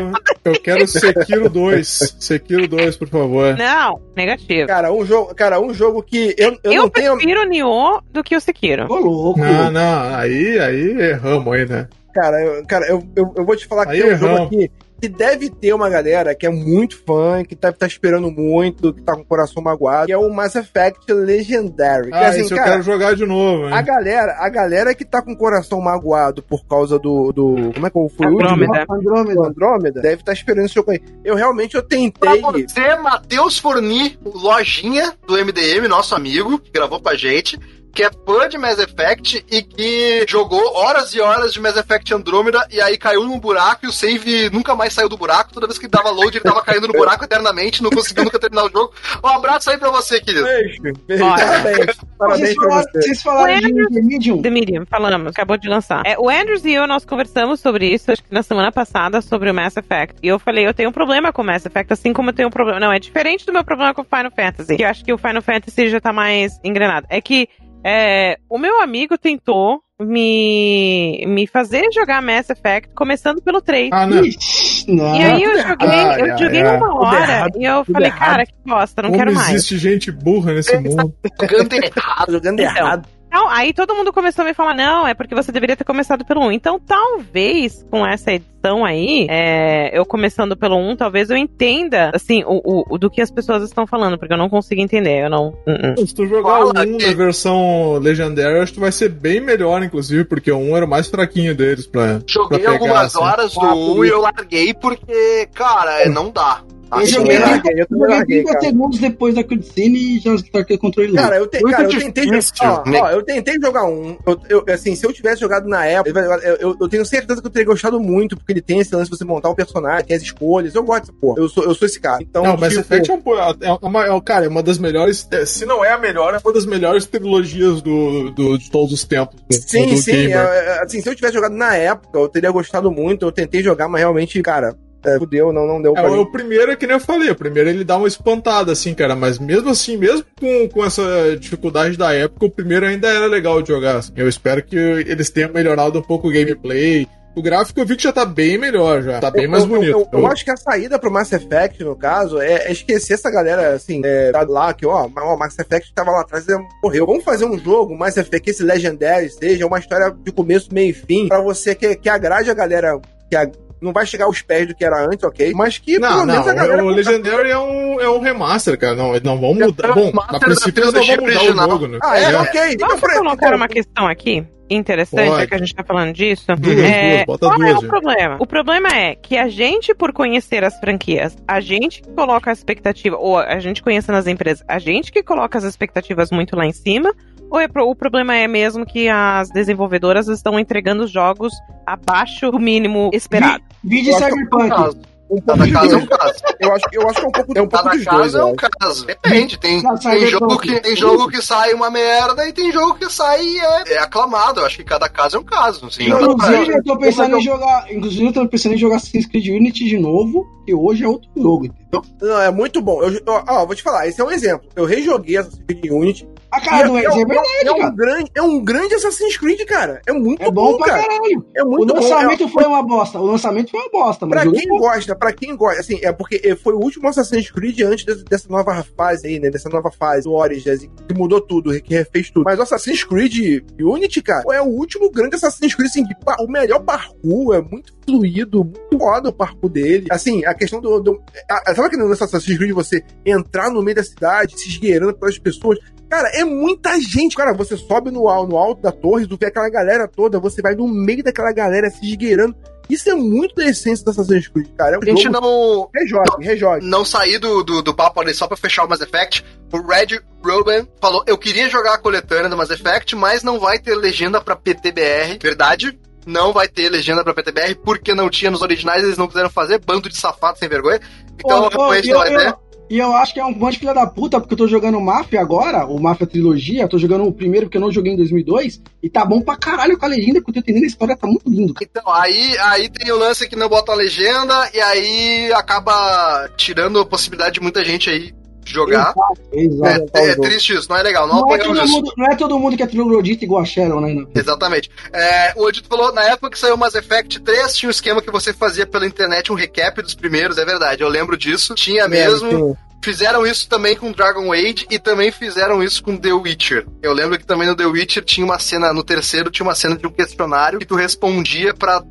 eu 0.45 0.53
quero 0.61 0.87
Sekiro 0.87 1.49
2. 1.49 2.15
Sekiro 2.19 2.67
2, 2.67 2.97
por 2.97 3.07
favor. 3.07 3.55
Não, 3.57 4.01
negativo. 4.15 4.67
Cara, 4.67 4.91
um 4.91 5.05
jogo, 5.05 5.33
cara, 5.35 5.59
um 5.59 5.73
jogo 5.73 6.01
que 6.03 6.35
eu, 6.37 6.57
eu, 6.63 6.71
Eu, 6.73 6.81
não 6.83 6.89
tenho. 6.89 7.15
prefiro 7.17 7.41
o 7.41 7.45
Nioh 7.45 8.01
do 8.11 8.23
que 8.23 8.35
o 8.35 8.39
Sekiro. 8.41 8.85
Ô, 8.89 8.95
louco. 8.97 9.39
Não, 9.39 9.71
não, 9.71 10.15
aí, 10.15 10.59
aí 10.59 11.01
erramos 11.01 11.53
aí, 11.53 11.65
né? 11.65 11.87
Cara, 12.13 12.41
eu, 12.41 12.65
cara 12.65 12.87
eu, 12.87 13.03
eu, 13.15 13.33
eu 13.35 13.45
vou 13.45 13.55
te 13.57 13.67
falar 13.67 13.85
que 13.85 13.91
Aí 13.91 14.01
tem 14.01 14.13
um 14.13 14.17
jogo 14.17 14.33
erramos. 14.33 14.47
aqui 14.47 14.71
que 15.01 15.07
deve 15.09 15.49
ter 15.49 15.73
uma 15.73 15.89
galera 15.89 16.33
que 16.33 16.45
é 16.45 16.49
muito 16.49 16.97
fã, 17.05 17.43
que 17.43 17.55
tá, 17.55 17.71
tá 17.71 17.85
esperando 17.85 18.31
muito, 18.31 18.93
que 18.93 19.01
tá 19.01 19.13
com 19.15 19.21
o 19.21 19.25
coração 19.25 19.61
magoado, 19.61 20.05
que 20.07 20.11
é 20.13 20.17
o 20.17 20.29
Mass 20.33 20.55
Effect 20.55 21.11
Legendary. 21.11 22.09
Que, 22.09 22.13
Ah, 22.17 22.29
assim, 22.29 22.41
isso 22.41 22.53
eu 22.53 22.57
cara, 22.57 22.71
quero 22.71 22.83
jogar 22.83 23.15
de 23.15 23.25
novo, 23.25 23.65
A 23.73 23.79
hein? 23.79 23.85
galera, 23.85 24.35
a 24.39 24.49
galera 24.49 24.95
que 24.95 25.03
tá 25.05 25.21
com 25.21 25.33
o 25.33 25.37
coração 25.37 25.79
magoado 25.81 26.41
por 26.41 26.65
causa 26.65 26.97
do. 26.97 27.31
do 27.31 27.71
como 27.73 27.87
é 27.87 27.89
que 27.89 28.09
foi 28.15 28.27
o 28.27 28.31
último? 28.33 28.65
Andrômeda. 28.89 29.47
Andrômeda. 29.47 30.01
Deve 30.01 30.21
estar 30.21 30.33
esperando 30.33 30.65
esse 30.65 30.75
jogo 30.75 30.91
aí. 30.91 30.99
Eu 31.23 31.35
realmente 31.35 31.75
eu 31.75 31.81
Pra 31.83 31.97
tentei. 31.97 32.41
você, 32.67 32.95
Matheus 32.97 33.57
Forni, 33.57 34.17
lojinha 34.23 35.13
do 35.27 35.35
MDM, 35.37 35.87
nosso 35.87 36.15
amigo, 36.15 36.57
que 36.59 36.71
gravou 36.71 36.99
com 36.99 37.09
a 37.09 37.15
gente. 37.15 37.59
Que 37.95 38.03
é 38.03 38.09
fã 38.11 38.47
de 38.49 38.57
Mass 38.57 38.77
Effect 38.77 39.45
e 39.49 39.63
que 39.63 40.25
jogou 40.27 40.75
horas 40.75 41.15
e 41.15 41.21
horas 41.21 41.53
de 41.53 41.61
Mass 41.61 41.77
Effect 41.77 42.13
Andromeda 42.13 42.67
e 42.69 42.81
aí 42.81 42.97
caiu 42.97 43.23
num 43.23 43.39
buraco 43.39 43.85
e 43.85 43.87
o 43.87 43.91
save 43.91 44.49
nunca 44.51 44.75
mais 44.75 44.93
saiu 44.93 45.07
do 45.07 45.17
buraco. 45.17 45.53
Toda 45.53 45.65
vez 45.65 45.79
que 45.79 45.87
dava 45.87 46.09
load, 46.09 46.37
ele 46.37 46.43
tava 46.43 46.61
caindo 46.61 46.87
no 46.87 46.93
buraco 46.93 47.23
eternamente, 47.23 47.81
não 47.81 47.89
conseguiu 47.89 48.25
nunca 48.25 48.37
terminar 48.37 48.65
o 48.65 48.69
jogo. 48.69 48.93
Um 49.23 49.27
abraço 49.29 49.69
aí 49.71 49.77
pra 49.77 49.89
você, 49.89 50.19
querido. 50.19 50.43
Beijo, 50.45 50.81
beijo. 51.07 51.23
Parabéns. 51.25 51.95
Parabéns 52.19 52.39
Vocês 52.41 52.55
pra 52.55 52.63
falaram, 52.69 52.83
você. 52.91 53.01
vocês 53.01 53.21
falaram 53.23 53.59
de 53.59 53.65
Andrews- 53.65 53.93
The 53.93 54.01
Medium. 54.01 54.41
The 54.41 54.49
Medium, 54.49 54.85
falamos, 54.85 55.27
acabou 55.31 55.57
de 55.57 55.69
lançar. 55.69 56.03
É, 56.05 56.17
o 56.19 56.29
Andrews 56.29 56.65
e 56.65 56.73
eu, 56.73 56.85
nós 56.87 57.05
conversamos 57.05 57.61
sobre 57.61 57.87
isso, 57.87 58.11
acho 58.11 58.21
que 58.23 58.33
na 58.33 58.43
semana 58.43 58.71
passada, 58.71 59.21
sobre 59.21 59.49
o 59.49 59.53
Mass 59.53 59.77
Effect. 59.77 60.15
E 60.21 60.27
eu 60.27 60.37
falei, 60.37 60.67
eu 60.67 60.73
tenho 60.73 60.89
um 60.89 60.93
problema 60.93 61.31
com 61.31 61.41
o 61.41 61.45
Mass 61.45 61.65
Effect, 61.65 61.93
assim 61.93 62.11
como 62.11 62.29
eu 62.29 62.33
tenho 62.33 62.49
um 62.49 62.51
problema. 62.51 62.79
Não, 62.79 62.91
é 62.91 62.99
diferente 62.99 63.45
do 63.45 63.53
meu 63.53 63.63
problema 63.63 63.93
com 63.93 64.01
o 64.01 64.05
Final 64.05 64.31
Fantasy. 64.35 64.75
Que 64.75 64.83
eu 64.83 64.87
acho 64.89 65.05
que 65.05 65.13
o 65.13 65.17
Final 65.17 65.41
Fantasy 65.41 65.87
já 65.89 66.01
tá 66.01 66.11
mais 66.11 66.59
engrenado. 66.63 67.07
É 67.09 67.21
que 67.21 67.47
é, 67.85 68.37
o 68.49 68.57
meu 68.57 68.81
amigo 68.81 69.17
tentou 69.17 69.79
me, 70.01 71.23
me 71.27 71.47
fazer 71.47 71.85
jogar 71.93 72.21
Mass 72.21 72.49
Effect, 72.49 72.93
começando 72.95 73.41
pelo 73.41 73.61
3. 73.61 73.89
Ah, 73.93 74.05
não. 74.07 74.25
Ixi, 74.25 74.91
não. 74.91 75.15
E 75.15 75.23
aí 75.23 75.43
eu 75.43 75.55
joguei, 75.61 75.87
Ah, 75.87 76.19
eu 76.19 76.25
é, 76.25 76.37
joguei 76.37 76.61
é. 76.61 76.71
uma 76.71 76.95
hora 76.99 77.17
errado, 77.31 77.57
e 77.57 77.63
eu 77.63 77.85
falei, 77.85 78.07
errado. 78.09 78.19
cara, 78.19 78.45
que 78.45 78.53
bosta, 78.65 79.01
não 79.01 79.09
Como 79.11 79.23
quero 79.23 79.33
mais. 79.35 79.49
existe 79.49 79.77
gente 79.77 80.11
burra 80.11 80.53
nesse 80.53 80.77
mundo. 80.79 81.13
Jogando 81.41 81.73
errado. 81.73 82.31
Jogando 82.31 82.59
Então, 82.59 82.75
errado. 82.75 83.09
Então, 83.35 83.49
aí 83.49 83.73
todo 83.73 83.93
mundo 83.93 84.13
começou 84.13 84.43
a 84.43 84.47
me 84.47 84.53
falar, 84.53 84.73
não, 84.73 85.05
é 85.05 85.13
porque 85.13 85.35
você 85.35 85.51
deveria 85.51 85.75
ter 85.75 85.83
começado 85.83 86.23
pelo 86.23 86.39
1. 86.45 86.53
Então, 86.53 86.79
talvez, 86.79 87.85
com 87.91 88.07
essa 88.07 88.31
edição 88.31 88.85
aí, 88.85 89.27
é, 89.29 89.91
eu 89.97 90.05
começando 90.05 90.55
pelo 90.55 90.77
1, 90.77 90.95
talvez 90.95 91.29
eu 91.29 91.35
entenda, 91.35 92.11
assim, 92.13 92.45
o, 92.45 92.61
o- 92.63 92.85
o 92.95 92.97
do 92.97 93.09
que 93.09 93.21
as 93.21 93.29
pessoas 93.29 93.61
estão 93.61 93.85
falando, 93.85 94.17
porque 94.17 94.33
eu 94.33 94.37
não 94.37 94.47
consigo 94.49 94.79
entender, 94.79 95.25
eu 95.25 95.29
não... 95.29 95.47
uh-uh. 95.67 96.07
Se 96.07 96.15
tu 96.15 96.25
jogar 96.27 96.49
Fala 96.59 96.65
o 96.79 96.93
1 96.93 96.97
que- 96.97 97.07
na 97.07 97.13
versão 97.13 97.97
legendária, 98.01 98.63
acho 98.63 98.71
que 98.73 98.79
vai 98.79 98.91
ser 98.93 99.09
bem 99.09 99.41
melhor, 99.41 99.83
inclusive, 99.83 100.23
porque 100.23 100.49
o 100.49 100.57
1 100.57 100.77
era 100.77 100.85
o 100.85 100.89
mais 100.89 101.07
fraquinho 101.07 101.53
deles 101.53 101.85
pra. 101.85 102.21
Joguei 102.25 102.59
pra 102.59 102.71
pegar, 102.71 102.71
algumas 102.71 103.13
assim. 103.15 103.21
horas 103.21 103.53
do 103.53 103.59
Ah, 103.65 103.75
1 103.75 104.05
e 104.05 104.07
eu 104.07 104.21
larguei 104.21 104.73
porque, 104.73 105.49
cara, 105.53 106.03
é, 106.03 106.07
não 106.07 106.29
dá. 106.31 106.61
Eu 106.91 107.05
joguei, 107.07 107.35
eu 107.37 107.41
larguei, 107.41 107.81
eu 107.81 107.85
também 107.87 108.01
joguei 108.01 108.15
larguei, 108.17 108.37
30 108.43 108.53
cara. 108.53 108.65
segundos 108.65 108.99
depois 108.99 109.35
da 109.35 109.43
cutscene 109.43 109.97
e 109.97 110.19
já 110.19 110.35
larguei 110.53 110.75
o 110.77 110.79
controle. 110.79 111.13
Cara, 111.13 111.37
eu, 111.37 111.47
te- 111.47 111.61
cara, 111.61 111.83
eu 111.83 111.99
tentei 111.99 112.25
ó, 112.61 112.89
né? 112.89 113.01
ó, 113.01 113.09
eu 113.11 113.23
tentei 113.23 113.55
jogar 113.61 113.85
um. 113.85 114.17
Eu, 114.25 114.39
eu- 114.49 114.73
assim, 114.73 114.95
se 114.95 115.05
eu 115.05 115.11
tivesse 115.13 115.41
jogado 115.41 115.67
na 115.67 115.85
época, 115.85 116.19
eu, 116.43 116.55
eu- 116.57 116.77
eu 116.79 116.89
tenho 116.89 117.05
certeza 117.05 117.41
que 117.41 117.47
eu 117.47 117.51
teria 117.51 117.65
gostado 117.67 117.99
muito, 117.99 118.35
porque 118.37 118.53
ele 118.53 118.61
tem 118.61 118.79
esse 118.79 118.93
lance 118.95 119.09
de 119.09 119.17
você 119.17 119.25
montar 119.25 119.49
um 119.49 119.55
personagem, 119.55 120.05
tem 120.05 120.15
as 120.15 120.23
escolhas. 120.23 120.75
Eu 120.75 120.83
gosto 120.83 121.01
dessa 121.07 121.13
porra. 121.19 121.39
Eu 121.39 121.49
sou, 121.49 121.63
eu 121.63 121.73
sou 121.73 121.85
esse 121.85 121.99
cara. 121.99 122.19
Então, 122.21 122.43
Não, 122.43 122.57
Mass 122.57 122.69
tipo, 122.69 122.81
Effect 122.81 123.11
é, 123.11 123.13
um, 123.13 123.21
é 123.61 123.77
uma, 123.87 124.05
é, 124.05 124.21
cara, 124.21 124.45
é 124.45 124.47
uma 124.47 124.63
das 124.63 124.77
melhores. 124.77 125.27
é, 125.31 125.45
se 125.45 125.65
não 125.65 125.83
é 125.83 125.91
a 125.91 125.97
melhor, 125.97 126.33
é 126.33 126.39
uma 126.43 126.53
das 126.53 126.65
melhores 126.65 127.05
trilogias 127.05 127.81
do, 127.81 128.29
do- 128.31 128.57
de 128.57 128.69
todos 128.69 128.93
os 128.93 129.03
tempos. 129.03 129.35
do- 129.41 129.53
Sim, 129.55 129.87
do 129.87 129.97
sim. 129.97 130.27
é, 130.27 130.29
é, 130.33 130.81
assim, 130.83 131.01
se 131.01 131.09
eu 131.09 131.15
tivesse 131.15 131.33
jogado 131.33 131.53
na 131.55 131.75
época, 131.75 132.17
eu 132.19 132.29
teria 132.29 132.51
gostado 132.51 132.91
muito. 132.91 133.25
Eu 133.25 133.31
tentei 133.31 133.61
jogar, 133.63 133.87
mas 133.87 133.99
realmente, 134.01 134.41
cara, 134.41 134.75
é, 135.05 135.17
fudeu, 135.17 135.53
não, 135.53 135.65
não 135.67 135.81
deu 135.81 135.93
É, 135.95 136.01
pra 136.01 136.11
o, 136.11 136.25
primeiro 136.31 136.71
é 136.71 136.75
que 136.75 136.85
nem 136.87 136.95
eu 136.95 136.99
falei, 136.99 137.29
o 137.29 137.35
primeiro 137.35 137.69
ele 137.69 137.83
dá 137.83 137.97
uma 137.97 138.07
espantada, 138.07 138.71
assim, 138.71 138.93
cara, 138.93 139.15
mas 139.15 139.37
mesmo 139.39 139.69
assim, 139.69 139.97
mesmo 139.97 140.25
com, 140.39 140.67
com 140.69 140.85
essa 140.85 141.03
dificuldade 141.39 141.97
da 141.97 142.13
época, 142.13 142.45
o 142.45 142.51
primeiro 142.51 142.85
ainda 142.85 143.07
era 143.07 143.25
legal 143.27 143.61
de 143.61 143.67
jogar. 143.69 143.97
assim. 143.97 144.11
Eu 144.15 144.27
espero 144.27 144.63
que 144.63 144.75
eles 144.75 145.29
tenham 145.29 145.51
melhorado 145.53 145.99
um 145.99 146.01
pouco 146.03 146.27
o 146.27 146.31
gameplay. 146.31 147.07
O 147.37 147.41
gráfico 147.41 147.81
eu 147.81 147.85
vi 147.85 147.97
que 147.97 148.03
já 148.03 148.13
tá 148.13 148.25
bem 148.25 148.57
melhor, 148.57 149.01
já. 149.03 149.19
Tá 149.19 149.29
bem 149.29 149.43
Eu- 149.43 149.49
mais 149.51 149.65
bonito. 149.65 149.91
Eu, 149.91 150.07
eu- 150.13 150.19
eu 150.19 150.27
acho 150.27 150.45
que 150.45 150.51
a 150.51 150.55
saída 150.55 150.97
pro 150.97 151.11
Mass 151.11 151.33
Effect, 151.33 151.83
no 151.83 151.93
caso, 151.93 152.39
é, 152.39 152.67
é 152.67 152.71
esquecer 152.71 153.15
essa 153.15 153.29
galera, 153.29 153.73
assim, 153.73 154.01
é, 154.05 154.31
tá 154.31 154.45
lá, 154.47 154.73
que, 154.73 154.85
ó, 154.85 155.05
o 155.05 155.37
Mass 155.37 155.59
Effect 155.59 155.93
tava 155.93 156.11
lá 156.11 156.21
atrás 156.21 156.47
e 156.47 156.53
morreu. 156.81 157.05
Vamos 157.05 157.25
fazer 157.25 157.43
um 157.43 157.59
jogo, 157.59 157.93
Mass 157.97 158.15
Effect, 158.15 158.39
que 158.39 158.51
esse 158.51 158.63
Legendary 158.63 159.29
seja 159.29 159.67
uma 159.67 159.79
história 159.79 160.15
de 160.23 160.31
começo, 160.31 160.69
meio 160.73 160.91
e 160.91 160.93
fim, 160.93 161.27
pra 161.27 161.41
você 161.41 161.75
que, 161.75 161.95
que 161.95 162.07
agrade 162.07 162.49
a 162.49 162.53
galera, 162.53 162.97
que 163.29 163.35
a- 163.35 163.51
não 163.81 163.91
vai 163.93 164.05
chegar 164.05 164.25
aos 164.25 164.41
pés 164.41 164.67
do 164.67 164.75
que 164.75 164.83
era 164.85 165.05
antes, 165.05 165.23
ok? 165.23 165.53
Mas 165.53 165.77
que 165.77 165.99
Não, 165.99 166.07
pelo 166.09 166.25
não, 166.25 166.33
menos 166.33 166.47
a 166.47 166.53
galera. 166.53 166.83
o 166.83 166.89
Legendary 166.89 167.49
é 167.51 167.57
um, 167.59 167.99
é 168.01 168.09
um 168.09 168.19
remaster, 168.19 168.77
cara. 168.79 168.95
Não, 168.95 169.13
não 169.23 169.39
vão 169.39 169.53
mudar. 169.53 169.89
É 169.89 169.93
Bom, 169.93 170.11
a 170.27 170.39
princípio 170.39 170.83
eles 170.83 170.93
não 170.93 171.03
vão 171.05 171.15
mudar 171.17 171.37
original. 171.39 171.67
o 171.67 171.71
jogo, 171.71 171.87
né? 171.87 171.99
Ah, 172.03 172.19
é, 172.19 172.23
É. 172.31 172.37
ok. 172.37 172.61
Então, 172.73 172.87
Posso 172.89 173.01
por- 173.01 173.13
colocar 173.13 173.45
então, 173.47 173.57
uma 173.57 173.67
questão 173.67 174.07
aqui? 174.07 174.45
Interessante, 174.67 175.27
Pode. 175.27 175.41
já 175.41 175.47
que 175.47 175.53
a 175.53 175.57
gente 175.59 175.75
tá 175.75 175.83
falando 175.83 176.11
disso. 176.11 176.43
Duas, 176.57 176.79
É, 176.79 177.15
duas, 177.17 177.25
bota 177.27 177.45
qual 177.47 177.57
duas, 177.59 177.69
é 177.69 177.73
o 177.73 177.81
gente. 177.81 177.87
problema? 177.87 178.37
O 178.39 178.47
problema 178.47 178.87
é 178.89 179.13
que 179.13 179.37
a 179.37 179.47
gente, 179.47 179.93
por 179.93 180.11
conhecer 180.11 180.63
as 180.63 180.79
franquias, 180.79 181.37
a 181.47 181.59
gente 181.59 182.01
que 182.01 182.09
coloca 182.09 182.49
a 182.49 182.53
expectativa, 182.53 183.15
ou 183.15 183.37
a 183.37 183.59
gente 183.59 183.83
conhecendo 183.83 184.17
as 184.17 184.25
empresas, 184.25 184.63
a 184.67 184.79
gente 184.79 185.11
que 185.11 185.21
coloca 185.21 185.55
as 185.55 185.63
expectativas 185.63 186.31
muito 186.31 186.55
lá 186.55 186.65
em 186.65 186.71
cima, 186.71 187.09
é 187.09 187.13
o 187.63 187.95
problema 187.95 188.35
é 188.35 188.47
mesmo 188.47 188.85
que 188.85 189.07
as 189.09 189.49
desenvolvedoras 189.49 190.27
estão 190.27 190.59
entregando 190.59 191.03
os 191.03 191.11
jogos 191.11 191.53
abaixo 191.85 192.51
do 192.51 192.59
mínimo 192.59 193.09
esperado? 193.13 193.63
Acho 193.63 193.89
que 193.89 194.09
é 194.09 194.13
um 194.13 194.19
Cyberpunk. 194.19 194.69
caso. 194.69 194.97
um 195.27 195.41
pouco 195.41 195.57
Cada 195.57 195.63
dos 195.65 195.73
caso 195.73 195.93
é 195.93 195.97
um 195.97 196.05
caso. 196.05 196.33
Eu 196.59 196.75
acho, 196.75 196.85
que- 196.89 196.97
eu 196.97 197.09
acho 197.09 197.19
que 197.19 197.25
é 197.25 197.27
um 197.27 197.31
pouco, 197.31 197.57
é 197.57 197.61
um 197.61 197.67
pouco 197.67 197.83
Cada 197.83 197.95
dos 197.95 198.05
dois. 198.05 198.17
caso 198.21 198.37
é 198.37 198.45
um 198.45 198.55
caso. 198.55 199.05
Depende. 199.07 199.57
Tem, 199.59 199.81
tem, 199.81 200.27
jogo 200.27 200.59
que, 200.59 200.79
tem 200.81 200.95
jogo 200.95 201.27
que 201.29 201.41
sai 201.41 201.73
uma 201.73 201.89
merda 201.89 202.47
e 202.47 202.53
tem 202.53 202.71
jogo 202.71 202.93
que 202.93 203.09
sai 203.11 203.43
e 203.43 203.59
é, 203.59 203.93
é 203.93 203.97
aclamado. 203.97 204.59
Eu 204.59 204.65
acho 204.67 204.77
que 204.77 204.83
cada 204.83 205.09
caso 205.09 205.37
é 205.37 205.39
um 205.39 205.43
caso. 205.43 205.87
Assim, 205.87 206.03
Inclusive, 206.05 206.73
eu 206.75 206.83
tô 206.83 206.97
pensando 206.99 207.33
é 207.33 207.37
em 207.37 207.39
que 207.39 207.45
jogar. 207.45 207.91
Inclusive, 207.91 208.25
eu 208.27 208.33
tô 208.33 208.47
pensando 208.47 208.75
em 208.75 208.77
jogar 208.77 208.97
Assassin's 208.97 209.25
Creed 209.25 209.47
Unity 209.47 209.85
de 209.85 209.97
novo, 209.97 210.45
que 210.63 210.75
hoje 210.75 211.03
é 211.03 211.07
outro 211.07 211.27
jogo, 211.35 211.65
entendeu? 211.65 212.03
Não, 212.21 212.41
é 212.41 212.51
muito 212.51 212.79
bom. 212.79 213.01
Eu, 213.01 213.19
ó, 213.27 213.43
ó, 213.47 213.65
vou 213.65 213.73
te 213.75 213.81
falar, 213.81 214.07
esse 214.07 214.21
é 214.21 214.23
um 214.23 214.31
exemplo. 214.31 214.67
Eu 214.75 214.85
rejoguei 214.85 215.37
Assassin's 215.37 215.63
Creed 215.65 215.85
Unity. 215.91 216.27
A 216.55 216.61
cara 216.61 216.87
do 216.87 216.97
é, 216.97 217.01
Ed 217.01 217.07
é 217.07 217.25
verdade, 217.25 217.47
é 217.65 217.71
um 217.71 217.77
cara. 217.79 217.89
grande, 217.95 218.31
é 218.35 218.41
um 218.41 218.63
grande 218.63 218.95
Assassin's 218.95 219.37
Creed, 219.37 219.59
cara. 219.65 220.01
É 220.07 220.13
muito 220.13 220.41
É 220.41 220.49
bom 220.49 220.77
pra 220.77 220.87
cara. 220.87 221.01
caralho. 221.03 221.45
É 221.55 221.63
O 221.63 221.67
muito 221.69 221.93
bom. 221.93 222.01
lançamento 222.01 222.43
É- 222.43 222.47
foi 222.47 222.63
uma 222.63 222.81
bosta. 222.81 223.19
O 223.19 223.25
lançamento 223.25 223.71
foi 223.71 223.79
uma 223.81 223.89
bosta, 223.89 224.25
mas 224.25 224.41
Pra 224.41 224.49
o 224.49 224.53
quem 224.53 224.63
é 224.63 224.67
bom. 224.69 224.77
gosta, 224.77 225.15
pra 225.15 225.33
quem 225.33 225.55
gosta, 225.55 225.81
assim, 225.81 225.99
é 226.01 226.11
porque 226.13 226.55
foi 226.55 226.73
o 226.73 226.79
último 226.79 227.07
Assassin's 227.09 227.51
Creed 227.51 227.81
antes 227.81 228.05
dessa, 228.23 228.47
nova 228.49 228.85
fase 228.97 229.27
aí, 229.27 229.39
né? 229.39 229.49
Dessa 229.49 229.67
nova 229.69 229.91
fase, 229.91 230.23
do 230.23 230.33
Origins, 230.33 230.87
que 231.07 231.13
mudou 231.13 231.41
tudo, 231.41 231.73
que 231.81 231.93
refez 231.93 232.29
tudo. 232.29 232.43
Mas 232.45 232.57
o 232.57 232.61
Assassin's 232.61 233.03
Creed 233.03 233.61
Unity, 233.79 234.21
cara, 234.21 234.43
é 234.53 234.61
o 234.61 234.65
último 234.67 235.11
grande 235.11 235.35
Assassin's 235.35 235.75
Creed, 235.75 235.89
assim, 235.89 236.03
o 236.39 236.47
melhor 236.47 236.79
parkour, 236.83 237.53
é 237.55 237.61
muito 237.61 237.93
fluido, 238.07 238.63
muito 238.63 238.97
foda 238.97 239.29
o 239.29 239.33
parkour 239.33 239.69
dele. 239.69 240.05
Assim, 240.09 240.45
a 240.45 240.53
questão 240.53 240.79
do. 240.79 240.99
do 241.01 241.21
a, 241.49 241.75
sabe 241.75 241.89
que 241.89 241.97
no 241.97 242.09
Assassin's 242.11 242.57
Creed 242.57 242.71
você 242.71 243.03
entrar 243.25 243.69
no 243.69 243.81
meio 243.81 243.95
da 243.95 244.03
cidade, 244.03 244.57
se 244.59 244.69
esgueirando 244.69 245.13
pelas 245.17 245.37
pessoas? 245.37 245.77
Cara, 246.09 246.29
é 246.33 246.43
muita 246.43 246.99
gente. 246.99 247.35
Cara, 247.35 247.53
você 247.53 247.75
sobe 247.75 248.11
no, 248.11 248.23
no 248.47 248.57
alto 248.57 248.81
da 248.81 248.91
torre, 248.91 249.27
tu 249.27 249.37
vê 249.39 249.47
aquela 249.47 249.69
galera 249.69 250.07
toda, 250.07 250.39
você 250.39 250.61
vai 250.61 250.75
no 250.75 250.87
meio 250.87 251.23
daquela 251.23 251.51
galera 251.51 251.89
se 251.89 252.05
esgueirando. 252.05 252.55
Isso 252.87 253.09
é 253.09 253.15
muito 253.15 253.55
da 253.55 253.65
essência 253.65 254.05
do 254.05 254.11
Assassin's 254.11 254.47
Creed, 254.47 254.67
cara. 254.77 254.95
É 254.95 254.99
um 254.99 255.01
A 255.01 255.05
gente 255.05 255.23
jogo... 255.23 255.41
não, 255.41 255.89
Rejogue, 255.93 256.45
rejogue. 256.45 256.85
não 256.85 257.03
sair 257.03 257.39
do, 257.39 257.63
do, 257.63 257.81
do 257.81 257.93
papo 257.95 258.21
ali 258.21 258.31
só 258.31 258.45
pra 258.47 258.55
fechar 258.55 258.85
o 258.85 258.87
Mass 258.87 259.01
Effect. 259.01 259.43
O 259.73 259.77
Red 259.81 260.19
Robin 260.43 260.87
falou: 261.01 261.23
Eu 261.25 261.35
queria 261.35 261.67
jogar 261.67 261.95
a 261.95 261.97
coletânea 261.97 262.47
do 262.47 262.55
Mass 262.55 262.69
Effect, 262.69 263.15
mas 263.15 263.41
não 263.41 263.59
vai 263.59 263.79
ter 263.79 263.95
legenda 263.95 264.39
pra 264.39 264.55
PTBR. 264.55 265.39
Verdade? 265.41 265.97
Não 266.27 266.53
vai 266.53 266.67
ter 266.67 266.89
legenda 266.89 267.23
pra 267.23 267.33
PTBR 267.33 267.73
porque 267.83 268.13
não 268.13 268.29
tinha 268.29 268.51
nos 268.51 268.61
originais, 268.61 269.03
eles 269.03 269.17
não 269.17 269.27
quiseram 269.27 269.49
fazer, 269.49 269.79
bando 269.79 270.07
de 270.07 270.17
safados 270.17 270.59
sem 270.59 270.69
vergonha. 270.69 270.99
Então 271.39 271.63
eu 271.63 271.69
reconheço 271.69 272.07
e 272.07 272.11
eu, 272.11 272.21
a 272.21 272.27
ideia. 272.29 272.49
eu- 272.49 272.64
e 272.89 272.99
eu 272.99 273.13
acho 273.13 273.33
que 273.33 273.39
é 273.39 273.45
um 273.45 273.53
monte 273.53 273.73
de 273.73 273.79
filha 273.79 273.93
da 273.93 274.05
puta, 274.05 274.39
porque 274.39 274.53
eu 274.53 274.57
tô 274.57 274.67
jogando 274.67 274.99
Mafia 275.01 275.41
agora, 275.41 275.85
o 275.85 275.99
Mafia 275.99 276.27
Trilogia, 276.27 276.87
tô 276.87 276.97
jogando 276.97 277.25
o 277.25 277.31
primeiro 277.31 277.65
porque 277.65 277.77
eu 277.77 277.81
não 277.81 277.91
joguei 277.91 278.13
em 278.13 278.17
2002, 278.17 278.81
e 279.01 279.09
tá 279.09 279.25
bom 279.25 279.41
pra 279.41 279.55
caralho 279.55 279.97
com 279.97 280.05
a 280.05 280.09
legenda, 280.09 280.39
porque 280.39 280.51
eu 280.51 280.53
tô 280.55 280.59
entendendo 280.59 280.83
a 280.83 280.87
história, 280.87 281.17
tá 281.17 281.27
muito 281.27 281.49
lindo. 281.49 281.73
Então, 281.81 282.11
aí, 282.11 282.57
aí 282.59 282.89
tem 282.89 283.11
o 283.11 283.17
lance 283.17 283.47
que 283.47 283.55
não 283.55 283.69
bota 283.69 283.91
a 283.91 283.95
legenda 283.95 284.69
e 284.73 284.79
aí 284.79 285.53
acaba 285.53 286.49
tirando 286.57 286.99
a 286.99 287.05
possibilidade 287.05 287.55
de 287.55 287.61
muita 287.61 287.83
gente 287.83 288.09
aí 288.09 288.34
jogar. 288.71 289.13
Exato. 289.51 290.11
É, 290.13 290.29
é 290.29 290.35
triste 290.35 290.73
isso, 290.73 290.89
não 290.89 290.97
é 290.97 291.03
legal, 291.03 291.27
não 291.27 291.41
Não 291.41 291.53
é, 291.53 291.57
todo 291.57 291.87
mundo, 291.87 292.13
não 292.17 292.25
é 292.25 292.35
todo 292.35 292.59
mundo 292.59 292.77
que 292.77 292.83
é 292.83 292.87
troglodita 292.87 293.43
igual 293.43 293.61
a 293.61 293.65
Sharon, 293.65 294.01
né? 294.01 294.13
Não. 294.13 294.27
Exatamente. 294.33 294.89
É, 295.13 295.53
o 295.55 295.63
Odito 295.63 295.87
falou, 295.87 296.13
na 296.13 296.23
época 296.23 296.51
que 296.51 296.59
saiu 296.59 296.75
o 296.75 296.77
Mass 296.77 296.95
Effect 296.95 297.39
3, 297.39 297.75
tinha 297.75 297.87
um 297.87 297.91
esquema 297.91 298.21
que 298.21 298.31
você 298.31 298.53
fazia 298.53 298.85
pela 298.85 299.05
internet, 299.05 299.51
um 299.51 299.55
recap 299.55 300.01
dos 300.01 300.13
primeiros, 300.13 300.57
é 300.57 300.65
verdade, 300.65 301.01
eu 301.01 301.09
lembro 301.09 301.37
disso. 301.37 301.73
Tinha 301.75 302.07
mesmo. 302.07 302.77
Fizeram 303.03 303.45
isso 303.45 303.69
também 303.69 303.95
com 303.95 304.11
Dragon 304.11 304.51
Age 304.51 304.87
e 304.89 304.97
também 304.97 305.31
fizeram 305.31 305.83
isso 305.83 306.01
com 306.01 306.17
The 306.17 306.33
Witcher. 306.33 306.87
Eu 307.03 307.13
lembro 307.13 307.37
que 307.37 307.45
também 307.45 307.67
no 307.67 307.75
The 307.75 307.85
Witcher 307.85 308.23
tinha 308.23 308.43
uma 308.43 308.57
cena, 308.57 308.91
no 308.91 309.03
terceiro 309.03 309.51
tinha 309.51 309.65
uma 309.65 309.75
cena 309.75 309.95
de 309.95 310.07
um 310.07 310.11
questionário 310.11 310.79
que 310.79 310.87
tu 310.87 310.95
respondia 310.95 311.73
pra, 311.73 312.01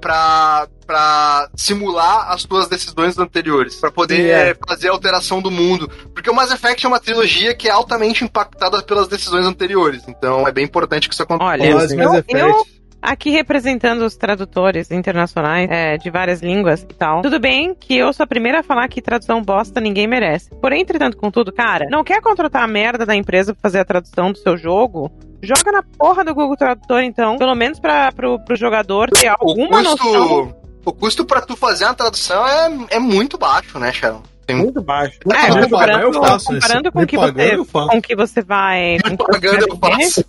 pra, 0.00 0.66
pra 0.86 1.50
simular 1.54 2.32
as 2.32 2.44
tuas 2.44 2.66
decisões 2.66 3.18
anteriores, 3.18 3.76
pra 3.76 3.90
poder 3.90 4.30
é. 4.30 4.56
fazer 4.66 4.88
a 4.88 4.92
alteração 4.92 5.42
do 5.42 5.50
mundo. 5.50 5.86
Porque 6.14 6.30
o 6.30 6.34
Mass 6.34 6.50
Effect 6.50 6.84
é 6.84 6.88
uma 6.88 7.00
trilogia 7.00 7.54
que 7.54 7.68
é 7.68 7.70
altamente 7.70 8.24
impactada 8.24 8.82
pelas 8.82 9.06
decisões 9.06 9.44
anteriores. 9.44 10.02
Então 10.08 10.48
é 10.48 10.52
bem 10.52 10.64
importante 10.64 11.08
que 11.08 11.14
isso 11.14 11.22
aconteça. 11.22 11.50
Olha, 11.50 11.74
Mas 11.74 11.92
Mass 11.92 12.06
eu, 12.06 12.14
Effect. 12.14 12.38
eu 12.38 12.77
aqui 13.00 13.30
representando 13.30 14.02
os 14.02 14.16
tradutores 14.16 14.90
internacionais 14.90 15.68
é, 15.70 15.96
de 15.96 16.10
várias 16.10 16.40
línguas 16.40 16.82
e 16.82 16.94
tal. 16.94 17.22
Tudo 17.22 17.38
bem 17.40 17.74
que 17.74 17.96
eu 17.96 18.12
sou 18.12 18.24
a 18.24 18.26
primeira 18.26 18.60
a 18.60 18.62
falar 18.62 18.88
que 18.88 19.00
tradução 19.00 19.42
bosta 19.42 19.80
ninguém 19.80 20.06
merece. 20.06 20.50
Porém, 20.60 20.82
entretanto, 20.82 21.16
contudo, 21.16 21.52
cara, 21.52 21.86
não 21.90 22.04
quer 22.04 22.20
contratar 22.20 22.62
a 22.62 22.68
merda 22.68 23.06
da 23.06 23.14
empresa 23.14 23.54
pra 23.54 23.62
fazer 23.62 23.80
a 23.80 23.84
tradução 23.84 24.32
do 24.32 24.38
seu 24.38 24.56
jogo? 24.56 25.10
Joga 25.42 25.70
na 25.70 25.82
porra 25.82 26.24
do 26.24 26.34
Google 26.34 26.56
Tradutor, 26.56 27.02
então. 27.02 27.36
Pelo 27.38 27.54
menos 27.54 27.78
pra, 27.78 28.10
pro, 28.10 28.38
pro 28.44 28.56
jogador 28.56 29.08
ter 29.10 29.30
O 29.30 29.36
alguma 29.38 29.82
noção. 29.82 29.96
custo, 29.96 30.56
o 30.84 30.92
custo 30.92 31.24
pra 31.24 31.40
tu 31.40 31.56
fazer 31.56 31.84
uma 31.84 31.94
tradução 31.94 32.44
é, 32.46 32.96
é 32.96 32.98
muito 32.98 33.38
baixo, 33.38 33.78
né, 33.78 33.92
Sharon? 33.92 34.22
Muito 34.54 34.82
baixo. 34.82 35.18
É, 35.26 35.48
mas 35.48 35.56
me 35.56 35.68
pagar, 35.68 36.02
eu 36.02 36.12
comparando, 36.12 36.20
faço. 36.20 36.46
comparando 36.46 36.92
com 36.92 36.98
Me 36.98 37.04
o 37.04 37.08
que 37.08 37.16
você, 37.16 37.56
com 37.72 38.02
que 38.02 38.16
você 38.16 38.42
vai. 38.42 38.98
com 39.04 39.10
o 39.10 39.16
que 39.16 39.24
você 39.24 39.38
Pagando 39.38 39.66
eu 39.68 39.76
faço. 39.76 40.24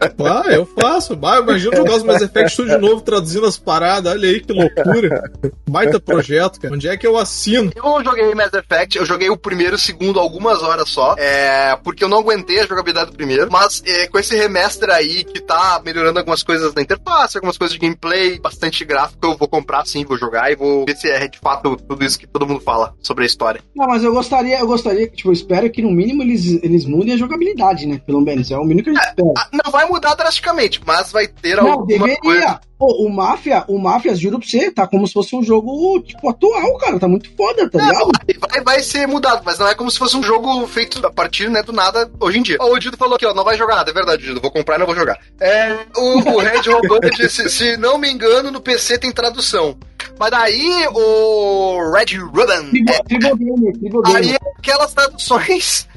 Ah, 0.00 0.52
eu 0.52 0.66
faço. 0.66 1.16
Bah, 1.16 1.38
imagina 1.38 1.76
jogar 1.76 1.94
os 1.94 2.02
Mass 2.02 2.22
Effect 2.22 2.56
tudo 2.56 2.70
de 2.70 2.78
novo, 2.78 3.00
traduzindo 3.00 3.46
as 3.46 3.58
paradas. 3.58 4.12
Olha 4.12 4.28
aí 4.28 4.40
que 4.40 4.52
loucura. 4.52 5.30
Baita 5.68 6.00
projeto, 6.00 6.60
cara. 6.60 6.74
Onde 6.74 6.88
é 6.88 6.96
que 6.96 7.06
eu 7.06 7.16
assino? 7.16 7.70
Eu 7.74 7.82
não 7.82 8.04
joguei 8.04 8.34
Mass 8.34 8.52
Effect, 8.52 8.98
eu 8.98 9.06
joguei 9.06 9.30
o 9.30 9.36
primeiro 9.36 9.74
e 9.74 9.76
o 9.76 9.78
segundo 9.78 10.18
algumas 10.18 10.62
horas 10.62 10.88
só, 10.88 11.14
é, 11.18 11.76
porque 11.82 12.04
eu 12.04 12.08
não 12.08 12.18
aguentei 12.18 12.60
a 12.60 12.66
jogabilidade 12.66 13.10
do 13.10 13.16
primeiro, 13.16 13.50
mas 13.50 13.82
é, 13.84 14.06
com 14.06 14.18
esse 14.18 14.36
remaster 14.36 14.90
aí 14.90 15.24
que 15.24 15.40
tá 15.40 15.80
melhorando 15.84 16.18
algumas 16.18 16.42
coisas 16.42 16.74
na 16.74 16.82
interface, 16.82 17.36
algumas 17.36 17.58
coisas 17.58 17.74
de 17.74 17.80
gameplay, 17.80 18.38
bastante 18.38 18.84
gráfico, 18.84 19.26
eu 19.26 19.36
vou 19.36 19.48
comprar 19.48 19.86
sim, 19.86 20.04
vou 20.04 20.16
jogar 20.16 20.50
e 20.50 20.56
vou 20.56 20.84
ver 20.84 20.96
se 20.96 21.08
é 21.08 21.26
de 21.28 21.38
fato 21.38 21.76
tudo 21.76 22.04
isso 22.04 22.18
que 22.18 22.26
todo 22.26 22.46
mundo 22.46 22.60
fala 22.60 22.94
sobre 23.00 23.24
a 23.24 23.26
história. 23.36 23.60
Não, 23.74 23.86
mas 23.86 24.02
eu 24.02 24.12
gostaria, 24.12 24.58
eu 24.58 24.66
gostaria, 24.66 25.06
tipo, 25.08 25.28
eu 25.28 25.32
espero 25.34 25.70
que 25.70 25.82
no 25.82 25.90
mínimo 25.90 26.22
eles, 26.22 26.46
eles 26.62 26.84
mudem 26.86 27.14
a 27.14 27.16
jogabilidade, 27.18 27.86
né? 27.86 28.00
Pelo 28.04 28.20
menos, 28.20 28.50
é 28.50 28.56
o 28.56 28.64
mínimo 28.64 28.82
que 28.84 28.90
a 28.90 28.94
gente 28.94 29.04
espera. 29.08 29.32
Ah, 29.38 29.48
Não 29.64 29.70
vai 29.70 29.86
mudar 29.86 30.14
drasticamente, 30.14 30.80
mas 30.86 31.12
vai 31.12 31.28
ter 31.28 31.56
Não, 31.56 31.68
alguma 31.72 31.86
deveria. 31.86 32.16
coisa. 32.18 32.60
Pô, 32.78 33.06
o 33.06 33.08
Máfia, 33.08 33.64
o 33.68 33.78
Máfia, 33.78 34.14
juro 34.14 34.38
pra 34.38 34.46
você, 34.46 34.70
tá 34.70 34.86
como 34.86 35.06
se 35.06 35.14
fosse 35.14 35.34
um 35.34 35.42
jogo, 35.42 35.98
tipo, 36.00 36.28
atual, 36.28 36.76
cara. 36.76 36.98
Tá 36.98 37.08
muito 37.08 37.34
foda, 37.34 37.68
tá 37.70 37.78
ligado? 37.78 38.10
Vai, 38.50 38.60
vai 38.60 38.82
ser 38.82 39.06
mudado, 39.08 39.40
mas 39.44 39.58
não 39.58 39.66
é 39.66 39.74
como 39.74 39.90
se 39.90 39.98
fosse 39.98 40.14
um 40.14 40.22
jogo 40.22 40.66
feito 40.66 41.04
a 41.06 41.10
partir 41.10 41.48
né, 41.48 41.62
do 41.62 41.72
nada 41.72 42.10
hoje 42.20 42.38
em 42.38 42.42
dia. 42.42 42.58
Ó, 42.60 42.70
o 42.70 42.78
Dido 42.78 42.98
falou 42.98 43.16
aqui, 43.16 43.24
ó, 43.24 43.32
não 43.32 43.44
vai 43.44 43.56
jogar 43.56 43.76
nada, 43.76 43.90
é 43.90 43.94
verdade, 43.94 44.24
Dido, 44.24 44.42
vou 44.42 44.50
comprar 44.50 44.76
e 44.76 44.78
não 44.78 44.86
vou 44.86 44.94
jogar. 44.94 45.18
É, 45.40 45.74
o, 45.96 46.18
o 46.18 46.38
Red 46.38 46.70
Robot 46.70 47.08
disse, 47.16 47.48
se 47.48 47.78
não 47.78 47.96
me 47.96 48.10
engano, 48.10 48.50
no 48.50 48.60
PC 48.60 48.98
tem 48.98 49.10
tradução. 49.10 49.76
Mas 50.18 50.30
daí 50.30 50.86
o 50.92 51.92
Red 51.92 52.16
Ruben, 52.18 52.70
Triple, 52.70 53.02
triple 53.08 53.38
Gamer, 53.38 53.72
Triple 53.72 54.00
aí 54.04 54.22
Gamer. 54.22 54.34
é 54.34 54.58
aquelas 54.58 54.92
traduções, 54.92 55.88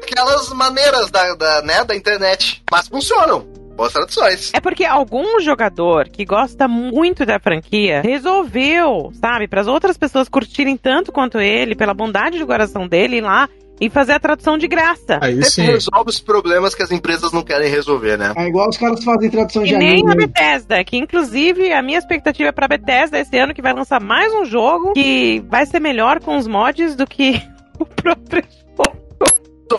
aquelas 0.00 0.48
maneiras 0.50 1.10
da, 1.10 1.34
da, 1.34 1.62
né, 1.62 1.84
da 1.84 1.94
internet, 1.94 2.62
mas 2.70 2.88
funcionam. 2.88 3.51
Boas 3.76 3.92
traduções. 3.92 4.52
É 4.54 4.60
porque 4.60 4.84
algum 4.84 5.40
jogador 5.40 6.08
que 6.08 6.24
gosta 6.24 6.68
muito 6.68 7.24
da 7.24 7.38
franquia 7.38 8.02
resolveu, 8.02 9.10
sabe, 9.14 9.48
para 9.48 9.60
as 9.60 9.66
outras 9.66 9.96
pessoas 9.96 10.28
curtirem 10.28 10.76
tanto 10.76 11.10
quanto 11.10 11.40
ele, 11.40 11.74
pela 11.74 11.94
bondade 11.94 12.38
do 12.38 12.46
coração 12.46 12.86
dele, 12.86 13.16
ir 13.16 13.22
lá 13.22 13.48
e 13.80 13.90
fazer 13.90 14.12
a 14.12 14.20
tradução 14.20 14.56
de 14.56 14.68
graça. 14.68 15.18
Aí 15.20 15.42
sim. 15.44 15.62
resolve 15.62 16.10
os 16.10 16.20
problemas 16.20 16.72
que 16.74 16.82
as 16.84 16.92
empresas 16.92 17.32
não 17.32 17.42
querem 17.42 17.68
resolver, 17.68 18.16
né? 18.16 18.32
É 18.36 18.46
igual 18.46 18.68
os 18.68 18.76
caras 18.76 19.02
fazem 19.02 19.28
tradução 19.28 19.64
de 19.64 19.74
E 19.74 19.76
nem 19.76 20.04
anime. 20.04 20.12
a 20.12 20.14
Bethesda, 20.14 20.84
que 20.84 20.96
inclusive 20.96 21.72
a 21.72 21.82
minha 21.82 21.98
expectativa 21.98 22.50
é 22.50 22.52
pra 22.52 22.68
Bethesda 22.68 23.18
esse 23.18 23.36
ano 23.36 23.52
que 23.52 23.60
vai 23.62 23.72
lançar 23.72 24.00
mais 24.00 24.32
um 24.34 24.44
jogo 24.44 24.92
que 24.92 25.42
vai 25.48 25.66
ser 25.66 25.80
melhor 25.80 26.20
com 26.20 26.36
os 26.36 26.46
mods 26.46 26.94
do 26.94 27.06
que 27.06 27.42
o 27.78 27.84
próprio 27.84 28.42
jogo. 28.42 28.61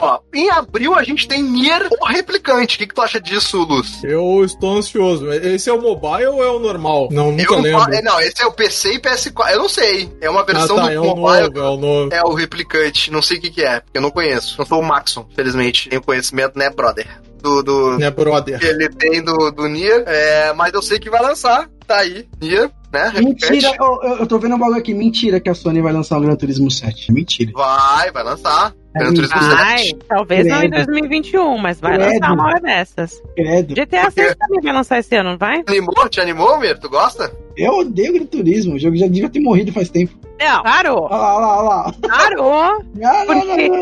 Ó, 0.01 0.19
em 0.33 0.49
abril 0.49 0.93
a 0.95 1.03
gente 1.03 1.27
tem 1.27 1.41
Nier 1.43 1.87
o 2.01 2.05
Replicante. 2.05 2.75
O 2.75 2.79
que, 2.79 2.87
que 2.87 2.93
tu 2.95 3.01
acha 3.01 3.19
disso, 3.19 3.63
Luz? 3.63 4.03
Eu 4.03 4.43
estou 4.43 4.77
ansioso. 4.77 5.31
Esse 5.31 5.69
é 5.69 5.73
o 5.73 5.81
mobile 5.81 6.27
ou 6.27 6.43
é 6.43 6.49
o 6.49 6.59
normal? 6.59 7.09
Não, 7.11 7.31
nunca 7.31 7.43
Eu 7.43 7.51
não, 7.57 7.61
lembro. 7.61 7.93
é, 7.95 8.01
não, 8.01 8.19
esse 8.21 8.41
é 8.41 8.45
o 8.45 8.51
PC 8.51 8.93
e 8.95 8.99
PS4. 8.99 9.51
Eu 9.51 9.59
não 9.59 9.69
sei. 9.69 10.11
É 10.21 10.29
uma 10.29 10.41
Ah, 10.41 10.45
versão 10.45 10.75
tá, 10.75 10.83
do 10.83 10.89
é 10.91 10.95
mobile. 10.97 11.15
novo, 11.49 11.59
é 11.59 11.69
o 11.69 11.77
novo. 11.77 12.13
É 12.13 12.21
o 12.23 12.33
replicante. 12.33 13.11
Não 13.11 13.21
sei 13.21 13.37
o 13.37 13.41
que, 13.41 13.51
que 13.51 13.61
é, 13.63 13.79
porque 13.79 13.97
eu 13.97 14.01
não 14.01 14.11
conheço. 14.11 14.55
Não 14.57 14.65
sou 14.65 14.79
o 14.79 14.83
Maxon, 14.85 15.27
felizmente. 15.35 15.89
Tenho 15.89 16.01
conhecimento, 16.01 16.57
né, 16.57 16.69
brother? 16.69 17.07
Do. 17.41 17.61
do 17.61 17.97
Né, 17.99 18.09
brother? 18.09 18.57
que 18.59 18.65
ele 18.65 18.87
tem 18.89 19.21
do, 19.21 19.51
do 19.51 19.67
Nier. 19.67 20.03
É, 20.07 20.53
mas 20.53 20.73
eu 20.73 20.81
sei 20.81 20.97
que 20.99 21.09
vai 21.09 21.21
lançar. 21.21 21.69
Tá 21.85 21.97
aí. 21.97 22.25
Nier, 22.41 22.71
né? 22.93 23.11
Replicante. 23.13 23.51
Mentira, 23.51 23.75
eu, 23.77 23.99
eu- 24.03 24.17
eu 24.19 24.25
tô 24.27 24.39
vendo 24.39 24.55
um 24.55 24.59
bagulho 24.59 24.77
aqui. 24.79 24.93
Mentira 24.93 25.41
que 25.41 25.49
a 25.49 25.53
Sony 25.53 25.81
vai 25.81 25.91
lançar 25.91 26.17
o 26.17 26.21
Gran 26.21 26.35
Turismo 26.37 26.71
7. 26.71 27.11
Mentira. 27.11 27.51
Vai, 27.53 28.09
vai 28.11 28.23
lançar. 28.23 28.73
Gran 28.95 29.13
Turismo 29.13 29.35
mentira. 29.41 29.57
7. 29.57 29.63
Vai, 29.65 29.93
talvez 30.07 30.47
não 30.47 30.55
em 30.57 30.69
Credo. 30.69 30.85
2021, 30.85 31.57
mas 31.57 31.79
vai 31.79 31.97
Credo. 31.97 32.11
lançar 32.13 32.33
uma 32.33 32.45
hora 32.45 32.59
dessas. 32.59 33.21
Credo. 33.35 33.73
GTA 33.75 34.11
6 34.11 34.35
também 34.35 34.61
vai 34.61 34.73
lançar 34.73 34.99
esse 34.99 35.15
ano, 35.15 35.31
não 35.31 35.37
vai? 35.37 35.63
Animou? 35.67 36.09
Te 36.09 36.21
animou, 36.21 36.59
Mir? 36.59 36.77
Tu 36.79 36.89
gosta? 36.89 37.31
Eu 37.57 37.73
odeio 37.79 38.13
Gran 38.13 38.25
Turismo. 38.25 38.75
O 38.75 38.79
jogo 38.79 38.95
já 38.95 39.07
devia 39.07 39.29
ter 39.29 39.39
morrido 39.39 39.71
faz 39.71 39.89
tempo. 39.89 40.13
Não, 40.39 40.63
parou, 40.63 41.03
Olha 41.09 41.15
lá, 41.17 41.35
olha 41.37 41.45
lá, 41.45 41.57
olha 41.57 41.69
lá. 41.69 41.93
parou. 42.09 42.83
Ah, 43.05 43.23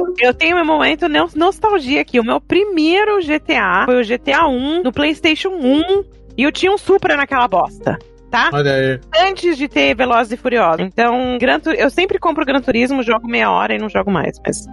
Porque 0.05 0.25
eu 0.25 0.33
tenho 0.33 0.55
meu 0.55 0.65
momento 0.65 1.07
no- 1.07 1.29
nostalgia 1.35 2.01
aqui. 2.01 2.19
O 2.19 2.23
meu 2.23 2.39
primeiro 2.41 3.19
GTA 3.21 3.83
foi 3.85 4.01
o 4.01 4.05
GTA 4.05 4.47
1 4.47 4.83
no 4.83 4.91
PlayStation 4.91 5.49
1 5.49 6.03
e 6.37 6.43
eu 6.43 6.51
tinha 6.51 6.71
um 6.71 6.77
Supra 6.77 7.15
naquela 7.15 7.47
bosta. 7.47 7.97
Tá? 8.31 8.49
Olha 8.53 8.71
aí. 8.73 8.99
Antes 9.27 9.57
de 9.57 9.67
ter 9.67 9.93
Velozes 9.93 10.31
e 10.31 10.37
Furiosos. 10.37 10.79
Então, 10.85 11.37
Gran 11.37 11.59
Tu- 11.59 11.71
eu 11.71 11.89
sempre 11.89 12.17
compro 12.17 12.45
Gran 12.45 12.61
Turismo, 12.61 13.03
jogo 13.03 13.27
meia 13.27 13.51
hora 13.51 13.75
e 13.75 13.77
não 13.77 13.89
jogo 13.89 14.09
mais. 14.09 14.39
Mas 14.45 14.65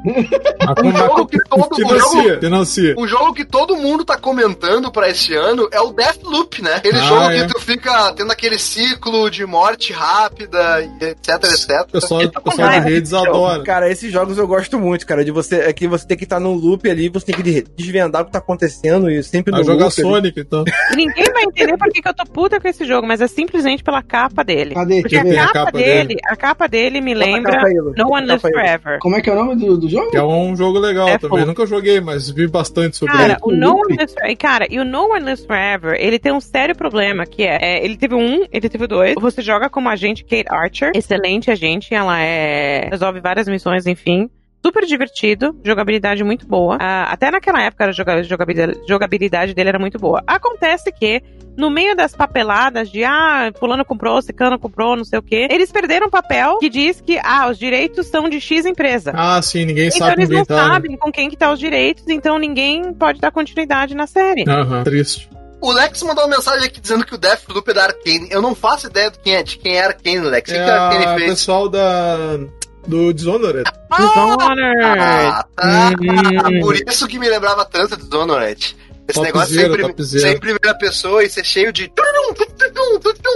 Um 0.84 0.92
jogo 0.96 1.26
que 1.26 1.38
todo 1.48 1.74
um 1.74 1.98
jogo, 1.98 2.38
financia, 2.40 2.94
que 3.34 3.44
todo 3.44 3.76
mundo 3.76 4.04
tá 4.04 4.16
comentando 4.16 4.90
pra 4.92 5.08
esse 5.08 5.34
ano 5.34 5.68
é 5.72 5.80
o 5.80 5.92
Deathloop, 5.92 6.62
né? 6.62 6.74
Aquele 6.76 6.98
Ah, 6.98 7.02
jogo 7.02 7.30
é. 7.30 7.40
que 7.46 7.52
tu 7.54 7.60
fica 7.60 8.12
tendo 8.12 8.30
aquele 8.32 8.58
ciclo 8.58 9.30
de 9.30 9.44
morte 9.44 9.92
rápida, 9.92 10.82
e 11.00 11.04
etc, 11.06 11.28
O 11.42 11.46
etc. 11.46 11.90
pessoal, 11.90 12.22
o 12.22 12.32
com 12.32 12.50
pessoal 12.50 12.70
de 12.70 12.78
redes 12.78 13.12
adora. 13.12 13.62
Cara, 13.64 13.90
esses 13.90 14.12
jogos 14.12 14.38
eu 14.38 14.46
gosto 14.46 14.78
muito, 14.78 15.06
cara. 15.06 15.24
De 15.24 15.30
você, 15.30 15.56
é 15.56 15.72
que 15.72 15.86
você 15.88 16.06
tem 16.06 16.16
que 16.16 16.24
estar 16.24 16.38
num 16.40 16.54
loop 16.54 16.88
ali, 16.88 17.08
você 17.08 17.26
tem 17.26 17.34
que 17.34 17.42
de- 17.42 17.62
desvendar 17.76 18.22
o 18.22 18.26
que 18.26 18.32
tá 18.32 18.38
acontecendo 18.38 19.10
e 19.10 19.22
sempre 19.22 19.50
no 19.50 19.58
Vai 19.58 19.64
jogar 19.66 19.84
loop. 19.86 20.00
ali. 20.00 20.08
Sonic, 20.10 20.40
então. 20.40 20.64
E 20.92 20.96
ninguém 20.96 21.24
vai 21.32 21.42
entender 21.44 21.76
por 21.76 21.88
que, 21.90 22.00
que 22.02 22.08
eu 22.08 22.14
tô 22.14 22.24
puta 22.24 22.60
com 22.60 22.68
esse 22.68 22.84
jogo, 22.84 23.06
mas 23.06 23.20
é 23.20 23.26
simplesmente 23.48 23.82
pela 23.82 24.02
capa 24.02 24.44
dele. 24.44 24.74
Cadê? 24.74 25.00
Porque 25.00 25.20
Deixa 25.20 25.38
eu 25.38 25.42
a 25.42 25.46
capa, 25.46 25.64
capa 25.66 25.78
dele, 25.78 26.08
dele? 26.08 26.20
a 26.26 26.36
capa 26.36 26.68
dele 26.68 27.00
me 27.00 27.12
a 27.14 27.16
lembra 27.16 27.52
capa. 27.52 27.68
No 27.96 28.12
One 28.12 28.30
a 28.30 28.34
Lives 28.34 28.42
capa. 28.42 28.54
Forever. 28.54 28.98
Como 29.00 29.16
é 29.16 29.20
que 29.22 29.30
é 29.30 29.32
o 29.32 29.36
nome 29.36 29.56
do, 29.56 29.76
do 29.78 29.88
jogo? 29.88 30.10
Que 30.10 30.16
é 30.16 30.22
um 30.22 30.54
jogo 30.54 30.78
legal 30.78 31.08
É, 31.08 31.18
também. 31.18 31.44
Nunca 31.44 31.66
joguei, 31.66 32.00
mas 32.00 32.30
vi 32.30 32.46
bastante 32.46 32.96
sobre 32.96 33.14
Cara, 33.16 33.32
ele. 33.32 33.40
o 33.42 33.50
No 33.52 33.76
One 33.76 33.96
Lives 33.96 34.12
Forever. 34.12 34.36
Cara, 34.36 34.66
e 34.70 34.78
o 34.78 34.84
No 34.84 35.10
One 35.12 35.24
Lives 35.24 35.44
Forever, 35.46 35.96
ele 35.98 36.18
tem 36.18 36.32
um 36.32 36.40
sério 36.40 36.76
problema, 36.76 37.24
que 37.26 37.42
é, 37.42 37.58
é, 37.60 37.84
ele 37.84 37.96
teve 37.96 38.14
um, 38.14 38.44
ele 38.52 38.68
teve 38.68 38.86
dois. 38.86 39.14
Você 39.18 39.40
joga 39.42 39.68
como 39.70 39.88
agente 39.88 40.24
Kate 40.24 40.44
Archer, 40.48 40.92
excelente 40.94 41.50
agente, 41.50 41.94
ela 41.94 42.20
é 42.20 42.88
resolve 42.90 43.20
várias 43.20 43.48
missões, 43.48 43.86
enfim. 43.86 44.28
Super 44.64 44.84
divertido, 44.84 45.56
jogabilidade 45.64 46.24
muito 46.24 46.44
boa. 46.46 46.76
Ah, 46.80 47.04
até 47.12 47.30
naquela 47.30 47.62
época 47.62 47.86
a 47.86 47.92
joga- 47.92 48.22
jogabilidade, 48.24 48.80
jogabilidade 48.88 49.54
dele 49.54 49.68
era 49.68 49.78
muito 49.78 49.98
boa. 50.00 50.20
Acontece 50.26 50.90
que, 50.90 51.22
no 51.58 51.68
meio 51.68 51.94
das 51.96 52.14
papeladas 52.14 52.90
de 52.90 53.04
ah, 53.04 53.50
fulano 53.58 53.84
comprou, 53.84 54.22
ciclano 54.22 54.58
comprou, 54.58 54.96
não 54.96 55.04
sei 55.04 55.18
o 55.18 55.22
quê, 55.22 55.48
eles 55.50 55.70
perderam 55.72 56.06
um 56.06 56.10
papel 56.10 56.58
que 56.58 56.70
diz 56.70 57.00
que 57.00 57.18
ah, 57.22 57.48
os 57.50 57.58
direitos 57.58 58.06
são 58.06 58.28
de 58.28 58.40
X 58.40 58.64
empresa. 58.64 59.12
Ah, 59.14 59.42
sim, 59.42 59.64
ninguém 59.64 59.88
Então 59.88 59.98
sabe 59.98 60.12
eles 60.22 60.28
ninguém 60.28 60.38
não 60.38 60.44
tá. 60.46 60.54
né? 60.68 60.72
sabem 60.74 60.96
com 60.96 61.10
quem 61.12 61.28
que 61.28 61.36
tá 61.36 61.52
os 61.52 61.58
direitos, 61.58 62.04
então 62.08 62.38
ninguém 62.38 62.94
pode 62.94 63.20
dar 63.20 63.30
continuidade 63.32 63.94
na 63.94 64.06
série. 64.06 64.44
Aham, 64.48 64.84
triste. 64.84 65.28
O 65.60 65.72
Lex 65.72 66.00
mandou 66.04 66.24
uma 66.24 66.36
mensagem 66.36 66.68
aqui 66.68 66.80
dizendo 66.80 67.04
que 67.04 67.14
o 67.16 67.18
Deathloop 67.18 67.68
é 67.68 67.74
da 67.74 67.84
Arkane. 67.86 68.28
Eu 68.30 68.40
não 68.40 68.54
faço 68.54 68.86
ideia 68.86 69.10
de 69.10 69.18
quem 69.18 69.34
é, 69.34 69.42
de 69.42 69.58
quem 69.58 69.76
é 69.76 69.84
Arkane, 69.86 70.20
Lex. 70.20 70.48
O 70.50 70.54
que, 70.54 70.60
É 70.60 70.64
que 70.64 70.70
a 70.70 70.82
Arkane 70.86 71.04
o 71.06 71.18
fez? 71.18 71.30
pessoal 71.30 71.68
da, 71.68 72.38
do 72.86 73.12
Dishonored. 73.12 73.68
Dishonored. 73.96 74.84
Ah, 74.84 75.44
tá. 75.56 75.90
Hum. 76.00 76.60
Por 76.60 76.76
isso 76.76 77.08
que 77.08 77.18
me 77.18 77.28
lembrava 77.28 77.64
tanto 77.64 77.96
de 77.96 78.04
Dishonored. 78.04 78.76
Esse 79.08 79.20
negócio 79.20 79.54
sempre, 79.54 79.82
topzera. 79.82 80.20
sempre 80.22 80.50
em 80.50 80.54
primeira 80.54 80.78
pessoa 80.78 81.24
e 81.24 81.30
ser 81.30 81.44
cheio 81.44 81.72
de 81.72 81.90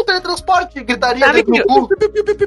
teletransporte, 0.07 0.83
gritaria 0.83 1.27
Sabe 1.27 1.43
dentro 1.43 1.53
do 1.53 1.89
que- 1.89 1.97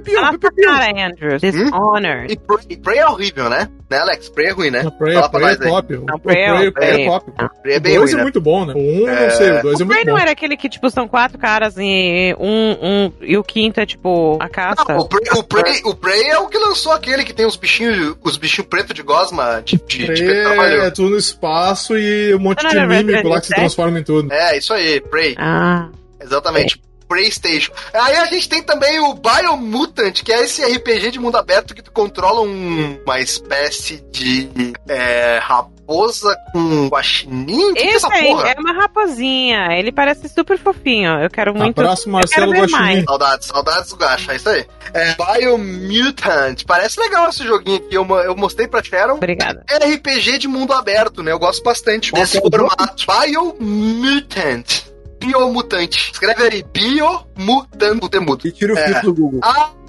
cu. 0.09 0.11
Fala 0.15 0.37
pra 0.37 0.51
cara, 0.51 1.07
Andrews. 1.07 1.41
Dishonored. 1.41 2.33
E 2.33 2.37
Prey, 2.37 2.57
e 2.69 2.77
Prey 2.77 2.99
é 2.99 3.07
horrível, 3.07 3.49
né? 3.49 3.69
Né, 3.89 3.99
Alex? 3.99 4.29
Prey 4.29 4.47
é 4.47 4.51
ruim, 4.51 4.71
né? 4.71 4.81
A 4.85 4.91
Prey, 4.91 5.13
Fala 5.13 5.25
a 5.25 5.29
pra 5.29 5.39
Prey 5.39 5.53
é 5.53 5.57
nós 5.57 5.67
top. 5.69 5.93
O 5.95 6.05
Não, 6.05 6.15
o 6.15 6.19
Prey, 6.19 6.43
é- 6.43 6.53
o 6.53 6.73
é 6.77 7.05
top. 7.05 7.31
É 7.37 7.77
O 7.77 7.81
bem 7.81 7.95
2 7.97 7.97
ruim, 7.99 8.11
é 8.13 8.15
né? 8.17 8.23
muito 8.23 8.41
bom, 8.41 8.65
né? 8.65 8.73
O 8.73 8.77
1 8.77 8.81
um, 9.03 9.09
É. 9.09 9.23
não 9.23 9.29
sei, 9.31 9.51
o 9.51 9.61
2 9.61 9.79
é 9.79 9.83
O 9.83 9.85
muito 9.85 9.87
Prey 9.87 10.05
não 10.05 10.13
bom. 10.13 10.19
era 10.19 10.31
aquele 10.31 10.57
que, 10.57 10.69
tipo, 10.69 10.89
são 10.89 11.07
quatro 11.07 11.37
caras 11.37 11.75
e 11.77 12.35
um, 12.39 12.71
um 12.81 13.13
e 13.21 13.37
o 13.37 13.43
quinto 13.43 13.79
é, 13.79 13.85
tipo, 13.85 14.37
a 14.41 14.49
caça? 14.49 14.83
Não, 14.89 14.97
o, 14.99 15.07
Prey, 15.07 15.21
o, 15.35 15.43
Prey, 15.43 15.81
o 15.85 15.95
Prey 15.95 16.29
é 16.29 16.39
o 16.39 16.47
que 16.47 16.57
lançou 16.57 16.91
aquele 16.93 17.23
que 17.23 17.33
tem 17.33 17.45
os 17.45 17.55
bichinhos, 17.55 18.15
os 18.23 18.37
bichinhos 18.37 18.67
pretos 18.69 18.93
de 18.95 19.03
gosma 19.03 19.61
de, 19.63 19.77
de, 19.87 20.23
é 20.31 20.89
tudo 20.91 21.11
no 21.11 21.17
espaço 21.17 21.95
e 21.97 22.33
um 22.33 22.39
monte 22.39 22.63
Não, 22.63 22.69
de 22.71 22.75
não, 22.77 22.87
não, 23.15 23.23
mímico 23.23 23.29
lá 23.29 23.37
é- 23.37 23.41
que 23.41 23.47
se 23.47 23.53
é- 23.53 23.55
transforma 23.57 23.99
em 23.99 24.03
tudo. 24.03 24.31
É, 24.31 24.57
isso 24.57 24.73
aí, 24.73 24.99
Prey. 25.01 25.35
Ah, 25.37 25.89
Exatamente. 26.21 26.81
PlayStation. 27.07 27.71
Aí 27.93 28.15
a 28.15 28.25
gente 28.25 28.49
tem 28.49 28.63
também 28.63 28.99
o 28.99 29.13
Biomutant, 29.13 30.23
que 30.23 30.33
é 30.33 30.43
esse 30.43 30.63
RPG 30.63 31.11
de 31.11 31.19
mundo 31.19 31.37
aberto 31.37 31.75
que 31.75 31.83
tu 31.83 31.91
controla 31.91 32.41
um- 32.41 32.99
uma 33.05 33.19
espécie 33.19 34.03
de 34.11 34.49
é, 34.87 35.37
ra- 35.39 35.67
raposa 35.87 36.35
com 36.51 36.87
guaxinim? 36.87 37.71
O 37.71 37.73
que, 37.73 37.81
que 37.81 37.87
é 37.87 37.87
Esse 37.95 38.05
essa 38.05 38.13
aí 38.13 38.27
porra? 38.27 38.49
é 38.49 38.59
uma 38.59 38.73
raposinha. 38.73 39.67
Ele 39.77 39.91
parece 39.91 40.27
super 40.29 40.57
fofinho. 40.57 41.11
Eu 41.21 41.29
quero 41.29 41.53
muito. 41.53 41.79
Abraço, 41.79 42.09
Marcelo 42.09 42.51
Guaxinim. 42.51 42.71
mais. 42.81 43.03
Saudades, 43.03 43.47
saudades 43.47 43.89
do 43.91 43.97
Gacha, 43.97 44.33
é 44.33 44.35
isso 44.35 44.49
aí. 44.49 44.65
É 44.93 45.15
Biomutant. 45.15 46.63
Parece 46.65 46.99
legal 46.99 47.29
esse 47.29 47.43
joguinho 47.45 47.77
aqui. 47.77 47.93
Eu, 47.95 48.05
eu 48.19 48.35
mostrei 48.35 48.67
pra 48.67 48.83
Sharon. 48.83 49.15
Obrigada. 49.15 49.63
É 49.69 49.77
RPG 49.77 50.39
de 50.39 50.47
mundo 50.47 50.73
aberto, 50.73 51.21
né? 51.21 51.31
Eu 51.31 51.39
gosto 51.39 51.63
bastante 51.63 52.11
Qual 52.11 52.21
desse 52.21 52.39
que 52.39 52.45
é 52.45 52.47
o 52.47 52.51
formato. 52.51 53.05
Biomutant. 53.07 54.85
Biomutante. 55.19 56.11
Escreve 56.13 56.43
aí, 56.43 56.63
Biomutant. 56.73 58.03
O 58.03 58.09
temudo. 58.09 58.47
E 58.47 58.51
tira 58.51 58.73
o 58.73 58.77
É. 58.77 58.85
filtro 58.87 59.13
do 59.13 59.21
Google. 59.21 59.39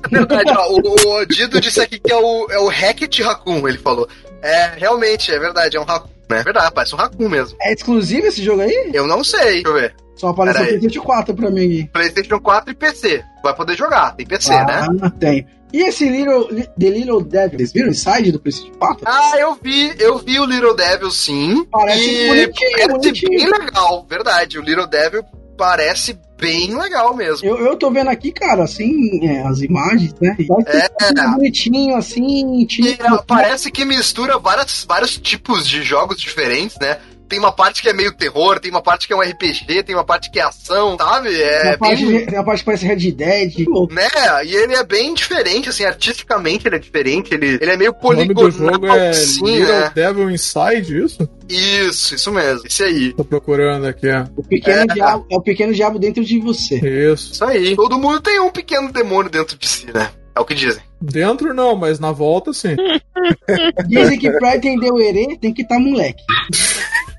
Ah, 0.07 0.09
verdade, 0.11 0.53
ó. 0.57 0.70
O, 0.70 1.20
o 1.20 1.26
Dido 1.26 1.61
disse 1.61 1.80
aqui 1.80 1.99
que 1.99 2.12
é 2.12 2.16
o, 2.16 2.47
é 2.51 2.59
o 2.59 2.68
Hackett 2.68 3.22
Raccoon, 3.22 3.66
ele 3.66 3.78
falou. 3.78 4.09
É, 4.42 4.72
realmente, 4.76 5.32
é 5.32 5.38
verdade, 5.38 5.76
é 5.76 5.80
um 5.80 5.84
Raccoon, 5.84 6.11
né? 6.30 6.40
É 6.40 6.42
verdade, 6.44 6.72
parece 6.72 6.94
um 6.94 6.99
Raccoon 6.99 7.28
mesmo. 7.28 7.57
É 7.61 7.72
exclusivo 7.72 8.26
esse 8.26 8.42
jogo 8.42 8.62
aí? 8.62 8.90
Eu 8.92 9.07
não 9.07 9.24
sei, 9.24 9.62
deixa 9.62 9.68
eu 9.68 9.74
ver. 9.74 9.94
Só 10.16 10.28
apareceu 10.28 10.61
Pera. 10.62 10.78
PlayStation 10.78 11.03
4 11.05 11.34
pra 11.34 11.51
mim 11.51 11.64
aqui. 11.64 11.90
PlayStation 11.92 12.40
4 12.40 12.70
e 12.70 12.74
PC. 12.74 13.24
Vai 13.42 13.55
poder 13.55 13.76
jogar, 13.76 14.14
tem 14.16 14.26
PC, 14.26 14.51
né? 14.51 14.86
Ah, 15.03 15.11
tem. 15.11 15.47
E 15.72 15.82
esse 15.82 16.09
Little, 16.09 16.47
The 16.47 16.88
Little 16.88 17.22
Devil, 17.22 17.59
vocês 17.59 17.72
viram 17.72 17.88
o 17.88 17.90
inside 17.90 18.32
do 18.32 18.40
PlayStation 18.40 18.72
4? 18.78 19.03
Ah, 19.05 19.32
eu 19.38 19.59
vi, 19.61 19.94
eu 19.99 20.18
vi 20.18 20.38
o 20.38 20.47
Little 20.47 20.74
Devil 20.74 21.11
sim. 21.11 21.66
Parece 21.70 22.09
e 22.09 22.28
bonitinho, 22.28 22.70
parece 22.72 22.88
bonitinho. 22.88 23.30
bem 23.30 23.59
legal, 23.59 24.07
verdade. 24.09 24.59
O 24.59 24.62
Little 24.62 24.86
Devil 24.86 25.22
parece 25.57 26.18
bem 26.38 26.76
legal 26.76 27.16
mesmo. 27.16 27.48
Eu, 27.48 27.59
eu 27.59 27.76
tô 27.76 27.90
vendo 27.90 28.11
aqui, 28.11 28.30
cara, 28.30 28.64
assim, 28.64 29.26
é, 29.26 29.42
as 29.42 29.61
imagens, 29.61 30.14
né? 30.20 30.36
É. 30.38 31.28
bonitinho, 31.30 31.96
assim, 31.96 32.61
E 32.61 32.66
tipo. 32.66 32.88
é, 32.88 33.22
parece 33.26 33.70
que 33.70 33.84
mistura 33.84 34.38
várias, 34.38 34.84
vários 34.86 35.16
tipos 35.16 35.66
de 35.66 35.82
jogos 35.82 36.18
diferentes, 36.18 36.76
né? 36.78 36.98
Tem 37.28 37.38
uma 37.38 37.50
parte 37.52 37.82
que 37.82 37.88
é 37.88 37.92
meio 37.92 38.12
terror, 38.16 38.60
tem 38.60 38.70
uma 38.70 38.82
parte 38.82 39.06
que 39.06 39.12
é 39.12 39.16
um 39.16 39.20
RPG, 39.20 39.82
tem 39.82 39.94
uma 39.94 40.04
parte 40.04 40.30
que 40.30 40.38
é 40.38 40.42
ação, 40.42 40.96
sabe? 40.98 41.30
Tem 41.30 41.40
É 41.42 41.72
a 41.74 41.78
parte, 41.78 42.06
bem. 42.06 42.26
tem 42.26 42.38
a 42.38 42.44
parte 42.44 42.58
que 42.60 42.64
parece 42.66 42.86
Red 42.86 43.10
Dead. 43.12 43.54
Né? 43.90 44.08
E 44.44 44.54
ele 44.54 44.74
é 44.74 44.84
bem 44.84 45.12
diferente, 45.14 45.68
assim, 45.68 45.84
artisticamente 45.84 46.66
ele 46.68 46.76
é 46.76 46.78
diferente, 46.78 47.34
ele, 47.34 47.58
ele 47.60 47.70
é 47.70 47.76
meio 47.76 47.90
O 48.00 48.12
nome 48.12 48.32
poligonal, 48.34 48.50
do 48.50 48.50
jogo 48.72 48.86
é 48.86 49.08
assim, 49.10 49.44
Little 49.44 49.72
né? 49.80 49.92
Devil 49.94 50.30
Inside, 50.30 51.04
isso? 51.04 51.28
Isso, 51.48 52.14
isso 52.14 52.32
mesmo, 52.32 52.66
esse 52.66 52.82
aí. 52.82 53.12
Tô 53.14 53.24
procurando 53.24 53.86
aqui, 53.86 54.08
ó. 54.08 54.24
O 54.36 54.42
pequeno 54.42 54.82
É. 54.90 54.94
diabo, 54.94 55.26
é 55.30 55.36
o 55.36 55.40
pequeno 55.42 55.72
diabo 55.74 55.98
dentro 55.98 56.24
de 56.24 56.38
você. 56.38 56.76
Isso. 57.12 57.32
Isso 57.32 57.44
aí. 57.44 57.74
Todo 57.76 57.98
mundo 57.98 58.20
tem 58.20 58.38
um 58.40 58.50
pequeno 58.50 58.92
demônio 58.92 59.30
dentro 59.30 59.56
de 59.58 59.68
si, 59.68 59.86
né? 59.92 60.10
É 60.34 60.40
o 60.40 60.44
que 60.44 60.54
dizem. 60.54 60.82
Dentro 61.00 61.54
não, 61.54 61.74
mas 61.74 61.98
na 61.98 62.12
volta 62.12 62.52
sim. 62.52 62.76
Dizem 63.88 64.18
que 64.18 64.30
pra 64.32 64.56
entender 64.56 64.90
o 64.90 65.00
herê 65.00 65.36
tem 65.40 65.52
que 65.52 65.62
estar 65.62 65.78
moleque. 65.78 66.22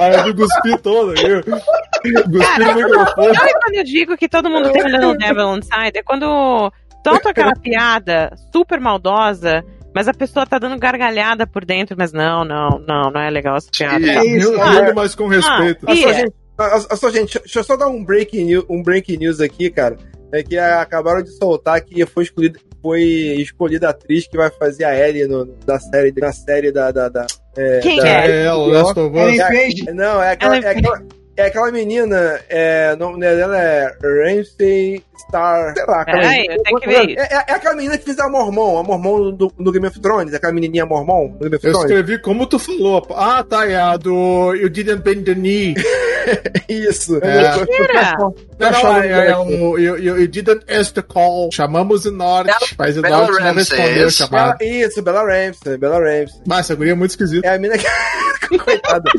Aí 0.00 0.28
eu 0.28 0.34
cuspi 0.34 0.78
todo 0.82 1.12
aqui. 1.12 1.42
Cuspi 1.42 2.64
no 2.64 2.74
microfone. 2.74 3.34
Sabe 3.36 3.52
quando 3.60 3.74
eu 3.74 3.84
digo 3.84 4.16
que 4.16 4.28
todo 4.28 4.50
mundo 4.50 4.70
tem 4.72 4.82
um 4.82 4.88
Little 4.88 5.16
Devil 5.16 5.56
Inside? 5.56 5.98
É 5.98 6.02
quando 6.02 6.72
solta 7.06 7.30
aquela 7.30 7.52
piada 7.62 8.30
super 8.52 8.80
maldosa, 8.80 9.64
mas 9.94 10.08
a 10.08 10.14
pessoa 10.14 10.46
tá 10.46 10.58
dando 10.58 10.78
gargalhada 10.78 11.46
por 11.46 11.64
dentro, 11.64 11.96
mas 11.98 12.12
não, 12.12 12.44
não, 12.44 12.78
não, 12.86 13.10
não 13.10 13.20
é 13.20 13.30
legal 13.30 13.56
essa 13.56 13.70
piada. 13.70 13.98
Isso, 14.24 14.50
rindo, 14.50 14.94
mas 14.94 15.14
com 15.14 15.26
respeito. 15.26 15.86
Ah, 15.88 15.92
Olha 15.92 16.00
só, 16.00 16.12
gente, 16.12 16.34
olha 16.58 16.96
só, 16.96 17.10
gente, 17.10 17.38
deixa 17.38 17.58
eu 17.60 17.64
só 17.64 17.76
dar 17.76 17.88
um 17.88 18.04
breaking 18.04 18.44
news, 18.44 18.64
um 18.68 18.82
breaking 18.82 19.18
news 19.18 19.40
aqui, 19.40 19.70
cara. 19.70 19.96
É 20.32 20.42
que 20.42 20.58
acabaram 20.58 21.22
de 21.22 21.30
soltar 21.30 21.80
que 21.80 22.04
foi 22.04 22.24
escolhida, 22.24 22.58
foi 22.82 23.02
escolhida 23.38 23.86
a 23.86 23.90
atriz 23.90 24.26
que 24.26 24.36
vai 24.36 24.50
fazer 24.50 24.84
a 24.84 25.08
Ellie 25.08 25.26
no, 25.26 25.46
da 25.64 25.78
série, 25.78 26.12
na 26.18 26.32
série 26.32 26.72
da. 26.72 26.90
da, 26.90 27.08
da 27.08 27.26
é, 27.56 27.80
Quem 27.80 27.98
da- 27.98 28.08
é? 28.08 28.30
É, 28.30 28.44
ela, 28.44 28.66
Last 28.82 28.98
of 28.98 29.16
Us. 29.18 29.38
Page. 29.38 29.84
Não, 29.92 30.22
é 30.22 30.32
aquela, 30.32 30.56
Ela 30.56 30.66
é 30.66 30.70
aquela, 30.70 31.02
é 31.36 31.42
aquela 31.46 31.70
menina, 31.72 32.40
é, 32.48 32.92
o 32.94 32.96
nome 32.98 33.20
dela 33.20 33.58
é 33.60 33.94
Ramsey 34.02 35.02
Star, 35.28 35.74
sei 35.74 35.84
lá. 35.86 36.00
aquela- 36.02 36.20
Peraí, 36.20 36.46
eu 36.48 36.62
tenho 36.62 36.80
que 36.80 36.86
ver 36.88 37.10
isso. 37.10 37.20
É, 37.20 37.28
é, 37.30 37.44
é 37.48 37.52
aquela 37.54 37.74
menina 37.74 37.98
que 37.98 38.04
fez 38.04 38.18
a 38.18 38.28
Mormon, 38.28 38.78
a 38.78 38.82
Mormon 38.82 39.32
do, 39.32 39.52
do 39.58 39.72
Game 39.72 39.86
of 39.86 40.00
Thrones, 40.00 40.32
aquela 40.34 40.52
menininha 40.52 40.86
Mormon 40.86 41.28
do 41.28 41.38
Game 41.44 41.56
of 41.56 41.66
Eu 41.66 41.72
Thrones. 41.72 41.90
escrevi 41.90 42.18
como 42.22 42.46
tu 42.46 42.58
falou. 42.58 43.06
Ah, 43.14 43.44
tá, 43.48 43.68
é 43.68 43.76
a 43.76 43.96
do 43.96 44.54
You 44.54 44.68
Didn't 44.70 45.02
Bend 45.02 45.24
the 45.24 45.34
Knee. 45.34 45.74
Isso. 46.68 47.16
É. 47.22 47.56
Mentira! 47.56 48.16
Não, 48.18 48.34
não, 48.70 48.96
é, 48.96 49.28
é 49.28 49.36
um 49.38 49.78
you, 49.78 50.26
Didn't 50.28 50.64
Ask 50.72 50.92
the 50.94 51.02
Call. 51.02 51.50
Chamamos 51.52 52.04
o 52.04 52.12
Norte, 52.12 52.74
mas 52.78 52.96
o 52.96 53.02
Norte 53.02 53.40
não 53.42 53.52
respondeu 53.54 54.04
o 54.04 54.08
isso. 54.08 54.18
chamado. 54.18 54.58
Bela, 54.58 54.70
isso, 54.70 55.02
Bella 55.02 55.22
Ramsey, 55.22 55.76
Bella 55.76 55.98
Ramsey. 55.98 56.40
Mas 56.46 56.60
essa 56.60 56.74
guria 56.74 56.92
é 56.92 56.94
muito 56.94 57.10
esquisita. 57.10 57.46
É 57.46 57.54
a 57.54 57.58
mina 57.58 57.76
que. 57.78 57.86
Coitada. 58.58 59.10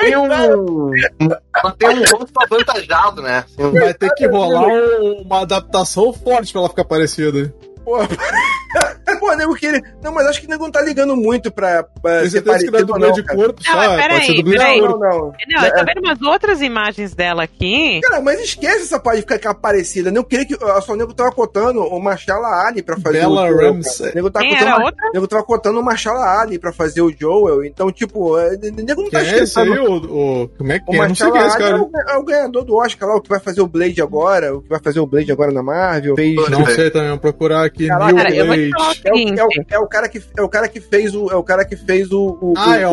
Tem 0.00 0.16
um. 0.16 0.28
Tem 1.78 1.88
um 1.90 1.98
rosto 2.18 2.32
avantajado, 2.40 3.22
né? 3.22 3.44
Vai 3.56 3.94
ter 3.94 4.10
que 4.14 4.26
rolar 4.26 4.66
um- 4.68 5.22
uma 5.22 5.40
adaptação 5.42 6.12
forte 6.12 6.52
pra 6.52 6.60
ela 6.62 6.68
ficar 6.70 6.84
parecida. 6.84 7.52
Pô, 7.84 7.98
Pô, 9.36 9.42
nego 9.42 9.54
que 9.54 9.66
ele. 9.66 9.82
Não, 10.02 10.12
mas 10.12 10.26
acho 10.26 10.40
que 10.40 10.46
o 10.46 10.50
nego 10.50 10.64
não 10.64 10.70
tá 10.70 10.80
ligando 10.82 11.16
muito 11.16 11.50
pra, 11.50 11.82
pra 12.02 12.20
Tem 12.20 12.30
certeza 12.30 12.58
que 12.58 12.70
não 12.70 12.78
é 12.78 12.84
dublê 12.84 13.12
de 13.12 13.22
cara. 13.22 13.38
corpo 13.38 13.60
Não, 13.64 13.72
só? 13.72 13.78
mas 13.78 13.88
Pode 13.88 14.02
peraí, 14.02 14.44
peraí. 14.44 14.80
Não, 14.80 14.88
não. 14.98 14.98
Não, 15.48 15.64
eu 15.64 15.74
tô 15.74 15.84
vendo 15.84 16.00
umas 16.04 16.22
outras 16.22 16.60
imagens 16.62 17.14
dela 17.14 17.42
aqui. 17.44 18.00
Cara, 18.02 18.20
mas 18.20 18.40
esquece 18.40 18.82
essa 18.82 18.98
parte 18.98 19.16
de 19.16 19.22
ficar 19.22 19.34
aquela 19.36 19.54
parecida. 19.54 20.10
Não 20.10 20.22
queria 20.24 20.46
que. 20.46 20.54
Eu 20.54 20.82
só 20.82 20.92
o 20.92 20.96
nego 20.96 21.12
tava 21.14 21.30
cotando 21.32 21.80
o 21.82 22.00
Marshalla 22.00 22.66
Ali 22.66 22.82
pra 22.82 22.96
fazer 22.98 23.18
Bella 23.20 23.42
o 23.44 23.48
Joel. 23.48 23.72
Ramsey. 23.74 23.98
cara. 23.98 24.12
O 24.12 24.14
nego 24.16 24.30
tava 24.30 24.44
Quem 24.44 24.54
cotando, 24.58 24.70
a 24.70 24.84
outra? 24.84 25.10
nego 25.14 25.26
tava 25.28 25.42
cotando 25.44 25.80
o 25.80 25.82
Marshalla 25.84 26.40
Ali 26.40 26.58
pra 26.58 26.72
fazer 26.72 27.00
o 27.02 27.10
Joel. 27.18 27.64
Então, 27.64 27.90
tipo, 27.92 28.38
é, 28.38 28.48
o 28.54 28.58
nego 28.84 29.02
não 29.02 29.10
Quem 29.10 29.10
tá 29.10 29.20
é 29.20 29.22
esse 29.22 29.34
aí? 29.34 29.42
esquecendo. 29.68 29.82
O, 29.92 30.42
o- 30.44 30.48
como 30.48 30.72
é 30.72 30.78
que 30.78 30.90
O 30.90 30.94
é? 30.94 30.98
Eu 31.04 31.08
não 31.08 31.14
sei 31.14 31.30
quem 31.30 31.40
é 31.40 31.46
esse 31.46 31.56
Ali 31.56 31.64
é 31.64 31.68
cara. 31.68 31.82
o, 31.82 31.90
é 32.10 32.16
o 32.16 32.24
ganhador 32.24 32.64
do 32.64 32.76
Oscar 32.76 33.08
lá, 33.08 33.16
o 33.16 33.20
que 33.20 33.28
vai 33.28 33.40
fazer 33.40 33.60
o 33.60 33.66
Blade 33.66 34.00
agora, 34.02 34.56
o 34.56 34.62
que 34.62 34.68
vai 34.68 34.80
fazer 34.80 35.00
o 35.00 35.06
Blade 35.06 35.30
agora 35.32 35.52
na 35.52 35.62
Marvel. 35.62 36.14
Fez, 36.16 36.34
Não 36.50 36.66
sei 36.66 36.90
também, 36.90 37.10
vou 37.10 37.18
procurar 37.18 37.64
aqui. 37.64 37.86
Caraca, 37.88 38.12
Neil 38.12 38.16
Cara, 38.16 38.34
eu 38.36 38.46
vou 38.46 38.56
te 38.56 38.70
falar 38.70 38.90
o 38.90 38.94
Blade. 38.94 39.02
é, 39.04 39.12
o, 39.12 39.25
é, 39.34 39.44
o, 39.44 39.48
é 39.70 39.78
o 39.78 39.86
cara 39.86 40.08
que 40.08 40.22
é 40.36 40.42
o 40.42 40.48
cara 40.48 40.68
que 40.68 40.80
fez 40.80 41.14
o 41.14 41.30
é 41.30 41.36
o 41.36 41.42
cara 41.42 41.64
que 41.64 41.76
fez 41.76 42.10
o, 42.12 42.38
o 42.40 42.54
Ah, 42.56 42.76
é 42.76 42.86
o- 42.88 42.92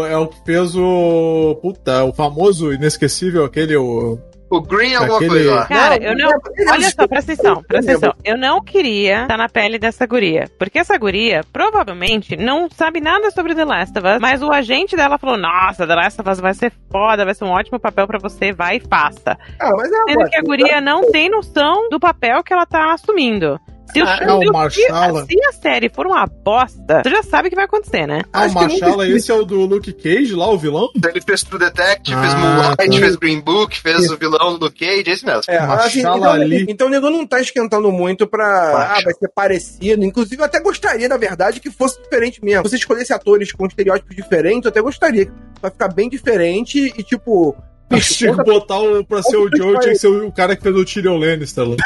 o, 0.00 0.06
é 0.06 0.16
o 0.16 0.26
que 0.28 0.44
fez 0.44 0.74
o. 0.76 1.58
Puta, 1.62 2.04
o 2.04 2.12
famoso, 2.12 2.72
inesquecível, 2.72 3.44
aquele. 3.44 3.76
O, 3.76 4.18
O 4.50 4.60
Green 4.60 4.94
alguma 4.94 5.16
Aquele- 5.16 5.30
coisa 5.30 5.54
lá. 5.54 5.64
Cara, 5.66 5.98
Não, 5.98 6.06
eu 6.08 6.14
não. 6.16 6.30
é 6.30 6.70
Olha 6.72 6.90
só, 6.90 7.06
presta 7.08 7.32
atenção, 7.32 7.62
presta 7.66 7.90
Eu 7.92 7.96
atenção. 7.96 8.14
Eu 8.22 8.36
não 8.36 8.62
queria 8.62 9.22
estar 9.22 9.38
na 9.38 9.48
pele 9.48 9.78
dessa 9.78 10.04
guria. 10.06 10.44
Porque 10.58 10.78
essa 10.78 10.94
guria 10.98 11.40
provavelmente 11.50 12.36
não 12.36 12.68
sabe 12.70 13.00
nada 13.00 13.30
sobre 13.30 13.54
The 13.54 13.64
Last 13.64 13.98
of 13.98 14.06
Us, 14.06 14.18
mas 14.20 14.42
o 14.42 14.52
agente 14.52 14.94
dela 14.94 15.16
falou: 15.16 15.38
Nossa, 15.38 15.86
The 15.86 15.94
Last 15.94 16.20
of 16.20 16.28
Us 16.30 16.38
vai 16.38 16.52
ser 16.52 16.70
foda, 16.90 17.24
vai 17.24 17.34
ser 17.34 17.44
um 17.44 17.50
ótimo 17.50 17.80
papel 17.80 18.06
pra 18.06 18.18
você, 18.18 18.52
vai 18.52 18.76
e 18.76 18.80
faça. 18.80 19.38
Ah, 19.58 19.70
mas 19.74 19.90
é 19.90 20.12
Sendo 20.12 20.28
que 20.28 20.36
a 20.36 20.42
guria 20.42 20.80
não 20.82 21.10
tem 21.10 21.30
noção 21.30 21.88
do 21.88 21.98
papel 21.98 22.42
que 22.44 22.52
ela 22.52 22.66
tá 22.66 22.92
assumindo. 22.92 23.58
Se 23.92 24.02
o, 24.02 24.06
Ah, 24.06 24.18
é 24.22 24.32
o 24.32 24.52
Marshala. 24.52 25.26
se 25.26 25.44
a 25.46 25.52
série 25.52 25.88
for 25.88 26.06
uma 26.06 26.26
bosta, 26.26 27.02
você 27.04 27.10
já 27.10 27.22
sabe 27.22 27.48
o 27.48 27.50
que 27.50 27.56
vai 27.56 27.66
acontecer, 27.66 28.06
né? 28.06 28.22
ah, 28.32 28.44
o 28.44 28.46
esqueci. 28.46 29.12
esse 29.12 29.30
é 29.30 29.34
o 29.34 29.44
do 29.44 29.60
Luke 29.66 29.92
Cage 29.92 30.34
lá, 30.34 30.48
o 30.50 30.58
vilão? 30.58 30.88
Ele 30.94 31.20
fez 31.20 31.42
True 31.42 31.58
Detective, 31.58 32.18
fez 32.20 32.34
Ah, 32.34 32.36
Moonlight, 32.38 32.76
tá. 32.76 32.84
fez 32.98 33.16
Green 33.16 33.40
Book, 33.40 33.78
fez 33.80 34.10
o 34.10 34.16
vilão 34.16 34.58
do 34.58 34.70
Cage, 34.72 35.04
esse 35.06 35.24
mesmo. 35.26 35.42
É, 35.48 35.58
assim, 35.58 36.00
então, 36.00 36.24
ali. 36.24 36.64
então 36.68 36.86
o 36.86 36.90
nego 36.90 37.10
não 37.10 37.26
tá 37.26 37.40
esquentando 37.40 37.90
muito 37.92 38.26
pra. 38.26 38.72
Macha. 38.72 38.92
Ah, 39.00 39.04
vai 39.04 39.14
ser 39.14 39.28
parecido. 39.34 40.04
Inclusive, 40.04 40.40
eu 40.40 40.46
até 40.46 40.60
gostaria, 40.60 41.08
na 41.08 41.16
verdade, 41.16 41.60
que 41.60 41.70
fosse 41.70 42.00
diferente 42.02 42.42
mesmo. 42.44 42.62
Se 42.64 42.70
você 42.70 42.76
escolhesse 42.76 43.12
atores 43.12 43.52
com 43.52 43.66
estereótipos 43.66 44.16
diferentes, 44.16 44.64
eu 44.64 44.70
até 44.70 44.80
gostaria. 44.80 45.30
Vai 45.60 45.70
ficar 45.70 45.88
bem 45.88 46.08
diferente 46.08 46.92
e, 46.96 47.02
tipo. 47.02 47.54
Tinha 48.00 48.34
que 48.36 48.44
botar 48.44 48.78
o, 48.78 49.04
pra 49.04 49.22
ser 49.22 49.36
o 49.36 49.48
Joe, 49.54 49.78
tinha 49.80 49.92
que 49.92 49.98
ser 49.98 50.08
o 50.08 50.30
cara 50.32 50.56
que 50.56 50.62
fez 50.62 50.74
o 50.74 50.84
Tyrion 50.84 51.16
Lannister 51.16 51.64
lá. 51.68 51.76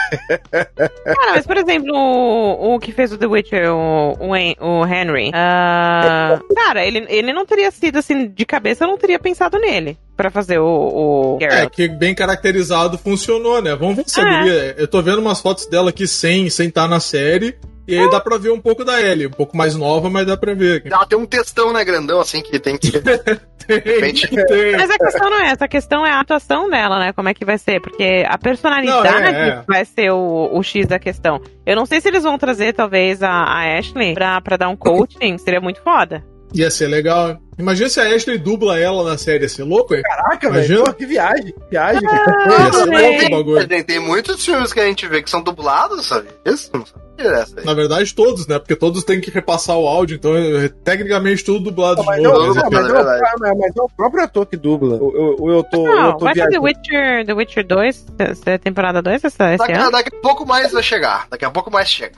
Cara, 1.04 1.32
mas 1.34 1.46
por 1.46 1.56
exemplo, 1.56 1.94
o, 1.94 2.74
o 2.74 2.78
que 2.78 2.92
fez 2.92 3.12
o 3.12 3.18
The 3.18 3.26
Witcher, 3.26 3.70
o, 3.72 4.12
o, 4.12 4.30
o 4.30 4.86
Henry. 4.86 5.30
ah, 5.34 6.38
cara, 6.54 6.84
ele, 6.84 7.06
ele 7.08 7.32
não 7.32 7.46
teria 7.46 7.70
sido 7.70 7.98
assim, 7.98 8.28
de 8.28 8.44
cabeça, 8.44 8.84
eu 8.84 8.88
não 8.88 8.98
teria 8.98 9.18
pensado 9.18 9.58
nele 9.58 9.96
pra 10.16 10.30
fazer 10.30 10.58
o, 10.58 11.36
o 11.36 11.38
É, 11.42 11.68
que 11.68 11.88
bem 11.88 12.14
caracterizado 12.14 12.96
funcionou, 12.96 13.60
né? 13.60 13.74
Vamos 13.76 13.96
ver 13.96 14.04
se 14.08 14.20
a 14.20 14.46
É. 14.46 14.74
Eu 14.78 14.88
tô 14.88 15.02
vendo 15.02 15.18
umas 15.18 15.40
fotos 15.40 15.66
dela 15.66 15.90
aqui 15.90 16.06
sem 16.06 16.48
sem 16.48 16.68
estar 16.68 16.88
na 16.88 17.00
série. 17.00 17.56
E 17.88 17.98
aí 17.98 18.10
dá 18.10 18.20
pra 18.20 18.36
ver 18.38 18.50
um 18.50 18.60
pouco 18.60 18.84
da 18.84 19.00
Ellie. 19.00 19.26
Um 19.26 19.30
pouco 19.30 19.56
mais 19.56 19.74
nova, 19.76 20.10
mas 20.10 20.26
dá 20.26 20.36
pra 20.36 20.54
ver. 20.54 20.82
Ela 20.90 21.06
tem 21.06 21.18
um 21.18 21.26
textão, 21.26 21.72
né, 21.72 21.84
grandão, 21.84 22.20
assim, 22.20 22.42
que 22.42 22.58
tem 22.58 22.76
que. 22.76 22.90
Tem, 23.66 23.80
repente- 23.80 24.28
tem. 24.28 24.76
Mas 24.76 24.88
a 24.88 24.96
questão 24.96 25.28
não 25.28 25.40
é 25.40 25.48
essa, 25.50 25.64
a 25.64 25.68
questão 25.68 26.06
é 26.06 26.10
a 26.12 26.20
atuação 26.20 26.70
dela, 26.70 27.00
né? 27.00 27.12
Como 27.12 27.28
é 27.28 27.34
que 27.34 27.44
vai 27.44 27.58
ser? 27.58 27.80
Porque 27.80 28.24
a 28.24 28.38
personalidade 28.38 29.02
Não, 29.02 29.26
é, 29.26 29.48
é. 29.48 29.62
vai 29.66 29.84
ser 29.84 30.12
o, 30.12 30.50
o 30.56 30.62
X 30.62 30.86
da 30.86 31.00
questão. 31.00 31.40
Eu 31.66 31.74
não 31.74 31.84
sei 31.84 32.00
se 32.00 32.06
eles 32.06 32.22
vão 32.22 32.38
trazer, 32.38 32.74
talvez, 32.74 33.24
a, 33.24 33.28
a 33.28 33.76
Ashley 33.76 34.14
pra, 34.14 34.40
pra 34.40 34.56
dar 34.56 34.68
um 34.68 34.76
coaching, 34.76 35.36
seria 35.38 35.60
muito 35.60 35.82
foda. 35.82 36.22
Ia 36.54 36.70
ser 36.70 36.86
legal. 36.86 37.38
Imagina 37.58 37.88
se 37.88 37.98
a 37.98 38.14
Ashley 38.14 38.38
dubla 38.38 38.78
ela 38.78 39.02
na 39.02 39.18
série. 39.18 39.42
Ia 39.42 39.48
ser 39.48 39.64
louco, 39.64 39.96
hein? 39.96 40.02
Caraca, 40.02 40.46
Imagina. 40.46 40.84
velho. 40.84 40.94
Que 40.94 41.04
viagem. 41.06 41.44
que 41.46 41.54
Viagem. 41.68 42.08
Ah, 42.08 42.48
Ia 42.66 42.72
ser 42.72 42.84
louco 42.86 43.24
o 43.26 43.30
bagulho. 43.30 43.66
Tem, 43.66 43.82
tem 43.82 43.98
muitos 43.98 44.44
filmes 44.44 44.72
que 44.72 44.78
a 44.78 44.86
gente 44.86 45.08
vê 45.08 45.20
que 45.22 45.28
são 45.28 45.42
dublados, 45.42 46.06
sabe? 46.06 46.28
Isso? 46.44 46.70
Aí. 47.18 47.64
Na 47.64 47.74
verdade, 47.74 48.14
todos, 48.14 48.46
né? 48.46 48.58
Porque 48.58 48.76
todos 48.76 49.04
têm 49.04 49.20
que 49.20 49.30
repassar 49.30 49.76
o 49.76 49.86
áudio, 49.86 50.16
então 50.16 50.36
é 50.36 50.68
tecnicamente 50.68 51.44
tudo 51.44 51.64
dublado 51.64 52.00
de 52.00 52.06
Mas, 52.06 52.22
novo. 52.22 52.36
eu, 52.36 52.54
não, 52.54 52.70
mas, 52.70 52.86
é 52.86 52.90
eu, 52.90 53.56
mas, 53.56 53.76
é 53.76 53.82
o 53.82 53.88
próprio 53.88 54.24
ator 54.24 54.46
que 54.46 54.56
dubla. 54.56 54.96
Eu, 54.96 55.36
eu, 55.40 55.48
eu 55.56 55.64
tô, 55.64 55.86
eu 55.86 55.96
Não, 55.96 56.18
tô 56.18 56.24
vai 56.24 56.34
ter 56.34 56.48
The. 56.48 56.58
Witcher, 56.58 57.26
The 57.26 57.32
Witcher 57.34 57.66
2, 57.66 58.06
essa 58.18 58.50
é 58.50 58.58
temporada 58.58 59.00
2 59.02 59.24
essa, 59.24 59.48
esse 59.54 59.58
Daqui, 59.58 59.72
ano? 59.72 59.90
daqui 59.90 60.10
a 60.16 60.20
pouco 60.20 60.46
mais 60.46 60.72
vai 60.72 60.82
chegar. 60.82 61.26
Daqui 61.30 61.44
a 61.44 61.50
pouco 61.50 61.70
mais 61.70 61.88
chega. 61.88 62.14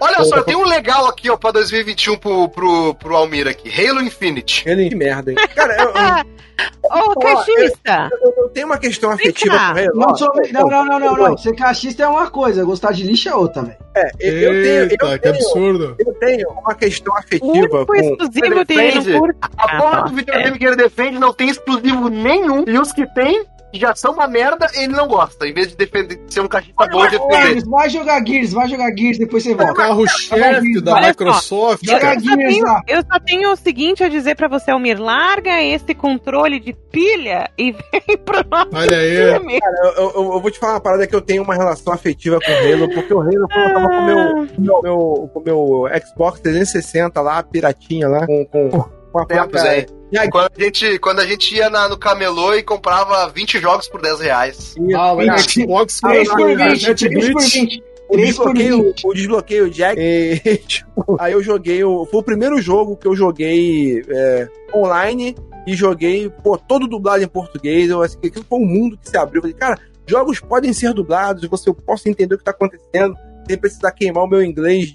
Olha 0.00 0.22
só, 0.24 0.40
tem 0.42 0.54
um 0.54 0.64
legal 0.64 1.06
aqui, 1.06 1.28
ó, 1.28 1.36
pra 1.36 1.50
2021 1.50 2.16
pro, 2.16 2.48
pro, 2.48 2.94
pro 2.94 3.16
Almir 3.16 3.48
aqui. 3.48 3.68
Halo 3.68 4.00
Infinite. 4.02 4.62
Ele 4.68 4.88
que 4.88 4.94
merda, 4.94 5.30
hein? 5.32 5.36
Cara, 5.54 5.76
eu, 5.82 5.88
eu, 5.88 7.10
Ô, 7.10 7.18
caixista! 7.18 8.08
eu- 8.22 8.32
eu 8.36 8.43
tenho 8.54 8.66
uma 8.66 8.78
questão 8.78 9.10
afetiva 9.10 9.58
com 9.72 9.78
ele. 9.78 9.90
Não, 9.94 10.16
sou, 10.16 10.28
não, 10.52 10.66
não, 10.68 10.84
não, 10.84 11.00
não, 11.00 11.16
não. 11.16 11.36
Ser 11.38 11.54
cachista 11.54 12.04
é 12.04 12.08
uma 12.08 12.30
coisa, 12.30 12.64
gostar 12.64 12.92
de 12.92 13.02
lixo 13.02 13.28
é 13.28 13.34
outra, 13.34 13.62
velho. 13.62 13.76
É, 13.96 14.10
eu, 14.20 14.32
eu 14.38 14.62
tenho, 14.62 14.82
Eita, 14.90 15.06
eu, 15.06 15.10
que 15.12 15.18
tenho, 15.18 15.34
absurdo. 15.34 15.96
eu 15.98 16.14
tenho 16.14 16.48
uma 16.50 16.74
questão 16.74 17.12
O 17.14 17.18
afetiva 17.18 17.46
único 17.52 17.86
com. 17.86 17.94
exclusivo 17.94 18.64
dele 18.64 19.18
curte. 19.18 19.38
A 19.42 19.48
Ah, 19.58 19.76
porra 19.80 19.96
tá. 19.96 20.00
do 20.02 20.14
videogame 20.16 20.58
que 20.58 20.64
ele 20.66 20.76
defende 20.76 21.18
não 21.18 21.32
tem 21.32 21.48
exclusivo 21.50 22.08
nenhum. 22.08 22.64
E 22.66 22.78
os 22.78 22.92
que 22.92 23.06
tem, 23.14 23.44
já 23.78 23.94
são 23.94 24.12
uma 24.12 24.26
merda, 24.26 24.66
ele 24.74 24.88
não 24.94 25.06
gosta. 25.08 25.46
Em 25.46 25.52
vez 25.52 25.68
de 25.68 25.76
defender, 25.76 26.16
de 26.16 26.32
ser 26.34 26.40
um 26.40 26.48
cachista 26.48 26.86
bom 26.88 27.04
de 27.06 27.10
defender. 27.18 27.42
Gears, 27.46 27.64
vai 27.64 27.88
jogar 27.90 28.26
Gears, 28.26 28.52
vai 28.52 28.68
jogar 28.68 28.94
Gears, 28.96 29.18
depois 29.18 29.42
você 29.42 29.52
O 29.52 29.56
volta. 29.56 29.74
carro-chefe 29.74 30.80
da 30.82 30.94
Olha. 30.94 31.08
Microsoft, 31.08 31.84
Joga 31.84 32.00
cara. 32.00 32.14
Eu 32.16 32.20
só, 32.20 32.34
Gears 32.34 32.52
tenho, 32.54 32.64
lá. 32.64 32.80
eu 32.88 33.02
só 33.02 33.20
tenho 33.20 33.52
o 33.52 33.56
seguinte 33.56 34.04
a 34.04 34.08
dizer 34.08 34.34
pra 34.36 34.48
você, 34.48 34.70
Almir. 34.70 35.00
Larga 35.00 35.62
esse 35.62 35.94
controle 35.94 36.60
de 36.60 36.72
pilha 36.90 37.50
e 37.58 37.72
vem 37.92 38.18
pro 38.24 38.44
nosso 38.48 38.70
Olha 38.74 38.96
aí. 38.98 39.38
time. 39.38 39.58
Eu, 39.84 39.90
eu- 40.12 40.32
eu 40.34 40.40
vou 40.40 40.50
te 40.50 40.58
falar 40.58 40.74
uma 40.74 40.80
parada 40.80 41.06
que 41.06 41.14
eu 41.14 41.20
tenho 41.20 41.42
uma 41.42 41.54
relação 41.54 41.92
afetiva 41.92 42.38
com 42.44 42.50
o 42.52 42.54
Halo, 42.54 42.94
porque 42.94 43.14
o 43.14 43.20
Halo, 43.20 43.48
quando 43.48 43.68
eu 43.68 43.74
tava 43.74 43.88
com 43.88 43.94
o 43.94 44.04
meu, 44.06 44.48
meu, 44.58 44.82
meu, 44.82 45.42
meu 45.44 46.00
Xbox 46.06 46.40
360 46.40 47.20
lá, 47.20 47.42
piratinha 47.42 48.08
lá, 48.08 48.26
com, 48.26 48.44
com, 48.46 48.70
com 48.70 49.18
a 49.18 49.26
Tempos, 49.26 49.50
placa. 49.52 49.68
aí, 49.70 49.86
Quando 50.30 50.50
a 50.56 50.62
gente, 50.64 50.98
quando 50.98 51.18
a 51.20 51.26
gente 51.26 51.54
ia 51.54 51.68
na- 51.70 51.88
no 51.88 51.96
camelô 51.98 52.54
e 52.54 52.62
comprava 52.62 53.28
20 53.28 53.58
jogos 53.58 53.88
por 53.88 54.00
10 54.00 54.20
reais. 54.20 54.74
Ah, 54.96 55.12
lá 55.12 55.24
no 55.24 55.38
Xbox 55.38 56.00
com 56.00 56.08
3 56.08 56.28
por 56.28 56.46
20, 56.46 56.58
Net 56.86 56.94
3 57.08 57.32
por 57.32 57.32
Glitch. 57.34 57.52
20. 57.54 57.82
o 58.08 58.12
3 58.16 58.36
por 58.36 58.52
desbloqueio, 58.54 58.82
20. 58.84 59.02
o 59.06 59.14
desbloqueio 59.14 59.70
Jack. 59.70 60.00
E, 60.00 60.56
tipo, 60.66 61.16
aí 61.18 61.32
eu 61.32 61.42
joguei, 61.42 61.82
o- 61.84 62.04
foi 62.06 62.20
o 62.20 62.22
primeiro 62.22 62.60
jogo 62.60 62.96
que 62.96 63.06
eu 63.08 63.16
joguei 63.16 64.04
é, 64.08 64.48
online 64.74 65.34
e 65.66 65.74
joguei, 65.74 66.30
pô, 66.42 66.56
todo 66.58 66.86
dublado 66.86 67.22
em 67.24 67.28
português. 67.28 67.88
Eu, 67.90 68.02
assim, 68.02 68.18
aquilo 68.24 68.44
foi 68.48 68.58
um 68.58 68.66
mundo 68.66 68.98
que 68.98 69.08
se 69.08 69.16
abriu. 69.16 69.38
Eu 69.38 69.42
falei, 69.42 69.56
cara, 69.56 69.78
jogos 70.06 70.38
podem 70.38 70.72
ser 70.72 70.92
dublados, 70.92 71.48
você 71.48 71.68
eu 71.70 71.74
posso 71.74 72.08
entender 72.08 72.34
o 72.34 72.38
que 72.38 72.44
tá 72.44 72.50
acontecendo, 72.50 73.16
sem 73.48 73.56
precisar 73.58 73.90
queimar 73.92 74.24
o 74.24 74.28
meu 74.28 74.42
inglês 74.42 74.94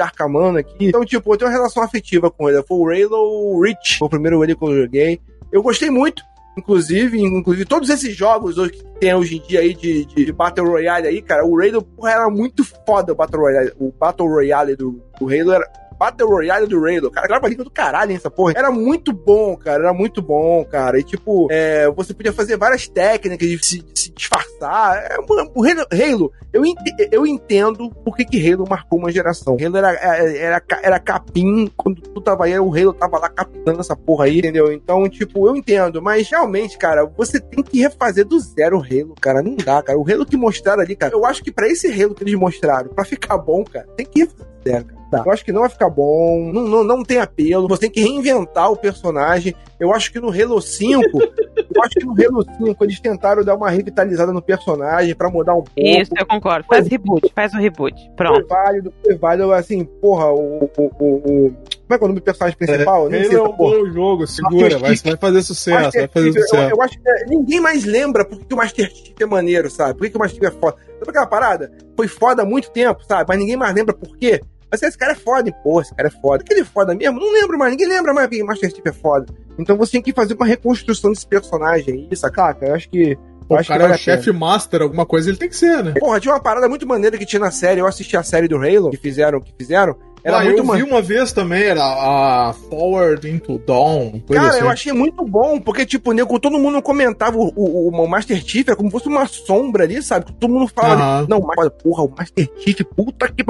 Carcamano 0.00 0.58
aqui. 0.58 0.86
Então, 0.86 1.04
tipo, 1.04 1.32
eu 1.32 1.36
tenho 1.36 1.50
uma 1.50 1.56
relação 1.56 1.82
afetiva 1.82 2.30
com 2.30 2.48
ele. 2.48 2.62
Foi 2.62 2.78
o 2.78 2.88
Halo 2.88 3.60
Reach, 3.60 3.98
foi 3.98 4.06
o 4.06 4.10
primeiro 4.10 4.42
ele 4.42 4.56
que 4.56 4.64
eu 4.64 4.82
joguei. 4.82 5.20
Eu 5.52 5.62
gostei 5.62 5.90
muito. 5.90 6.22
Inclusive, 6.56 7.20
inclusive, 7.20 7.64
todos 7.64 7.88
esses 7.90 8.14
jogos 8.14 8.58
hoje 8.58 8.72
que 8.72 8.84
tem 8.98 9.14
hoje 9.14 9.36
em 9.36 9.40
dia 9.40 9.60
aí 9.60 9.72
de, 9.72 10.04
de, 10.04 10.24
de 10.24 10.32
Battle 10.32 10.66
Royale 10.66 11.06
aí, 11.06 11.22
cara, 11.22 11.46
o 11.46 11.60
Halo 11.60 11.82
porra, 11.82 12.10
era 12.12 12.28
muito 12.28 12.64
foda 12.86 13.12
o 13.12 13.14
Battle 13.14 13.42
Royale. 13.42 13.72
O 13.78 13.92
Battle 13.92 14.28
Royale 14.28 14.76
do, 14.76 15.02
do 15.18 15.26
Halo 15.26 15.52
era. 15.52 15.79
Battle 16.00 16.30
Royale 16.30 16.66
do 16.66 16.78
Halo, 16.78 17.10
cara, 17.10 17.28
grava 17.28 17.46
língua 17.46 17.62
do 17.62 17.70
caralho 17.70 18.16
essa 18.16 18.30
porra. 18.30 18.54
Era 18.56 18.70
muito 18.70 19.12
bom, 19.12 19.54
cara, 19.54 19.82
era 19.84 19.92
muito 19.92 20.22
bom, 20.22 20.64
cara. 20.64 20.98
E 20.98 21.02
tipo, 21.04 21.46
é, 21.50 21.90
você 21.90 22.14
podia 22.14 22.32
fazer 22.32 22.56
várias 22.56 22.88
técnicas 22.88 23.46
de 23.46 23.62
se, 23.66 23.82
de 23.82 24.00
se 24.00 24.10
disfarçar. 24.10 24.96
É, 24.96 25.16
o 25.20 25.62
Halo, 25.62 26.32
eu, 26.54 26.64
ente- 26.64 27.08
eu 27.12 27.26
entendo 27.26 27.90
por 27.90 28.16
que, 28.16 28.50
Halo 28.50 28.64
marcou 28.66 28.98
uma 28.98 29.12
geração. 29.12 29.58
Halo 29.62 29.76
era, 29.76 29.92
era, 29.92 30.36
era, 30.38 30.62
era 30.82 30.98
capim, 30.98 31.70
quando 31.76 32.00
tu 32.00 32.18
tava 32.22 32.46
aí, 32.46 32.58
o 32.58 32.74
Halo 32.74 32.94
tava 32.94 33.18
lá 33.18 33.28
capitando 33.28 33.80
essa 33.80 33.94
porra 33.94 34.24
aí, 34.24 34.38
entendeu? 34.38 34.72
Então, 34.72 35.06
tipo, 35.06 35.46
eu 35.46 35.54
entendo, 35.54 36.00
mas 36.00 36.30
realmente, 36.30 36.78
cara, 36.78 37.04
você 37.04 37.38
tem 37.38 37.62
que 37.62 37.78
refazer 37.80 38.24
do 38.26 38.40
zero 38.40 38.78
o 38.78 38.82
Halo, 38.82 39.14
cara. 39.20 39.42
Não 39.42 39.54
dá, 39.54 39.82
cara. 39.82 39.98
O 39.98 40.10
Halo 40.10 40.24
que 40.24 40.36
mostraram 40.36 40.80
ali, 40.82 40.96
cara, 40.96 41.12
eu 41.12 41.26
acho 41.26 41.44
que 41.44 41.52
pra 41.52 41.68
esse 41.68 41.88
Halo 41.92 42.14
que 42.14 42.22
eles 42.24 42.34
mostraram, 42.36 42.88
pra 42.88 43.04
ficar 43.04 43.36
bom, 43.36 43.62
cara, 43.64 43.86
tem 43.96 44.06
que 44.06 44.20
refazer 44.20 44.48
cara. 44.64 44.99
Tá. 45.10 45.22
Eu 45.26 45.32
acho 45.32 45.44
que 45.44 45.50
não 45.52 45.62
vai 45.62 45.70
ficar 45.70 45.90
bom, 45.90 46.50
não, 46.52 46.62
não, 46.62 46.84
não 46.84 47.02
tem 47.02 47.18
apelo, 47.18 47.66
você 47.66 47.80
tem 47.82 47.90
que 47.90 48.00
reinventar 48.00 48.70
o 48.70 48.76
personagem. 48.76 49.54
Eu 49.78 49.92
acho 49.92 50.12
que 50.12 50.20
no 50.20 50.28
Halo 50.30 50.60
5, 50.60 51.02
eu 51.74 51.82
acho 51.82 51.94
que 51.94 52.04
no 52.04 52.12
Halo 52.12 52.44
5 52.58 52.84
eles 52.84 53.00
tentaram 53.00 53.42
dar 53.44 53.56
uma 53.56 53.68
revitalizada 53.70 54.32
no 54.32 54.40
personagem 54.40 55.14
pra 55.14 55.28
mudar 55.28 55.52
um 55.54 55.62
pouco. 55.62 55.72
Isso, 55.76 56.12
eu 56.16 56.26
concordo. 56.26 56.66
Faz 56.68 56.86
reboot, 56.86 57.32
faz 57.34 57.52
o 57.54 57.56
reboot. 57.56 57.94
Foi 58.00 58.14
Pronto. 58.16 58.46
válido, 58.46 58.92
foi 59.04 59.16
válido, 59.16 59.52
assim, 59.52 59.84
porra, 59.84 60.30
o. 60.32 60.64
o, 60.64 60.70
o, 60.78 61.04
o- 61.48 61.56
como 61.90 61.96
é 61.96 61.98
que 61.98 62.04
é 62.04 62.06
o 62.06 62.08
nome 62.08 62.20
do 62.20 62.24
personagem 62.24 62.56
principal? 62.56 63.04
Eu 63.06 63.10
nem 63.10 63.24
sei 63.24 63.30
Ele 63.32 63.36
é 63.40 63.42
um 63.42 63.52
porra. 63.52 63.78
bom 63.78 63.86
jogo, 63.90 64.24
segura, 64.28 64.78
vai, 64.78 64.94
vai 64.94 65.16
fazer 65.16 65.42
sucesso, 65.42 65.74
vai 65.76 65.84
Master 65.86 66.08
fazer 66.10 66.26
Chief, 66.26 66.36
eu, 66.36 66.42
sucesso. 66.44 66.70
eu 66.70 66.82
acho 66.82 67.00
que 67.02 67.08
é, 67.10 67.24
ninguém 67.26 67.60
mais 67.60 67.84
lembra 67.84 68.24
por 68.24 68.38
que 68.38 68.44
que 68.44 68.54
o 68.54 68.56
Master 68.56 68.88
Chief 68.88 69.14
é 69.20 69.26
maneiro, 69.26 69.68
sabe? 69.68 69.94
Por 69.94 70.04
que, 70.04 70.10
que 70.10 70.16
o 70.16 70.20
Master 70.20 70.38
Chief 70.40 70.54
é 70.54 70.56
foda? 70.60 70.76
Sabe 71.00 71.08
aquela 71.10 71.26
parada? 71.26 71.72
Foi 71.96 72.06
foda 72.06 72.42
há 72.42 72.46
muito 72.46 72.70
tempo, 72.70 73.02
sabe? 73.04 73.24
Mas 73.26 73.38
ninguém 73.40 73.56
mais 73.56 73.74
lembra 73.74 73.92
por 73.92 74.16
quê. 74.16 74.40
Mas 74.70 74.82
esse 74.82 74.96
cara 74.96 75.12
é 75.12 75.16
foda? 75.16 75.52
Pô, 75.62 75.80
esse 75.80 75.94
cara 75.94 76.08
é 76.08 76.10
foda. 76.10 76.44
Que 76.44 76.52
ele 76.52 76.60
é 76.60 76.64
foda 76.64 76.94
mesmo? 76.94 77.18
Não 77.18 77.32
lembro 77.32 77.58
mais, 77.58 77.72
ninguém 77.72 77.88
lembra 77.88 78.14
mais 78.14 78.28
que 78.28 78.42
o 78.42 78.46
Master 78.46 78.70
Chief 78.70 78.86
é 78.86 78.92
foda. 78.92 79.26
Então 79.58 79.76
você 79.76 79.92
tem 79.92 80.02
que 80.02 80.12
fazer 80.12 80.34
uma 80.34 80.46
reconstrução 80.46 81.10
desse 81.10 81.26
personagem 81.26 82.08
aí, 82.10 82.16
saca? 82.16 82.56
Eu 82.60 82.74
acho 82.74 82.88
que. 82.88 83.18
O 83.48 83.64
cara 83.64 83.88
é 83.88 83.94
o 83.94 83.98
chefe 83.98 84.30
master, 84.30 84.82
alguma 84.82 85.04
coisa 85.04 85.28
ele 85.28 85.36
tem 85.36 85.48
que 85.48 85.56
ser, 85.56 85.82
né? 85.82 85.94
Porra, 85.98 86.20
tinha 86.20 86.32
uma 86.32 86.40
parada 86.40 86.68
muito 86.68 86.86
maneira 86.86 87.18
que 87.18 87.26
tinha 87.26 87.40
na 87.40 87.50
série. 87.50 87.80
Eu 87.80 87.86
assisti 87.86 88.16
a 88.16 88.22
série 88.22 88.46
do 88.46 88.56
Halo, 88.56 88.90
que 88.90 88.96
fizeram, 88.96 89.40
que 89.40 89.52
fizeram. 89.58 89.96
Era 90.22 90.38
ah, 90.38 90.44
muito 90.44 90.58
eu 90.58 90.62
vi 90.62 90.68
maneiro. 90.68 90.90
uma 90.90 91.02
vez 91.02 91.32
também, 91.32 91.62
era 91.62 91.82
a 91.82 92.52
Forward 92.52 93.28
into 93.28 93.58
Dawn, 93.58 94.20
Cara, 94.30 94.48
assim. 94.48 94.60
eu 94.60 94.68
achei 94.68 94.92
muito 94.92 95.24
bom, 95.24 95.58
porque, 95.58 95.86
tipo, 95.86 96.12
nego, 96.12 96.38
todo 96.38 96.58
mundo 96.58 96.82
comentava 96.82 97.38
o, 97.38 97.50
o, 97.56 97.88
o 97.88 98.08
Master 98.08 98.36
Chief, 98.44 98.68
é 98.68 98.74
como 98.74 98.88
se 98.90 98.92
fosse 98.92 99.08
uma 99.08 99.26
sombra 99.26 99.84
ali, 99.84 100.02
sabe? 100.02 100.26
Todo 100.38 100.52
mundo 100.52 100.68
fala, 100.68 101.18
ali, 101.18 101.28
não, 101.28 101.40
mas, 101.40 101.70
porra, 101.82 102.04
o 102.04 102.14
Master 102.16 102.50
Chief, 102.58 102.80
puta 102.94 103.28
que. 103.32 103.42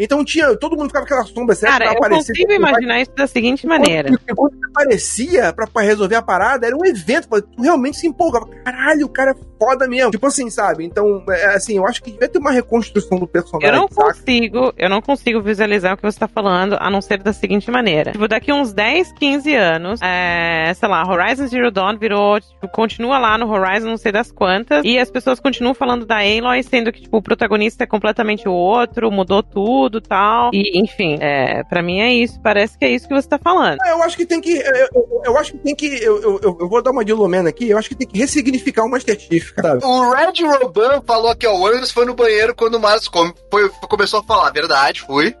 Pa-" 0.00 0.04
Então 0.04 0.24
tinha, 0.24 0.56
todo 0.56 0.76
mundo 0.76 0.86
ficava 0.88 1.06
com 1.06 1.14
aquela 1.14 1.26
sombra, 1.26 1.54
certo? 1.54 1.72
Cara, 1.72 1.84
Pra 1.84 1.94
eu 1.94 1.98
aparecer, 1.98 2.32
consigo 2.32 2.48
tipo, 2.48 2.52
imaginar 2.52 3.00
isso 3.00 3.12
da 3.16 3.26
seguinte 3.26 3.66
maneira. 3.66 4.08
Quando, 4.08 4.36
quando 4.36 4.64
aparecia 4.70 5.52
pra, 5.52 5.66
pra 5.66 5.82
resolver 5.82 6.14
a 6.16 6.22
parada, 6.22 6.66
era 6.66 6.76
um 6.76 6.84
evento, 6.84 7.28
tu 7.42 7.62
realmente 7.62 7.96
se 7.98 8.06
empolgava. 8.06 8.46
Caralho, 8.64 9.06
o 9.06 9.08
cara 9.08 9.32
é 9.32 9.34
foda 9.58 9.86
mesmo. 9.88 10.10
Tipo 10.10 10.26
assim, 10.26 10.48
sabe? 10.50 10.84
Então, 10.84 11.22
é, 11.28 11.54
assim, 11.54 11.76
eu 11.76 11.86
acho 11.86 12.02
que 12.02 12.10
devia 12.10 12.28
ter 12.28 12.38
uma 12.38 12.50
reconstrução 12.50 13.18
do 13.18 13.24
Eu 13.24 13.28
personagem, 13.28 13.72
não 13.72 13.88
saca? 13.88 14.14
consigo, 14.14 14.72
eu 14.76 14.88
não 14.88 15.02
consigo 15.02 15.40
visualizar 15.42 15.94
o 15.94 15.96
que 15.96 16.02
você 16.02 16.18
tá 16.18 16.28
falando, 16.28 16.76
a 16.80 16.90
não 16.90 17.00
ser 17.00 17.18
da 17.22 17.32
seguinte 17.32 17.70
maneira. 17.70 18.12
Tipo, 18.12 18.28
daqui 18.28 18.52
uns 18.52 18.72
10, 18.72 19.12
15 19.12 19.54
anos, 19.54 20.00
é, 20.02 20.72
sei 20.74 20.88
lá, 20.88 21.06
Horizon 21.06 21.46
Zero 21.46 21.70
Dawn 21.70 21.98
virou, 21.98 22.40
tipo, 22.40 22.68
continua 22.68 23.18
lá 23.18 23.36
no 23.36 23.50
Horizon, 23.50 23.88
não 23.88 23.96
sei 23.96 24.12
das 24.12 24.30
quantas, 24.32 24.84
e 24.84 24.98
as 24.98 25.10
pessoas 25.10 25.40
continuam 25.40 25.74
falando 25.74 26.06
da 26.06 26.18
Aloy, 26.18 26.62
sendo 26.62 26.92
que, 26.92 27.02
tipo, 27.02 27.16
o 27.18 27.22
protagonista 27.22 27.84
é 27.84 27.86
completamente 27.86 28.48
o 28.48 28.52
outro, 28.52 29.10
mudou 29.10 29.42
tudo 29.42 29.89
e 29.98 30.02
tal. 30.02 30.50
E, 30.52 30.78
enfim, 30.80 31.16
é, 31.20 31.62
pra 31.64 31.82
mim 31.82 32.00
é 32.00 32.12
isso, 32.12 32.40
parece 32.42 32.76
que 32.78 32.84
é 32.84 32.90
isso 32.90 33.06
que 33.08 33.14
você 33.14 33.28
tá 33.28 33.38
falando. 33.38 33.78
Ah, 33.82 33.90
Eu 33.90 34.02
acho 34.02 34.16
que 34.16 34.26
tem 34.26 34.40
que. 34.40 34.52
Eu, 34.58 34.88
eu- 34.94 35.22
eu 35.26 35.38
acho 35.38 35.52
que 35.52 35.58
tem 35.58 35.74
que. 35.74 35.86
Eu, 36.02 36.20
eu, 36.22 36.40
eu- 36.60 36.68
vou 36.68 36.82
dar 36.82 36.90
uma 36.90 37.04
de 37.04 37.12
Lumena 37.12 37.48
aqui. 37.50 37.68
Eu 37.70 37.78
acho 37.78 37.88
que 37.88 37.94
tem 37.94 38.06
que 38.06 38.18
ressignificar 38.18 38.84
o 38.84 38.90
Master 38.90 39.18
Chief, 39.18 39.52
sabe? 39.60 39.84
O 39.84 40.10
Red 40.12 40.44
Roban 40.46 41.02
falou 41.06 41.34
que 41.36 41.46
ó, 41.46 41.56
o 41.58 41.66
Anderson 41.66 41.92
foi 41.92 42.04
no 42.06 42.14
banheiro 42.14 42.54
quando 42.54 42.74
o 42.76 42.80
Marcos 42.80 43.08
come- 43.08 43.34
foi- 43.50 43.68
começou 43.88 44.20
a 44.20 44.22
falar. 44.24 44.50
Verdade, 44.50 45.02
fui. 45.02 45.34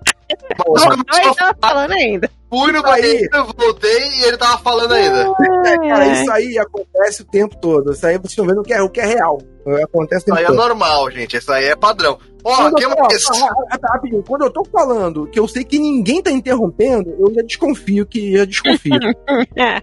Não, 0.66 1.34
tava 1.34 1.56
falando 1.60 1.92
ainda. 1.92 2.30
Fui 2.48 2.72
no 2.72 2.82
banheiro, 2.82 3.28
voltei 3.56 4.08
e 4.08 4.24
ele 4.24 4.36
tava 4.36 4.58
falando 4.58 4.92
ainda. 4.92 5.22
É, 5.66 5.76
cara, 5.88 6.04
É. 6.06 6.12
isso 6.22 6.30
aí 6.32 6.58
acontece 6.58 7.22
o 7.22 7.24
tempo 7.24 7.56
todo. 7.56 7.92
Isso 7.92 8.06
aí 8.06 8.16
vocês 8.16 8.30
estão 8.30 8.46
vendo 8.46 8.60
o 8.60 8.64
que 8.64 8.72
é, 8.72 8.82
o 8.82 8.88
que 8.90 9.00
é 9.00 9.06
real. 9.06 9.38
Acontece 9.84 10.24
o 10.24 10.30
Isso 10.30 10.34
aí 10.38 10.44
tempo 10.46 10.52
é 10.52 10.56
todo. 10.56 10.68
normal, 10.68 11.10
gente. 11.10 11.36
Isso 11.36 11.52
aí 11.52 11.66
é 11.66 11.76
padrão. 11.76 12.18
Ó, 12.44 12.56
Quando, 12.56 12.74
que 12.76 12.84
eu, 12.84 12.90
mais? 12.90 13.24
ó, 13.30 13.46
ah, 13.46 13.54
ah, 13.70 13.78
tá, 13.78 13.88
rapidinho. 13.94 14.22
Quando 14.26 14.42
eu 14.42 14.50
tô 14.50 14.64
falando 14.64 15.26
que 15.26 15.38
eu 15.38 15.46
sei 15.48 15.62
que 15.64 15.78
ninguém 15.78 16.22
tá 16.22 16.30
interrompendo, 16.30 17.10
eu 17.18 17.32
já 17.34 17.42
desconfio 17.42 18.06
que 18.06 18.36
já 18.36 18.44
desconfio. 18.44 18.98
É. 19.56 19.76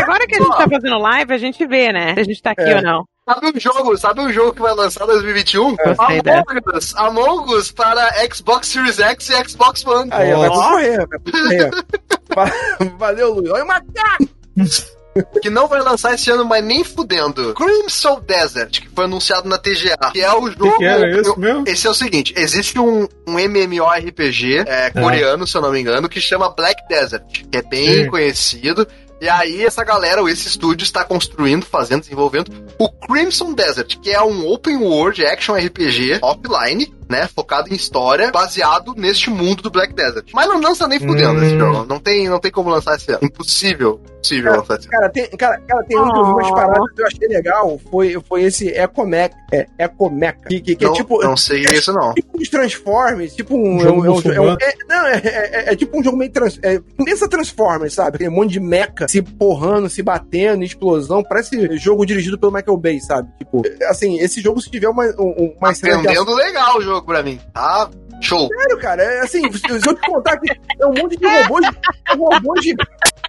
Agora 0.00 0.26
que 0.26 0.34
a 0.36 0.38
gente 0.38 0.56
tá 0.56 0.68
fazendo 0.68 0.98
live, 0.98 1.32
a 1.32 1.38
gente 1.38 1.66
vê, 1.66 1.92
né? 1.92 2.14
Se 2.14 2.20
a 2.20 2.24
gente 2.24 2.42
tá 2.42 2.50
aqui 2.50 2.62
É. 2.62 2.76
ou 2.76 2.82
não. 2.82 3.04
Sabe 3.26 3.46
um 3.56 3.58
jogo, 3.60 3.96
sabe 3.96 4.20
um 4.20 4.30
jogo 4.32 4.52
que 4.52 4.60
vai 4.60 4.74
lançar 4.74 5.04
em 5.04 5.06
2021? 5.06 5.76
Gostei 5.76 6.20
dessa. 6.22 6.42
Among 6.50 6.76
Us, 6.76 6.94
Among 6.96 7.54
Us 7.54 7.72
para 7.72 8.06
Xbox 8.32 8.68
Series 8.68 8.98
X 9.00 9.30
e 9.30 9.48
Xbox 9.48 9.86
One. 9.86 10.10
Aí, 10.12 10.30
vai 10.34 10.48
Nossa. 10.48 10.60
concorrer, 10.62 11.08
vai. 11.08 12.46
Va- 12.46 12.52
Valeu, 12.98 13.34
Luiz. 13.34 13.50
Olha 13.50 13.64
o 13.64 13.66
macaco! 13.66 14.28
que 15.40 15.50
não 15.50 15.68
vai 15.68 15.80
lançar 15.80 16.14
esse 16.14 16.30
ano, 16.30 16.44
mas 16.44 16.64
nem 16.64 16.82
fudendo. 16.84 17.54
Crimson 17.54 18.20
Desert, 18.20 18.80
que 18.82 18.88
foi 18.88 19.04
anunciado 19.04 19.48
na 19.48 19.58
TGA, 19.58 19.96
que 20.12 20.20
é 20.20 20.32
o 20.34 20.48
jogo. 20.50 20.72
que, 20.72 20.78
que 20.78 20.84
era 20.84 21.20
esse 21.20 21.38
mesmo? 21.38 21.64
Esse 21.66 21.86
é 21.86 21.90
o 21.90 21.94
seguinte: 21.94 22.34
existe 22.36 22.78
um, 22.78 23.06
um 23.26 23.38
MMORPG 23.38 24.64
é, 24.66 24.90
coreano, 24.90 25.46
se 25.46 25.56
eu 25.56 25.62
não 25.62 25.70
me 25.72 25.80
engano, 25.80 26.08
que 26.08 26.20
chama 26.20 26.50
Black 26.50 26.86
Desert, 26.88 27.22
que 27.50 27.56
é 27.58 27.62
bem 27.62 28.04
Sim. 28.04 28.10
conhecido. 28.10 28.86
E 29.20 29.28
aí, 29.28 29.64
essa 29.64 29.82
galera, 29.84 30.20
ou 30.20 30.28
esse 30.28 30.48
estúdio, 30.48 30.84
está 30.84 31.02
construindo, 31.02 31.64
fazendo, 31.64 32.00
desenvolvendo 32.02 32.50
o 32.78 32.90
Crimson 32.90 33.54
Desert, 33.54 33.98
que 34.00 34.10
é 34.10 34.20
um 34.20 34.46
open 34.46 34.76
world 34.76 35.24
action 35.24 35.54
RPG 35.54 36.18
offline, 36.20 36.92
né? 37.08 37.26
Focado 37.34 37.72
em 37.72 37.74
história, 37.76 38.30
baseado 38.30 38.92
neste 38.96 39.30
mundo 39.30 39.62
do 39.62 39.70
Black 39.70 39.94
Desert. 39.94 40.26
Mas 40.34 40.46
não 40.48 40.60
lança 40.60 40.86
nem 40.86 40.98
fudendo 40.98 41.40
Hum. 41.40 41.42
esse 41.44 41.56
jogo. 41.56 41.86
Não 41.88 41.98
tem, 41.98 42.28
não 42.28 42.38
tem 42.40 42.50
como 42.50 42.68
lançar 42.68 42.96
esse 42.96 43.10
ano. 43.12 43.20
Impossível. 43.22 43.98
Esse 44.24 44.38
ano. 44.40 44.64
Cara, 44.90 45.08
tem, 45.10 45.28
cara, 45.30 45.60
cara, 45.60 45.84
tem 45.84 45.98
um 45.98 46.10
que 46.10 46.18
eu 46.18 46.24
vi 46.24 46.30
umas 46.30 46.46
Oh. 46.48 46.54
paradas 46.54 46.92
que 46.94 47.02
eu 47.02 47.06
achei 47.06 47.28
legal. 47.28 47.80
Foi, 47.90 48.16
foi 48.26 48.42
esse 48.44 48.68
Ecomeca. 48.68 49.36
É, 49.52 49.66
Ecomeca. 49.78 50.48
Que, 50.48 50.60
que, 50.60 50.74
que 50.76 50.84
não, 50.84 50.92
é 50.92 50.96
tipo. 50.96 51.22
não 51.22 51.36
sei 51.36 51.60
isso, 51.62 51.92
não. 51.92 52.14
Tipo 52.14 52.38
uns 52.40 52.48
Transformers, 52.48 53.34
tipo 53.34 53.56
um. 53.56 53.78
Jogo 53.80 54.04
é 54.06 54.10
um- 54.10 54.14
é 54.14 54.18
um- 54.18 54.32
é 54.32 54.40
um- 54.40 54.56
é- 54.60 54.74
não, 54.88 55.06
é, 55.06 55.16
é- 55.24 55.72
é 55.72 55.76
tipo 55.76 55.98
um 55.98 56.02
jogo 56.02 56.16
meio. 56.16 56.32
Trans, 56.32 56.58
é, 56.62 56.80
pensa 57.04 57.28
Transformers, 57.28 57.92
sabe? 57.94 58.16
Aquele 58.16 58.30
monte 58.30 58.52
de 58.52 58.60
mecha 58.60 59.06
se 59.08 59.20
porrando, 59.22 59.88
se 59.90 60.02
batendo, 60.02 60.64
explosão. 60.64 61.22
Parece 61.22 61.76
jogo 61.76 62.04
dirigido 62.06 62.38
pelo 62.38 62.52
Michael 62.52 62.76
Bay, 62.78 63.00
sabe? 63.00 63.28
Tipo, 63.38 63.62
assim, 63.88 64.18
esse 64.20 64.40
jogo, 64.40 64.60
se 64.60 64.70
tiver 64.70 64.88
uma, 64.88 65.04
um- 65.18 65.54
uma 65.58 65.74
cena 65.74 65.98
de 65.98 66.08
Aprendendo 66.08 66.34
legal 66.34 66.78
o 66.78 66.82
jogo 66.82 67.06
pra 67.06 67.22
mim. 67.22 67.38
Tá? 67.52 67.88
Show. 68.20 68.48
Sério, 68.48 68.78
cara, 68.78 69.02
é 69.02 69.20
assim, 69.20 69.42
se 69.52 69.62
eu 69.88 69.94
te 69.94 70.00
contar 70.06 70.38
que 70.38 70.50
é 70.80 70.86
um 70.86 70.94
monte 70.94 71.16
de 71.16 71.26
robôs, 71.26 71.66
é 71.66 72.14
robô, 72.16 72.60
gi- 72.62 72.74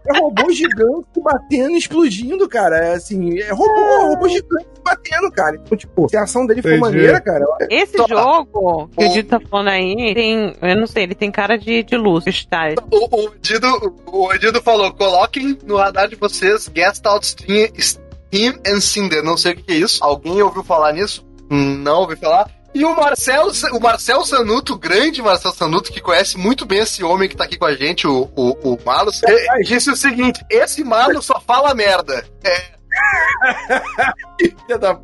é 0.07 0.19
robô 0.19 0.51
gigante 0.51 1.07
batendo 1.23 1.71
e 1.75 1.77
explodindo, 1.77 2.47
cara. 2.47 2.77
É 2.77 2.93
assim, 2.93 3.39
é 3.39 3.51
robô, 3.51 4.07
robô 4.07 4.27
gigante 4.29 4.67
batendo, 4.83 5.31
cara. 5.31 5.55
Então, 5.55 5.77
tipo, 5.77 6.07
se 6.09 6.17
a 6.17 6.23
ação 6.23 6.45
dele 6.45 6.61
for 6.61 6.69
Entendi. 6.69 6.81
maneira, 6.81 7.19
cara, 7.21 7.45
Esse 7.69 7.97
Só- 7.97 8.07
jogo 8.07 8.89
que 8.95 9.03
o 9.03 9.07
O- 9.07 9.13
Dito 9.13 9.29
tá 9.29 9.39
falando 9.49 9.69
aí 9.69 10.13
tem. 10.13 10.55
Eu 10.61 10.75
não 10.77 10.87
sei, 10.87 11.03
ele 11.03 11.15
tem 11.15 11.31
cara 11.31 11.57
de, 11.57 11.83
de 11.83 11.97
luz, 11.97 12.23
style. 12.27 12.75
O, 12.91 13.25
o, 13.25 13.31
Dido, 13.41 13.67
o 14.05 14.33
Edido 14.33 14.61
falou: 14.61 14.93
coloquem 14.93 15.57
no 15.65 15.77
radar 15.77 16.07
de 16.07 16.15
vocês 16.15 16.67
Guest 16.67 17.05
Out 17.05 17.25
Steam, 17.25 17.67
Steam 17.79 18.53
and 18.67 18.79
Cinder. 18.81 19.23
Não 19.23 19.37
sei 19.37 19.53
o 19.53 19.55
que 19.55 19.71
é 19.73 19.75
isso. 19.77 20.03
Alguém 20.03 20.41
ouviu 20.41 20.63
falar 20.63 20.93
nisso? 20.93 21.25
Não 21.49 22.01
ouvi 22.01 22.15
falar. 22.15 22.49
E 22.75 22.83
o 22.83 22.93
Marcel, 22.93 23.47
o 23.71 23.79
Marcel 23.79 24.25
Sanuto, 24.25 24.73
o 24.73 24.77
grande 24.77 25.21
Marcel 25.21 25.53
Sanuto, 25.53 25.93
que 25.93 26.01
conhece 26.01 26.37
muito 26.37 26.65
bem 26.65 26.79
esse 26.79 27.01
homem 27.05 27.29
que 27.29 27.37
tá 27.37 27.45
aqui 27.45 27.57
com 27.57 27.63
a 27.63 27.73
gente, 27.73 28.05
o, 28.05 28.29
o, 28.35 28.73
o 28.73 28.77
Malus, 28.85 29.23
ele 29.23 29.63
disse 29.63 29.89
o 29.89 29.95
seguinte: 29.95 30.45
esse 30.49 30.83
Malus 30.83 31.25
só 31.25 31.39
fala 31.39 31.73
merda. 31.73 32.25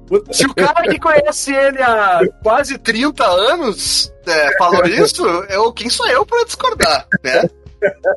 puta. 0.08 0.34
Se 0.34 0.46
o 0.46 0.54
cara 0.54 0.84
que 0.84 1.00
conhece 1.00 1.54
ele 1.54 1.82
há 1.82 2.20
quase 2.44 2.78
30 2.78 3.26
anos 3.26 4.14
é, 4.28 4.58
falou 4.58 4.86
isso, 4.86 5.26
eu, 5.50 5.72
quem 5.72 5.90
sou 5.90 6.06
eu 6.08 6.26
pra 6.26 6.44
discordar, 6.44 7.08
né? 7.24 7.50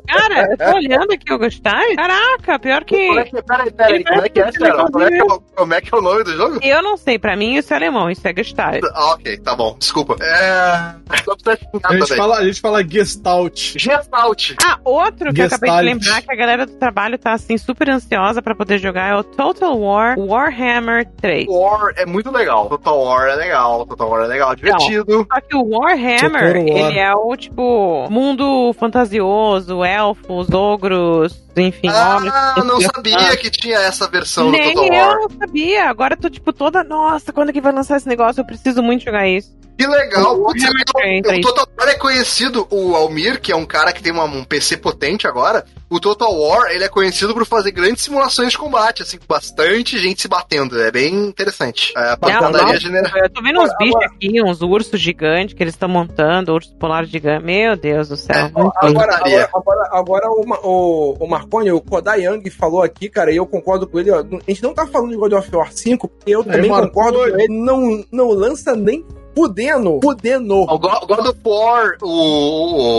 Cara, 0.07 0.47
eu 0.51 0.57
tô 0.57 0.75
olhando 0.77 1.11
aqui 1.13 1.33
o 1.33 1.37
Gustai. 1.39 1.95
Caraca, 1.95 2.59
pior 2.59 2.83
que. 2.83 3.07
Como 3.07 3.19
é 3.19 3.23
que, 3.25 3.41
peraí, 3.41 3.71
peraí, 3.71 4.03
como 4.03 4.21
é 4.21 4.29
que 4.29 4.39
é? 4.39 4.51
Como 4.51 5.03
é 5.03 5.09
que 5.09 5.15
é, 5.17 5.23
o- 5.23 5.41
como 5.55 5.73
é 5.73 5.81
que 5.81 5.93
é 5.93 5.97
o 5.97 6.01
nome 6.01 6.23
do 6.23 6.31
jogo? 6.33 6.59
Eu 6.61 6.81
não 6.83 6.97
sei, 6.97 7.17
pra 7.17 7.35
mim 7.35 7.55
isso 7.55 7.73
é 7.73 7.77
alemão, 7.77 8.09
isso 8.09 8.27
é 8.27 8.33
Gestalt. 8.35 8.83
Ah, 8.93 9.13
ok, 9.13 9.37
tá 9.37 9.55
bom, 9.55 9.75
desculpa. 9.79 10.15
É. 10.21 10.95
Só 11.23 11.35
xingar 11.35 11.89
A 11.89 11.93
gente, 11.93 12.07
também. 12.07 12.17
fala, 12.17 12.37
a 12.37 12.45
gente 12.45 12.61
fala 12.61 12.83
Gestalt. 12.87 13.75
Gestalt. 13.77 14.51
Ah, 14.63 14.77
outro 14.83 15.33
que 15.33 15.41
eu 15.41 15.45
acabei 15.45 15.69
de 15.69 15.75
Gestalt. 15.77 15.83
lembrar 15.85 16.21
que 16.21 16.31
a 16.31 16.35
galera 16.35 16.65
do 16.65 16.73
trabalho 16.73 17.17
tá 17.17 17.33
assim 17.33 17.57
super 17.57 17.89
ansiosa 17.89 18.41
pra 18.41 18.55
poder 18.55 18.77
jogar 18.77 19.09
é 19.11 19.15
o 19.15 19.23
Total 19.23 19.77
War 19.77 20.15
Warhammer 20.19 21.07
3. 21.21 21.47
War 21.49 21.93
é 21.97 22.05
muito 22.05 22.29
legal. 22.31 22.67
Total 22.69 22.99
War 22.99 23.29
é 23.29 23.35
legal. 23.35 23.85
Total 23.85 24.09
War 24.09 24.23
é 24.23 24.27
legal, 24.27 24.55
divertido. 24.55 25.25
Só 25.33 25.41
que 25.41 25.55
o 25.55 25.63
Warhammer, 25.79 26.53
Total 26.53 26.73
War. 26.75 26.89
ele 26.91 26.99
é 26.99 27.13
o 27.15 27.35
tipo 27.35 28.07
mundo 28.09 28.73
fantasioso, 28.73 29.54
elfos, 29.85 30.51
ogros, 30.51 31.44
enfim, 31.61 31.89
homens. 31.89 32.33
Ah, 32.33 32.63
não 32.63 32.79
sabia 32.81 33.35
que 33.37 33.49
tinha 33.49 33.77
essa 33.79 34.07
versão 34.07 34.45
do 34.45 34.51
Nem 34.51 34.73
Total 34.73 34.93
eu 34.93 35.05
War. 35.07 35.15
não 35.15 35.29
sabia. 35.39 35.89
Agora 35.89 36.13
eu 36.15 36.19
tô 36.19 36.29
tipo 36.29 36.51
toda, 36.53 36.83
nossa, 36.83 37.31
quando 37.33 37.49
é 37.49 37.53
que 37.53 37.61
vai 37.61 37.71
lançar 37.73 37.97
esse 37.97 38.07
negócio? 38.07 38.41
Eu 38.41 38.45
preciso 38.45 38.81
muito 38.83 39.03
jogar 39.03 39.27
isso. 39.27 39.53
Que 39.77 39.85
legal. 39.85 40.39
O 40.39 40.45
Putz, 40.45 40.63
Warhammer 40.63 40.85
legal. 40.95 41.21
3, 41.33 41.39
O 41.39 41.41
Total 41.49 41.67
War 41.77 41.89
é 41.89 41.95
conhecido, 41.95 42.65
o 42.71 42.95
Almir, 42.95 43.41
que 43.41 43.51
é 43.51 43.55
um 43.57 43.65
cara 43.65 43.91
que 43.91 44.01
tem 44.01 44.13
uma- 44.13 44.23
um 44.23 44.41
PC 44.45 44.77
potente 44.77 45.27
agora. 45.27 45.65
O 45.89 45.99
Total 45.99 46.33
War, 46.33 46.71
ele 46.71 46.85
é 46.85 46.87
conhecido 46.87 47.33
por 47.33 47.45
fazer 47.45 47.71
grandes 47.71 48.01
simulações 48.05 48.51
de 48.51 48.57
combate, 48.57 49.03
assim, 49.03 49.17
com 49.17 49.25
bastante 49.27 49.99
gente 49.99 50.21
se 50.21 50.27
batendo. 50.29 50.81
É 50.81 50.89
bem 50.91 51.13
interessante. 51.27 51.91
É, 51.95 52.11
a 52.11 52.17
pancadaria 52.17 52.73
não. 52.73 52.79
general. 52.79 53.11
Eu 53.17 53.29
tô 53.29 53.41
vendo 53.41 53.59
uns 53.59 53.69
Agora- 53.69 53.77
bichos 53.79 54.01
aqui, 54.15 54.41
uns 54.43 54.61
ursos 54.61 54.99
gigantes 54.99 55.53
que 55.53 55.61
eles 55.61 55.73
estão 55.73 55.89
montando, 55.89 56.53
urso 56.53 56.73
polar 56.77 57.05
gigante. 57.05 57.43
Meu 57.43 57.75
Deus 57.75 58.07
do 58.07 58.15
céu. 58.15 58.33
É, 58.33 58.41
Agora, 58.45 58.71
agora, 58.81 59.49
agora, 59.53 59.89
agora 59.91 60.29
o, 60.29 60.45
o, 60.63 61.17
o 61.19 61.27
Marconi, 61.45 61.71
o 61.71 61.81
Kodai 61.81 62.25
Young 62.25 62.49
falou 62.49 62.81
aqui, 62.81 63.09
cara, 63.09 63.31
e 63.31 63.37
eu 63.37 63.45
concordo 63.45 63.87
com 63.87 63.99
ele. 63.99 64.11
ó, 64.11 64.19
a 64.19 64.23
gente 64.49 64.63
não 64.63 64.73
tá 64.73 64.85
falando 64.87 65.11
de 65.11 65.17
God 65.17 65.33
of 65.33 65.55
War 65.55 65.71
5, 65.71 66.07
porque 66.07 66.35
eu 66.35 66.43
também 66.43 66.69
Marconi. 66.69 66.91
concordo 66.91 67.17
com 67.19 67.39
ele. 67.39 67.47
Não, 67.59 68.03
não 68.11 68.29
lança 68.29 68.75
nem 68.75 69.05
fudendo. 69.35 69.99
Fudendo. 70.01 70.55
O 70.61 70.79
Go- 70.79 71.05
God 71.07 71.27
of 71.27 71.39
War, 71.45 71.97
o, 72.01 72.07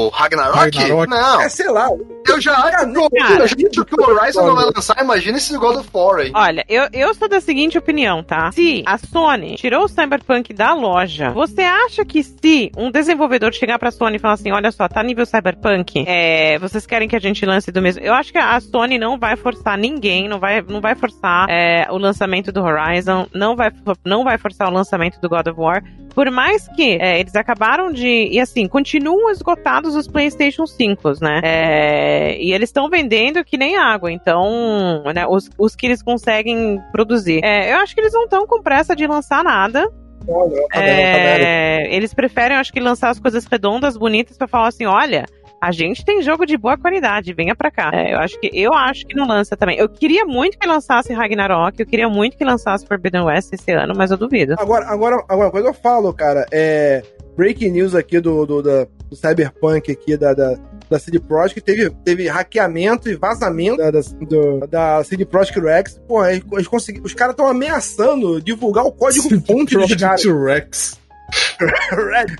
o 0.06 0.08
Ragnarok? 0.10 0.58
Ragnarok. 0.58 1.08
Não, 1.10 1.40
É, 1.40 1.48
sei 1.48 1.68
lá. 1.70 1.88
Eu 2.32 2.40
já 2.40 2.52
acho 2.56 2.92
que, 2.92 2.98
o- 2.98 3.10
Cara. 3.10 3.32
eu 3.34 3.38
já 3.38 3.44
acho 3.44 3.56
que 3.84 3.94
o 4.00 4.10
Horizon 4.10 4.46
não 4.46 4.54
vai 4.54 4.64
lançar. 4.66 4.96
Imagina 5.02 5.38
esse 5.38 5.56
God 5.56 5.76
of 5.76 5.88
War 5.92 6.20
aí. 6.20 6.32
Olha, 6.34 6.64
eu, 6.68 6.88
eu 6.92 7.14
sou 7.14 7.28
da 7.28 7.40
seguinte 7.40 7.76
opinião, 7.78 8.22
tá? 8.22 8.50
Se 8.52 8.82
a 8.86 8.98
Sony 8.98 9.56
tirou 9.56 9.84
o 9.84 9.88
Cyberpunk 9.88 10.52
da 10.52 10.74
loja, 10.74 11.30
você 11.30 11.62
acha 11.62 12.04
que 12.04 12.22
se 12.22 12.70
um 12.76 12.90
desenvolvedor 12.90 13.52
chegar 13.52 13.78
pra 13.78 13.90
Sony 13.90 14.16
e 14.16 14.18
falar 14.18 14.34
assim, 14.34 14.52
olha 14.52 14.70
só, 14.70 14.88
tá 14.88 15.02
nível 15.02 15.26
Cyberpunk, 15.26 16.04
é, 16.06 16.58
vocês 16.58 16.86
querem 16.86 17.08
que 17.08 17.16
a 17.16 17.20
gente 17.20 17.44
lance 17.46 17.70
do 17.72 17.80
mesmo... 17.82 18.02
Eu 18.02 18.14
acho 18.14 18.32
que 18.32 18.38
a 18.38 18.58
Sony 18.60 18.98
não 18.98 19.18
vai 19.18 19.36
forçar 19.36 19.76
ninguém, 19.78 20.28
não 20.28 20.38
vai, 20.38 20.62
não 20.62 20.80
vai 20.80 20.94
forçar 20.94 21.46
é, 21.48 21.86
o 21.90 21.98
lançamento 21.98 22.50
do 22.52 22.62
Horizon, 22.62 23.26
não 23.34 23.54
vai, 23.56 23.70
não 24.04 24.24
vai 24.24 24.38
forçar 24.38 24.68
o 24.68 24.72
lançamento 24.72 25.20
do 25.20 25.28
God 25.28 25.46
of 25.46 25.58
War, 25.60 25.82
por 26.14 26.30
mais 26.30 26.66
que 26.68 26.96
é, 27.00 27.20
eles 27.20 27.34
acabaram 27.36 27.92
de... 27.92 28.28
E 28.32 28.40
assim, 28.40 28.66
continuam 28.66 29.30
esgotados 29.30 29.94
os 29.94 30.08
PlayStation 30.08 30.66
5, 30.66 31.12
né? 31.20 31.40
É, 31.44 32.15
e 32.40 32.52
eles 32.52 32.68
estão 32.68 32.88
vendendo 32.88 33.44
que 33.44 33.56
nem 33.56 33.76
água, 33.76 34.10
então, 34.12 35.02
né, 35.14 35.26
os, 35.26 35.48
os 35.58 35.74
que 35.76 35.86
eles 35.86 36.02
conseguem 36.02 36.80
produzir. 36.92 37.40
É, 37.44 37.72
eu 37.72 37.78
acho 37.78 37.94
que 37.94 38.00
eles 38.00 38.12
não 38.12 38.24
estão 38.24 38.46
com 38.46 38.62
pressa 38.62 38.94
de 38.94 39.06
lançar 39.06 39.42
nada. 39.44 39.88
Não, 40.26 40.48
não, 40.48 40.68
tá 40.68 40.80
bem, 40.80 40.86
tá. 41.02 41.38
É, 41.40 41.94
eles 41.94 42.12
preferem, 42.12 42.56
acho 42.56 42.72
que, 42.72 42.80
lançar 42.80 43.10
as 43.10 43.20
coisas 43.20 43.44
redondas, 43.46 43.96
bonitas, 43.96 44.36
pra 44.36 44.46
falar 44.48 44.68
assim: 44.68 44.86
olha. 44.86 45.24
A 45.58 45.72
gente 45.72 46.04
tem 46.04 46.20
jogo 46.20 46.44
de 46.44 46.54
boa 46.54 46.76
qualidade, 46.76 47.32
venha 47.32 47.56
pra 47.56 47.70
cá. 47.70 47.90
É, 47.90 48.12
eu 48.12 48.18
acho 48.18 48.38
que 48.38 48.50
eu 48.52 48.74
acho 48.74 49.06
que 49.06 49.16
não 49.16 49.26
lança 49.26 49.56
também. 49.56 49.78
Eu 49.78 49.88
queria 49.88 50.26
muito 50.26 50.58
que 50.58 50.66
lançasse 50.66 51.14
Ragnarok, 51.14 51.80
eu 51.80 51.86
queria 51.86 52.10
muito 52.10 52.36
que 52.36 52.44
lançasse 52.44 52.86
Forbidden 52.86 53.22
West 53.22 53.54
esse 53.54 53.72
ano, 53.72 53.94
mas 53.96 54.10
eu 54.10 54.18
duvido. 54.18 54.54
Agora, 54.58 54.84
agora, 54.86 55.24
agora, 55.26 55.50
coisa 55.50 55.68
eu 55.68 55.72
falo, 55.74 56.12
cara, 56.12 56.44
é. 56.52 57.02
Breaking 57.34 57.70
news 57.70 57.94
aqui 57.94 58.20
do, 58.20 58.44
do, 58.44 58.62
da- 58.62 58.86
do 59.08 59.16
Cyberpunk 59.16 59.90
aqui 59.90 60.14
da, 60.16 60.34
da, 60.34 60.58
da 60.88 60.98
CD 60.98 61.18
Projekt, 61.18 61.60
teve, 61.60 61.90
teve 62.04 62.28
hackeamento 62.28 63.08
e 63.08 63.16
vazamento 63.16 63.78
da, 63.78 63.90
da, 63.90 64.00
do- 64.20 64.66
da 64.66 65.04
CD 65.04 65.24
Projekt 65.24 65.58
Rex. 65.60 66.00
Pô, 66.06 66.24
eles, 66.24 66.44
eles 66.52 66.68
conseguiram- 66.68 67.04
os 67.06 67.14
caras 67.14 67.32
estão 67.32 67.46
ameaçando 67.48 68.40
divulgar 68.40 68.84
o 68.84 68.92
código 68.92 69.28
fonte 69.44 69.74
dos 69.76 69.94
caras. 69.96 70.22
Project 70.22 70.28
Rex. 70.44 71.00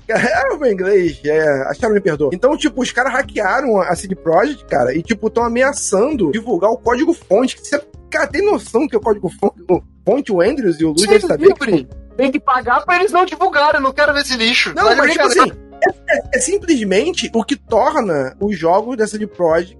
É 0.07 0.53
o 0.53 0.57
meu 0.59 0.71
inglês, 0.71 1.19
é, 1.25 1.61
acharam 1.69 1.93
me 1.93 1.99
perdoa. 2.01 2.29
Então, 2.33 2.55
tipo, 2.57 2.81
os 2.81 2.91
caras 2.91 3.11
hackearam 3.13 3.81
a 3.81 3.95
CD 3.95 4.15
Projekt, 4.15 4.65
cara, 4.65 4.93
e, 4.95 5.01
tipo, 5.01 5.27
estão 5.27 5.43
ameaçando 5.43 6.31
divulgar 6.31 6.69
o 6.71 6.77
código 6.77 7.13
fonte. 7.13 7.57
Você, 7.59 7.81
cara, 8.09 8.27
tem 8.27 8.45
noção 8.45 8.87
que 8.87 8.95
é 8.95 8.99
o 8.99 9.01
código 9.01 9.29
fonte, 9.39 9.61
o 9.69 9.81
fonte 10.05 10.31
o 10.31 10.41
Andrews 10.41 10.79
e 10.79 10.85
o 10.85 10.89
Luiz 10.89 11.01
devem 11.07 11.19
saber? 11.27 11.53
Tem 12.15 12.31
que 12.31 12.39
pagar 12.39 12.83
pra 12.83 12.95
eles 12.95 13.11
não 13.11 13.25
divulgarem. 13.25 13.75
Eu 13.75 13.81
não 13.81 13.93
quero 13.93 14.11
ver 14.13 14.21
esse 14.21 14.35
lixo. 14.37 14.73
Não, 14.75 14.85
Tá 14.85 14.93
de 14.93 14.97
mas 15.01 15.11
tipo 15.11 15.25
assim, 15.27 15.51
é, 16.09 16.37
é- 16.37 16.39
simplesmente 16.39 17.29
o 17.33 17.43
que 17.43 17.55
torna 17.55 18.35
os 18.39 18.57
jogos 18.57 18.97
dessa 18.97 19.17
de 19.17 19.27
Project 19.27 19.77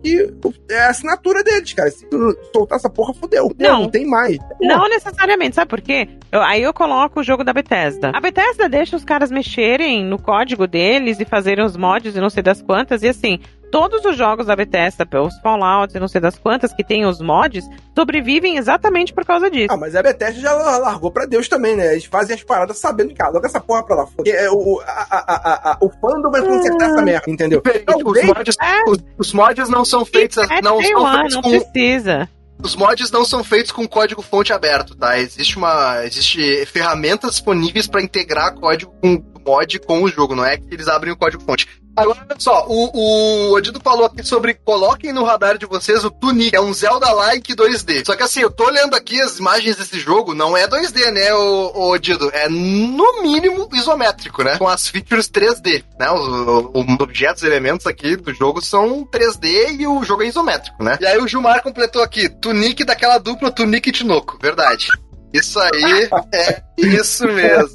é 0.69 0.79
a 0.79 0.89
assinatura 0.89 1.43
deles, 1.43 1.73
cara. 1.73 1.89
Se 1.91 2.05
soltar 2.53 2.77
essa 2.77 2.89
porra. 2.89 3.13
Fudeu, 3.13 3.51
Não. 3.57 3.81
não 3.83 3.89
tem 3.89 4.05
mais. 4.05 4.37
Não 4.61 4.87
necessariamente, 4.89 5.55
sabe 5.55 5.69
por 5.69 5.81
quê? 5.81 6.07
Eu- 6.31 6.41
aí 6.41 6.61
eu 6.61 6.73
coloco 6.73 7.19
o 7.19 7.23
jogo 7.23 7.43
da 7.43 7.53
Bethesda. 7.53 8.11
A 8.13 8.19
Bethesda 8.19 8.67
deixa 8.69 8.95
os 8.95 9.03
caras 9.05 9.31
mexerem 9.31 10.03
no 10.05 10.19
código 10.19 10.67
deles 10.67 11.19
e 11.19 11.25
fazerem 11.25 11.63
os 11.65 11.75
mods 11.77 12.15
e 12.15 12.19
não 12.19 12.29
sei 12.29 12.43
das 12.43 12.61
quantas, 12.61 13.01
e 13.03 13.07
assim. 13.07 13.39
Todos 13.71 14.05
os 14.05 14.15
jogos 14.17 14.45
da 14.45 14.55
Bethesda, 14.55 15.05
os 15.21 15.37
Fallouts 15.39 15.93
e 15.93 15.99
não 15.99 16.07
sei 16.07 16.21
das 16.21 16.37
quantas, 16.39 16.71
que 16.73 16.83
tem 16.83 17.05
os 17.05 17.19
mods, 17.21 17.67
sobrevivem 17.93 18.57
exatamente 18.57 19.13
por 19.13 19.25
causa 19.25 19.51
disso. 19.51 19.67
Ah, 19.69 19.77
mas 19.77 19.93
a 19.95 20.01
Bethesda 20.01 20.39
já 20.39 20.53
largou 20.53 21.11
pra 21.11 21.25
Deus 21.25 21.49
também, 21.49 21.75
né? 21.75 21.91
Eles 21.91 22.05
fazem 22.05 22.35
as 22.35 22.43
paradas 22.43 22.77
sabendo 22.77 23.13
que, 23.13 23.21
ah, 23.21 23.27
logo 23.29 23.45
essa 23.45 23.59
porra 23.59 23.83
pra 23.85 23.95
lá. 23.97 24.07
Porque 24.15 24.29
é, 24.31 24.49
o, 24.49 24.79
a, 24.81 24.85
a, 24.91 25.17
a, 25.19 25.71
a- 25.73 25.77
o 25.81 25.89
fandom 25.99 26.31
vai 26.31 26.41
consertar 26.41 26.89
essa 26.91 27.01
merda, 27.01 27.29
entendeu? 27.29 27.61
Diferente, 27.61 28.03
os, 28.05 28.23
mods, 28.23 28.55
É. 28.61 28.89
os, 28.89 28.97
os 29.17 29.33
mods 29.33 29.69
não 29.69 29.83
são 29.83 30.05
feitos, 30.05 30.37
É 30.37 30.61
não 30.61 30.81
são 30.81 31.01
One, 31.03 31.17
feitos 31.17 31.35
não 31.35 31.41
com, 31.41 31.49
precisa. 31.59 32.29
os 32.63 32.75
mods 32.75 33.11
não 33.11 33.25
são 33.25 33.43
feitos 33.43 33.71
com 33.73 33.85
código 33.87 34.21
fonte 34.21 34.53
aberto, 34.53 34.95
tá? 34.95 35.19
Existe 35.19 35.57
uma, 35.57 36.05
existe 36.05 36.65
ferramentas 36.67 37.31
disponíveis 37.31 37.85
para 37.85 38.01
integrar 38.01 38.53
código 38.55 38.93
com 39.01 39.21
mod 39.45 39.79
com 39.79 40.03
o 40.03 40.07
jogo, 40.07 40.35
não 40.35 40.45
é 40.45 40.57
que 40.57 40.73
eles 40.73 40.87
abrem 40.87 41.11
o 41.11 41.17
código 41.17 41.43
fonte. 41.43 41.67
Agora, 41.97 42.19
olha 42.29 42.39
só, 42.39 42.63
o, 42.67 42.91
o 42.93 43.53
Odido 43.53 43.81
falou 43.83 44.05
aqui 44.05 44.23
sobre 44.23 44.53
coloquem 44.53 45.11
no 45.11 45.23
radar 45.23 45.57
de 45.57 45.65
vocês 45.65 46.05
o 46.05 46.11
Tunic, 46.11 46.55
é 46.55 46.61
um 46.61 46.71
Zelda-like 46.71 47.55
2D. 47.55 48.05
Só 48.05 48.15
que 48.15 48.21
assim, 48.21 48.41
eu 48.41 48.51
tô 48.51 48.65
olhando 48.65 48.95
aqui 48.95 49.19
as 49.19 49.39
imagens 49.39 49.77
desse 49.77 49.99
jogo, 49.99 50.35
não 50.35 50.55
é 50.55 50.67
2D, 50.67 51.11
né, 51.11 51.33
o, 51.33 51.71
o 51.73 51.89
Odido? 51.89 52.29
É 52.31 52.47
no 52.47 53.23
mínimo 53.23 53.67
isométrico, 53.73 54.43
né? 54.43 54.57
Com 54.59 54.67
as 54.67 54.87
features 54.87 55.27
3D, 55.27 55.83
né? 55.99 56.11
Os, 56.11 56.69
os 56.71 56.99
objetos, 56.99 57.41
elementos 57.41 57.87
aqui 57.87 58.15
do 58.15 58.31
jogo 58.31 58.61
são 58.61 59.03
3D 59.05 59.79
e 59.79 59.87
o 59.87 60.03
jogo 60.03 60.21
é 60.21 60.27
isométrico, 60.27 60.83
né? 60.83 60.99
E 61.01 61.05
aí 61.07 61.17
o 61.17 61.27
Gilmar 61.27 61.63
completou 61.63 62.03
aqui, 62.03 62.29
Tunic 62.29 62.83
daquela 62.83 63.17
dupla 63.17 63.51
Tunic 63.51 63.89
e 63.89 63.91
Tinoco, 63.91 64.37
verdade. 64.39 64.87
Isso 65.33 65.59
aí 65.59 66.09
é 66.31 66.61
isso 66.77 67.25
mesmo. 67.27 67.73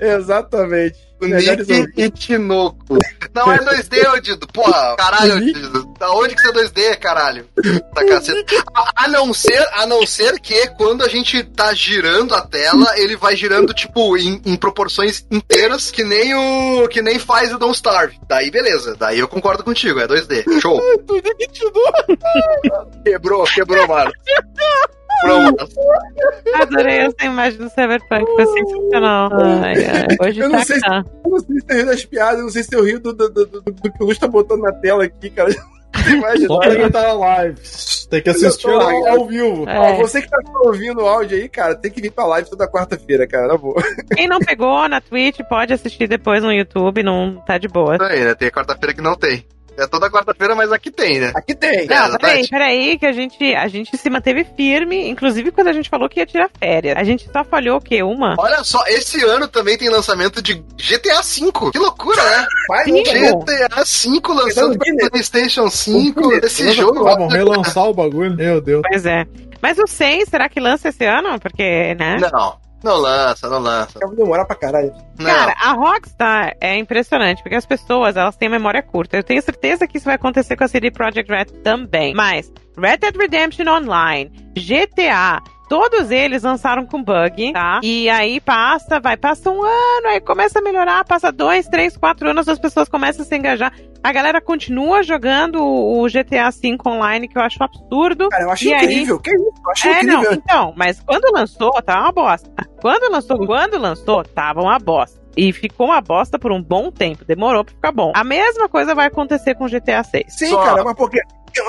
Exatamente. 0.00 1.07
Tunic 1.18 1.92
e 1.96 2.10
Tinoco. 2.10 2.98
Não 3.34 3.52
é 3.52 3.58
2D, 3.58 4.14
Odido. 4.14 4.46
Porra, 4.48 4.96
caralho, 4.96 5.36
Odido. 5.36 5.94
Da 5.98 6.12
onde 6.12 6.34
que 6.34 6.40
você 6.40 6.48
é 6.48 6.52
2D, 6.52 6.98
caralho? 6.98 7.48
Tá. 7.94 8.02
A, 8.74 9.04
a 9.04 9.08
não 9.08 9.34
ser, 9.34 9.66
a 9.72 9.86
não 9.86 10.06
ser 10.06 10.38
que 10.40 10.68
quando 10.68 11.04
a 11.04 11.08
gente 11.08 11.42
tá 11.42 11.74
girando 11.74 12.34
a 12.34 12.40
tela, 12.40 12.98
ele 12.98 13.16
vai 13.16 13.34
girando, 13.36 13.74
tipo, 13.74 14.16
em, 14.16 14.40
em 14.44 14.56
proporções 14.56 15.26
inteiras, 15.30 15.90
que 15.90 16.04
nem 16.04 16.34
o. 16.34 16.88
que 16.88 17.02
nem 17.02 17.18
faz 17.18 17.52
o 17.52 17.58
Don't 17.58 17.74
Starve. 17.74 18.18
Daí, 18.28 18.50
beleza. 18.50 18.96
Daí 18.96 19.18
eu 19.18 19.28
concordo 19.28 19.64
contigo, 19.64 19.98
é 20.00 20.06
2D. 20.06 20.60
Show. 20.60 20.80
Tinoco. 21.52 23.02
Quebrou, 23.04 23.44
quebrou, 23.44 23.88
mano. 23.88 24.12
Pronto. 25.22 25.68
Adorei 26.54 26.98
essa 26.98 27.24
imagem 27.24 27.58
do 27.58 27.68
Cyberpunk, 27.70 28.24
foi 28.34 28.46
sensacional. 28.46 29.30
Ai, 29.62 29.74
ai. 29.84 30.16
Hoje 30.28 30.40
Eu 30.40 30.50
tá 30.50 30.56
não 30.58 30.64
sei 30.64 30.78
se-. 30.80 30.86
Eu 30.86 31.04
não 31.30 31.38
sei 31.40 31.60
se 31.60 31.66
eu 31.68 31.76
rio 31.76 31.86
das 31.86 32.04
piadas, 32.04 32.38
eu 32.38 32.44
não 32.44 32.50
sei 32.50 32.62
se 32.62 32.74
eu 32.76 32.84
rio 32.84 33.00
do, 33.00 33.12
do, 33.12 33.28
do, 33.28 33.46
do- 33.46 33.60
do 33.62 33.92
que 33.92 34.02
o 34.02 34.06
Luz 34.06 34.18
tá 34.18 34.26
botando 34.26 34.62
na 34.62 34.72
tela 34.72 35.04
aqui, 35.04 35.30
cara. 35.30 35.50
Imagina. 36.08 36.46
Só 36.48 36.58
pra 36.58 36.76
quem 36.76 36.90
tá 36.90 37.02
na 37.02 37.12
live. 37.12 37.60
Tem 38.10 38.22
que 38.22 38.30
assistir 38.30 38.70
ao, 38.70 39.06
ao 39.08 39.26
vivo. 39.26 39.68
É. 39.68 39.78
Ó, 39.78 39.96
você 39.96 40.22
que 40.22 40.28
tá 40.30 40.38
ouvindo 40.64 41.02
o 41.02 41.06
áudio 41.06 41.36
aí, 41.36 41.48
cara, 41.48 41.74
tem 41.74 41.90
que 41.90 42.00
vir 42.00 42.10
pra 42.10 42.24
live 42.26 42.48
toda 42.48 42.70
quarta-feira, 42.70 43.26
cara, 43.26 43.48
na 43.48 43.56
boa. 43.56 43.82
Quem 44.16 44.26
não 44.28 44.38
pegou 44.38 44.88
na 44.88 45.00
Twitch 45.00 45.40
pode 45.48 45.72
assistir 45.74 46.06
depois 46.06 46.42
no 46.42 46.52
YouTube, 46.52 47.02
não 47.02 47.36
tá 47.44 47.58
de 47.58 47.68
boa. 47.68 47.98
Aí, 48.00 48.24
né? 48.24 48.34
Tem 48.34 48.50
quarta-feira 48.50 48.94
que 48.94 49.02
não 49.02 49.14
tem. 49.16 49.44
É 49.78 49.86
toda 49.86 50.10
quarta-feira, 50.10 50.56
mas 50.56 50.72
aqui 50.72 50.90
tem, 50.90 51.20
né? 51.20 51.32
Aqui 51.36 51.54
tem. 51.54 51.70
É, 51.70 51.80
Não, 51.80 51.86
peraí, 51.86 52.08
exatamente. 52.08 52.50
peraí, 52.50 52.98
que 52.98 53.06
a 53.06 53.12
gente, 53.12 53.54
a 53.54 53.68
gente 53.68 53.96
se 53.96 54.10
manteve 54.10 54.44
firme, 54.56 55.08
inclusive 55.08 55.52
quando 55.52 55.68
a 55.68 55.72
gente 55.72 55.88
falou 55.88 56.08
que 56.08 56.18
ia 56.18 56.26
tirar 56.26 56.50
férias. 56.58 56.96
A 56.96 57.04
gente 57.04 57.30
só 57.32 57.44
falhou 57.44 57.76
o 57.78 57.80
quê? 57.80 58.02
Uma? 58.02 58.34
Olha 58.38 58.64
só, 58.64 58.82
esse 58.88 59.24
ano 59.24 59.46
também 59.46 59.78
tem 59.78 59.88
lançamento 59.88 60.42
de 60.42 60.54
GTA 60.54 61.22
V. 61.22 61.70
Que 61.72 61.78
loucura, 61.78 62.22
né? 62.22 62.46
Sim. 62.84 63.02
GTA 63.04 63.84
V 63.84 64.34
lançando 64.34 64.76
pra 64.76 65.10
PlayStation 65.10 65.70
5. 65.70 66.20
Guinness. 66.20 66.44
Esse 66.44 66.72
jogo. 66.72 67.04
Vão 67.04 67.28
relançar 67.28 67.84
o 67.84 67.94
bagulho. 67.94 68.34
Meu 68.34 68.60
Deus. 68.60 68.82
Pois 68.88 69.06
é. 69.06 69.24
Mas 69.62 69.78
o 69.78 69.86
6, 69.86 70.28
será 70.28 70.48
que 70.48 70.60
lança 70.60 70.88
esse 70.88 71.04
ano? 71.04 71.38
Porque, 71.40 71.94
né? 71.98 72.16
Não, 72.20 72.58
não 72.82 72.96
lança, 72.96 73.48
não 73.48 73.58
lança. 73.58 73.98
Vai 73.98 74.16
demorar 74.16 74.44
pra 74.44 74.56
caralho. 74.56 74.92
Não. 75.18 75.26
Cara, 75.26 75.54
a 75.58 75.72
Rockstar 75.72 76.56
é 76.60 76.76
impressionante, 76.76 77.42
porque 77.42 77.56
as 77.56 77.66
pessoas, 77.66 78.16
elas 78.16 78.36
têm 78.36 78.48
memória 78.48 78.82
curta. 78.82 79.16
Eu 79.16 79.24
tenho 79.24 79.42
certeza 79.42 79.86
que 79.86 79.98
isso 79.98 80.06
vai 80.06 80.14
acontecer 80.14 80.56
com 80.56 80.64
a 80.64 80.68
CD 80.68 80.90
Projekt 80.90 81.30
Red 81.30 81.46
também. 81.62 82.14
Mas, 82.14 82.52
Red 82.76 82.98
Dead 82.98 83.16
Redemption 83.16 83.66
Online, 83.68 84.30
GTA, 84.54 85.42
todos 85.68 86.10
eles 86.10 86.42
lançaram 86.42 86.86
com 86.86 87.02
bug, 87.02 87.52
tá? 87.52 87.80
E 87.82 88.08
aí 88.08 88.40
passa, 88.40 88.98
vai, 89.00 89.16
passa 89.16 89.50
um 89.50 89.62
ano, 89.62 90.06
aí 90.08 90.20
começa 90.20 90.58
a 90.58 90.62
melhorar, 90.62 91.04
passa 91.04 91.30
dois, 91.30 91.66
três, 91.68 91.96
quatro 91.96 92.28
anos, 92.30 92.48
as 92.48 92.58
pessoas 92.58 92.88
começam 92.88 93.22
a 93.22 93.28
se 93.28 93.36
engajar. 93.36 93.72
A 94.02 94.12
galera 94.12 94.40
continua 94.40 95.02
jogando 95.02 95.62
o 95.62 95.88
o 96.02 96.06
GTA 96.06 96.50
V 96.50 96.76
online, 96.86 97.26
que 97.28 97.36
eu 97.36 97.42
acho 97.42 97.62
absurdo. 97.62 98.28
Cara, 98.28 98.44
eu 98.44 98.50
acho 98.50 98.64
E 98.64 98.72
aí? 98.72 98.84
incrível. 98.84 99.18
Que 99.20 99.34
isso? 99.34 99.44
Eu 99.64 99.70
acho 99.72 99.88
É, 99.88 100.02
não, 100.04 100.14
incrível. 100.20 100.32
então, 100.44 100.72
mas 100.76 101.00
quando 101.00 101.32
lançou, 101.32 101.72
tava 101.82 102.02
uma 102.02 102.12
bosta. 102.12 102.48
Quando 102.80 103.10
lançou, 103.10 103.44
quando 103.44 103.76
lançou, 103.78 104.22
tava 104.22 104.60
uma 104.60 104.78
bosta. 104.78 105.18
E 105.36 105.52
ficou 105.52 105.86
uma 105.88 106.00
bosta 106.00 106.38
por 106.38 106.50
um 106.52 106.62
bom 106.62 106.90
tempo. 106.90 107.24
Demorou 107.24 107.64
pra 107.64 107.74
ficar 107.74 107.92
bom. 107.92 108.12
A 108.14 108.24
mesma 108.24 108.68
coisa 108.68 108.94
vai 108.94 109.06
acontecer 109.08 109.54
com 109.56 109.66
GTA 109.66 110.02
6. 110.04 110.24
Sim, 110.28 110.46
Só- 110.50 110.62
cara, 110.62 110.82
mas 110.84 110.94
porque. 110.94 111.20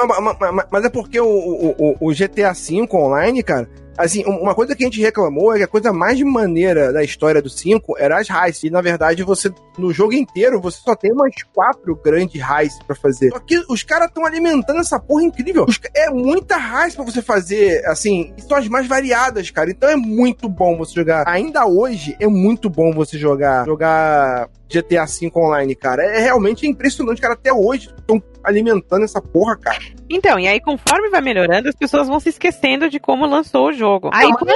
ma- 0.08 0.22
ma- 0.22 0.52
ma- 0.52 0.66
Mas 0.72 0.86
é 0.86 0.90
porque 0.90 1.20
o, 1.20 1.26
o, 1.28 1.76
o- 1.78 1.98
o 2.00 2.14
GTA 2.14 2.54
V 2.54 2.88
online, 2.94 3.42
cara. 3.44 3.68
Assim, 4.00 4.24
uma 4.26 4.56
coisa 4.56 4.74
que 4.74 4.82
a 4.82 4.88
gente 4.88 5.02
reclamou 5.02 5.54
é 5.54 5.58
que 5.58 5.64
a 5.64 5.68
coisa 5.68 5.92
mais 5.92 6.22
maneira 6.22 6.94
da 6.94 7.04
história 7.04 7.42
do 7.42 7.50
5 7.50 7.98
era 8.00 8.18
as 8.18 8.30
heists. 8.30 8.64
E 8.64 8.70
na 8.70 8.80
verdade, 8.82 9.24
você, 9.24 9.52
no 9.78 9.92
jogo 9.92 10.14
inteiro, 10.14 10.62
você 10.62 10.80
só 10.82 10.96
tem 10.96 11.12
umas 11.12 11.34
quatro 11.54 11.94
grandes 11.98 12.42
heists 12.42 12.82
pra 12.88 12.96
fazer. 12.96 13.30
Só 13.30 13.40
que 13.40 13.62
os 13.68 13.84
caras 13.84 14.08
estão 14.08 14.26
alimentando 14.26 14.80
essa 14.80 14.98
porra 14.98 15.24
incrível. 15.24 15.66
Os 15.68 15.78
é 15.94 16.10
muita 16.10 16.56
heist 16.56 16.96
pra 16.96 17.04
você 17.04 17.22
fazer, 17.22 17.86
assim, 17.88 18.34
são 18.38 18.58
as 18.58 18.70
mais 18.70 18.88
variadas, 18.88 19.52
cara. 19.52 19.70
Então 19.70 19.90
é 19.90 19.98
muito 19.98 20.48
bom 20.48 20.78
você 20.78 20.94
jogar. 20.96 21.28
Ainda 21.28 21.66
hoje, 21.66 22.16
é 22.22 22.28
muito 22.28 22.70
bom 22.70 22.94
você 22.94 23.18
jogar, 23.18 23.66
jogar 23.66 24.48
GTA 24.70 25.06
V 25.06 25.32
online, 25.36 25.76
cara. 25.76 26.04
É 26.04 26.20
realmente 26.20 26.68
impressionante, 26.68 27.20
cara. 27.22 27.34
Até 27.34 27.52
hoje 27.52 27.90
estão 27.98 28.22
alimentando 28.44 29.04
essa 29.04 29.22
porra, 29.22 29.58
cara. 29.58 29.80
Então, 30.10 30.40
e 30.40 30.48
aí 30.48 30.62
conforme 30.62 31.10
vai 31.10 31.22
melhorando, 31.22 31.68
as 31.68 31.76
pessoas 31.76 32.08
vão 32.08 32.20
se 32.20 32.30
esquecendo 32.30 32.90
de 32.90 33.00
como 33.00 33.26
lançou 33.26 33.68
o 33.70 33.74
jogo. 33.74 34.10
Aí 34.14 34.28
mas 34.30 34.38
quando 34.38 34.52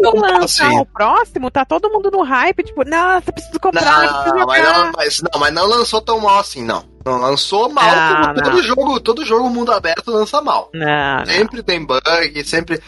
não, 0.00 0.20
lançar 0.40 0.66
assim. 0.68 0.78
o 0.78 0.86
próximo, 0.86 1.50
tá 1.50 1.64
todo 1.64 1.90
mundo 1.90 2.10
no 2.10 2.22
hype, 2.22 2.62
tipo, 2.62 2.88
nossa, 2.88 3.32
preciso 3.32 3.60
comprar, 3.60 4.08
preciso 4.08 4.34
Não, 4.36 4.46
mas 4.46 4.64
jogar. 4.64 4.78
não, 4.84 4.92
mas, 4.96 5.20
não, 5.22 5.40
mas 5.40 5.52
não 5.54 5.66
lançou 5.66 6.00
tão 6.00 6.20
mal 6.20 6.38
assim, 6.38 6.62
não. 6.64 6.84
Não 7.04 7.18
lançou 7.20 7.68
mal, 7.72 7.84
Ah, 7.88 8.32
como 8.32 8.42
todo 8.42 8.56
não. 8.56 8.62
jogo, 8.62 9.00
todo 9.00 9.24
jogo 9.24 9.48
mundo 9.48 9.70
aberto 9.70 10.10
lança 10.10 10.40
mal. 10.42 10.70
Não, 10.74 11.18
não, 11.18 11.26
Sempre 11.26 11.62
tem 11.62 11.84
bug, 11.84 12.44
sempre. 12.44 12.80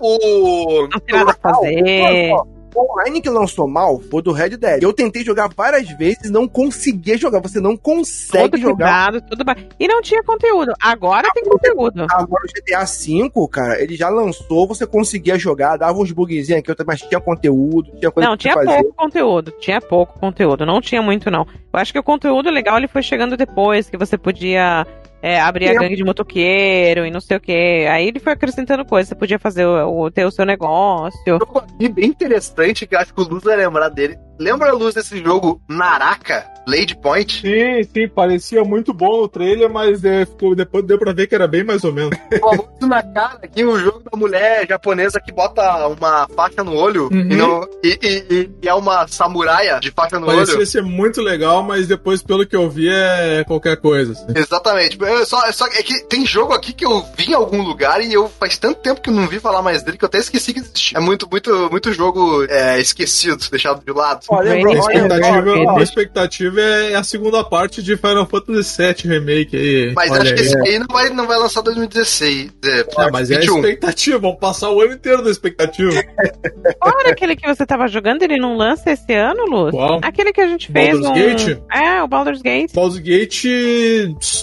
O. 0.00 0.88
não 0.90 0.98
tem 1.00 1.14
nada 1.16 1.30
a 1.30 1.34
fazer. 1.34 2.32
O 2.32 2.59
online 2.80 3.20
que 3.20 3.28
lançou 3.28 3.68
mal 3.68 3.98
foi 4.00 4.22
do 4.22 4.32
Red 4.32 4.50
Dead. 4.56 4.82
Eu 4.82 4.92
tentei 4.92 5.22
jogar 5.24 5.48
várias 5.54 5.88
vezes 5.90 6.30
não 6.30 6.48
conseguia 6.48 7.16
jogar. 7.18 7.40
Você 7.40 7.60
não 7.60 7.76
consegue 7.76 8.50
Todo 8.50 8.60
jogar. 8.60 9.10
quebrado, 9.12 9.20
tudo 9.30 9.44
ba- 9.44 9.56
E 9.78 9.86
não 9.88 10.00
tinha 10.02 10.22
conteúdo. 10.22 10.72
Agora 10.80 11.28
tem 11.34 11.44
conteúdo. 11.44 12.06
Agora 12.10 12.42
o 12.44 12.48
GTA 12.48 12.84
V, 12.84 13.48
cara, 13.50 13.82
ele 13.82 13.96
já 13.96 14.08
lançou, 14.08 14.66
você 14.66 14.86
conseguia 14.86 15.38
jogar, 15.38 15.76
dava 15.76 15.98
uns 15.98 16.12
bugzinhos 16.12 16.62
aqui, 16.62 16.72
mas 16.86 17.00
tinha 17.02 17.20
conteúdo, 17.20 17.90
tinha 17.98 18.10
coisa 18.10 18.28
Não, 18.28 18.36
tinha 18.36 18.54
fazer. 18.54 18.82
pouco 18.82 18.94
conteúdo. 18.96 19.50
Tinha 19.60 19.80
pouco 19.80 20.18
conteúdo. 20.18 20.64
Não 20.66 20.80
tinha 20.80 21.02
muito, 21.02 21.30
não. 21.30 21.46
Eu 21.72 21.78
acho 21.80 21.92
que 21.92 21.98
o 21.98 22.02
conteúdo 22.02 22.50
legal 22.50 22.76
ele 22.78 22.88
foi 22.88 23.02
chegando 23.02 23.36
depois, 23.36 23.88
que 23.90 23.96
você 23.96 24.16
podia 24.18 24.86
é, 25.22 25.40
abrir 25.40 25.66
a 25.68 25.72
gangue 25.82 25.96
de 25.96 26.04
motoqueiro 26.04 27.04
e 27.06 27.10
não 27.10 27.20
sei 27.20 27.36
o 27.36 27.40
que. 27.40 27.86
Aí 27.90 28.08
ele 28.08 28.18
foi 28.20 28.32
acrescentando 28.32 28.84
coisas. 28.84 29.08
Você 29.08 29.14
podia 29.14 29.38
fazer 29.38 29.66
o, 29.66 30.02
o- 30.04 30.10
ter 30.10 30.24
o 30.24 30.30
seu 30.30 30.44
negócio. 30.46 31.38
aqui 31.74 31.88
bem 31.88 32.06
interessante 32.06 32.86
que 32.86 32.96
acho 32.96 33.12
que 33.14 33.20
o 33.20 33.24
Luz 33.24 33.44
vai 33.44 33.56
lembrar 33.56 33.88
dele. 33.88 34.18
Lembra 34.40 34.70
a 34.70 34.72
luz 34.72 34.94
desse 34.94 35.22
jogo 35.22 35.60
Naraka, 35.68 36.46
Blade 36.66 36.96
Point? 36.96 37.42
Sim, 37.42 37.82
sim, 37.92 38.08
parecia 38.08 38.64
muito 38.64 38.94
bom 38.94 39.22
o 39.22 39.28
trailer, 39.28 39.68
mas 39.70 40.02
é, 40.02 40.24
ficou, 40.24 40.54
depois 40.54 40.82
deu 40.84 40.98
pra 40.98 41.12
ver 41.12 41.26
que 41.26 41.34
era 41.34 41.46
bem 41.46 41.62
mais 41.62 41.84
ou 41.84 41.92
menos. 41.92 42.10
Muito 42.40 42.86
na 42.86 43.02
cara 43.02 43.38
aqui 43.42 43.62
o 43.64 43.78
jogo 43.78 44.00
da 44.10 44.16
mulher 44.16 44.66
japonesa 44.66 45.20
que 45.20 45.30
bota 45.32 45.86
uma 45.88 46.26
faixa 46.34 46.64
no 46.64 46.74
olho 46.74 47.08
Uhum. 47.12 47.20
e, 47.30 47.36
não, 47.36 47.68
e, 47.84 47.98
e- 48.02 48.50
e- 48.62 48.66
é 48.68 48.72
uma 48.74 49.06
samuraia 49.06 49.78
de 49.78 49.90
faixa 49.90 50.18
no 50.18 50.26
Parecia 50.26 50.56
olho. 50.56 50.66
ser 50.66 50.82
muito 50.82 51.20
legal, 51.20 51.62
mas 51.62 51.86
depois, 51.86 52.22
pelo 52.22 52.46
que 52.46 52.56
eu 52.56 52.68
vi, 52.70 52.88
é 52.88 53.44
qualquer 53.46 53.76
coisa. 53.76 54.12
assim. 54.12 54.26
Exatamente. 54.34 54.98
É 55.04 55.24
só, 55.26 55.44
é 55.46 55.52
só 55.52 55.66
é 55.66 55.82
que 55.82 56.02
tem 56.04 56.24
jogo 56.24 56.52
aqui 56.54 56.72
que 56.72 56.84
eu 56.86 57.04
vi 57.16 57.30
em 57.30 57.34
algum 57.34 57.62
lugar 57.62 58.00
e 58.00 58.12
eu 58.12 58.28
faz 58.40 58.56
tanto 58.58 58.80
tempo 58.80 59.00
que 59.02 59.10
eu 59.10 59.14
não 59.14 59.26
vi 59.26 59.38
falar 59.38 59.60
mais 59.62 59.82
dele 59.82 59.98
que 59.98 60.04
eu 60.04 60.08
até 60.08 60.18
esqueci 60.18 60.54
que 60.54 60.60
existia. 60.60 60.96
É 60.98 61.00
muito, 61.00 61.28
muito, 61.30 61.68
muito 61.70 61.92
jogo 61.92 62.44
é, 62.48 62.80
esquecido, 62.80 63.44
deixado 63.50 63.84
de 63.84 63.92
lado. 63.92 64.24
A 64.38 64.44
expectativa, 64.44 65.50
olha, 65.50 65.70
a 65.78 65.82
expectativa 65.82 66.60
é 66.60 66.94
a 66.94 67.02
segunda 67.04 67.42
parte 67.44 67.82
de 67.82 67.96
Final 67.96 68.26
Fantasy 68.26 68.76
VII 68.82 68.94
Remake 69.12 69.56
aí. 69.56 69.92
Mas 69.94 70.10
Olha 70.10 70.22
acho 70.22 70.34
que 70.34 70.40
aí. 70.40 70.46
esse 70.46 70.58
aí 70.68 70.78
não 70.78 70.86
vai, 70.90 71.10
não 71.10 71.26
vai 71.26 71.38
lançar 71.38 71.60
2016. 71.62 72.50
É, 72.64 72.86
Ah, 72.96 73.08
mas 73.12 73.30
é 73.30 73.36
a 73.36 73.40
21. 73.40 73.56
expectativa, 73.56 74.18
vamos 74.18 74.38
passar 74.38 74.70
o 74.70 74.80
ano 74.80 74.92
inteiro 74.92 75.22
da 75.22 75.30
expectativa. 75.30 75.90
Qual 76.80 77.00
era 77.00 77.10
aquele 77.10 77.34
que 77.36 77.46
você 77.46 77.66
tava 77.66 77.86
jogando? 77.88 78.22
Ele 78.22 78.38
não 78.38 78.56
lança 78.56 78.90
esse 78.90 79.12
ano, 79.14 79.44
Luz? 79.46 79.72
Qual? 79.72 80.00
Aquele 80.02 80.32
que 80.32 80.40
a 80.40 80.46
gente 80.46 80.70
fez 80.70 80.98
Baldur's 81.00 81.10
um... 81.10 81.14
Gate? 81.46 81.58
É, 81.72 82.02
o 82.02 82.08
Baldur's 82.08 82.42
Gate. 82.42 82.72
Baldur's 82.72 83.00
Gate, 83.00 83.44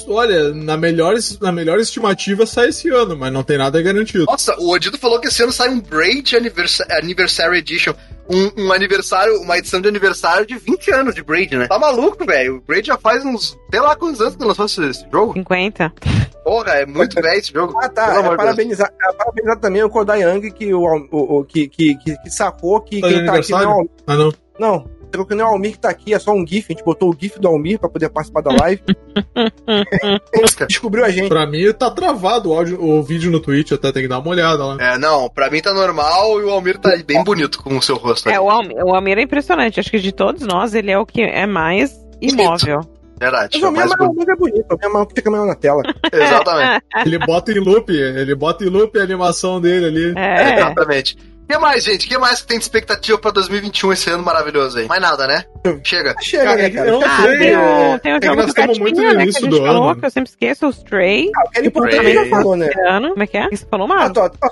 olha, 0.08 0.54
na 0.54 0.78
melhor, 0.78 1.16
na 1.42 1.52
melhor 1.52 1.80
estimativa 1.80 2.46
sai 2.46 2.70
esse 2.70 2.90
ano, 2.90 3.16
mas 3.18 3.32
não 3.32 3.44
tem 3.44 3.58
nada 3.58 3.82
garantido. 3.82 4.26
Nossa, 4.26 4.56
o 4.60 4.70
Odido 4.72 4.98
falou 4.98 5.20
que 5.20 5.28
esse 5.28 5.42
ano 5.44 5.52
sai 5.52 5.70
um 5.70 5.80
Braid 5.80 6.36
Anniversa- 6.36 6.86
Anniversary 6.92 7.60
Edition. 7.60 7.94
Um, 8.30 8.66
um 8.66 8.74
aniversário, 8.74 9.40
uma 9.42 9.58
edição 9.58 9.80
de 9.80 9.88
aniversário 9.88 10.46
de 10.46 10.58
20 10.58 10.92
anos 10.92 11.16
de 11.16 11.24
Braid, 11.24 11.56
né? 11.56 11.68
Tá 11.68 11.80
maluco, 11.80 12.26
velho? 12.26 12.58
O 12.58 12.62
Braid 12.62 12.88
já 12.88 12.98
faz 12.98 13.24
uns, 13.24 13.58
sei 13.72 13.80
lá 13.80 13.96
quantos 13.96 14.20
anos 14.22 14.36
que 14.36 14.44
lançou 14.44 14.66
esse, 14.66 14.84
esse 14.86 15.06
jogo. 15.12 15.34
50. 15.34 15.94
Porra, 16.44 16.72
é 16.74 16.86
muito 16.86 17.16
velho 17.22 17.40
esse 17.40 17.54
jogo. 17.54 17.78
Ah, 17.82 17.88
tá. 17.90 18.20
É 18.20 18.36
parabenizar, 18.36 18.92
é 19.02 19.14
parabenizar 19.14 19.58
também 19.60 19.84
o 19.84 19.90
Kodai 19.90 20.24
Young 20.24 20.52
que, 20.52 20.74
o, 20.74 20.82
o, 21.12 21.40
o- 21.40 21.44
que, 21.46 21.68
que, 21.70 21.96
que, 21.98 22.18
que 22.18 22.30
sacou 22.30 22.82
que 22.82 23.02
quem 23.02 23.26
tá 23.26 23.36
aqui 23.36 23.52
não. 23.52 23.58
aniversário? 23.60 23.90
Ah, 24.08 24.16
não. 24.16 24.34
Não, 24.60 24.86
Você 25.12 25.26
que 25.26 25.36
não 25.36 25.46
é 25.46 25.48
o 25.50 25.52
Almir 25.54 25.72
que 25.74 25.80
tá 25.80 25.90
aqui, 25.90 26.14
é 26.14 26.20
só 26.20 26.32
um 26.32 26.46
GIF. 26.46 26.68
A 26.70 26.74
gente 26.74 26.84
botou 26.84 27.10
o 27.10 27.16
GIF 27.18 27.40
do 27.40 27.48
Almir 27.48 27.80
pra 27.80 27.90
poder 27.90 28.10
participar 28.10 28.42
da 28.42 28.52
live. 28.52 28.82
Descobriu 30.68 31.06
a 31.06 31.10
gente. 31.10 31.30
Pra 31.30 31.48
mim 31.48 31.72
tá 31.74 31.90
travado 31.90 32.50
o, 32.50 32.54
áudio, 32.54 32.84
o 32.84 33.02
vídeo 33.02 33.32
no 33.32 33.40
Twitch, 33.40 33.72
até 33.72 33.92
tem 33.92 34.04
que 34.04 34.08
dar 34.08 34.20
uma 34.20 34.30
olhada 34.30 34.64
lá. 34.66 34.78
É, 34.80 34.98
não, 34.98 35.30
pra 35.30 35.50
mim 35.50 35.62
tá 35.62 35.74
normal 35.74 36.40
e 36.42 36.44
o 36.44 36.50
Almir 36.50 36.78
tá 36.78 36.92
bem 37.06 37.24
bonito 37.24 37.62
com 37.64 37.78
o 37.78 37.82
seu 37.82 37.96
rosto. 37.96 38.30
É, 38.30 38.40
o 38.40 38.50
Almir, 38.50 38.78
o 38.84 38.94
Almir 38.94 39.18
é 39.18 39.22
impressionante. 39.22 39.80
Acho 39.80 39.90
que 39.90 40.00
de 40.00 40.12
todos 40.12 40.44
nós, 40.44 40.74
ele 40.74 40.92
é 40.92 40.98
o 41.00 41.06
que 41.06 41.22
é 41.22 41.46
mais 41.46 41.96
imóvel. 42.22 42.82
Verdade. 43.20 43.60
Mas 43.60 43.64
é 43.64 43.68
o 43.68 43.72
mais 43.72 43.92
é, 43.92 43.96
mais- 43.98 44.12
bonito. 44.12 44.32
É 44.32 44.36
bonito, 44.36 44.66
o 44.70 45.02
é 45.02 45.06
que 45.06 45.16
fica 45.16 45.32
maior 45.32 45.48
na 45.48 45.56
tela. 45.56 45.82
Exatamente. 46.14 46.86
Ele 47.06 47.20
bota 47.20 47.52
em 47.52 47.60
loop, 47.60 47.92
ele 47.92 48.36
bota 48.36 48.64
em 48.64 48.70
loop 48.70 49.00
a 49.00 49.04
animação 49.04 49.60
dele 49.60 49.86
ali. 49.86 50.14
É. 50.16 50.58
Exatamente. 50.58 51.18
O 51.48 51.54
que 51.54 51.58
mais, 51.60 51.84
gente? 51.84 52.06
O 52.06 52.10
que 52.10 52.18
mais 52.18 52.42
que 52.42 52.48
tem 52.48 52.58
de 52.58 52.66
expectativa 52.66 53.18
pra 53.18 53.32
2021 53.32 53.94
esse 53.94 54.10
ano 54.10 54.22
maravilhoso 54.22 54.80
aí? 54.80 54.86
Mais 54.88 55.02
nada, 55.02 55.26
né? 55.28 55.46
Chega. 55.82 56.14
Chega, 56.22 56.44
Cara, 56.44 56.58
né, 56.58 56.66
é 56.66 56.70
cara? 56.70 56.90
eu 56.90 57.00
não 57.00 57.08
Ah, 57.08 57.22
sei, 57.22 57.38
tem 57.38 57.48
é- 57.54 57.58
o, 57.58 58.00
tem 58.00 58.14
o 58.14 58.16
é 58.16 58.20
que 58.20 58.26
jogo 58.26 58.36
nós 58.38 58.46
do 58.46 58.50
estamos 58.50 58.80
muito 58.80 58.96
no 58.98 59.04
né, 59.04 59.10
que 59.12 59.18
a 59.18 59.24
início 59.24 59.42
gente 59.42 59.50
do 59.52 59.66
falou, 59.66 59.96
que 59.96 60.06
eu 60.06 60.10
sempre 60.10 60.30
esqueço, 60.30 60.68
o 60.68 60.70
Stray. 60.72 61.32
Ah, 61.36 61.44
o 61.46 61.50
que 61.50 61.58
era 61.60 61.68
importante 61.68 62.00
a 62.00 62.04
gente 62.04 62.30
já 62.30 62.36
falou, 62.36 62.56
né? 62.58 62.70
ano. 62.90 63.10
Como 63.12 63.24
é 63.24 63.28
que 63.28 63.38
é? 63.38 63.48
Você 63.50 63.66
falou 63.66 63.86
Ah, 63.92 63.96
mais? 63.96 64.12
tô, 64.12 64.30
tô, 64.30 64.48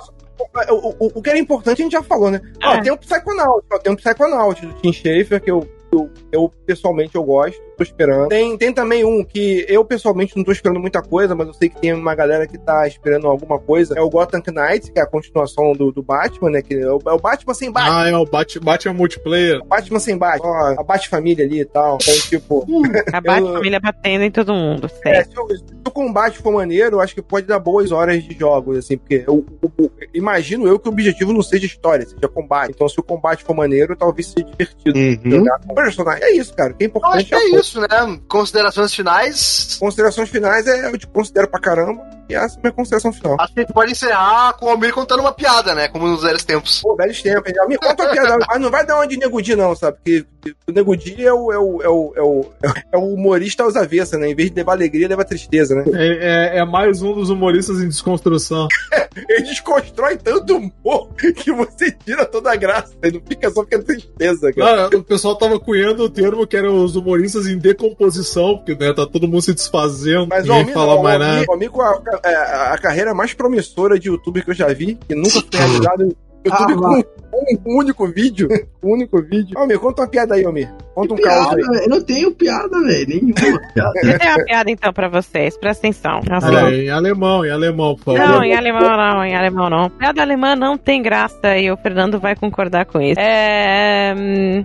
o, 0.70 1.06
o, 1.06 1.12
o 1.18 1.22
que 1.22 1.28
era 1.30 1.38
importante 1.38 1.82
a 1.82 1.84
gente 1.84 1.92
já 1.92 2.02
falou, 2.02 2.30
né? 2.30 2.40
Ó, 2.64 2.74
É. 2.74 2.80
tem 2.80 2.90
o 2.92 2.96
Psychonaut, 2.96 3.66
ó, 3.70 3.78
tem 3.78 3.92
o 3.92 3.96
Psychonaut 3.96 4.64
do 4.66 4.72
Tim 4.74 4.92
Schafer, 4.92 5.40
que 5.42 5.50
eu, 5.50 5.68
eu, 5.92 6.10
eu, 6.32 6.52
pessoalmente 6.66 7.14
eu 7.14 7.22
gosto, 7.24 7.60
tô 7.76 7.82
esperando. 7.82 8.28
Tem, 8.28 8.56
tem 8.58 8.72
também 8.72 9.04
um 9.04 9.22
que 9.24 9.64
eu 9.68 9.84
pessoalmente 9.84 10.36
não 10.36 10.44
tô 10.44 10.52
esperando 10.52 10.80
muita 10.80 11.00
coisa, 11.02 11.34
mas 11.34 11.46
eu 11.48 11.54
sei 11.54 11.68
que 11.68 11.80
tem 11.80 11.92
uma 11.92 12.14
galera 12.14 12.46
que 12.46 12.58
tá 12.58 12.86
esperando 12.86 13.26
alguma 13.26 13.58
coisa. 13.58 13.94
É 13.96 14.00
o 14.00 14.10
Gotham 14.10 14.42
Knights, 14.46 14.90
que 14.90 14.98
é 14.98 15.02
a 15.02 15.06
continuação 15.06 15.72
do, 15.72 15.92
do 15.92 16.02
Batman, 16.02 16.50
né? 16.50 16.62
Que 16.62 16.74
é 16.74 16.90
o, 16.90 17.00
é 17.06 17.12
o 17.12 17.18
Batman 17.18 17.54
sem 17.54 17.70
Batman. 17.70 18.02
Ah, 18.02 18.08
é 18.08 18.16
o 18.16 18.24
Bat- 18.24 18.58
Batman 18.60 18.92
Multiplayer. 18.94 19.64
Batman 19.66 19.98
sem 19.98 20.16
Batman. 20.18 20.48
Ó, 20.50 20.80
a 20.80 20.82
Bat-família 20.82 21.44
ali 21.44 21.60
e 21.60 21.64
tal. 21.64 21.98
Então, 22.00 22.14
tipo. 22.28 22.66
A 23.12 23.20
Bate 23.20 23.40
eu- 23.46 23.52
família 23.54 23.80
batendo 23.80 24.24
em 24.24 24.30
todo 24.30 24.52
mundo. 24.54 24.90
É, 25.04 25.24
se, 25.24 25.38
o, 25.38 25.48
se 25.56 25.64
o 25.86 25.90
combate 25.90 26.38
for 26.38 26.52
maneiro, 26.52 26.96
eu 26.96 27.00
acho 27.00 27.14
que 27.14 27.22
pode 27.22 27.46
dar 27.46 27.58
boas 27.58 27.92
horas 27.92 28.22
de 28.22 28.36
jogos, 28.38 28.76
assim, 28.78 28.96
porque 28.98 29.24
eu, 29.26 29.44
eu- 29.62 29.72
eu- 29.78 29.90
imagino 30.14 30.66
eu 30.66 30.78
que 30.78 30.88
o 30.88 30.92
objetivo 30.92 31.32
não 31.32 31.42
seja 31.42 31.66
história, 31.66 32.04
seja 32.06 32.28
combate. 32.28 32.70
Então, 32.74 32.88
se 32.88 32.98
o 32.98 33.02
combate 33.02 33.44
for 33.44 33.54
maneiro, 33.54 33.94
talvez 33.96 34.26
seja 34.28 34.46
divertido 34.46 34.98
jogar 35.30 35.58
com 35.60 35.72
o 35.72 35.74
personagem. 35.86 36.24
É 36.24 36.32
isso, 36.32 36.54
cara. 36.54 36.72
O 36.72 36.76
que 36.76 36.84
é 36.84 36.86
Eu 36.86 36.88
importante 36.88 37.16
acho 37.16 37.28
que 37.28 37.34
é 37.34 37.58
isso, 37.60 37.80
né? 37.80 38.20
Considerações 38.28 38.94
finais. 38.94 39.76
Considerações 39.78 40.28
finais 40.28 40.66
é 40.66 40.86
eu 40.86 40.98
te 40.98 41.06
considero 41.06 41.48
pra 41.48 41.60
caramba. 41.60 42.15
E 42.28 42.34
essa 42.34 42.56
é 42.56 42.58
a 42.58 42.62
minha 42.62 42.72
consideração 42.72 43.12
final. 43.12 43.36
Acho 43.40 43.52
que 43.54 43.60
a 43.60 43.62
gente 43.62 43.72
pode 43.72 43.92
encerrar 43.92 44.52
com 44.54 44.66
o 44.66 44.70
Almir 44.70 44.92
contando 44.92 45.20
uma 45.20 45.32
piada, 45.32 45.74
né? 45.74 45.88
Como 45.88 46.06
nos 46.08 46.22
velhos 46.22 46.44
tempos. 46.44 46.80
Pô, 46.82 46.96
velhos 46.96 47.22
tempos. 47.22 47.52
Já 47.54 47.66
me 47.66 47.76
conta 47.76 48.04
uma 48.04 48.10
piada, 48.12 48.36
mas 48.48 48.60
não 48.60 48.70
vai 48.70 48.84
dar 48.84 48.96
uma 48.96 49.06
de 49.06 49.16
Negudi, 49.16 49.54
não, 49.54 49.74
sabe? 49.74 49.96
Porque 49.98 50.24
o 50.68 50.72
Negudi 50.72 51.24
é 51.24 51.32
o, 51.32 51.52
é 51.52 51.58
o, 51.58 51.82
é 51.82 51.88
o, 51.88 52.12
é 52.16 52.22
o, 52.22 52.46
é 52.92 52.96
o 52.96 53.14
humorista 53.14 53.62
aos 53.62 53.76
avessas, 53.76 54.18
né? 54.18 54.28
Em 54.28 54.34
vez 54.34 54.50
de 54.50 54.56
levar 54.56 54.72
alegria, 54.72 55.08
leva 55.08 55.24
tristeza, 55.24 55.74
né? 55.74 55.84
É, 55.94 56.56
é- 56.56 56.58
é 56.58 56.64
mais 56.64 57.02
um 57.02 57.12
dos 57.14 57.30
humoristas 57.30 57.78
em 57.80 57.88
desconstrução. 57.88 58.68
Ele 59.28 59.42
desconstrói 59.42 60.16
tanto 60.16 60.56
humor 60.56 61.08
que 61.14 61.50
você 61.52 61.90
tira 61.90 62.26
toda 62.26 62.52
a 62.52 62.56
graça. 62.56 62.92
E 63.02 63.10
não 63.10 63.20
fica 63.26 63.50
só 63.50 63.62
ficando 63.64 63.84
tristeza, 63.84 64.52
cara. 64.52 64.88
O 64.96 65.02
pessoal 65.02 65.36
tava 65.36 65.58
cunhando 65.58 66.04
o 66.04 66.10
termo 66.10 66.46
que 66.46 66.56
eram 66.56 66.84
os 66.84 66.96
humoristas 66.96 67.46
em 67.46 67.58
decomposição, 67.58 68.56
porque 68.58 68.74
né, 68.74 68.92
tá 68.92 69.06
todo 69.06 69.26
mundo 69.26 69.42
se 69.42 69.54
desfazendo, 69.54 70.26
Mas 70.28 70.44
o 70.44 70.48
ninguém 70.48 70.60
Almir, 70.60 70.74
fala 70.74 70.94
não, 70.94 71.00
o 71.00 71.02
mais 71.02 71.18
nada. 71.18 71.44
Almir, 71.48 71.70
o 71.74 71.80
Almir 71.80 72.15
com 72.22 72.28
a, 72.28 72.78
carreira 72.78 73.14
mais 73.14 73.34
promissora 73.34 73.98
de 73.98 74.08
youtuber 74.08 74.44
que 74.44 74.50
eu 74.50 74.54
já 74.54 74.68
vi, 74.68 74.94
que 74.94 75.14
nunca 75.14 75.40
foi 75.40 75.60
realizado 75.60 76.16
YouTube 76.46 76.72
Ah, 76.72 76.76
com 76.76 77.38
um, 77.38 77.72
um 77.74 77.78
único 77.78 78.06
vídeo. 78.06 78.48
Um 78.82 78.92
único 78.92 79.20
vídeo. 79.20 79.58
Almir, 79.58 79.78
conta 79.78 80.02
uma 80.02 80.08
piada 80.08 80.34
aí, 80.34 80.44
Almir. 80.44 80.72
Conta 80.96 81.14
um 81.14 81.16
caos 81.18 81.46
Piada, 81.48 81.56
aí. 81.56 81.62
velho. 81.62 81.82
Eu 81.84 81.88
não 81.90 82.00
tenho 82.02 82.30
piada, 82.32 82.80
velho. 82.82 83.06
Nenhuma 83.08 83.34
piada. 83.74 83.92
Eu 84.02 84.18
tenho 84.18 84.34
uma 84.34 84.44
piada 84.44 84.70
então 84.70 84.92
pra 84.92 85.08
vocês, 85.08 85.56
presta 85.58 85.86
atenção. 85.86 86.20
Assim, 86.30 86.56
aí, 86.56 86.86
em 86.86 86.90
alemão, 86.90 87.44
em 87.44 87.50
alemão, 87.50 87.94
por 87.94 88.16
favor. 88.16 88.18
Não, 88.18 88.42
em 88.42 88.54
alemão 88.56 88.80
não, 88.96 89.24
em 89.24 89.36
alemão 89.36 89.70
não. 89.70 89.90
Piada 89.90 90.22
alemã 90.22 90.56
não 90.56 90.76
tem 90.76 91.02
graça 91.02 91.56
e 91.58 91.70
o 91.70 91.76
Fernando 91.76 92.18
vai 92.18 92.34
concordar 92.34 92.86
com 92.86 93.00
isso. 93.00 93.20
É, 93.20 94.14
hum, 94.16 94.64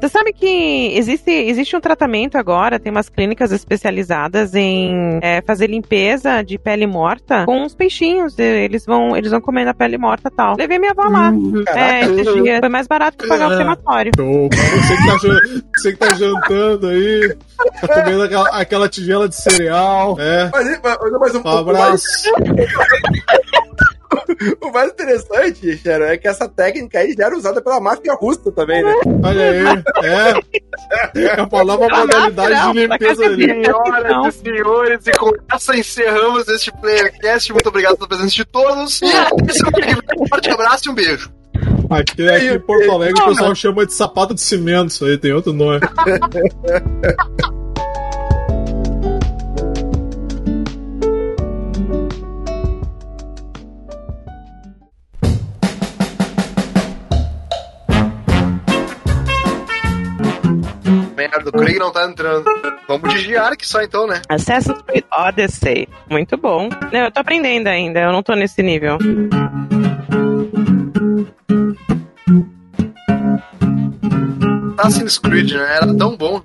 Você 0.00 0.08
sabe 0.08 0.32
que 0.32 0.92
existe, 0.96 1.30
existe 1.30 1.76
um 1.76 1.80
tratamento 1.80 2.36
agora, 2.38 2.78
tem 2.78 2.90
umas 2.90 3.08
clínicas 3.08 3.52
especializadas 3.52 4.54
em 4.54 5.18
é, 5.22 5.42
fazer 5.46 5.66
limpeza 5.68 6.42
de 6.42 6.58
pele 6.58 6.86
morta 6.86 7.44
com 7.44 7.64
os 7.64 7.74
peixinhos. 7.74 8.38
Eles 8.38 8.84
vão, 8.86 9.16
eles 9.16 9.30
vão 9.30 9.40
comendo 9.40 9.70
a 9.70 9.74
pele 9.74 9.98
morta 9.98 10.28
e 10.32 10.34
tal. 10.34 10.54
Levei 10.58 10.78
minha 10.78 10.92
avó 10.92 11.08
lá. 11.08 11.30
É, 11.30 11.64
Caraca. 11.64 12.12
esses 12.20 12.42
dias. 12.42 12.60
Foi 12.60 12.68
mais 12.68 12.86
barato 12.86 13.18
que 13.18 13.28
pagar 13.28 13.48
o 13.50 13.52
É. 13.52 13.56
crematório. 13.56 14.12
Você 14.16 14.96
que, 14.96 15.06
tá, 15.06 15.18
jan- 15.22 15.62
você 15.74 15.92
que 15.92 15.98
tá 15.98 16.14
jantando 16.14 16.88
aí, 16.88 17.36
tá 17.80 18.02
comendo 18.02 18.22
aquela, 18.22 18.48
aquela 18.50 18.88
tigela 18.88 19.28
de 19.28 19.36
cereal, 19.36 20.16
é. 20.18 20.50
Mas, 20.52 20.80
mas, 20.82 20.96
mas 21.20 21.34
um, 21.34 21.42
Um 21.42 21.58
abraço. 21.58 22.30
o 24.60 24.70
mais 24.70 24.90
interessante, 24.90 25.76
Sharon, 25.78 26.04
é 26.04 26.16
que 26.16 26.28
essa 26.28 26.48
técnica 26.48 26.98
aí 26.98 27.14
já 27.16 27.26
era 27.26 27.36
usada 27.36 27.60
pela 27.60 27.80
máfia 27.80 28.14
russa 28.14 28.50
também, 28.52 28.82
né? 28.82 28.94
Olha 29.22 29.50
aí, 29.50 29.64
é. 30.04 31.36
É 31.36 31.42
uma 31.42 31.64
nova 31.64 31.88
modalidade 31.88 32.72
de 32.72 32.86
limpeza 32.86 33.24
ali. 33.24 33.46
Senhoras 33.46 34.34
e 34.34 34.38
senhores, 34.38 35.06
e 35.06 35.12
com 35.12 35.32
essa 35.52 35.76
encerramos 35.76 36.48
este 36.48 36.72
Playercast. 36.72 37.52
Muito 37.52 37.68
obrigado 37.68 37.96
pela 37.96 38.08
presença 38.08 38.34
de 38.34 38.44
todos. 38.44 39.00
E 39.02 39.12
até 39.12 39.52
semana 39.52 39.80
que 39.80 39.94
vem. 39.94 39.96
Um 40.18 40.28
forte 40.28 40.50
abraço 40.50 40.88
e 40.88 40.90
um 40.90 40.94
beijo. 40.94 41.32
Aqui, 41.88 42.28
aqui 42.28 42.48
em 42.48 42.58
Porto 42.58 42.90
Alegre 42.90 43.22
o 43.22 43.26
pessoal 43.26 43.54
chama 43.54 43.86
de 43.86 43.92
sapato 43.92 44.34
de 44.34 44.40
cimento, 44.40 44.90
isso 44.90 45.04
aí 45.04 45.16
tem 45.16 45.32
outro 45.32 45.52
nome. 45.52 45.80
Merda, 61.16 61.48
o 61.48 61.52
Craig 61.52 61.78
não 61.78 61.92
tá 61.92 62.04
entrando. 62.04 62.44
Vamos 62.88 63.14
de 63.14 63.20
Giark 63.20 63.66
só 63.66 63.82
então, 63.82 64.06
né? 64.06 64.22
Assassin's 64.28 64.82
Creed 64.82 65.04
Odyssey. 65.12 65.88
Muito 66.10 66.36
bom. 66.36 66.68
Não, 66.92 67.00
eu 67.00 67.10
tô 67.10 67.20
aprendendo 67.20 67.68
ainda, 67.68 68.00
eu 68.00 68.12
não 68.12 68.22
tô 68.22 68.34
nesse 68.34 68.62
nível. 68.62 68.98
Assassin's 74.78 75.18
Creed, 75.18 75.52
né? 75.52 75.76
Era 75.76 75.94
tão 75.94 76.16
bom. 76.16 76.42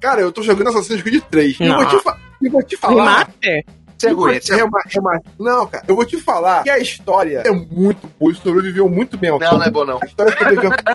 Cara, 0.00 0.20
eu 0.20 0.32
tô 0.32 0.42
jogando 0.42 0.68
Assassin's 0.68 1.02
Creed 1.02 1.22
3. 1.30 1.60
E 1.60 1.64
eu 1.64 1.68
Não. 1.68 1.76
vou 1.78 1.86
te, 1.98 2.02
fa- 2.04 2.16
eu 2.42 2.50
vou 2.50 2.62
te 2.62 2.76
falar. 2.76 3.28
É 3.44 3.62
é 4.04 4.10
ruim. 4.12 4.38
Rema- 4.48 4.80
rema- 4.86 5.20
Não, 5.40 5.66
cara, 5.66 5.82
eu 5.88 5.96
vou 5.96 6.04
te 6.04 6.16
falar 6.18 6.62
que 6.62 6.70
a 6.70 6.78
história 6.78 7.42
é 7.44 7.50
muito 7.50 8.08
boa, 8.16 8.32
sobreviveu 8.32 8.88
muito 8.88 9.18
bem 9.18 9.30
ao 9.30 9.40
Não, 9.40 9.58
não 9.58 9.62
é 9.64 9.70
bom 9.72 9.84
não. 9.84 9.98
A 10.00 10.06
história 10.06 10.32
sobreviveu. 10.38 10.70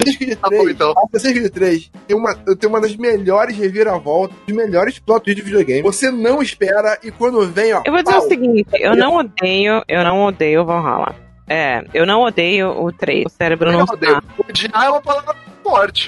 Assassin's 0.00 0.16
Creed 0.16 0.38
Tá 0.38 0.48
bom, 0.48 0.62
3, 0.62 0.70
então. 0.70 0.94
Assassin's 1.14 1.32
Creed 1.38 1.52
3 1.52 1.90
tem 2.08 2.16
uma, 2.16 2.34
tem 2.34 2.66
uma 2.70 2.80
das 2.80 2.96
melhores 2.96 3.54
reviravoltas, 3.58 4.34
dos 4.46 4.56
melhores 4.56 4.98
plot 4.98 5.22
twists 5.24 5.44
de 5.44 5.50
videogame. 5.50 5.82
Você 5.82 6.10
não 6.10 6.40
espera 6.40 6.98
e 7.04 7.10
quando 7.10 7.46
vem, 7.46 7.74
ó. 7.74 7.82
Eu 7.84 7.92
vou 7.92 8.02
dizer 8.02 8.16
pau. 8.16 8.24
o 8.24 8.28
seguinte, 8.28 8.70
eu 8.72 8.96
não 8.96 9.16
odeio, 9.16 9.82
eu 9.86 10.02
não 10.02 10.22
odeio 10.24 10.62
o 10.62 10.64
Valhalla. 10.64 11.14
É, 11.46 11.84
eu 11.92 12.06
não 12.06 12.22
odeio 12.22 12.70
o 12.70 12.90
3. 12.90 13.26
O 13.26 13.28
cérebro 13.28 13.70
não 13.70 13.80
Eu 13.80 13.86
odeio. 13.92 14.16
está. 14.18 14.22
Odiar 14.48 14.84
é 14.86 14.88
uma 14.88 15.02
palavra 15.02 15.34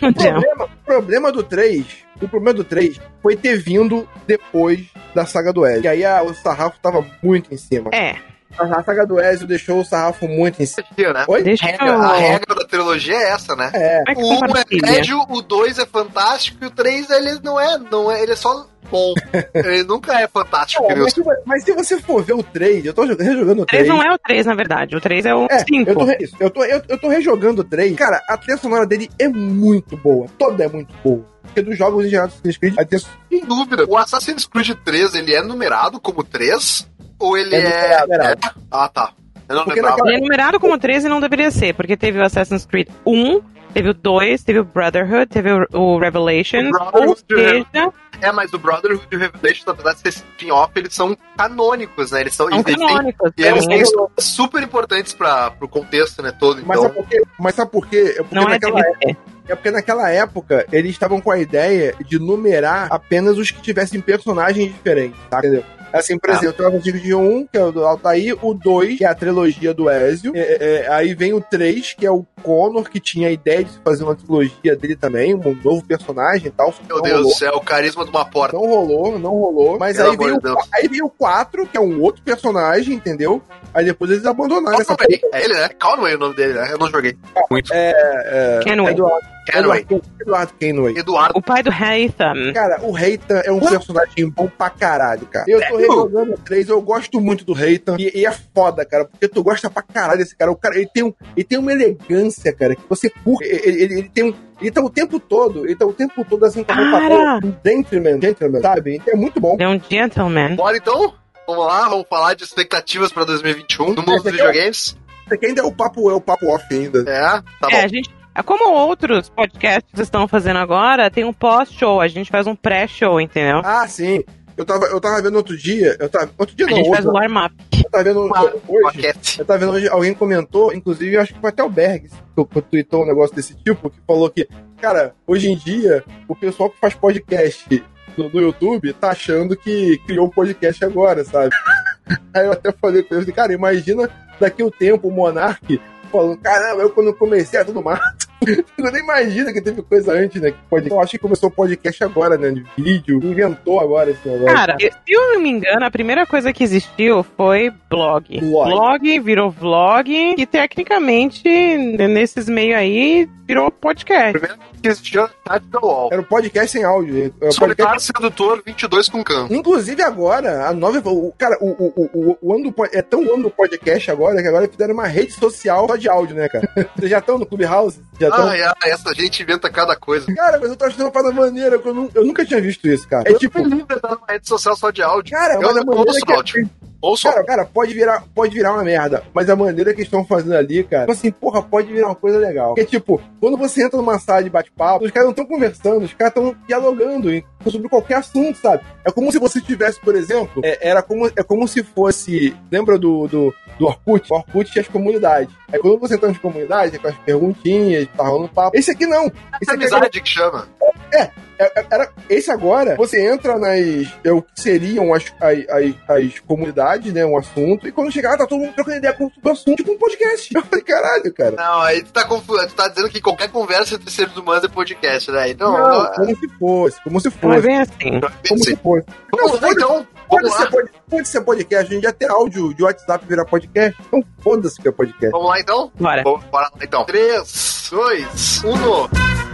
O 0.08 0.12
problema, 0.14 0.64
o 0.64 0.84
problema 0.84 1.32
do 1.32 1.42
3, 1.42 1.84
o 2.20 2.28
problema 2.28 2.54
do 2.54 2.64
3 2.64 3.00
foi 3.22 3.36
ter 3.36 3.56
vindo 3.58 4.08
depois 4.26 4.86
da 5.14 5.24
saga 5.26 5.52
do 5.52 5.66
Ezio. 5.66 5.84
E 5.84 5.88
aí 5.88 6.04
a- 6.04 6.22
o 6.22 6.34
sarrafo 6.34 6.78
tava 6.80 7.04
muito 7.22 7.52
em 7.52 7.56
cima. 7.56 7.90
É, 7.92 8.16
A 8.58 8.82
saga 8.82 9.06
do 9.06 9.20
Ezio 9.20 9.46
deixou 9.46 9.80
o 9.80 9.84
sarrafo 9.84 10.26
muito 10.28 10.62
em 10.62 10.66
cima. 10.66 10.86
né? 11.12 11.24
Oi? 11.28 11.42
deixa 11.42 11.66
Regra- 11.66 11.86
eu... 11.86 12.02
a 12.02 12.16
regra 12.16 12.54
da 12.54 12.64
trilogia 12.64 13.14
é 13.16 13.30
essa, 13.30 13.54
né? 13.56 13.70
É. 13.74 14.02
É 14.08 14.12
O 14.14 14.20
1 14.20 14.34
é 14.56 14.90
médio, 14.92 15.18
o 15.28 15.42
2 15.42 15.78
é 15.78 15.86
fantástico 15.86 16.58
e 16.62 16.66
o 16.66 16.70
3 16.70 17.10
ele 17.10 17.38
não 17.42 17.58
é, 17.58 17.78
não 17.78 18.10
é, 18.10 18.22
ele 18.22 18.32
é 18.32 18.36
só 18.36 18.66
bom. 18.90 19.14
ele 19.54 19.84
nunca 19.84 20.20
é 20.20 20.28
fantástico, 20.28 20.84
nem 20.86 20.98
mas, 20.98 21.14
mas 21.46 21.64
se 21.64 21.72
você 21.72 21.98
for 22.00 22.22
ver 22.22 22.34
o 22.34 22.42
3, 22.42 22.84
eu 22.84 22.92
tô 22.92 23.06
jogando- 23.06 23.26
rejogando 23.28 23.60
o 23.60 23.62
O 23.62 23.66
3 23.66 23.84
3. 23.86 23.88
não 23.88 24.02
é 24.02 24.14
o 24.14 24.18
3, 24.18 24.46
na 24.46 24.54
verdade. 24.54 24.96
O 24.96 25.00
3 25.00 25.24
é 25.26 25.34
o 25.34 25.46
É, 25.50 25.58
5. 25.60 25.90
eu 25.90 25.94
tô, 25.96 26.04
re- 26.04 26.28
eu, 26.40 26.50
tô, 26.50 26.64
eu, 26.64 26.82
eu 26.88 26.98
tô 26.98 27.08
rejogando 27.08 27.62
o 27.62 27.64
3. 27.64 27.96
Cara, 27.96 28.20
a 28.28 28.36
trilha 28.36 28.58
sonora 28.58 28.86
dele 28.86 29.08
é 29.18 29.28
muito 29.28 29.96
boa. 29.96 30.26
Toda 30.38 30.64
é 30.64 30.68
muito 30.68 30.92
boa. 31.02 31.24
Porque 31.42 31.60
dos 31.62 31.76
jogos 31.76 32.06
em 32.06 32.08
geral 32.08 32.28
do 32.28 32.30
Assassin's 32.34 32.56
Creed, 32.56 32.74
a 32.78 32.84
trilha 32.84 33.02
Sem 33.28 33.44
dúvida. 33.44 33.84
O 33.88 33.96
Assassin's 33.96 34.46
Creed 34.46 34.76
3, 34.84 35.14
ele 35.16 35.34
é 35.34 35.42
numerado 35.42 36.00
como 36.00 36.22
3? 36.22 36.86
Ou 37.22 37.36
ele 37.36 37.54
É 37.54 37.58
é. 37.60 38.00
numerado. 38.00 38.12
é- 38.14 38.50
Ah, 38.70 38.88
tá. 38.88 39.12
Eu 39.48 39.56
não 39.56 39.64
Porque 39.64 39.80
lembrava. 39.80 39.96
naquela- 39.98 40.10
Ele 40.14 40.18
é 40.18 40.20
numerado 40.22 40.60
como 40.60 40.78
13 40.78 41.06
e 41.06 41.10
não 41.10 41.20
deveria 41.20 41.50
ser, 41.50 41.74
porque 41.74 41.96
teve 41.96 42.18
o 42.18 42.24
Assassin's 42.24 42.64
Creed 42.64 42.88
1, 43.06 43.40
teve 43.74 43.90
o 43.90 43.94
2, 43.94 44.42
teve 44.42 44.60
o 44.60 44.64
Brotherhood, 44.64 45.26
teve 45.26 45.50
o, 45.52 45.66
o 45.72 45.98
Revelations, 45.98 46.68
O 46.68 46.70
Brotherhood, 46.70 47.08
ou 47.34 47.38
seja, 47.38 47.92
É, 48.20 48.30
mas 48.32 48.52
o 48.52 48.58
Brotherhood 48.58 49.06
e 49.10 49.16
o 49.16 49.18
Revelation, 49.18 49.64
apesar 49.70 49.92
de 49.94 49.98
ser 50.00 50.08
spin-off, 50.10 50.72
eles 50.76 50.94
são 50.94 51.16
canônicos, 51.36 52.12
né? 52.12 52.20
Eles 52.20 52.34
são. 52.34 52.46
são 52.48 52.54
eles 52.60 52.64
têm- 52.64 52.76
canônicos. 52.86 53.32
E 53.36 53.42
eles 53.42 53.66
né? 53.66 53.76
têm 53.76 53.84
super 54.18 54.62
importantes 54.62 55.12
para 55.12 55.50
pro 55.50 55.68
contexto, 55.68 56.22
né? 56.22 56.32
Todo. 56.38 56.62
Mas 56.64 56.78
Então, 56.78 56.82
sabe 56.84 56.94
por 56.94 57.08
quê? 57.08 57.22
Mas 57.38 57.54
sabe 57.54 57.70
por 57.72 57.86
quê? 57.88 58.14
É 58.16 58.22
porque 58.22 58.34
Não 58.36 58.42
é 58.44 58.48
naquela, 58.50 58.80
DLC. 58.80 59.16
É 59.48 59.54
porque 59.56 59.70
naquela 59.72 60.10
época 60.10 60.64
eles 60.72 60.92
estavam 60.92 61.20
com 61.20 61.30
a 61.32 61.38
ideia 61.38 61.94
de 62.06 62.18
numerar 62.18 62.86
apenas 62.90 63.36
os 63.36 63.50
que 63.50 63.60
tivessem 63.60 64.00
personagens 64.00 64.72
diferentes, 64.72 65.18
tá? 65.28 65.38
Entendeu? 65.40 65.64
Assim, 65.92 66.18
por 66.18 66.30
Ah. 66.30 66.34
exemplo, 66.34 66.52
tem 66.54 66.66
o 66.66 66.76
Antigo 66.76 66.98
de 66.98 67.14
1, 67.14 67.46
que 67.46 67.58
é 67.58 67.64
o 67.64 67.70
do 67.72 67.84
Altair, 67.84 68.36
o 68.44 68.54
2, 68.54 68.98
que 68.98 69.04
é 69.04 69.08
a 69.08 69.14
trilogia 69.14 69.74
do 69.74 69.90
Ezio. 69.90 70.32
É, 70.34 70.84
é, 70.84 70.88
aí 70.92 71.14
vem 71.14 71.32
o 71.34 71.40
3, 71.40 71.94
que 71.94 72.06
é 72.06 72.10
o 72.10 72.24
Connor, 72.42 72.88
que 72.88 72.98
tinha 72.98 73.28
a 73.28 73.30
ideia 73.30 73.62
de 73.64 73.70
fazer 73.84 74.04
uma 74.04 74.14
trilogia 74.14 74.74
dele 74.76 74.96
também, 74.96 75.34
um 75.34 75.56
novo 75.64 75.84
personagem 75.84 76.46
e 76.48 76.50
tal. 76.50 76.74
Meu 76.86 76.96
Não 76.96 77.02
Deus 77.02 77.16
rolou. 77.18 77.32
do 77.32 77.36
céu, 77.38 77.54
o 77.56 77.60
carisma 77.60 78.04
de 78.04 78.10
uma 78.10 78.24
porta. 78.24 78.56
Não 78.56 78.66
rolou, 78.66 79.18
não 79.18 79.30
rolou. 79.30 79.78
Mas 79.78 79.96
Pelo 79.96 80.10
aí 80.10 80.16
de 80.16 80.48
o, 80.48 80.58
aí 80.74 80.88
veio 80.88 81.06
o 81.06 81.10
4, 81.10 81.66
que 81.66 81.76
é 81.76 81.80
um 81.80 82.00
outro 82.00 82.22
personagem, 82.22 82.94
entendeu? 82.94 83.42
Aí 83.74 83.84
depois 83.84 84.10
eles 84.10 84.26
abandonaram 84.26 84.80
essa. 84.80 84.96
É 85.32 85.44
ele, 85.44 85.54
né? 85.54 85.68
Conway 85.80 86.12
é 86.12 86.16
o 86.16 86.18
nome 86.18 86.34
dele, 86.36 86.54
né? 86.54 86.68
Eu 86.72 86.78
não 86.78 86.90
joguei. 86.90 87.16
Muito. 87.50 87.70
É, 87.72 88.60
Kenway. 88.64 88.92
Eduardo, 88.92 89.26
Kenway. 89.46 89.80
Eduardo, 89.80 90.02
Eduardo 90.20 90.52
Kenway. 90.58 90.98
Eduardo. 90.98 91.38
O 91.38 91.42
pai 91.42 91.62
do 91.62 91.70
Haytham. 91.70 92.52
Cara, 92.54 92.80
o 92.82 92.92
Reitan 92.92 93.40
é 93.44 93.50
um 93.52 93.60
personagem 93.60 94.28
bom 94.28 94.46
pra 94.48 94.70
caralho, 94.70 95.26
cara. 95.26 95.44
Eu 95.48 95.60
tô 95.68 95.76
rejogando 95.76 96.34
o 96.34 96.38
3, 96.38 96.68
eu 96.68 96.80
gosto 96.80 97.20
muito 97.20 97.44
do 97.44 97.52
Reitan. 97.52 97.96
E, 97.98 98.20
e 98.20 98.26
é 98.26 98.32
foda, 98.54 98.84
cara, 98.84 99.04
porque 99.04 99.28
tu 99.28 99.42
gosta 99.42 99.68
pra 99.70 99.82
caralho 99.82 100.18
desse 100.18 100.36
cara. 100.36 100.50
O 100.50 100.56
cara, 100.56 100.76
ele 100.76 100.88
tem, 100.92 101.02
um, 101.02 101.12
ele 101.36 101.44
tem 101.44 101.58
uma 101.58 101.72
elegância, 101.72 102.52
cara, 102.52 102.74
que 102.76 102.82
você 102.88 103.10
curte. 103.10 103.44
Ele, 103.44 103.82
ele, 103.82 103.94
ele 104.00 104.08
tem 104.08 104.24
um. 104.24 104.34
Ele 104.60 104.70
tá 104.70 104.80
o 104.80 104.88
tempo 104.88 105.18
todo, 105.18 105.64
ele 105.66 105.74
tá 105.74 105.84
o 105.84 105.92
tempo 105.92 106.24
todo 106.24 106.44
assim 106.44 106.62
com 106.62 106.70
a 106.70 106.76
roupa 106.76 107.00
Cara! 107.00 107.40
um 107.44 107.52
gentleman, 107.66 108.20
gentleman, 108.22 108.60
sabe? 108.62 109.02
É 109.08 109.16
muito 109.16 109.40
bom. 109.40 109.56
É 109.58 109.66
um 109.68 109.80
gentleman. 109.90 110.54
Bora 110.54 110.76
então? 110.76 111.14
Vamos 111.48 111.66
lá, 111.66 111.88
vamos 111.88 112.06
falar 112.08 112.34
de 112.34 112.44
expectativas 112.44 113.10
pra 113.12 113.24
2021 113.24 113.86
no 113.94 114.02
mundo 114.02 114.12
Esse 114.14 114.22
dos 114.22 114.26
é 114.26 114.30
videogames. 114.30 114.76
Isso 115.24 115.34
aqui 115.34 115.46
ainda 115.46 115.62
é 115.62 115.64
o 115.64 115.72
papo, 115.72 116.08
é 116.08 116.14
o 116.14 116.20
papo 116.20 116.46
off 116.54 116.64
ainda. 116.70 117.00
É, 117.00 117.20
tá 117.60 117.68
É, 117.72 117.80
bom. 117.80 117.84
a 117.84 117.88
gente. 117.88 118.10
É 118.34 118.42
Como 118.42 118.72
outros 118.72 119.28
podcasts 119.28 119.98
estão 119.98 120.26
fazendo 120.26 120.58
agora, 120.58 121.10
tem 121.10 121.24
um 121.24 121.32
pós-show. 121.32 122.00
A 122.00 122.08
gente 122.08 122.30
faz 122.30 122.46
um 122.46 122.56
pré-show, 122.56 123.20
entendeu? 123.20 123.60
Ah, 123.64 123.86
sim. 123.86 124.24
Eu 124.56 124.64
tava, 124.64 124.86
eu 124.86 125.00
tava 125.00 125.22
vendo 125.22 125.36
outro 125.36 125.56
dia, 125.56 125.96
eu 125.98 126.08
tava, 126.08 126.30
outro 126.36 126.54
dia 126.54 126.66
A 126.66 126.70
não, 126.70 126.76
gente 126.76 126.86
hoje, 126.86 126.94
faz 126.94 127.06
o 127.06 127.12
warm-up. 127.12 127.54
eu 127.72 127.90
tava 127.90 128.04
vendo 128.04 128.20
hoje. 128.68 129.38
Eu 129.38 129.44
tava 129.44 129.58
vendo 129.58 129.72
hoje, 129.72 129.88
alguém 129.88 130.14
comentou, 130.14 130.74
inclusive 130.74 131.16
acho 131.16 131.32
que 131.34 131.40
foi 131.40 131.50
até 131.50 131.62
o 131.62 131.70
Bergs 131.70 132.14
que 132.50 132.62
tweetou 132.62 133.02
um 133.02 133.06
negócio 133.06 133.34
desse 133.34 133.54
tipo, 133.54 133.90
que 133.90 133.98
falou 134.06 134.28
que, 134.30 134.48
cara, 134.80 135.14
hoje 135.26 135.50
em 135.50 135.56
dia, 135.56 136.04
o 136.28 136.34
pessoal 136.34 136.70
que 136.70 136.78
faz 136.78 136.94
podcast 136.94 137.82
no, 138.16 138.28
no 138.28 138.40
YouTube 138.40 138.92
tá 138.94 139.10
achando 139.10 139.56
que 139.56 139.98
criou 140.06 140.26
um 140.26 140.30
podcast 140.30 140.84
agora, 140.84 141.24
sabe? 141.24 141.54
Aí 142.34 142.44
eu 142.44 142.52
até 142.52 142.72
falei 142.72 143.02
com 143.02 143.14
ele, 143.14 143.32
cara, 143.32 143.52
imagina 143.52 144.08
daqui 144.38 144.62
o 144.62 144.70
tempo 144.70 145.08
o 145.08 145.12
Monark 145.12 145.80
falando, 146.10 146.38
caramba, 146.38 146.82
eu 146.82 146.90
quando 146.90 147.14
comecei 147.14 147.58
era 147.58 147.66
tudo 147.66 147.82
mato. 147.82 148.21
Tu 148.76 148.82
nem 148.90 149.02
imagina 149.02 149.52
que 149.52 149.60
teve 149.60 149.82
coisa 149.82 150.12
antes, 150.12 150.40
né? 150.40 150.50
Que 150.50 150.58
pode... 150.68 150.90
Eu 150.90 151.00
acho 151.00 151.12
que 151.12 151.18
começou 151.18 151.48
o 151.48 151.52
podcast 151.52 152.02
agora, 152.04 152.36
né? 152.36 152.50
De 152.50 152.64
vídeo. 152.76 153.20
Inventou 153.22 153.80
agora 153.80 154.10
esse 154.10 154.28
negócio. 154.28 154.54
Cara, 154.54 154.76
se 154.78 154.90
eu 155.08 155.34
não 155.34 155.40
me 155.40 155.50
engano, 155.50 155.84
a 155.84 155.90
primeira 155.90 156.26
coisa 156.26 156.52
que 156.52 156.64
existiu 156.64 157.22
foi 157.22 157.70
blog. 157.88 158.40
Blog. 158.40 158.70
Blog 158.70 159.20
virou 159.20 159.50
vlog, 159.50 160.34
e 160.36 160.46
tecnicamente, 160.46 161.42
nesses 161.46 162.48
meios 162.48 162.76
aí, 162.76 163.28
virou 163.46 163.70
podcast. 163.70 164.38
Que 164.38 164.71
existia 164.88 165.28
Type 165.44 165.66
the 165.70 165.78
Wall. 165.78 166.08
Era 166.12 166.20
um 166.20 166.24
podcast 166.24 166.70
sem 166.70 166.84
áudio. 166.84 167.16
Era 167.18 167.26
um 167.26 167.30
podcast 167.30 167.54
Solitário 167.56 168.00
Sedutor 168.00 168.62
22 168.64 169.08
com 169.08 169.24
Cam. 169.24 169.46
Inclusive 169.50 170.02
agora, 170.02 170.66
a 170.66 170.72
nova. 170.72 171.00
O, 171.08 171.32
cara, 171.36 171.56
o, 171.60 171.70
o, 171.70 172.10
o, 172.12 172.38
o, 172.40 172.54
ano 172.54 172.70
do, 172.70 172.74
é 172.92 173.02
tão 173.02 173.20
ano 173.20 173.44
do 173.44 173.50
podcast 173.50 174.10
agora 174.10 174.40
que 174.40 174.48
agora 174.48 174.68
fizeram 174.68 174.94
uma 174.94 175.06
rede 175.06 175.32
social 175.32 175.86
só 175.88 175.96
de 175.96 176.08
áudio, 176.08 176.36
né, 176.36 176.48
cara? 176.48 176.68
Vocês 176.96 177.10
já 177.10 177.18
estão 177.18 177.38
no 177.38 177.46
Clubhouse? 177.46 178.00
Já 178.20 178.28
estão? 178.28 178.48
Ai, 178.48 178.62
ai, 178.62 178.90
essa 178.90 179.14
gente 179.14 179.42
inventa 179.42 179.70
cada 179.70 179.96
coisa. 179.96 180.32
Cara, 180.34 180.58
mas 180.60 180.70
eu 180.70 180.76
tô 180.76 180.84
achando 180.84 181.02
uma 181.02 181.10
parada 181.10 181.34
maneira, 181.34 181.76
eu, 181.76 182.10
eu 182.14 182.24
nunca 182.24 182.44
tinha 182.44 182.60
visto 182.60 182.86
isso, 182.88 183.08
cara. 183.08 183.28
É 183.28 183.32
Eu 183.32 183.38
tipo, 183.38 183.58
livre 183.60 183.98
numa 184.02 184.20
rede 184.28 184.48
social 184.48 184.76
só 184.76 184.90
de 184.90 185.02
áudio. 185.02 185.32
cara, 185.32 185.54
eu 185.54 185.62
mas 185.62 185.76
a 185.76 185.84
maneira 185.84 186.12
que, 186.44 186.68
áudio. 187.02 187.08
Ouço 187.12 187.22
Cara, 187.28 187.44
cara, 187.44 187.64
pode 187.64 187.92
virar, 187.94 188.24
pode 188.34 188.54
virar 188.54 188.72
uma 188.74 188.84
merda, 188.84 189.22
mas 189.34 189.48
a 189.50 189.56
maneira 189.56 189.92
que 189.92 190.00
eles 190.00 190.06
estão 190.06 190.24
fazendo 190.24 190.54
ali, 190.54 190.84
cara, 190.84 191.02
tipo 191.02 191.12
assim, 191.12 191.30
porra, 191.30 191.62
pode 191.62 191.92
virar 191.92 192.06
uma 192.08 192.14
coisa 192.14 192.38
legal. 192.38 192.74
Porque, 192.74 192.84
tipo, 192.84 193.20
quando 193.40 193.56
você 193.56 193.84
entra 193.84 193.96
numa 193.96 194.18
sala 194.18 194.42
de 194.42 194.50
bate-papo, 194.50 195.04
os 195.04 195.10
caras 195.10 195.26
não 195.26 195.32
estão 195.32 195.46
conversando, 195.46 196.04
os 196.04 196.14
caras 196.14 196.34
estão 196.36 196.56
dialogando 196.66 197.32
em- 197.32 197.44
sobre 197.70 197.88
qualquer 197.88 198.16
assunto, 198.16 198.58
sabe? 198.58 198.82
É 199.04 199.10
como 199.10 199.30
se 199.30 199.38
você 199.38 199.60
tivesse, 199.60 200.00
por 200.00 200.14
exemplo, 200.16 200.62
é, 200.64 200.88
era 200.88 201.02
como, 201.02 201.26
é 201.26 201.42
como 201.42 201.66
se 201.68 201.82
fosse, 201.82 202.56
lembra 202.70 202.98
do, 202.98 203.26
do, 203.28 203.54
do 203.78 203.86
Orkut? 203.86 204.26
O 204.30 204.36
Orkut 204.36 204.70
tinha 204.72 204.82
as 204.82 204.88
comunidades. 204.88 205.54
Aí 205.72 205.78
quando 205.78 205.98
você 205.98 206.14
entra 206.14 206.28
nas 206.28 206.38
comunidades, 206.38 206.98
com 207.00 207.08
as 207.08 207.16
perguntinhas, 207.18 208.06
tá 208.16 208.24
rolando 208.24 208.48
papo. 208.52 208.76
Esse 208.76 208.90
aqui 208.90 209.06
não. 209.06 209.26
Esse 209.60 209.70
aqui 209.70 209.84
é 209.84 209.86
amizade 209.86 210.20
que 210.20 210.28
chama. 210.28 210.68
É, 211.12 211.30
é- 211.58 211.86
era, 211.90 212.10
esse 212.28 212.50
agora, 212.50 212.96
você 212.96 213.24
entra 213.24 213.58
nas. 213.58 214.08
É, 214.24 214.32
o 214.32 214.42
que 214.42 214.60
seriam 214.60 215.14
as, 215.14 215.24
as, 215.40 215.58
as, 215.68 215.94
as 216.24 216.38
comunidades, 216.40 217.12
né? 217.12 217.24
Um 217.24 217.36
assunto, 217.38 217.86
e 217.86 217.92
quando 217.92 218.10
chegar, 218.10 218.36
tá 218.36 218.46
todo 218.46 218.60
mundo 218.60 218.74
trocando 218.74 218.96
ideia 218.96 219.12
com 219.14 219.26
o 219.42 219.48
assunto, 219.50 219.76
tipo 219.76 219.92
um 219.92 219.98
podcast. 219.98 220.50
Eu 220.54 220.62
falei, 220.62 220.84
caralho, 220.84 221.32
cara. 221.34 221.52
Não, 221.56 221.80
aí 221.82 222.02
tu 222.02 222.12
tá, 222.12 222.24
confu... 222.24 222.54
tu 222.66 222.74
tá 222.74 222.88
dizendo 222.88 223.08
que 223.10 223.20
qualquer 223.20 223.48
conversa 223.50 223.94
entre 223.94 224.10
seres 224.10 224.36
humanos 224.36 224.64
é 224.64 224.68
podcast, 224.68 225.30
né? 225.30 225.50
Então, 225.50 225.72
Não, 225.72 226.02
não, 226.04 226.12
como 226.12 226.36
se 226.36 226.48
fosse, 226.58 227.02
como 227.04 227.20
se 227.20 227.28
Não 227.42 227.52
é 227.52 227.56
fosse. 227.56 227.66
bem 227.66 227.78
assim. 227.78 228.20
Como 228.48 228.64
se 228.64 228.76
fosse. 228.76 229.06
Vamos 229.30 229.60
lá, 229.60 229.68
então. 229.70 230.06
Pode 230.28 230.50
ser, 230.50 230.62
lá. 230.64 230.70
pod- 230.70 230.90
pode 231.10 231.28
ser 231.28 231.40
podcast, 231.42 231.90
a 231.90 231.94
gente 231.94 232.04
já 232.04 232.12
tem 232.12 232.26
áudio 232.28 232.72
de 232.72 232.82
WhatsApp 232.82 233.26
virar 233.26 233.44
podcast. 233.44 233.94
Então 234.06 234.24
foda-se 234.42 234.80
que 234.80 234.88
é 234.88 234.90
podcast. 234.92 235.30
Vamos 235.30 235.48
lá, 235.48 235.60
então? 235.60 235.92
Bora. 235.94 236.22
Bora 236.22 236.40
lá, 236.52 236.70
então. 236.80 237.04
3, 237.04 237.88
2, 237.90 238.62
1. 238.64 239.51